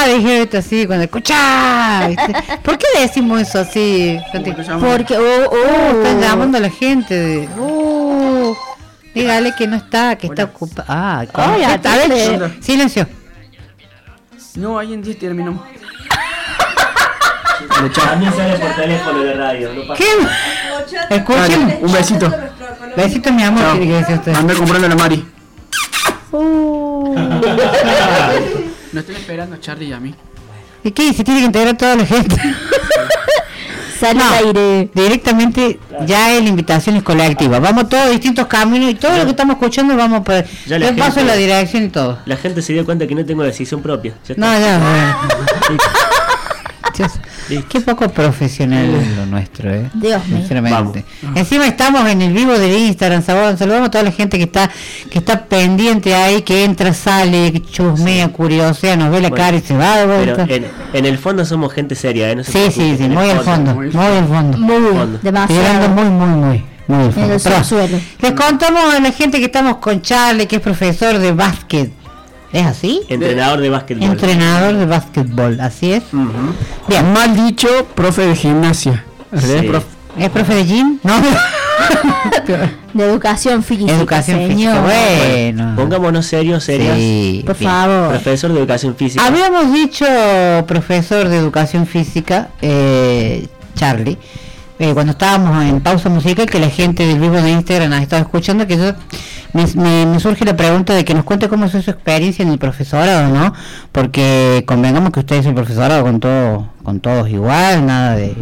dije 0.06 0.42
esto 0.42 0.58
así, 0.58 0.86
cuando 0.86 1.04
escucha, 1.04 2.08
¿viste? 2.08 2.34
¿por 2.62 2.78
qué 2.78 2.86
decimos 3.00 3.40
eso 3.40 3.60
así? 3.60 4.18
Porque, 4.80 5.16
oh, 5.16 5.50
oh, 5.50 5.96
están 5.96 6.20
llamando 6.20 6.58
a 6.58 6.60
la 6.60 6.70
gente, 6.70 7.14
de, 7.14 7.48
oh, 7.58 8.56
dígale 9.14 9.54
que 9.56 9.66
no 9.66 9.76
está, 9.76 10.16
que 10.16 10.26
está 10.26 10.44
ocupada. 10.44 10.86
Ah. 10.88 11.24
Ay, 11.34 11.60
ver, 11.60 11.70
atende. 11.70 12.58
silencio. 12.60 13.06
No, 14.56 14.78
ahí 14.78 14.94
en 14.94 15.02
10 15.02 15.18
terminamos. 15.18 15.62
También 17.94 18.32
sale 18.34 18.58
por 18.58 18.74
teléfono 18.74 19.20
de 19.20 19.34
radio. 19.34 19.72
No 19.72 19.86
pasa 19.86 20.02
¿Qué? 20.02 21.14
Escuchen. 21.14 21.78
Un 21.82 21.92
besito. 21.92 22.32
Besitos, 22.96 23.32
mi 23.32 23.42
amor. 23.42 23.64
Anda 24.34 24.54
comprando 24.54 24.88
la 24.88 24.96
Mari. 24.96 25.24
Uh. 26.32 27.14
Nos 28.92 29.04
están 29.04 29.16
esperando 29.30 29.54
a 29.54 29.60
Charlie 29.60 29.86
y 29.88 29.92
a 29.92 30.00
mí. 30.00 30.12
¿Y 30.82 30.90
qué? 30.90 31.12
Se 31.14 31.22
tiene 31.22 31.40
que 31.40 31.46
integrar 31.46 31.76
toda 31.76 31.94
la 31.94 32.04
gente. 32.04 32.34
Sale 34.00 34.20
al 34.22 34.46
aire. 34.46 34.90
Directamente 34.94 35.78
ya 36.06 36.28
la 36.28 36.48
invitación 36.48 36.96
es 36.96 37.02
colectiva. 37.02 37.60
Vamos 37.60 37.88
todos 37.88 38.04
a 38.04 38.08
distintos 38.08 38.46
caminos 38.46 38.90
y 38.90 38.94
todo 38.94 39.16
lo 39.16 39.24
que 39.24 39.30
estamos 39.30 39.54
escuchando 39.56 39.94
vamos 39.96 40.22
por. 40.22 40.42
Ya 40.66 40.78
la 40.78 40.90
Yo 40.90 40.96
paso 40.96 41.16
gente- 41.16 41.26
la 41.26 41.36
dirección 41.36 41.84
y 41.84 41.88
todo. 41.90 42.18
La 42.24 42.36
gente 42.36 42.60
se 42.62 42.72
dio 42.72 42.84
cuenta 42.84 43.06
que 43.06 43.14
no 43.14 43.24
tengo 43.24 43.42
decisión 43.44 43.82
propia. 43.82 44.14
Ya. 44.26 44.34
No, 44.36 44.46
ya, 44.58 44.80
qué 47.68 47.80
poco 47.80 48.08
profesional 48.08 48.86
es 48.94 49.16
lo 49.16 49.26
nuestro, 49.26 49.72
¿eh? 49.72 49.90
Dios 49.94 50.26
mío. 50.28 50.38
Sinceramente. 50.38 51.04
Encima 51.34 51.66
estamos 51.66 52.08
en 52.08 52.22
el 52.22 52.32
vivo 52.32 52.52
del 52.58 52.72
Instagram, 52.76 53.22
saludamos, 53.22 53.58
saludamos 53.58 53.88
a 53.88 53.90
toda 53.90 54.04
la 54.04 54.12
gente 54.12 54.38
que 54.38 54.44
está 54.44 54.70
que 55.10 55.18
está 55.18 55.44
pendiente 55.46 56.14
ahí, 56.14 56.42
que 56.42 56.64
entra, 56.64 56.92
sale, 56.94 57.52
que 57.52 57.62
chusmea, 57.62 58.28
curiosea, 58.28 58.96
nos 58.96 59.10
ve 59.10 59.20
la 59.20 59.28
Bueno, 59.28 59.44
cara 59.44 59.56
y 59.56 59.60
se 59.60 59.76
va 59.76 59.96
de 59.98 60.06
Pero 60.06 60.34
vuelta. 60.36 60.54
en, 60.54 60.66
en 60.92 61.06
el 61.06 61.18
fondo 61.18 61.44
somos 61.44 61.72
gente 61.72 61.94
seria, 61.94 62.30
¿eh? 62.30 62.36
No 62.36 62.44
se 62.44 62.52
Sí, 62.52 62.58
sí, 62.72 62.94
sí, 62.96 63.04
en 63.04 63.12
el 63.12 63.18
muy 63.18 63.30
al 63.30 63.40
fondo, 63.40 63.74
muy 63.74 63.86
al 63.86 64.26
fondo. 64.26 64.58
Muy, 64.58 64.80
Fondo. 64.96 65.18
demasiado. 65.22 65.88
Muy, 65.90 66.04
muy, 66.04 66.28
muy, 66.28 66.64
muy 66.88 67.04
al 67.04 67.12
fondo. 67.12 67.34
el 67.34 67.40
Pero 67.40 68.00
les 68.20 68.32
contamos 68.32 68.94
a 68.94 69.00
la 69.00 69.12
gente 69.12 69.38
que 69.38 69.46
estamos 69.46 69.76
con 69.76 70.00
Charlie, 70.02 70.46
que 70.46 70.56
es 70.56 70.62
profesor 70.62 71.18
de 71.18 71.32
básquet. 71.32 71.90
¿Es 72.52 72.66
así? 72.66 73.02
Entrenador 73.08 73.60
de 73.60 73.70
básquetbol. 73.70 74.04
Entrenador 74.10 74.74
de 74.76 74.86
básquetbol, 74.86 75.60
así 75.60 75.92
es. 75.92 76.02
Bien. 76.88 77.12
Mal 77.12 77.36
dicho, 77.36 77.68
profe 77.94 78.22
de 78.26 78.34
gimnasia. 78.34 79.04
¿Es 79.32 79.42
Sí. 79.42 79.66
profe? 79.68 79.86
¿Es 80.18 80.28
profe 80.30 80.54
de 80.54 80.64
gym? 80.64 80.98
No. 81.04 81.14
De 82.92 83.04
educación 83.04 83.62
física. 83.62 83.92
Educación 83.94 84.38
física, 84.40 84.54
señor. 84.74 84.82
bueno. 84.82 85.72
Pongámonos 85.76 86.26
serios, 86.26 86.64
serios. 86.64 86.96
Sí, 86.96 87.42
Por 87.46 87.56
bien. 87.56 87.70
favor. 87.70 88.08
Profesor 88.10 88.52
de 88.52 88.58
educación 88.58 88.96
física. 88.96 89.24
Habíamos 89.24 89.72
dicho, 89.72 90.04
profesor 90.66 91.28
de 91.28 91.36
educación 91.38 91.86
física, 91.86 92.48
eh, 92.60 93.46
Charlie, 93.76 94.18
eh, 94.80 94.92
cuando 94.94 95.12
estábamos 95.12 95.62
en 95.64 95.80
pausa 95.80 96.08
musical, 96.08 96.46
que 96.46 96.58
la 96.58 96.70
gente 96.70 97.06
del 97.06 97.20
vivo 97.20 97.36
de 97.40 97.50
Instagram 97.52 97.92
ha 97.92 98.02
estado 98.02 98.22
escuchando, 98.22 98.66
que 98.66 98.76
yo 98.76 98.92
me, 99.52 99.66
me- 99.74 100.06
me 100.06 100.18
surge 100.20 100.44
la 100.44 100.56
pregunta 100.56 100.94
de 100.94 101.04
que 101.04 101.14
nos 101.14 101.22
cuente 101.24 101.48
cómo 101.48 101.68
fue 101.68 101.82
su 101.82 101.90
experiencia 101.90 102.42
en 102.42 102.48
el 102.50 102.58
profesorado, 102.58 103.28
¿no? 103.28 103.52
Porque 103.92 104.64
convengamos 104.66 105.10
que 105.12 105.20
usted 105.20 105.36
es 105.36 105.46
el 105.46 105.54
profesorado 105.54 106.02
con 106.02 106.18
todo, 106.18 106.70
con 106.82 106.98
todos 107.00 107.28
igual, 107.28 107.86
nada 107.86 108.16
de... 108.16 108.34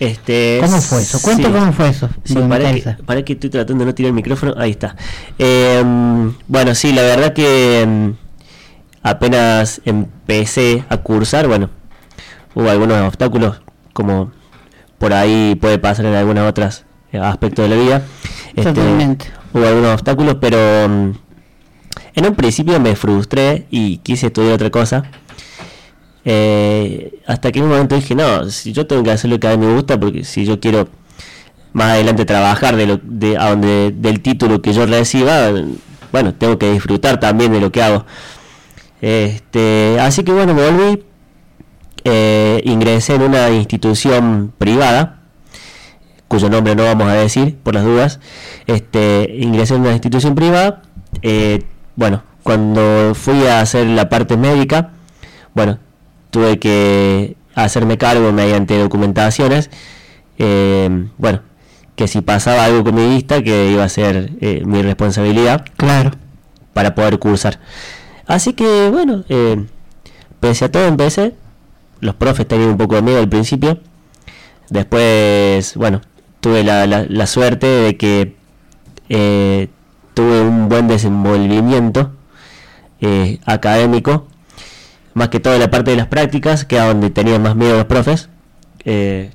Este, 0.00 0.58
¿Cómo 0.60 0.80
fue 0.82 1.00
eso? 1.00 1.22
Cuente 1.22 1.44
sí. 1.44 1.50
cómo 1.52 1.72
fue 1.72 1.88
eso. 1.88 2.08
Sí, 2.24 2.34
para, 2.34 2.72
que, 2.74 2.96
para 3.06 3.22
que 3.24 3.32
estoy 3.34 3.48
tratando 3.48 3.84
de 3.84 3.86
no 3.90 3.94
tirar 3.94 4.08
el 4.08 4.14
micrófono. 4.14 4.52
Ahí 4.58 4.72
está. 4.72 4.96
Eh, 5.38 5.82
bueno, 6.46 6.74
sí, 6.74 6.92
la 6.92 7.02
verdad 7.02 7.32
que 7.32 7.86
mm, 7.86 8.10
apenas 9.02 9.80
empecé 9.84 10.84
a 10.88 10.96
cursar, 10.98 11.46
bueno, 11.46 11.70
hubo 12.54 12.68
algunos 12.68 13.00
obstáculos, 13.06 13.60
como 13.92 14.32
por 15.04 15.12
ahí 15.12 15.54
puede 15.60 15.78
pasar 15.78 16.06
en 16.06 16.14
algunas 16.14 16.48
otras 16.48 16.86
eh, 17.12 17.18
aspectos 17.18 17.68
de 17.68 17.76
la 17.76 17.82
vida. 17.82 18.02
Este. 18.56 18.80
Hubo 19.52 19.66
algunos 19.66 19.92
obstáculos, 19.92 20.38
pero 20.40 20.56
mm, 20.88 21.10
en 22.14 22.26
un 22.26 22.34
principio 22.34 22.80
me 22.80 22.96
frustré 22.96 23.66
y 23.68 23.98
quise 23.98 24.28
estudiar 24.28 24.54
otra 24.54 24.70
cosa. 24.70 25.02
Eh, 26.24 27.20
hasta 27.26 27.52
que 27.52 27.58
en 27.58 27.66
un 27.66 27.72
momento 27.72 27.94
dije, 27.94 28.14
no, 28.14 28.48
si 28.48 28.72
yo 28.72 28.86
tengo 28.86 29.02
que 29.02 29.10
hacer 29.10 29.28
lo 29.28 29.38
que 29.38 29.46
a 29.46 29.58
mí 29.58 29.66
me 29.66 29.74
gusta, 29.74 30.00
porque 30.00 30.24
si 30.24 30.46
yo 30.46 30.58
quiero 30.58 30.88
más 31.74 31.90
adelante 31.90 32.24
trabajar 32.24 32.74
de 32.74 32.86
lo, 32.86 32.98
de, 33.02 33.36
a 33.36 33.50
donde, 33.50 33.92
del 33.94 34.22
título 34.22 34.62
que 34.62 34.72
yo 34.72 34.86
reciba, 34.86 35.50
bueno, 36.12 36.32
tengo 36.32 36.58
que 36.58 36.72
disfrutar 36.72 37.20
también 37.20 37.52
de 37.52 37.60
lo 37.60 37.70
que 37.70 37.82
hago. 37.82 38.06
Este, 39.02 39.98
así 40.00 40.24
que 40.24 40.32
bueno, 40.32 40.54
volví, 40.54 41.04
eh, 42.04 42.60
ingresé 42.64 43.14
en 43.14 43.22
una 43.22 43.50
institución 43.50 44.52
privada, 44.58 45.20
cuyo 46.28 46.48
nombre 46.50 46.74
no 46.74 46.84
vamos 46.84 47.08
a 47.08 47.14
decir 47.14 47.56
por 47.62 47.74
las 47.74 47.84
dudas, 47.84 48.20
este, 48.66 49.34
ingresé 49.38 49.74
en 49.74 49.82
una 49.82 49.92
institución 49.92 50.34
privada, 50.34 50.82
eh, 51.22 51.62
bueno, 51.96 52.22
cuando 52.42 53.14
fui 53.14 53.46
a 53.46 53.60
hacer 53.60 53.86
la 53.86 54.08
parte 54.08 54.36
médica, 54.36 54.90
bueno, 55.54 55.78
tuve 56.30 56.58
que 56.58 57.36
hacerme 57.54 57.96
cargo 57.98 58.32
mediante 58.32 58.78
documentaciones, 58.78 59.70
eh, 60.38 61.06
bueno, 61.18 61.40
que 61.96 62.08
si 62.08 62.20
pasaba 62.20 62.64
algo 62.64 62.82
con 62.84 62.94
mi 62.96 63.08
vista, 63.08 63.42
que 63.42 63.70
iba 63.70 63.84
a 63.84 63.88
ser 63.88 64.32
eh, 64.40 64.62
mi 64.66 64.82
responsabilidad 64.82 65.64
Claro. 65.76 66.10
para 66.72 66.94
poder 66.94 67.18
cursar. 67.18 67.60
Así 68.26 68.52
que 68.54 68.88
bueno, 68.90 69.24
eh, 69.28 69.64
pese 70.40 70.64
a 70.64 70.72
todo 70.72 70.86
empecé, 70.86 71.34
los 72.00 72.14
profes 72.14 72.46
tenían 72.46 72.70
un 72.70 72.76
poco 72.78 72.94
de 72.96 73.02
miedo 73.02 73.18
al 73.18 73.28
principio, 73.28 73.78
después, 74.70 75.74
bueno, 75.76 76.00
tuve 76.40 76.64
la, 76.64 76.86
la- 76.86 77.06
la 77.08 77.26
suerte 77.26 77.66
de 77.66 77.96
que 77.96 78.34
eh, 79.08 79.68
tuve 80.14 80.40
un 80.42 80.68
buen 80.68 80.88
desenvolvimiento 80.88 82.12
eh, 83.00 83.38
académico, 83.44 84.26
más 85.14 85.28
que 85.28 85.40
todo 85.40 85.58
la 85.58 85.70
parte 85.70 85.90
de 85.92 85.96
las 85.96 86.06
prácticas, 86.08 86.64
que 86.64 86.78
a 86.78 86.86
donde 86.86 87.10
tenían 87.10 87.42
más 87.42 87.54
miedo 87.56 87.76
los 87.76 87.84
profes. 87.86 88.28
Eh, 88.84 89.30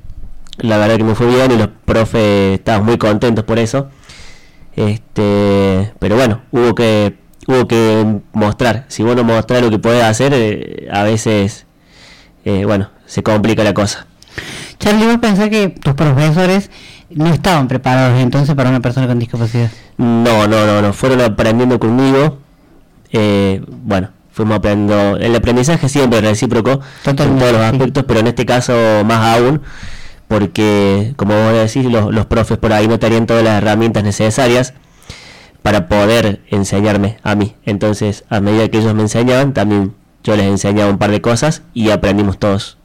la 0.58 0.78
verdad 0.78 0.98
que 0.98 1.04
me 1.06 1.16
fue 1.16 1.28
bien 1.28 1.52
y 1.52 1.58
los 1.58 1.70
profes 1.86 2.60
estaban 2.60 2.86
muy 2.86 2.98
contentos 2.98 3.46
por 3.46 3.60
eso. 3.60 3.90
Este, 4.76 5.92
pero 6.00 6.16
bueno, 6.16 6.42
hubo 6.52 6.76
que 6.76 7.16
hubo 7.48 7.68
que 7.68 8.20
mostrar. 8.34 8.86
Si 8.90 9.04
vos 9.04 9.16
no 9.16 9.24
mostrás 9.24 9.62
lo 9.62 9.70
que 9.70 9.80
podés 9.80 10.04
hacer, 10.04 10.88
a 10.92 11.04
veces, 11.04 11.66
eh, 12.46 12.66
bueno, 12.66 12.90
se 13.06 13.24
complica 13.24 13.64
la 13.64 13.74
cosa. 13.74 14.08
Charlie, 14.80 15.06
vos 15.06 15.18
pensás 15.18 15.50
que 15.50 15.70
tus 15.70 15.94
profesores 15.94 16.70
no 17.10 17.28
estaban 17.28 17.68
preparados 17.68 18.20
entonces 18.20 18.56
para 18.56 18.70
una 18.70 18.80
persona 18.80 19.08
con 19.08 19.20
discapacidad. 19.20 19.70
No, 19.98 20.48
no, 20.48 20.66
no, 20.66 20.82
no. 20.82 20.94
Fueron 20.94 21.22
aprendiendo 21.22 21.80
conmigo. 21.80 22.38
Eh, 23.12 23.62
bueno, 23.68 24.10
fuimos 24.32 24.58
aprendiendo. 24.58 25.18
El 25.18 25.36
aprendizaje 25.36 25.90
siempre 25.90 26.20
es 26.20 26.26
recíproco 26.26 26.80
en 27.06 27.16
todos 27.16 27.52
los 27.52 27.62
aspectos, 27.62 28.06
pero 28.08 28.20
en 28.22 28.28
este 28.28 28.46
caso 28.46 28.74
más 29.06 29.38
aún, 29.38 29.62
porque, 30.28 31.14
como 31.18 31.34
vos 31.34 31.54
decís, 31.54 31.92
los, 31.92 32.14
los 32.14 32.26
profes 32.28 32.58
por 32.58 32.72
ahí 32.72 32.88
no 32.88 33.00
tenían 33.00 33.26
todas 33.26 33.44
las 33.44 33.62
herramientas 33.62 34.04
necesarias 34.04 34.74
para 35.62 35.90
poder 35.90 36.42
enseñarme 36.50 37.18
a 37.24 37.36
mí. 37.36 37.56
Entonces, 37.66 38.24
a 38.30 38.40
medida 38.40 38.70
que 38.70 38.78
ellos 38.78 38.96
me 38.96 39.02
enseñaban, 39.02 39.54
también 39.54 39.94
yo 40.30 40.36
les 40.36 40.46
enseñaba 40.46 40.92
un 40.92 41.00
par 41.00 41.10
de 41.10 41.22
cosas 41.22 41.64
y 41.74 41.90
aprendimos 41.90 42.38
todos. 42.38 42.78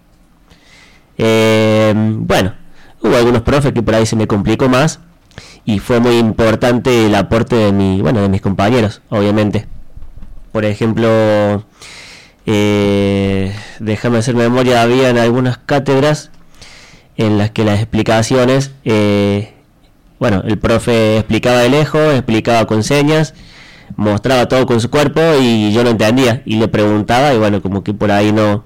Eh, 1.18 1.92
bueno, 1.94 2.54
hubo 3.02 3.14
algunos 3.16 3.42
profes 3.42 3.72
que 3.74 3.82
por 3.82 3.94
ahí 3.94 4.06
se 4.06 4.16
me 4.16 4.26
complicó 4.26 4.70
más 4.70 5.00
y 5.66 5.78
fue 5.78 6.00
muy 6.00 6.16
importante 6.16 7.04
el 7.04 7.14
aporte 7.14 7.54
de 7.54 7.72
mi, 7.72 8.00
bueno, 8.00 8.22
de 8.22 8.30
mis 8.30 8.40
compañeros, 8.40 9.02
obviamente. 9.10 9.66
Por 10.52 10.64
ejemplo, 10.64 11.66
eh, 12.46 13.54
déjame 13.78 14.18
hacer 14.18 14.34
memoria, 14.34 14.80
habían 14.80 15.18
algunas 15.18 15.58
cátedras 15.58 16.30
en 17.18 17.36
las 17.36 17.50
que 17.50 17.64
las 17.64 17.78
explicaciones, 17.78 18.72
eh, 18.86 19.52
bueno, 20.18 20.42
el 20.46 20.58
profe 20.58 21.18
explicaba 21.18 21.58
de 21.58 21.68
lejos, 21.68 22.14
explicaba 22.14 22.64
con 22.64 22.82
señas, 22.82 23.34
mostraba 23.96 24.46
todo 24.46 24.66
con 24.66 24.80
su 24.80 24.90
cuerpo 24.90 25.20
y 25.40 25.72
yo 25.72 25.84
no 25.84 25.90
entendía 25.90 26.42
y 26.44 26.56
le 26.56 26.68
preguntaba 26.68 27.32
y 27.34 27.38
bueno, 27.38 27.62
como 27.62 27.84
que 27.84 27.94
por 27.94 28.10
ahí 28.10 28.32
no, 28.32 28.64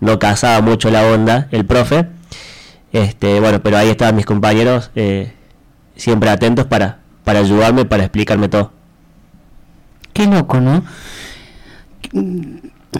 no 0.00 0.18
casaba 0.18 0.60
mucho 0.60 0.90
la 0.90 1.04
onda 1.04 1.48
el 1.50 1.64
profe. 1.66 2.06
Este, 2.92 3.38
bueno, 3.40 3.62
pero 3.62 3.78
ahí 3.78 3.88
estaban 3.88 4.16
mis 4.16 4.26
compañeros 4.26 4.90
eh, 4.96 5.32
siempre 5.94 6.30
atentos 6.30 6.66
para, 6.66 6.98
para 7.24 7.38
ayudarme, 7.40 7.84
para 7.84 8.04
explicarme 8.04 8.48
todo. 8.48 8.72
Qué 10.12 10.26
loco, 10.26 10.60
¿no? 10.60 10.82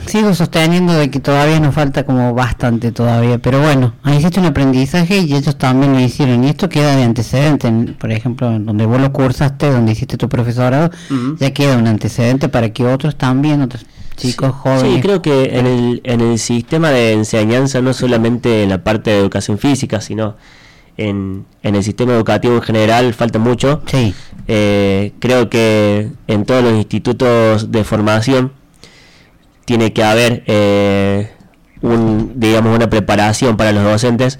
Sigo 0.06 0.32
sosteniendo 0.34 0.92
de 0.92 1.10
que 1.10 1.18
todavía 1.18 1.58
nos 1.58 1.74
falta 1.74 2.04
como 2.04 2.32
bastante 2.32 2.92
todavía, 2.92 3.38
pero 3.38 3.60
bueno, 3.60 3.94
ahí 4.04 4.18
hiciste 4.18 4.38
un 4.38 4.46
aprendizaje 4.46 5.18
y 5.18 5.34
ellos 5.34 5.56
también 5.58 5.92
lo 5.94 6.00
hicieron. 6.00 6.44
Y 6.44 6.48
esto 6.48 6.68
queda 6.68 6.94
de 6.94 7.02
antecedente, 7.02 7.66
en- 7.66 7.94
por 7.98 8.12
ejemplo, 8.12 8.56
donde 8.60 8.86
vos 8.86 9.00
lo 9.00 9.12
cursaste, 9.12 9.68
donde 9.70 9.90
hiciste 9.92 10.16
tu 10.16 10.28
profesorado, 10.28 10.90
ya 11.40 11.52
queda 11.52 11.76
un 11.76 11.88
antecedente 11.88 12.48
para 12.48 12.72
que 12.72 12.84
otros 12.86 13.16
también, 13.16 13.62
otras 13.62 13.84
chicos 14.16 14.52
jóvenes. 14.52 14.94
Sí, 14.94 15.00
creo 15.00 15.22
que 15.22 15.58
en 15.58 15.66
el, 15.66 16.00
en 16.04 16.20
el 16.20 16.38
sistema 16.38 16.90
de 16.90 17.12
enseñanza, 17.12 17.80
no 17.80 17.92
solamente 17.92 18.62
en 18.62 18.68
la 18.68 18.84
parte 18.84 19.10
de 19.10 19.18
educación 19.18 19.58
física, 19.58 20.00
sino 20.00 20.36
en, 20.98 21.46
en 21.64 21.74
el 21.74 21.82
sistema 21.82 22.12
educativo 22.12 22.54
en 22.54 22.62
general, 22.62 23.12
falta 23.12 23.40
mucho. 23.40 23.82
Sí. 23.86 24.14
Eh, 24.46 25.14
creo 25.18 25.50
que 25.50 26.10
en 26.28 26.44
todos 26.44 26.62
los 26.62 26.74
institutos 26.74 27.72
de 27.72 27.82
formación 27.82 28.52
tiene 29.64 29.92
que 29.92 30.04
haber 30.04 30.42
eh, 30.46 31.30
un, 31.82 32.32
digamos, 32.36 32.74
una 32.74 32.90
preparación 32.90 33.56
para 33.56 33.72
los 33.72 33.84
docentes, 33.84 34.38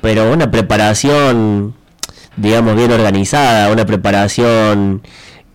pero 0.00 0.32
una 0.32 0.50
preparación, 0.50 1.74
digamos, 2.36 2.76
bien 2.76 2.92
organizada, 2.92 3.70
una 3.70 3.86
preparación 3.86 5.02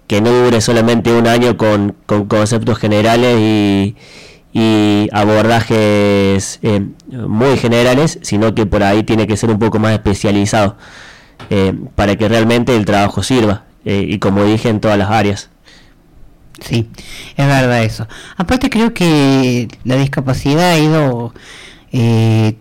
que 0.07 0.22
no 0.22 0.31
dure 0.31 0.61
solamente 0.61 1.11
un 1.11 1.27
año 1.27 1.57
con, 1.57 1.95
con 2.05 2.26
conceptos 2.26 2.77
generales 2.77 3.38
y, 3.39 3.95
y 4.53 5.10
abordajes 5.11 6.60
eh, 6.61 6.85
muy 7.10 7.57
generales, 7.57 8.19
sino 8.22 8.53
que 8.53 8.65
por 8.68 8.84
ahí 8.84 9.03
tiene 9.03 9.26
que 9.26 9.35
ser 9.35 9.49
un 9.49 9.57
poco 9.57 9.80
más 9.80 9.93
especializado 9.93 10.77
eh, 11.49 11.73
para 11.95 12.15
que 12.15 12.30
realmente 12.30 12.76
el 12.76 12.85
trabajo 12.85 13.23
sirva 13.23 13.64
eh, 13.84 14.05
y 14.07 14.19
como 14.19 14.43
dije 14.45 14.69
en 14.69 14.80
todas 14.80 14.97
las 14.97 15.10
áreas. 15.10 15.49
Sí, 16.68 16.88
es 17.35 17.45
verdad 17.48 17.84
eso. 17.84 18.07
Aparte 18.38 18.69
creo 18.69 18.94
que 18.94 19.68
la 19.84 19.98
discapacidad 19.98 20.72
ha 20.72 20.80
ido 20.80 21.34
eh, 21.91 22.56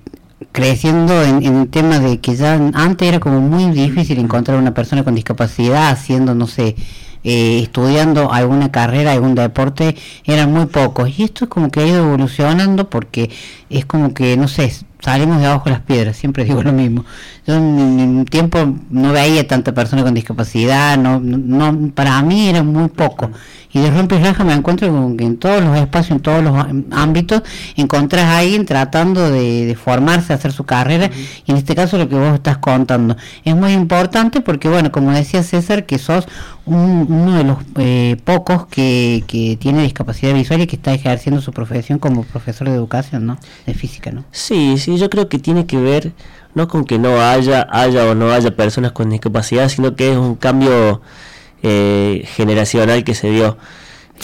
creciendo 0.52 1.22
en, 1.22 1.42
en 1.44 1.68
tema 1.68 2.00
de 2.00 2.20
que 2.20 2.36
ya 2.36 2.54
antes 2.74 3.08
era 3.08 3.20
como 3.20 3.40
muy 3.40 3.70
difícil 3.72 4.18
encontrar 4.18 4.58
una 4.58 4.74
persona 4.74 5.04
con 5.04 5.14
discapacidad 5.14 5.90
haciendo, 5.90 6.34
no 6.34 6.46
sé, 6.48 6.76
eh, 7.24 7.60
estudiando 7.62 8.32
alguna 8.32 8.72
carrera, 8.72 9.12
algún 9.12 9.36
deporte, 9.36 9.96
eran 10.24 10.52
muy 10.52 10.66
pocos. 10.66 11.18
Y 11.18 11.22
esto 11.24 11.44
es 11.44 11.50
como 11.50 11.70
que 11.70 11.80
ha 11.80 11.86
ido 11.86 12.04
evolucionando 12.06 12.90
porque 12.90 13.30
es 13.70 13.86
como 13.86 14.14
que, 14.14 14.36
no 14.36 14.48
sé, 14.48 14.72
salimos 15.00 15.38
de 15.40 15.46
abajo 15.46 15.66
de 15.66 15.70
las 15.72 15.80
piedras, 15.82 16.16
siempre 16.16 16.44
digo 16.44 16.62
lo 16.62 16.72
mismo. 16.72 17.04
Yo 17.46 17.54
en, 17.54 17.62
un 17.64 18.24
tiempo 18.24 18.58
no 18.90 19.12
veía 19.12 19.46
tanta 19.46 19.72
persona 19.74 20.02
con 20.02 20.14
discapacidad, 20.14 20.98
no, 20.98 21.20
no- 21.20 21.90
para 21.94 22.20
mí 22.22 22.48
era 22.48 22.62
muy 22.62 22.88
poco. 22.88 23.30
Y 23.74 23.80
de 23.80 23.90
rompe 23.90 24.16
y 24.16 24.18
raja 24.22 24.44
me 24.44 24.52
encuentro 24.52 24.88
con 24.88 25.16
que 25.16 25.24
en 25.24 25.38
todos 25.38 25.62
los 25.62 25.76
espacios, 25.78 26.16
en 26.16 26.20
todos 26.20 26.42
los 26.44 26.54
ámbitos, 26.90 27.42
encontrás 27.76 28.24
a 28.26 28.38
alguien 28.38 28.66
tratando 28.66 29.30
de, 29.30 29.64
de 29.66 29.74
formarse, 29.76 30.32
hacer 30.32 30.52
su 30.52 30.64
carrera, 30.64 31.10
y 31.46 31.50
en 31.50 31.56
este 31.56 31.74
caso 31.74 31.96
lo 31.96 32.08
que 32.08 32.14
vos 32.16 32.34
estás 32.34 32.58
contando. 32.58 33.16
Es 33.44 33.56
muy 33.56 33.72
importante 33.72 34.40
porque, 34.42 34.68
bueno, 34.68 34.92
como 34.92 35.10
decía 35.12 35.42
César, 35.42 35.86
que 35.86 35.98
sos 35.98 36.26
un- 36.66 37.06
uno 37.08 37.32
de 37.36 37.44
los 37.44 37.58
eh, 37.78 38.16
pocos 38.24 38.66
que, 38.66 39.24
que 39.26 39.56
tiene 39.58 39.82
discapacidad 39.82 40.34
visual 40.34 40.60
y 40.60 40.66
que 40.66 40.76
está 40.76 40.92
ejerciendo 40.92 41.40
su 41.40 41.52
profesión 41.52 41.98
como 41.98 42.24
profesor 42.24 42.68
de 42.68 42.74
educación, 42.74 43.26
¿no? 43.26 43.38
De 43.66 43.74
física, 43.74 44.12
¿no? 44.12 44.24
Sí, 44.32 44.76
sí, 44.78 44.98
yo 44.98 45.08
creo 45.10 45.28
que 45.28 45.38
tiene 45.38 45.66
que 45.66 45.78
ver 45.78 46.12
no 46.54 46.68
con 46.68 46.84
que 46.84 46.98
no 46.98 47.20
haya, 47.22 47.66
haya 47.70 48.04
o 48.04 48.14
no 48.14 48.30
haya 48.30 48.54
personas 48.54 48.92
con 48.92 49.08
discapacidad, 49.08 49.70
sino 49.70 49.96
que 49.96 50.12
es 50.12 50.16
un 50.18 50.34
cambio 50.34 51.00
eh, 51.62 52.24
generacional 52.34 53.04
que 53.04 53.14
se 53.14 53.30
dio. 53.30 53.56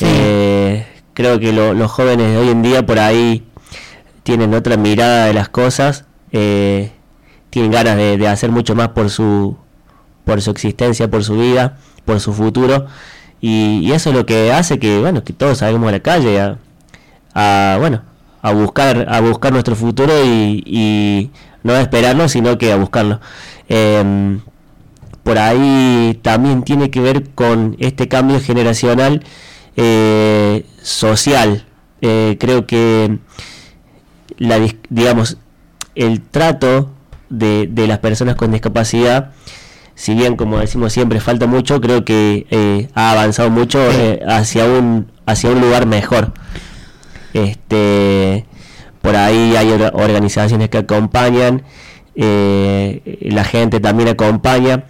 Eh, 0.00 0.86
creo 1.14 1.38
que 1.40 1.52
lo- 1.52 1.74
los 1.74 1.90
jóvenes 1.90 2.30
de 2.30 2.36
hoy 2.38 2.48
en 2.50 2.62
día 2.62 2.84
por 2.86 2.98
ahí 2.98 3.44
tienen 4.22 4.54
otra 4.54 4.76
mirada 4.76 5.26
de 5.26 5.34
las 5.34 5.48
cosas, 5.48 6.04
eh, 6.32 6.92
tienen 7.50 7.70
ganas 7.72 7.96
de, 7.96 8.16
de 8.18 8.28
hacer 8.28 8.50
mucho 8.50 8.74
más 8.74 8.88
por 8.88 9.10
su, 9.10 9.56
por 10.24 10.40
su 10.42 10.50
existencia, 10.50 11.10
por 11.10 11.24
su 11.24 11.36
vida, 11.38 11.78
por 12.04 12.20
su 12.20 12.32
futuro, 12.32 12.86
y, 13.40 13.80
y 13.82 13.92
eso 13.92 14.10
es 14.10 14.16
lo 14.16 14.26
que 14.26 14.52
hace 14.52 14.78
que, 14.78 14.98
bueno, 15.00 15.24
que 15.24 15.32
todos 15.32 15.58
salgamos 15.58 15.88
a 15.88 15.92
la 15.92 16.00
calle 16.00 16.40
a, 16.40 16.58
a, 17.34 17.76
bueno, 17.78 18.02
a 18.42 18.52
buscar, 18.52 19.06
a 19.10 19.20
buscar 19.20 19.52
nuestro 19.52 19.74
futuro 19.74 20.12
y, 20.24 20.62
y 20.66 21.30
no 21.62 21.72
a 21.72 21.80
esperarlo, 21.80 22.28
sino 22.28 22.58
que 22.58 22.70
a 22.72 22.76
buscarlo. 22.76 23.20
Em, 23.68 24.40
por 25.28 25.36
ahí 25.36 26.18
también 26.22 26.62
tiene 26.62 26.90
que 26.90 27.02
ver 27.02 27.28
con 27.34 27.76
este 27.80 28.08
cambio 28.08 28.40
generacional 28.40 29.22
eh, 29.76 30.64
social. 30.80 31.66
Eh, 32.00 32.38
creo 32.40 32.66
que 32.66 33.18
la, 34.38 34.58
digamos, 34.88 35.36
el 35.94 36.22
trato 36.22 36.92
de, 37.28 37.68
de 37.70 37.86
las 37.86 37.98
personas 37.98 38.36
con 38.36 38.52
discapacidad, 38.52 39.32
si 39.94 40.14
bien 40.14 40.34
como 40.34 40.60
decimos 40.60 40.94
siempre 40.94 41.20
falta 41.20 41.46
mucho, 41.46 41.78
creo 41.82 42.06
que 42.06 42.46
eh, 42.48 42.88
ha 42.94 43.10
avanzado 43.10 43.50
mucho 43.50 43.78
eh, 43.86 44.20
hacia 44.26 44.64
un 44.64 45.12
hacia 45.26 45.50
un 45.50 45.60
lugar 45.60 45.84
mejor. 45.84 46.32
Este, 47.34 48.46
por 49.02 49.14
ahí 49.14 49.56
hay 49.56 49.72
or- 49.72 49.92
organizaciones 49.92 50.70
que 50.70 50.78
acompañan, 50.78 51.64
eh, 52.14 53.18
la 53.30 53.44
gente 53.44 53.78
también 53.78 54.08
acompaña. 54.08 54.84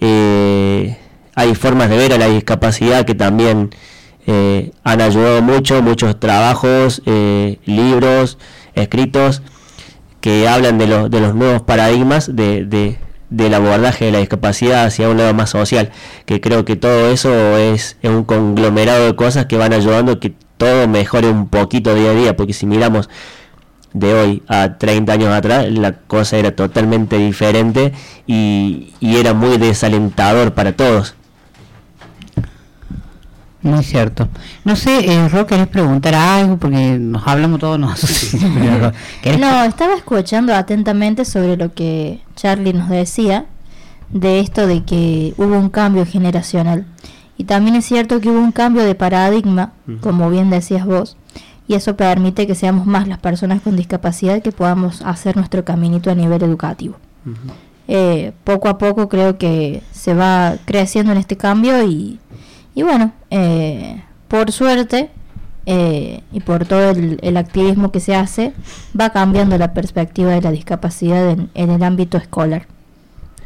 Eh, 0.00 0.96
hay 1.34 1.54
formas 1.54 1.90
de 1.90 1.96
ver 1.96 2.12
a 2.12 2.18
la 2.18 2.26
discapacidad 2.28 3.04
que 3.04 3.14
también 3.14 3.70
eh, 4.26 4.72
han 4.84 5.00
ayudado 5.00 5.42
mucho, 5.42 5.82
muchos 5.82 6.18
trabajos, 6.18 7.02
eh, 7.06 7.58
libros, 7.64 8.38
escritos 8.74 9.42
que 10.20 10.48
hablan 10.48 10.78
de, 10.78 10.86
los 10.86 11.10
de 11.10 11.20
los 11.20 11.34
nuevos 11.34 11.62
paradigmas 11.62 12.34
de, 12.34 12.64
de- 12.64 12.98
del 13.28 13.54
abordaje 13.54 14.04
de 14.06 14.12
la 14.12 14.18
discapacidad 14.18 14.84
hacia 14.84 15.08
un 15.08 15.16
lado 15.18 15.34
más 15.34 15.50
social, 15.50 15.90
que 16.26 16.40
creo 16.40 16.64
que 16.64 16.76
todo 16.76 17.10
eso 17.10 17.56
es, 17.58 17.96
es 18.00 18.10
un 18.10 18.22
conglomerado 18.24 19.04
de 19.06 19.16
cosas 19.16 19.46
que 19.46 19.56
van 19.56 19.72
ayudando 19.72 20.20
que 20.20 20.32
todo 20.58 20.86
mejore 20.86 21.28
un 21.28 21.48
poquito 21.48 21.92
día 21.94 22.10
a 22.10 22.14
día, 22.14 22.36
porque 22.36 22.52
si 22.52 22.66
miramos 22.66 23.10
de 23.92 24.12
hoy 24.14 24.42
a 24.48 24.76
30 24.78 25.12
años 25.12 25.32
atrás, 25.32 25.66
la 25.70 25.92
cosa 25.92 26.36
era 26.36 26.54
totalmente 26.54 27.16
diferente 27.18 27.92
y, 28.26 28.92
y 29.00 29.16
era 29.16 29.32
muy 29.34 29.56
desalentador 29.58 30.52
para 30.54 30.72
todos. 30.72 31.14
Muy 33.62 33.82
cierto. 33.82 34.28
No 34.64 34.76
sé, 34.76 35.10
eh, 35.12 35.28
Ro, 35.28 35.46
¿querés 35.46 35.66
preguntar 35.66 36.14
algo? 36.14 36.56
Porque 36.56 36.98
nos 37.00 37.26
hablamos 37.26 37.58
todos 37.58 37.78
nosotros. 37.80 38.36
Pero, 38.54 38.92
¿querés- 39.22 39.38
No, 39.40 39.64
estaba 39.64 39.94
escuchando 39.94 40.54
atentamente 40.54 41.24
sobre 41.24 41.56
lo 41.56 41.74
que 41.74 42.20
Charlie 42.36 42.74
nos 42.74 42.88
decía 42.88 43.46
de 44.10 44.38
esto 44.38 44.68
de 44.68 44.84
que 44.84 45.34
hubo 45.36 45.58
un 45.58 45.70
cambio 45.70 46.06
generacional. 46.06 46.86
Y 47.38 47.44
también 47.44 47.74
es 47.76 47.84
cierto 47.86 48.20
que 48.20 48.30
hubo 48.30 48.38
un 48.38 48.52
cambio 48.52 48.84
de 48.84 48.94
paradigma, 48.94 49.72
como 50.00 50.30
bien 50.30 50.48
decías 50.48 50.86
vos, 50.86 51.16
y 51.68 51.74
eso 51.74 51.96
permite 51.96 52.46
que 52.46 52.54
seamos 52.54 52.86
más 52.86 53.08
las 53.08 53.18
personas 53.18 53.60
con 53.60 53.76
discapacidad 53.76 54.42
que 54.42 54.52
podamos 54.52 55.02
hacer 55.02 55.36
nuestro 55.36 55.64
caminito 55.64 56.10
a 56.10 56.14
nivel 56.14 56.42
educativo. 56.42 56.96
Eh, 57.88 58.32
poco 58.44 58.68
a 58.68 58.78
poco 58.78 59.08
creo 59.08 59.36
que 59.38 59.82
se 59.92 60.14
va 60.14 60.56
creciendo 60.64 61.12
en 61.12 61.18
este 61.18 61.36
cambio 61.36 61.84
y, 61.84 62.20
y 62.74 62.82
bueno, 62.82 63.12
eh, 63.30 64.02
por 64.28 64.52
suerte 64.52 65.10
eh, 65.66 66.22
y 66.32 66.40
por 66.40 66.66
todo 66.66 66.90
el, 66.90 67.18
el 67.22 67.36
activismo 67.36 67.90
que 67.90 68.00
se 68.00 68.14
hace, 68.14 68.52
va 68.98 69.10
cambiando 69.10 69.58
la 69.58 69.72
perspectiva 69.72 70.32
de 70.32 70.42
la 70.42 70.52
discapacidad 70.52 71.30
en, 71.30 71.50
en 71.54 71.70
el 71.70 71.82
ámbito 71.82 72.16
escolar 72.16 72.66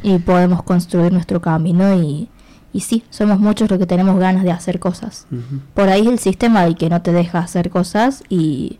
y 0.03 0.19
podemos 0.19 0.63
construir 0.63 1.13
nuestro 1.13 1.41
camino 1.41 1.95
y, 1.95 2.29
y 2.73 2.81
sí, 2.81 3.05
somos 3.11 3.41
muchos 3.41 3.69
los 3.71 3.79
que 3.79 3.87
tenemos 3.87 4.19
ganas 4.19 4.45
de 4.45 4.53
hacer 4.53 4.79
cosas. 4.79 5.27
Por 5.75 5.89
ahí 5.89 6.03
es 6.03 6.09
el 6.09 6.19
sistema 6.19 6.65
el 6.65 6.77
que 6.77 6.89
no 6.89 7.03
te 7.03 7.13
deja 7.13 7.39
hacer 7.41 7.71
cosas 7.71 8.23
y, 8.29 8.79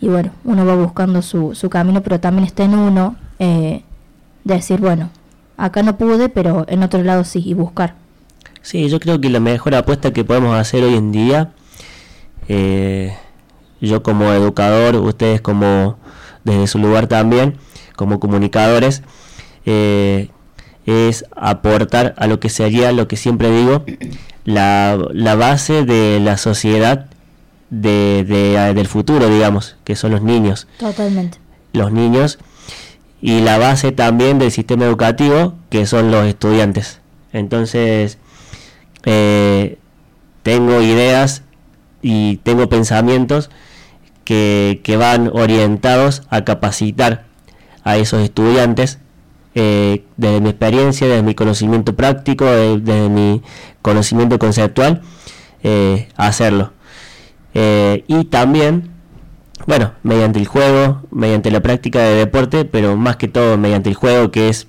y 0.00 0.08
bueno, 0.08 0.32
uno 0.44 0.66
va 0.66 0.74
buscando 0.76 1.22
su, 1.22 1.54
su 1.54 1.70
camino, 1.70 2.02
pero 2.02 2.20
también 2.20 2.44
está 2.44 2.64
en 2.64 2.74
uno 2.74 3.16
eh, 3.38 3.82
decir, 4.44 4.80
bueno, 4.80 5.10
acá 5.56 5.82
no 5.82 5.96
pude, 5.96 6.28
pero 6.28 6.66
en 6.68 6.82
otro 6.82 7.02
lado 7.02 7.24
sí, 7.24 7.42
y 7.44 7.54
buscar. 7.54 7.94
Sí, 8.60 8.88
yo 8.88 9.00
creo 9.00 9.20
que 9.20 9.30
la 9.30 9.40
mejor 9.40 9.74
apuesta 9.74 10.12
que 10.12 10.24
podemos 10.24 10.54
hacer 10.56 10.84
hoy 10.84 10.94
en 10.94 11.12
día, 11.12 11.52
eh, 12.48 13.14
yo 13.80 14.02
como 14.02 14.32
educador, 14.32 14.96
ustedes 14.96 15.40
como 15.40 15.98
desde 16.44 16.66
su 16.66 16.78
lugar 16.78 17.06
también, 17.06 17.56
como 17.96 18.20
comunicadores, 18.20 19.02
eh, 19.64 20.30
es 20.86 21.24
aportar 21.34 22.14
a 22.18 22.26
lo 22.26 22.40
que 22.40 22.48
sería, 22.48 22.92
lo 22.92 23.08
que 23.08 23.16
siempre 23.16 23.50
digo, 23.50 23.84
la, 24.44 24.98
la 25.12 25.34
base 25.34 25.84
de 25.84 26.20
la 26.20 26.36
sociedad 26.36 27.06
de, 27.70 28.24
de- 28.28 28.74
del 28.74 28.86
futuro, 28.86 29.28
digamos, 29.28 29.76
que 29.84 29.96
son 29.96 30.10
los 30.12 30.22
niños 30.22 30.66
Totalmente. 30.78 31.38
los 31.72 31.90
niños 31.92 32.38
y 33.20 33.40
la 33.40 33.56
base 33.58 33.90
también 33.92 34.38
del 34.38 34.50
sistema 34.52 34.84
educativo 34.84 35.54
que 35.70 35.86
son 35.86 36.10
los 36.10 36.26
estudiantes 36.26 37.00
entonces 37.32 38.18
eh, 39.04 39.78
tengo 40.42 40.80
ideas 40.82 41.42
y 42.02 42.36
tengo 42.38 42.68
pensamientos 42.68 43.50
que, 44.24 44.80
que 44.84 44.96
van 44.98 45.30
orientados 45.32 46.22
a 46.28 46.44
capacitar 46.44 47.24
a 47.82 47.96
esos 47.96 48.22
estudiantes 48.22 48.98
eh, 49.54 50.04
desde 50.16 50.40
mi 50.40 50.48
experiencia, 50.50 51.06
desde 51.06 51.22
mi 51.22 51.34
conocimiento 51.34 51.94
práctico, 51.94 52.44
de- 52.44 52.78
desde 52.80 53.08
mi 53.08 53.42
conocimiento 53.82 54.38
conceptual, 54.38 55.02
eh, 55.62 56.08
hacerlo. 56.16 56.72
Eh, 57.54 58.04
y 58.08 58.24
también, 58.24 58.90
bueno, 59.66 59.92
mediante 60.02 60.38
el 60.40 60.46
juego, 60.46 61.02
mediante 61.10 61.50
la 61.50 61.60
práctica 61.60 62.00
de 62.00 62.14
deporte, 62.16 62.64
pero 62.64 62.96
más 62.96 63.16
que 63.16 63.28
todo 63.28 63.56
mediante 63.56 63.88
el 63.88 63.94
juego, 63.94 64.30
que 64.30 64.48
es 64.48 64.66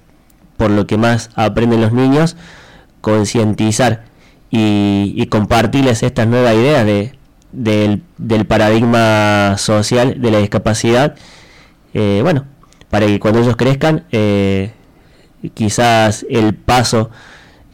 por 0.57 0.71
lo 0.71 0.85
que 0.87 0.97
más 0.97 1.31
aprenden 1.35 1.81
los 1.81 1.91
niños, 1.91 2.37
concientizar 3.01 4.05
y, 4.51 5.13
y 5.17 5.25
compartirles 5.27 6.01
estas 6.03 6.27
nuevas 6.27 6.53
ideas 6.53 6.85
de, 6.85 7.13
del, 7.51 8.03
del 8.17 8.45
paradigma 8.45 9.55
social 9.57 10.21
de 10.21 10.31
la 10.31 10.37
discapacidad, 10.39 11.15
eh, 11.93 12.19
bueno, 12.23 12.45
para 12.95 13.07
que 13.07 13.19
cuando 13.19 13.41
ellos 13.41 13.57
crezcan, 13.57 14.05
eh, 14.13 14.71
quizás 15.53 16.25
el 16.29 16.55
paso 16.55 17.09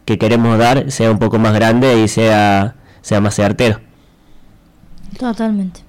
que 0.04 0.18
queremos 0.18 0.58
dar 0.58 0.92
sea 0.92 1.12
un 1.12 1.20
poco 1.20 1.38
más 1.38 1.54
grande 1.54 2.02
y 2.02 2.08
sea, 2.08 2.74
sea 3.04 3.22
más 3.22 3.36
certero. 3.36 3.80
Totalmente. 5.20 5.82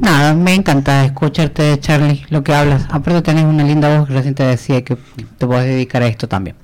Nada, 0.00 0.34
me 0.34 0.52
encanta 0.52 1.04
escucharte, 1.04 1.78
Charlie, 1.78 2.26
lo 2.30 2.42
que 2.42 2.52
hablas. 2.52 2.86
Aparte 2.90 3.22
tenés 3.22 3.44
una 3.44 3.62
linda 3.62 3.96
voz 3.96 4.08
que 4.08 4.14
recién 4.14 4.34
te 4.34 4.42
decía 4.42 4.82
que 4.82 4.96
te 5.38 5.46
puedes 5.46 5.66
dedicar 5.66 6.02
a 6.02 6.08
esto 6.08 6.26
también. 6.26 6.56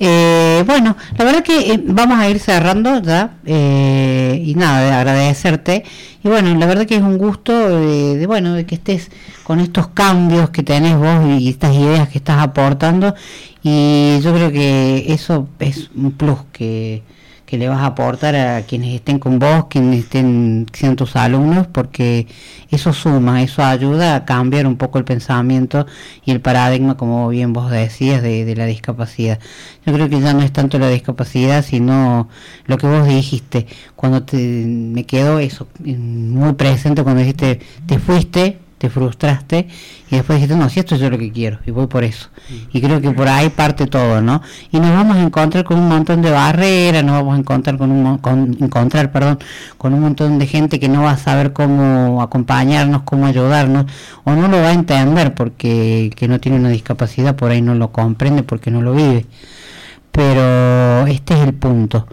Eh, 0.00 0.62
bueno, 0.64 0.96
la 1.16 1.24
verdad 1.24 1.42
que 1.42 1.72
eh, 1.72 1.82
vamos 1.84 2.18
a 2.18 2.28
ir 2.28 2.38
cerrando 2.38 3.02
ya 3.02 3.38
eh, 3.44 4.40
y 4.44 4.54
nada, 4.54 4.82
de 4.82 4.92
agradecerte. 4.92 5.84
Y 6.22 6.28
bueno, 6.28 6.54
la 6.54 6.66
verdad 6.66 6.86
que 6.86 6.96
es 6.96 7.02
un 7.02 7.18
gusto 7.18 7.80
de, 7.80 8.26
bueno 8.26 8.54
de 8.54 8.64
que 8.66 8.76
estés 8.76 9.10
con 9.44 9.60
estos 9.60 9.88
cambios 9.88 10.50
que 10.50 10.62
tenés 10.62 10.96
vos 10.96 11.40
y 11.40 11.48
estas 11.48 11.74
ideas 11.74 12.08
que 12.08 12.18
estás 12.18 12.38
aportando. 12.38 13.14
Y 13.62 14.20
yo 14.22 14.32
creo 14.34 14.52
que 14.52 15.12
eso 15.12 15.48
es 15.58 15.90
un 15.96 16.12
plus 16.12 16.38
que 16.52 17.02
que 17.48 17.56
le 17.56 17.66
vas 17.66 17.80
a 17.80 17.86
aportar 17.86 18.36
a 18.36 18.60
quienes 18.60 18.94
estén 18.94 19.18
con 19.18 19.38
vos, 19.38 19.68
quienes 19.70 20.00
estén 20.00 20.66
siendo 20.70 20.96
tus 20.96 21.16
alumnos, 21.16 21.66
porque 21.66 22.26
eso 22.70 22.92
suma, 22.92 23.42
eso 23.42 23.64
ayuda 23.64 24.16
a 24.16 24.24
cambiar 24.26 24.66
un 24.66 24.76
poco 24.76 24.98
el 24.98 25.04
pensamiento 25.06 25.86
y 26.26 26.32
el 26.32 26.42
paradigma, 26.42 26.98
como 26.98 27.26
bien 27.30 27.54
vos 27.54 27.70
decías, 27.70 28.20
de, 28.20 28.44
de 28.44 28.54
la 28.54 28.66
discapacidad. 28.66 29.38
Yo 29.86 29.94
creo 29.94 30.10
que 30.10 30.20
ya 30.20 30.34
no 30.34 30.42
es 30.42 30.52
tanto 30.52 30.78
la 30.78 30.90
discapacidad, 30.90 31.64
sino 31.64 32.28
lo 32.66 32.76
que 32.76 32.86
vos 32.86 33.06
dijiste, 33.08 33.66
cuando 33.96 34.24
te, 34.24 34.36
me 34.36 35.04
quedó 35.06 35.38
eso 35.38 35.68
muy 35.82 36.52
presente, 36.52 37.02
cuando 37.02 37.20
dijiste, 37.20 37.60
te 37.86 37.98
fuiste, 37.98 38.58
te 38.78 38.88
frustraste 38.88 39.66
y 40.10 40.16
después 40.16 40.38
dijiste, 40.38 40.56
no, 40.56 40.68
si 40.68 40.80
esto 40.80 40.94
es 40.94 41.00
yo 41.00 41.10
lo 41.10 41.18
que 41.18 41.30
quiero 41.32 41.58
y 41.66 41.72
voy 41.72 41.88
por 41.88 42.04
eso. 42.04 42.28
Y 42.72 42.80
creo 42.80 43.00
que 43.00 43.10
por 43.10 43.28
ahí 43.28 43.50
parte 43.50 43.86
todo, 43.86 44.22
¿no? 44.22 44.40
Y 44.70 44.78
nos 44.78 44.90
vamos 44.90 45.16
a 45.16 45.22
encontrar 45.22 45.64
con 45.64 45.78
un 45.78 45.88
montón 45.88 46.22
de 46.22 46.30
barreras, 46.30 47.04
nos 47.04 47.16
vamos 47.16 47.36
a 47.36 47.38
encontrar 47.40 47.76
con 47.76 47.90
un 47.90 48.18
con, 48.18 48.56
encontrar, 48.60 49.10
perdón, 49.12 49.38
con 49.76 49.92
un 49.92 50.00
montón 50.00 50.38
de 50.38 50.46
gente 50.46 50.78
que 50.80 50.88
no 50.88 51.02
va 51.02 51.12
a 51.12 51.18
saber 51.18 51.52
cómo 51.52 52.22
acompañarnos, 52.22 53.02
cómo 53.02 53.26
ayudarnos 53.26 53.86
o 54.24 54.32
no 54.32 54.48
lo 54.48 54.58
va 54.62 54.68
a 54.68 54.72
entender 54.72 55.34
porque 55.34 56.10
que 56.16 56.28
no 56.28 56.40
tiene 56.40 56.58
una 56.58 56.70
discapacidad 56.70 57.36
por 57.36 57.50
ahí 57.50 57.60
no 57.60 57.74
lo 57.74 57.92
comprende 57.92 58.42
porque 58.44 58.70
no 58.70 58.80
lo 58.80 58.94
vive. 58.94 59.26
Pero 60.12 61.06
este 61.06 61.34
es 61.34 61.40
el 61.40 61.54
punto 61.54 62.06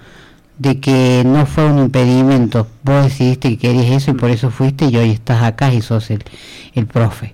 de 0.58 0.80
que 0.80 1.24
no 1.26 1.46
fue 1.46 1.66
un 1.66 1.80
impedimento. 1.80 2.68
Vos 2.84 3.04
decidiste 3.04 3.50
que 3.50 3.58
querías 3.58 3.88
eso 3.88 4.12
y 4.12 4.14
por 4.14 4.30
eso 4.30 4.52
fuiste 4.52 4.86
y 4.86 4.98
hoy 4.98 5.12
estás 5.12 5.44
acá 5.44 5.74
y 5.74 5.82
sos 5.82 6.10
el, 6.12 6.24
el 6.74 6.88
profe. 6.88 7.34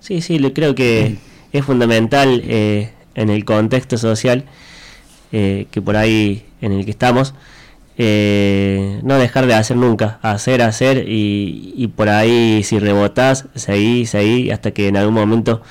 Sí, 0.00 0.20
sí, 0.20 0.38
le 0.38 0.52
creo 0.52 0.74
que 0.74 1.16
es 1.52 1.64
fundamental 1.64 2.42
eh, 2.44 2.90
en 3.14 3.30
el 3.30 3.44
contexto 3.44 3.96
social 3.96 4.44
eh, 5.32 5.66
que 5.70 5.80
por 5.80 5.96
ahí 5.96 6.44
en 6.60 6.72
el 6.72 6.84
que 6.84 6.90
estamos, 6.90 7.34
eh, 7.96 9.00
no 9.02 9.18
dejar 9.18 9.46
de 9.46 9.54
hacer 9.54 9.76
nunca, 9.76 10.18
hacer, 10.22 10.62
hacer 10.62 11.08
y, 11.08 11.74
y 11.76 11.86
por 11.88 12.08
ahí 12.08 12.62
si 12.64 12.78
rebotás, 12.78 13.46
seguí, 13.54 14.06
seguí 14.06 14.50
hasta 14.50 14.72
que 14.72 14.88
en 14.88 14.96
algún 14.96 15.14
momento 15.14 15.62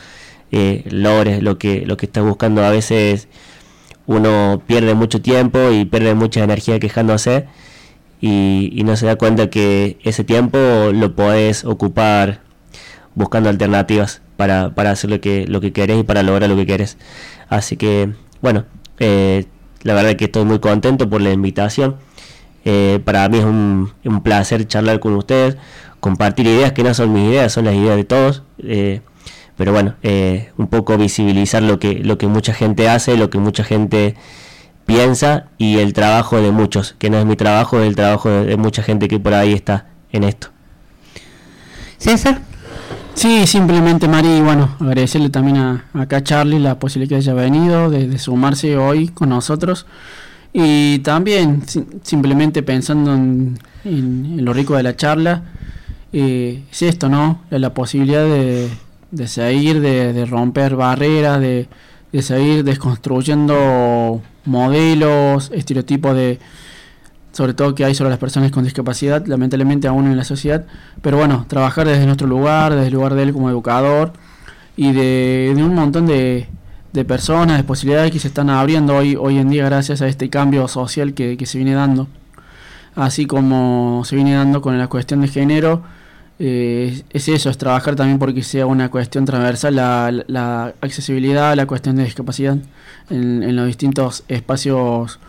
logres 0.89 1.41
lo 1.41 1.57
que, 1.57 1.83
lo 1.85 1.97
que 1.97 2.05
estás 2.05 2.23
buscando. 2.23 2.63
A 2.63 2.69
veces 2.69 3.27
uno 4.07 4.61
pierde 4.67 4.93
mucho 4.93 5.21
tiempo 5.21 5.71
y 5.71 5.85
pierde 5.85 6.13
mucha 6.13 6.43
energía 6.43 6.79
quejándose 6.79 7.47
y, 8.21 8.71
y, 8.73 8.83
no 8.83 8.95
se 8.95 9.05
da 9.05 9.17
cuenta 9.17 9.49
que 9.49 9.97
ese 10.03 10.23
tiempo 10.23 10.57
lo 10.93 11.15
podés 11.15 11.65
ocupar 11.65 12.39
buscando 13.15 13.49
alternativas 13.49 14.21
para, 14.37 14.73
para 14.73 14.91
hacer 14.91 15.09
lo 15.09 15.21
que, 15.21 15.45
lo 15.47 15.61
que 15.61 15.71
querés 15.73 15.99
y 15.99 16.03
para 16.03 16.23
lograr 16.23 16.49
lo 16.49 16.55
que 16.55 16.65
querés. 16.65 16.97
Así 17.49 17.77
que, 17.77 18.13
bueno, 18.41 18.65
eh, 18.99 19.45
la 19.83 19.93
verdad 19.93 20.15
que 20.15 20.25
estoy 20.25 20.45
muy 20.45 20.59
contento 20.59 21.09
por 21.09 21.21
la 21.21 21.31
invitación. 21.31 21.97
Eh, 22.65 22.99
para 23.03 23.27
mí 23.29 23.39
es 23.39 23.45
un, 23.45 23.91
un, 24.05 24.23
placer 24.23 24.65
charlar 24.67 24.99
con 25.01 25.15
ustedes, 25.15 25.57
compartir 25.99 26.47
ideas 26.47 26.71
que 26.71 26.83
no 26.83 26.93
son 26.93 27.11
mis 27.11 27.29
ideas, 27.29 27.51
son 27.51 27.65
las 27.65 27.75
ideas 27.75 27.97
de 27.97 28.03
todos. 28.05 28.43
Eh, 28.59 29.01
pero 29.57 29.71
bueno, 29.71 29.95
eh, 30.03 30.51
un 30.57 30.67
poco 30.67 30.97
visibilizar 30.97 31.63
lo 31.63 31.79
que, 31.79 31.95
lo 31.95 32.17
que 32.17 32.27
mucha 32.27 32.53
gente 32.53 32.89
hace, 32.89 33.17
lo 33.17 33.29
que 33.29 33.37
mucha 33.37 33.63
gente 33.63 34.15
piensa 34.85 35.45
y 35.57 35.77
el 35.77 35.93
trabajo 35.93 36.41
de 36.41 36.51
muchos, 36.51 36.95
que 36.97 37.09
no 37.09 37.17
es 37.17 37.25
mi 37.25 37.35
trabajo, 37.35 37.79
es 37.79 37.87
el 37.87 37.95
trabajo 37.95 38.29
de, 38.29 38.45
de 38.45 38.57
mucha 38.57 38.83
gente 38.83 39.07
que 39.07 39.19
por 39.19 39.33
ahí 39.33 39.53
está 39.53 39.87
en 40.11 40.23
esto. 40.23 40.49
César. 41.97 42.41
Sí, 43.13 43.45
simplemente 43.45 44.07
Mari, 44.07 44.41
bueno, 44.41 44.75
agradecerle 44.79 45.29
también 45.29 45.57
a, 45.57 45.85
acá 45.93 46.17
a 46.17 46.23
Charlie 46.23 46.59
la 46.59 46.79
posibilidad 46.79 47.09
que 47.09 47.15
haya 47.17 47.33
venido, 47.33 47.89
de, 47.89 48.07
de 48.07 48.17
sumarse 48.17 48.75
hoy 48.75 49.07
con 49.09 49.29
nosotros. 49.29 49.85
Y 50.51 50.99
también, 50.99 51.63
si, 51.67 51.85
simplemente 52.01 52.63
pensando 52.63 53.13
en, 53.13 53.59
en, 53.85 54.37
en, 54.39 54.45
lo 54.45 54.53
rico 54.53 54.75
de 54.75 54.83
la 54.83 54.95
charla, 54.95 55.43
eh, 56.11 56.63
es 56.71 56.81
esto, 56.81 57.07
¿no? 57.07 57.41
La, 57.49 57.59
la 57.59 57.73
posibilidad 57.73 58.23
de, 58.23 58.69
de 59.13 59.27
seguir, 59.27 59.79
de, 59.79 60.25
romper 60.25 60.75
barreras, 60.75 61.39
de, 61.39 61.67
de, 62.11 62.21
seguir 62.23 62.63
desconstruyendo 62.63 64.21
modelos, 64.45 65.51
estereotipos 65.53 66.15
de 66.15 66.39
sobre 67.31 67.53
todo 67.53 67.73
que 67.73 67.83
hay 67.83 67.95
sobre 67.95 68.11
las 68.11 68.19
personas 68.19 68.51
con 68.51 68.63
discapacidad, 68.63 69.25
lamentablemente 69.25 69.87
aún 69.87 70.05
en 70.05 70.17
la 70.17 70.23
sociedad, 70.23 70.65
pero 71.01 71.17
bueno, 71.17 71.45
trabajar 71.47 71.87
desde 71.87 72.05
nuestro 72.05 72.27
lugar, 72.27 72.73
desde 72.73 72.87
el 72.87 72.93
lugar 72.93 73.15
de 73.15 73.23
él 73.23 73.33
como 73.33 73.49
educador 73.49 74.13
y 74.75 74.91
de, 74.91 75.53
de 75.55 75.63
un 75.63 75.73
montón 75.73 76.05
de, 76.05 76.47
de, 76.91 77.05
personas, 77.05 77.57
de 77.57 77.63
posibilidades 77.63 78.11
que 78.11 78.19
se 78.19 78.27
están 78.27 78.51
abriendo 78.51 78.95
hoy, 78.95 79.15
hoy 79.15 79.37
en 79.37 79.49
día 79.49 79.65
gracias 79.65 80.01
a 80.03 80.07
este 80.07 80.29
cambio 80.29 80.67
social 80.67 81.15
que, 81.15 81.35
que 81.35 81.47
se 81.47 81.57
viene 81.57 81.73
dando, 81.73 82.07
así 82.95 83.25
como 83.25 84.03
se 84.05 84.15
viene 84.15 84.35
dando 84.35 84.61
con 84.61 84.77
la 84.77 84.87
cuestión 84.87 85.21
de 85.21 85.27
género, 85.27 85.83
eh, 86.39 87.03
es 87.11 87.27
eso, 87.27 87.49
es 87.49 87.57
trabajar 87.57 87.95
también 87.95 88.19
porque 88.19 88.43
sea 88.43 88.65
una 88.65 88.89
cuestión 88.89 89.25
transversal 89.25 89.75
la, 89.75 90.23
la, 90.27 90.73
accesibilidad, 90.81 91.55
la 91.55 91.65
cuestión 91.65 91.95
de 91.95 92.03
discapacidad 92.03 92.57
en, 93.09 93.43
en 93.43 93.55
los 93.55 93.67
distintos 93.67 94.23
espacios 94.27 95.19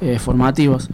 eh, 0.00 0.18
formativos. 0.18 0.88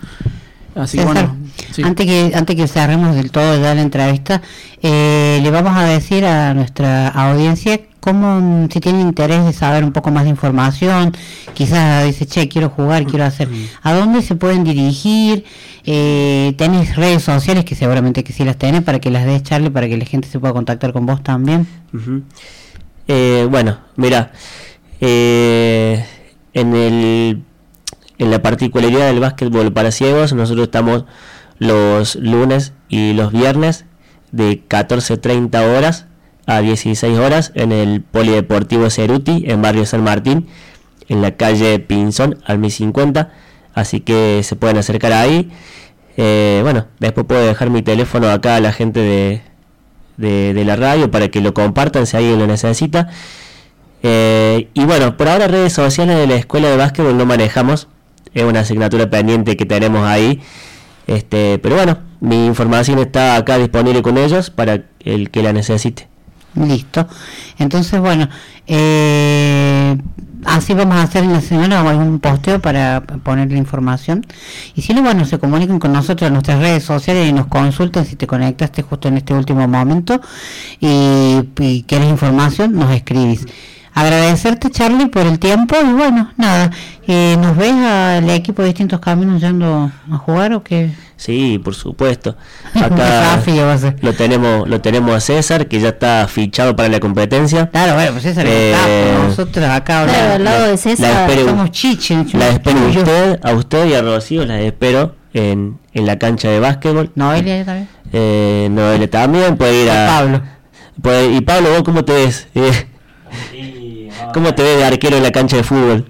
Así 0.83 0.99
César, 0.99 1.13
bueno, 1.13 1.37
sí. 1.73 1.83
antes 1.83 2.07
que 2.07 2.33
antes 2.35 2.57
que 2.57 2.67
cerremos 2.69 3.15
del 3.15 3.31
todo 3.31 3.61
ya 3.61 3.75
la 3.75 3.83
entrevista, 3.83 4.43
eh, 4.83 5.41
le 5.43 5.51
vamos 5.51 5.77
a 5.77 5.85
decir 5.85 6.25
a 6.25 6.55
nuestra 6.55 7.09
audiencia 7.09 7.81
cómo 8.01 8.67
si 8.73 8.81
tiene 8.81 9.01
interés 9.01 9.45
de 9.45 9.53
saber 9.53 9.85
un 9.85 9.93
poco 9.93 10.11
más 10.11 10.25
de 10.25 10.31
información, 10.31 11.13
quizás 11.55 12.05
dice, 12.05 12.27
che, 12.27 12.49
quiero 12.49 12.71
jugar, 12.71 13.05
quiero 13.05 13.25
hacer, 13.25 13.49
¿a 13.83 13.93
dónde 13.93 14.23
se 14.23 14.35
pueden 14.35 14.65
dirigir? 14.65 15.45
Eh, 15.85 16.55
¿Tenés 16.57 16.97
redes 16.97 17.23
sociales 17.23 17.65
que 17.65 17.75
seguramente 17.75 18.25
que 18.25 18.33
sí 18.33 18.45
las 18.45 18.57
tenés 18.57 18.83
para 18.83 18.99
que 18.99 19.11
las 19.11 19.25
des 19.25 19.43
Charlie, 19.43 19.71
para 19.71 19.89
que 19.89 19.97
la 19.97 20.05
gente 20.05 20.29
se 20.29 20.41
pueda 20.41 20.53
contactar 20.55 20.93
con 20.93 21.07
vos 21.07 21.23
también? 21.23 21.67
Uh 21.93 21.97
-huh. 21.99 22.23
eh, 23.09 23.47
bueno, 23.51 23.79
mira, 23.97 24.33
eh, 25.01 26.05
en 26.55 26.75
el 26.75 27.43
en 28.21 28.31
la 28.31 28.43
particularidad 28.43 29.07
del 29.07 29.19
básquetbol 29.19 29.73
para 29.73 29.91
ciegos, 29.91 30.35
nosotros 30.35 30.65
estamos 30.65 31.07
los 31.59 32.17
lunes 32.17 32.75
y 32.91 33.15
los 33.15 33.33
viernes 33.33 33.87
de 34.31 34.63
14.30 34.69 35.77
horas 35.77 36.07
a 36.45 36.61
16 36.61 37.19
horas 37.19 37.51
en 37.55 37.73
el 37.73 38.03
Polideportivo 38.03 38.91
Ceruti, 38.91 39.45
en 39.47 39.63
Barrio 39.63 39.87
San 39.87 40.05
Martín, 40.05 40.49
en 41.09 41.23
la 41.23 41.37
calle 41.37 41.79
Pinzón, 41.79 42.39
al 42.45 42.59
1050. 42.59 43.33
Así 43.73 44.01
que 44.01 44.43
se 44.45 44.55
pueden 44.55 44.77
acercar 44.77 45.15
ahí. 45.15 45.51
Eh, 46.19 46.61
bueno, 46.63 46.89
después 46.99 47.25
puedo 47.27 47.47
dejar 47.47 47.71
mi 47.71 47.81
teléfono 47.81 48.29
acá 48.29 48.57
a 48.57 48.61
la 48.61 48.73
gente 48.73 49.01
de, 49.01 50.53
de, 50.53 50.65
la 50.67 50.77
radio 50.77 51.11
para 51.11 51.29
que 51.29 51.41
lo 51.41 51.55
compartan 51.55 52.07
si 52.07 52.19
alguien 52.19 52.39
lo 52.39 52.47
necesita. 52.47 53.09
Eh, 54.03 54.69
y 54.75 54.85
bueno, 54.85 55.17
por 55.17 55.29
ahora 55.29 55.49
redes 55.49 55.73
sociales 55.73 56.19
de 56.19 56.27
la 56.27 56.35
escuela 56.35 56.69
de 56.69 56.77
básquetbol 56.77 57.17
no 57.17 57.25
manejamos 57.25 57.89
es 58.35 58.45
una 58.45 58.61
asignatura 58.61 59.11
pendiente 59.11 59.57
que 59.57 59.67
tenemos 59.67 60.07
ahí. 60.07 60.41
Este, 61.07 61.59
pero 61.59 61.77
bueno, 61.77 61.99
mi 62.21 62.47
información 62.47 62.99
está 62.99 63.37
acá 63.37 63.59
disponible 63.59 64.03
con 64.03 64.19
ellos 64.19 64.51
para 64.51 64.83
el 65.01 65.31
que 65.31 65.43
la 65.43 65.53
necesite. 65.53 66.09
Listo. 66.55 67.07
Entonces, 67.59 68.01
bueno, 68.01 68.29
eh, 68.67 69.97
así 70.45 70.75
vamos 70.75 70.97
a 70.97 71.03
hacer 71.03 71.23
en 71.23 71.33
la 71.33 71.41
semana 71.41 71.81
algún 71.81 72.19
posteo 72.19 72.61
para 72.61 73.03
poner 73.03 73.51
la 73.53 73.59
información. 73.59 74.27
Y 74.75 74.83
si 74.83 74.93
no, 74.93 75.03
bueno, 75.03 75.25
se 75.25 75.39
comunican 75.39 75.79
con 75.79 75.93
nosotros 75.93 76.27
en 76.27 76.35
nuestras 76.35 76.59
redes 76.59 76.83
sociales 76.83 77.29
y 77.29 77.33
nos 77.33 77.47
consultan 77.47 78.05
si 78.05 78.17
te 78.17 78.27
conectaste 78.27 78.83
justo 78.83 79.09
en 79.09 79.19
este 79.19 79.33
último 79.33 79.67
momento 79.69 80.21
y 80.81 81.85
quieres 81.87 82.09
información, 82.09 82.75
nos 82.75 82.93
escribís. 82.93 83.47
Agradecerte, 84.01 84.71
Charlie, 84.71 85.07
por 85.07 85.27
el 85.27 85.39
tiempo 85.39 85.77
y 85.83 85.93
bueno, 85.93 86.31
nada, 86.37 86.71
eh, 87.07 87.37
¿nos 87.41 87.57
ves 87.57 87.73
al 87.75 88.29
equipo 88.31 88.63
de 88.63 88.69
distintos 88.69 88.99
caminos 89.01 89.41
yendo 89.41 89.91
a 90.11 90.17
jugar 90.17 90.53
o 90.55 90.63
qué? 90.63 90.91
Sí, 91.17 91.61
por 91.63 91.75
supuesto. 91.75 92.35
Acá 92.75 92.89
desafío 92.89 93.67
va 93.67 93.75
a 93.75 93.79
ser. 93.79 93.97
lo 94.01 94.15
tenemos, 94.15 94.67
lo 94.67 94.81
tenemos 94.81 95.15
a 95.15 95.21
César, 95.21 95.67
que 95.69 95.81
ya 95.81 95.91
está 95.91 96.27
fichado 96.29 96.75
para 96.75 96.89
la 96.89 96.99
competencia. 96.99 97.69
Claro, 97.69 97.95
bueno, 97.95 98.13
pues 98.13 98.23
César 98.23 98.47
Eh, 98.49 98.73
está, 98.73 99.27
nosotros 99.29 99.65
acá 99.67 100.05
Claro, 100.07 100.35
al 100.35 100.45
lado 100.45 100.65
de 100.65 100.71
la 100.71 100.77
César. 100.79 101.29
espero- 101.31 101.49
somos 101.51 101.71
chiches. 101.73 102.33
La 102.35 102.49
espero 102.49 102.79
a 102.81 102.89
usted, 102.89 103.41
a 103.43 103.53
usted 103.53 103.87
y 103.87 103.95
a 103.95 104.01
Rocío, 104.03 104.47
la 104.47 104.61
espero 104.61 105.15
en, 105.35 105.79
en 105.93 106.07
la 106.07 106.19
cancha 106.19 106.49
de 106.49 106.59
básquetbol. 106.59 107.11
Noelia 107.17 107.65
también. 107.67 107.89
Eh, 108.13 108.69
Noelia 108.71 109.11
también 109.11 109.57
puede 109.59 109.83
ir 109.85 109.91
a... 109.91 110.07
Pablo. 110.07 110.41
puede- 111.03 111.33
y 111.35 111.41
Pablo, 111.43 111.69
¿vos 111.71 111.83
cómo 111.83 112.03
te 112.05 112.13
ves? 112.15 112.49
Eh, 112.55 112.87
¿Cómo 114.33 114.55
te 114.55 114.63
ves 114.63 114.77
de 114.79 114.85
arquero 114.85 115.17
en 115.17 115.23
la 115.23 115.31
cancha 115.33 115.57
de 115.57 115.63
fútbol? 115.65 116.07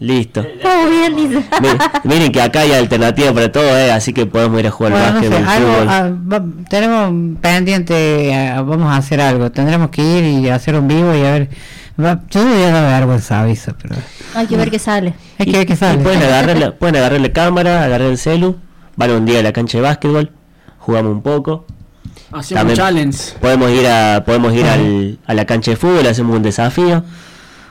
Listo. 0.00 0.46
Todo 0.62 0.88
bien, 0.90 1.16
dice. 1.16 1.44
Miren, 1.60 1.78
miren 2.04 2.32
que 2.32 2.40
acá 2.40 2.60
hay 2.60 2.72
alternativa 2.72 3.32
para 3.32 3.50
todo, 3.50 3.76
eh, 3.76 3.90
así 3.90 4.12
que 4.12 4.26
podemos 4.26 4.60
ir 4.60 4.68
a 4.68 4.70
jugar 4.70 4.92
Bueno, 4.92 5.12
no 5.14 5.20
sé, 5.20 5.28
básquetbol, 5.28 5.48
algo, 5.48 5.72
fútbol. 5.72 5.88
ah, 5.88 6.10
va- 6.32 6.68
tenemos 6.70 7.36
pendiente, 7.40 8.32
ah, 8.32 8.62
vamos 8.62 8.92
a 8.92 8.96
hacer 8.96 9.20
algo, 9.20 9.50
tendremos 9.50 9.90
que 9.90 10.02
ir 10.02 10.24
y 10.24 10.48
hacer 10.50 10.76
un 10.76 10.86
vivo 10.86 11.12
y 11.16 11.24
a 11.24 11.32
ver, 11.32 11.48
va- 12.00 12.20
yo 12.30 12.44
debería 12.44 12.70
dar 12.70 13.00
vergüenza, 13.00 13.40
aviso, 13.40 13.72
pero 13.82 13.96
Hay 14.36 14.46
que 14.46 14.56
ver 14.56 14.70
qué 14.70 14.78
sale. 14.78 15.14
hay 15.36 15.46
que 15.46 15.58
ver 15.58 15.66
qué 15.66 15.72
Y 15.72 15.76
sale. 15.76 15.98
pueden 15.98 16.22
agarrar, 16.22 16.56
la, 16.56 16.74
pueden 16.76 16.94
agarrar 16.96 17.20
la 17.20 17.32
cámara, 17.32 17.82
agarrar 17.82 18.08
el 18.08 18.18
celu, 18.18 18.56
van 18.94 19.10
un 19.10 19.26
día 19.26 19.40
a 19.40 19.42
la 19.42 19.52
cancha 19.52 19.78
de 19.78 19.82
básquetbol, 19.82 20.30
jugamos 20.78 21.10
un 21.10 21.22
poco. 21.22 21.66
Hacemos 22.32 22.64
un 22.64 22.74
challenge. 22.74 23.18
Podemos 23.40 23.70
ir 23.70 23.86
a 23.86 24.22
podemos 24.24 24.52
ir 24.54 24.66
al, 24.66 25.18
a 25.26 25.34
la 25.34 25.44
cancha 25.46 25.70
de 25.70 25.76
fútbol, 25.76 26.06
hacemos 26.06 26.36
un 26.36 26.42
desafío. 26.42 27.02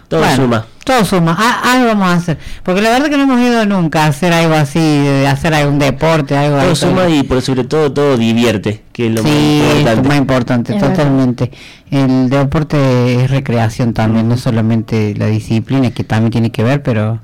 Todo 0.08 0.22
Bueno, 0.22 0.36
suma. 0.38 0.66
Todo 0.86 1.04
suma, 1.04 1.36
Ah, 1.38 1.74
algo 1.74 1.88
vamos 1.88 2.08
a 2.08 2.14
hacer, 2.14 2.38
porque 2.64 2.82
la 2.82 2.92
verdad 2.92 3.10
que 3.10 3.18
no 3.18 3.24
hemos 3.24 3.42
ido 3.42 3.66
nunca 3.66 4.06
a 4.06 4.08
hacer 4.08 4.32
algo 4.32 4.56
así, 4.56 4.80
de 4.80 5.28
hacer 5.28 5.54
algún 5.54 5.80
deporte, 5.80 6.38
algo 6.38 6.58
Todo 6.62 6.76
suma 6.76 7.10
y 7.10 7.24
por 7.24 7.42
sobre 7.42 7.66
todo 7.66 7.92
todo 7.92 8.16
divierte, 8.18 8.84
que 8.94 9.08
es 9.08 9.12
lo 9.14 9.22
Sí, 9.22 9.28
más 9.28 9.36
es 9.36 9.74
lo 9.74 9.80
importante. 9.80 10.08
más 10.08 10.18
importante, 10.18 10.76
Es 10.76 10.80
totalmente. 10.82 11.52
El 11.92 12.30
deporte 12.30 13.16
es 13.22 13.30
recreación 13.30 13.94
también, 13.94 14.30
no 14.30 14.38
solamente 14.38 15.14
la 15.18 15.26
disciplina, 15.26 15.92
que 15.92 16.06
también 16.06 16.32
tiene 16.32 16.52
que 16.52 16.64
ver, 16.64 16.82
pero 16.82 17.20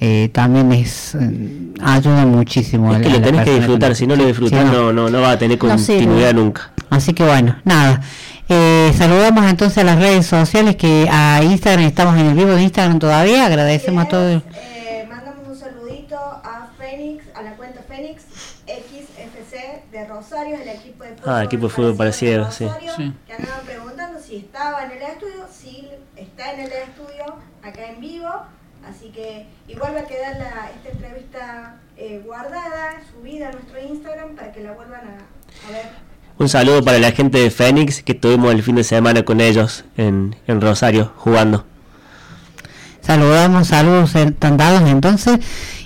eh, 0.00 0.28
también 0.32 0.72
es 0.72 1.14
eh, 1.14 1.72
ayuda 1.82 2.24
muchísimo. 2.26 2.94
Es 2.94 3.02
que 3.02 3.08
a 3.08 3.12
lo 3.12 3.20
tenés 3.22 3.44
que 3.44 3.54
disfrutar, 3.56 3.90
con- 3.90 3.96
si 3.96 4.06
no 4.06 4.16
lo 4.16 4.26
disfrutas 4.26 4.60
sí, 4.60 4.66
no, 4.72 4.92
no, 4.92 5.08
no 5.10 5.20
va 5.20 5.32
a 5.32 5.38
tener 5.38 5.56
No 5.62 5.68
continuidad 5.68 6.34
nunca. 6.34 6.72
Así 6.90 7.12
que 7.14 7.24
bueno, 7.24 7.56
nada. 7.64 8.00
Eh, 8.48 8.92
saludamos 8.96 9.44
entonces 9.46 9.78
a 9.78 9.84
las 9.84 9.98
redes 9.98 10.24
sociales 10.26 10.76
que 10.76 11.08
a 11.10 11.42
Instagram 11.42 11.84
estamos 11.86 12.16
en 12.18 12.26
el 12.26 12.34
vivo 12.34 12.50
de 12.52 12.62
Instagram 12.62 12.98
todavía. 12.98 13.44
Agradecemos 13.46 14.04
a 14.04 14.08
todos. 14.08 14.42
Eh, 14.54 15.04
mandamos 15.10 15.48
un 15.48 15.56
saludito 15.56 16.16
a 16.16 16.68
Fénix, 16.78 17.24
a 17.34 17.42
la 17.42 17.52
cuenta 17.56 17.80
Fénix 17.88 18.22
XFC 18.66 19.82
de 19.92 20.06
Rosario, 20.06 20.56
el 20.62 20.68
equipo 20.68 21.04
de 21.04 21.10
fútbol. 21.16 21.34
Ah, 21.34 21.44
equipo 21.44 21.64
de 21.64 21.70
fútbol 21.70 21.96
para 21.96 22.12
ciegos, 22.12 22.54
sí. 22.54 22.64
Rosario, 22.66 22.92
Sí. 22.96 23.12
Que 23.26 23.32
andaban 23.32 23.64
preguntando 23.66 24.20
si 24.20 24.36
estaba 24.36 24.84
en 24.84 24.92
el 24.92 25.02
estudio, 25.02 25.46
sí 25.52 25.88
está 26.16 26.52
en 26.52 26.60
el 26.60 26.66
estudio, 26.72 27.24
acá 27.62 27.80
en 27.90 28.00
vivo. 28.00 28.28
Así 28.96 29.10
que 29.10 29.46
igual 29.68 29.94
va 29.94 30.00
a 30.00 30.06
quedar 30.06 30.36
la, 30.38 30.70
esta 30.70 30.90
entrevista 30.90 31.76
eh, 31.98 32.22
guardada, 32.24 33.02
subida 33.12 33.48
a 33.48 33.52
nuestro 33.52 33.78
Instagram 33.78 34.34
para 34.34 34.52
que 34.52 34.62
la 34.62 34.72
vuelvan 34.72 35.00
a, 35.00 35.68
a 35.68 35.72
ver. 35.72 35.86
Un 36.38 36.48
saludo 36.48 36.82
para 36.82 36.98
la 36.98 37.12
gente 37.12 37.38
de 37.38 37.50
Fénix 37.50 38.02
que 38.02 38.12
estuvimos 38.12 38.52
el 38.52 38.62
fin 38.62 38.76
de 38.76 38.84
semana 38.84 39.22
con 39.24 39.40
ellos 39.40 39.84
en, 39.96 40.36
en 40.46 40.60
Rosario 40.60 41.12
jugando. 41.16 41.66
Saludamos, 43.02 43.68
saludos 43.68 44.14
eh, 44.16 44.32
tan 44.38 44.56
dados 44.56 44.88
entonces. 44.88 45.38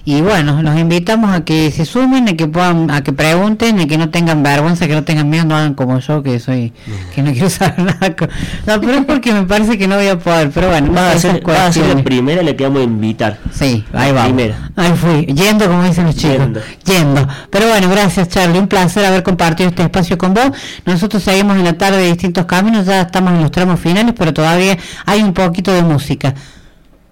Y 0.05 0.23
bueno, 0.23 0.63
los 0.63 0.79
invitamos 0.79 1.31
a 1.31 1.45
que 1.45 1.71
se 1.71 1.85
sumen, 1.85 2.29
a 2.29 2.33
que 2.33 2.47
puedan, 2.47 2.91
a 2.91 3.03
que 3.03 3.13
pregunten, 3.13 3.79
a 3.81 3.87
que 3.87 3.99
no 3.99 4.09
tengan 4.09 4.43
vergüenza, 4.43 4.87
que 4.87 4.95
no 4.95 5.05
tengan 5.05 5.29
miedo, 5.29 5.45
no 5.45 5.57
hagan 5.57 5.75
como 5.75 5.99
yo, 5.99 6.23
que 6.23 6.41
soy, 6.41 6.73
que 7.15 7.23
no 7.23 7.33
quiero 7.33 7.51
saber 7.51 7.79
nada. 7.85 8.17
con- 8.17 8.29
No, 8.67 8.81
pero 8.81 8.93
es 8.95 9.05
porque 9.05 9.33
me 9.33 9.43
parece 9.43 9.77
que 9.79 9.87
no 9.87 9.97
voy 9.97 10.09
a 10.09 10.19
poder. 10.19 10.51
Pero 10.51 10.69
bueno, 10.71 10.93
Va 10.93 11.13
a 11.13 11.19
ser, 11.19 11.47
va 11.49 11.67
a 11.67 11.73
ser 11.73 11.95
la 11.95 12.03
primera 12.03 12.43
la 12.43 12.57
que 12.57 12.65
vamos 12.65 12.81
a 12.81 12.85
invitar. 12.85 13.39
Sí, 13.53 13.85
ahí 13.93 14.13
va. 14.13 14.25
primera. 14.25 14.71
Ahí 14.77 14.93
fui, 14.95 15.27
yendo 15.27 15.67
como 15.67 15.85
dicen 15.85 16.07
los 16.07 16.17
chicos. 16.17 16.39
Yendo. 16.39 16.61
Yendo. 16.85 17.29
Pero 17.51 17.69
bueno, 17.69 17.89
gracias 17.91 18.29
Charlie, 18.29 18.59
un 18.59 18.69
placer 18.69 19.05
haber 19.05 19.23
compartido 19.23 19.69
este 19.69 19.83
espacio 19.83 20.17
con 20.17 20.33
vos. 20.35 20.51
Nosotros 20.87 21.23
seguimos 21.23 21.57
en 21.59 21.65
la 21.65 21.75
tarde 21.75 21.99
de 21.99 22.07
distintos 22.09 22.47
caminos, 22.47 22.87
ya 22.87 23.03
estamos 23.03 23.33
en 23.35 23.43
los 23.43 23.51
tramos 23.51 23.79
finales, 23.79 24.15
pero 24.17 24.33
todavía 24.33 24.79
hay 25.05 25.23
un 25.23 25.35
poquito 25.35 25.73
de 25.73 25.83
música. 25.83 26.35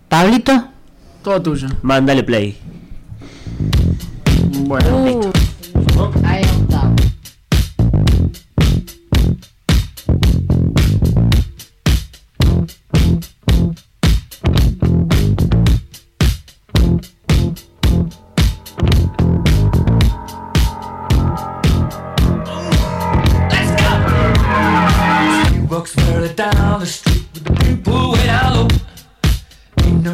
Pablito, 0.08 0.68
Todo 1.28 1.42
tuyo. 1.42 1.68
Mándale 1.82 2.22
play. 2.22 2.56
Bueno. 4.60 4.96
Uh, 4.96 5.30
ahí 6.24 6.40
está. 6.40 6.90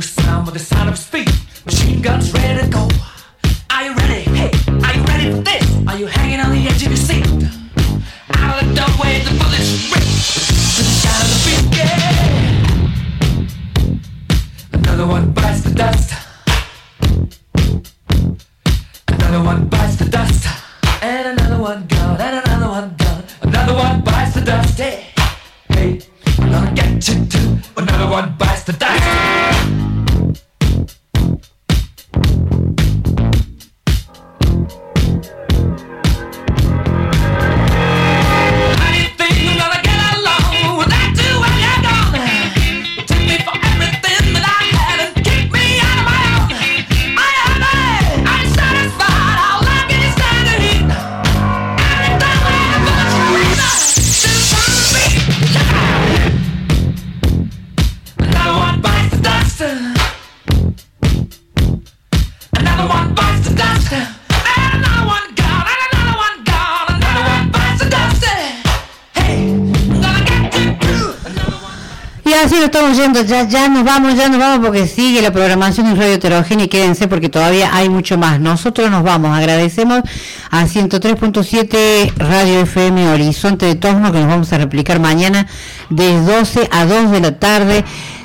Sound 0.04 0.44
but 0.44 0.54
the 0.54 0.60
sound 0.60 0.88
of 0.88 0.98
feet. 0.98 1.30
Machine 1.64 2.02
guns 2.02 2.32
ready 2.32 2.60
to 2.60 2.68
go. 2.68 2.88
Are 3.70 3.84
you 3.84 3.94
ready? 3.94 4.22
Hey, 4.22 4.50
are 4.84 4.94
you 4.94 5.02
ready 5.04 5.30
for 5.30 5.42
this? 5.42 5.86
Are 5.88 5.98
you 5.98 6.06
hanging 6.06 6.40
on 6.40 6.50
the 6.52 6.66
edge 6.68 6.82
of 6.82 6.88
your 6.88 6.96
seat? 6.96 7.26
Out 8.36 8.62
of 8.62 8.68
the 8.68 8.74
doorway, 8.74 9.20
the 9.20 9.30
bullets 9.40 9.90
rip 9.90 10.04
to 10.74 10.82
the 10.82 10.94
sound 11.02 11.22
of 11.24 11.28
the 11.32 11.38
beat. 11.46 11.64
Yeah. 11.78 11.94
Another 14.72 15.06
one 15.06 15.32
bites 15.32 15.62
the 15.62 15.74
dust. 15.74 16.12
Another 19.08 19.42
one 19.42 19.68
bites 19.68 19.96
the 19.96 20.04
dust. 20.08 20.46
And 21.02 21.38
another 21.38 21.60
one 21.60 21.86
gone, 21.86 22.20
and 22.20 22.36
another 22.46 22.68
one 22.68 22.94
gone. 22.96 23.24
Another 23.42 23.74
one 23.74 24.02
bites 24.02 24.34
the 24.34 24.40
dust. 24.42 24.78
Hey, 24.78 25.06
hey, 25.68 26.00
I'm 26.38 26.50
gonna 26.50 26.72
get 26.74 27.08
you 27.08 27.24
too. 27.26 27.58
Another 27.76 28.10
one 28.10 28.34
bites 28.38 28.64
the 28.64 28.72
dust. 28.72 29.93
Así 72.44 72.56
lo 72.56 72.64
estamos 72.66 72.96
yendo, 72.96 73.22
ya, 73.22 73.48
ya 73.48 73.68
nos 73.68 73.84
vamos, 73.84 74.16
ya 74.16 74.28
nos 74.28 74.38
vamos 74.38 74.66
porque 74.66 74.86
sigue 74.86 75.22
la 75.22 75.32
programación 75.32 75.86
en 75.86 75.96
Radio 75.96 76.14
Heterogénea 76.14 76.66
y 76.66 76.68
quédense 76.68 77.08
porque 77.08 77.30
todavía 77.30 77.74
hay 77.74 77.88
mucho 77.88 78.18
más. 78.18 78.38
Nosotros 78.38 78.90
nos 78.90 79.02
vamos, 79.02 79.34
agradecemos 79.34 80.02
a 80.50 80.64
103.7 80.64 82.12
Radio 82.16 82.60
FM 82.60 83.08
Horizonte 83.08 83.64
de 83.64 83.76
Tosno 83.76 84.12
que 84.12 84.18
nos 84.18 84.28
vamos 84.28 84.52
a 84.52 84.58
replicar 84.58 85.00
mañana 85.00 85.46
de 85.88 86.20
12 86.20 86.68
a 86.70 86.84
2 86.84 87.12
de 87.12 87.20
la 87.20 87.38
tarde. 87.38 87.84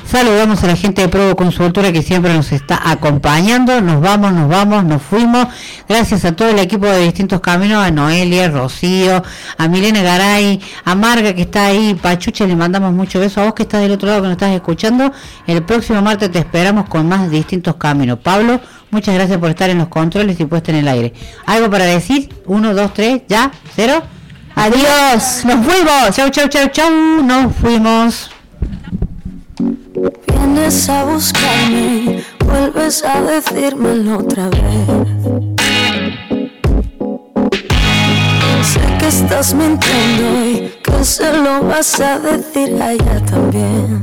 Saludamos 0.10 0.64
a 0.64 0.68
la 0.68 0.76
gente 0.76 1.03
de 1.03 1.07
Provo 1.07 1.36
Consultora 1.36 1.91
que 1.91 2.02
siempre 2.02 2.34
nos 2.34 2.52
está 2.52 2.81
acompañando. 2.90 3.80
Nos 3.80 4.02
vamos, 4.02 4.34
nos 4.34 4.49
vamos, 4.49 4.84
nos 4.84 5.03
fuimos. 5.03 5.45
Gracias 5.88 6.26
a 6.26 6.36
todo 6.36 6.49
el 6.49 6.57
equipo 6.57 6.88
de 6.88 7.02
distintos 7.02 7.41
caminos, 7.41 7.86
a 7.86 7.91
Noelia, 7.91 8.49
Rocío, 8.49 9.22
a 9.56 9.68
Milena 9.68 10.02
Garay, 10.02 10.60
a 10.84 10.95
Marga 10.95 11.36
que 11.36 11.44
está 11.44 11.68
ahí, 11.68 11.94
Pachucha, 11.94 12.48
le 12.48 12.56
mandamos 12.56 12.91
mucho 12.91 13.19
beso 13.19 13.41
a 13.41 13.44
vos 13.44 13.53
que 13.53 13.61
estás 13.61 13.81
del 13.81 13.91
otro 13.91 14.07
lado 14.07 14.23
que 14.23 14.30
nos 14.30 14.31
estás 14.31 14.52
escuchando. 14.56 15.11
El 15.45 15.61
próximo 15.61 16.02
martes 16.02 16.31
te 16.31 16.40
esperamos 16.40 16.90
con 16.90 17.07
más 17.07 17.30
distintos 17.30 17.76
caminos. 17.76 18.18
Pablo, 18.18 18.60
muchas 18.90 19.14
gracias 19.14 19.38
por 19.38 19.52
estar 19.52 19.69
en 19.69 19.77
los 19.77 19.90
controles 19.90 20.40
y 20.40 20.45
puesta 20.45 20.72
en 20.72 20.77
el 20.77 20.88
aire. 20.88 21.14
¿Algo 21.45 21.69
para 21.69 21.86
decir? 21.86 22.30
Uno, 22.48 22.73
dos, 22.73 22.95
tres, 22.95 23.22
ya, 23.27 23.52
cero. 23.76 24.02
Adiós, 24.56 25.45
nos 25.45 25.64
fuimos. 25.64 26.15
Chau, 26.15 26.31
chau, 26.31 26.48
chau, 26.48 26.68
chau, 26.69 26.91
nos 27.22 27.56
fuimos. 27.56 28.39
Vienes 29.60 30.88
a 30.88 31.03
buscarme, 31.03 32.23
vuelves 32.45 33.03
a 33.03 33.22
decírmelo 33.22 34.19
otra 34.19 34.48
vez. 34.48 34.61
Sé 38.64 38.80
que 38.99 39.07
estás 39.07 39.53
mintiendo 39.53 40.45
y 40.45 40.73
que 40.81 41.03
se 41.03 41.34
lo 41.34 41.61
vas 41.64 41.99
a 41.99 42.19
decir 42.19 42.81
a 42.81 42.94
ella 42.94 43.26
también. 43.26 44.02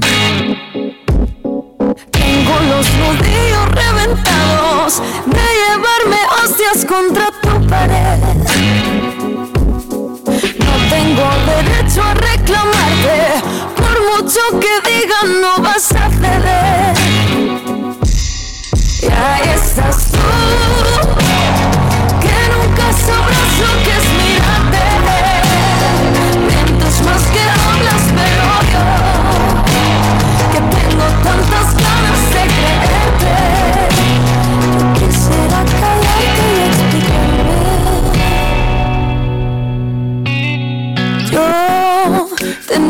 Tengo 2.11 2.55
los 2.69 2.87
nudillos 3.01 3.67
reventados 3.73 5.03
de 5.25 5.47
llevarme 5.63 6.19
hostias 6.45 6.85
contra 6.85 7.31
tu 7.41 7.67
pared. 7.67 8.19
No 10.59 10.73
tengo 10.91 11.27
derecho 11.47 12.03
a 12.03 12.13
reclamarte, 12.13 13.46
mucho 14.11 14.41
que 14.61 14.91
digan 14.91 15.41
no 15.41 15.59
vas 15.63 15.93
a 15.93 16.11
ceder. 16.11 16.95
Y 19.03 19.07
ahí 19.07 19.49
estás 19.55 20.07
tú, 20.11 20.19
que 22.21 22.37
nunca 22.53 22.93
sabrás 22.93 23.53
lo 23.61 23.73
que 23.85 23.93
es 23.99 24.16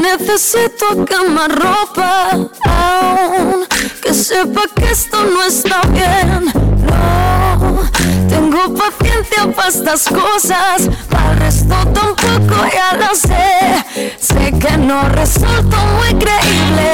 necesito 0.07 1.05
cama 1.05 1.49
ropa 1.49 2.31
aún 2.65 3.67
que 4.03 4.15
sepa 4.15 4.63
que 4.75 4.91
esto 4.91 5.19
no 5.25 5.43
está 5.43 5.81
bien. 5.89 6.53
No 6.87 7.91
tengo 8.29 8.63
paciencia 8.75 9.51
para 9.55 9.69
estas 9.69 10.05
cosas, 10.05 10.89
para 11.11 11.33
el 11.33 11.39
resto 11.39 11.75
tampoco 11.93 12.57
ya 12.73 12.97
lo 12.97 13.15
sé. 13.15 13.85
Sé 14.21 14.53
que 14.61 14.77
no 14.79 15.09
resulto 15.09 15.77
muy 15.99 16.13
creíble, 16.25 16.91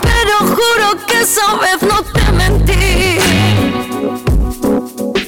pero 0.00 0.34
juro 0.54 1.06
que 1.06 1.22
esa 1.22 1.56
vez 1.56 1.82
no 1.82 2.02
te 2.02 2.32
mentí. 2.32 3.18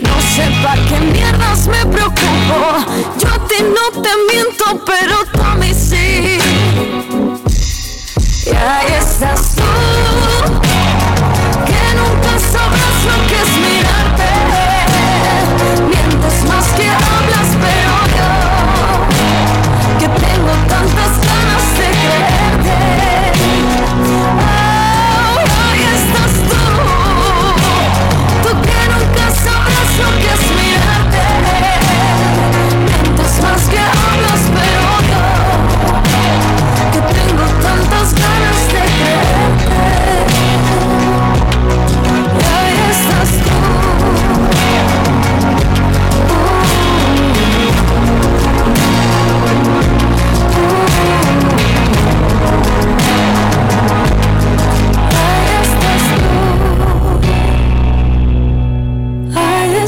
No 0.08 0.16
sé 0.34 0.44
para 0.62 0.82
qué 0.88 1.00
mierdas 1.00 1.66
me 1.66 1.84
preocupo. 1.86 2.58
Yo 3.18 3.28
a 3.28 3.38
ti 3.48 3.56
no 3.62 4.02
te 4.02 4.10
miento, 4.30 4.84
pero 4.84 5.16
tú 5.32 5.42
a 5.42 5.54
mí 5.56 5.72
sí. 5.74 6.38
Y 8.46 8.54
ahí 8.54 8.92
estás 8.98 9.54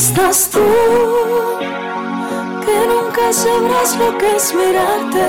estás 0.07 0.51
tú, 0.51 0.61
que 2.65 2.77
nunca 2.93 3.33
sabrás 3.33 3.97
lo 3.97 4.17
que 4.19 4.37
es 4.37 4.55
mirarte. 4.55 5.27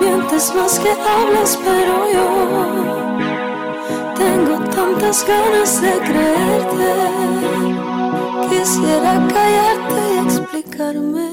Mientes 0.00 0.54
más 0.54 0.78
que 0.78 0.90
hablas, 0.90 1.58
pero 1.64 1.94
yo 2.14 2.26
tengo 4.14 4.54
tantas 4.70 5.26
ganas 5.26 5.82
de 5.82 5.92
creerte. 6.08 6.92
Quisiera 8.50 9.12
callarte 9.34 10.00
y 10.14 10.18
explicarme. 10.26 11.27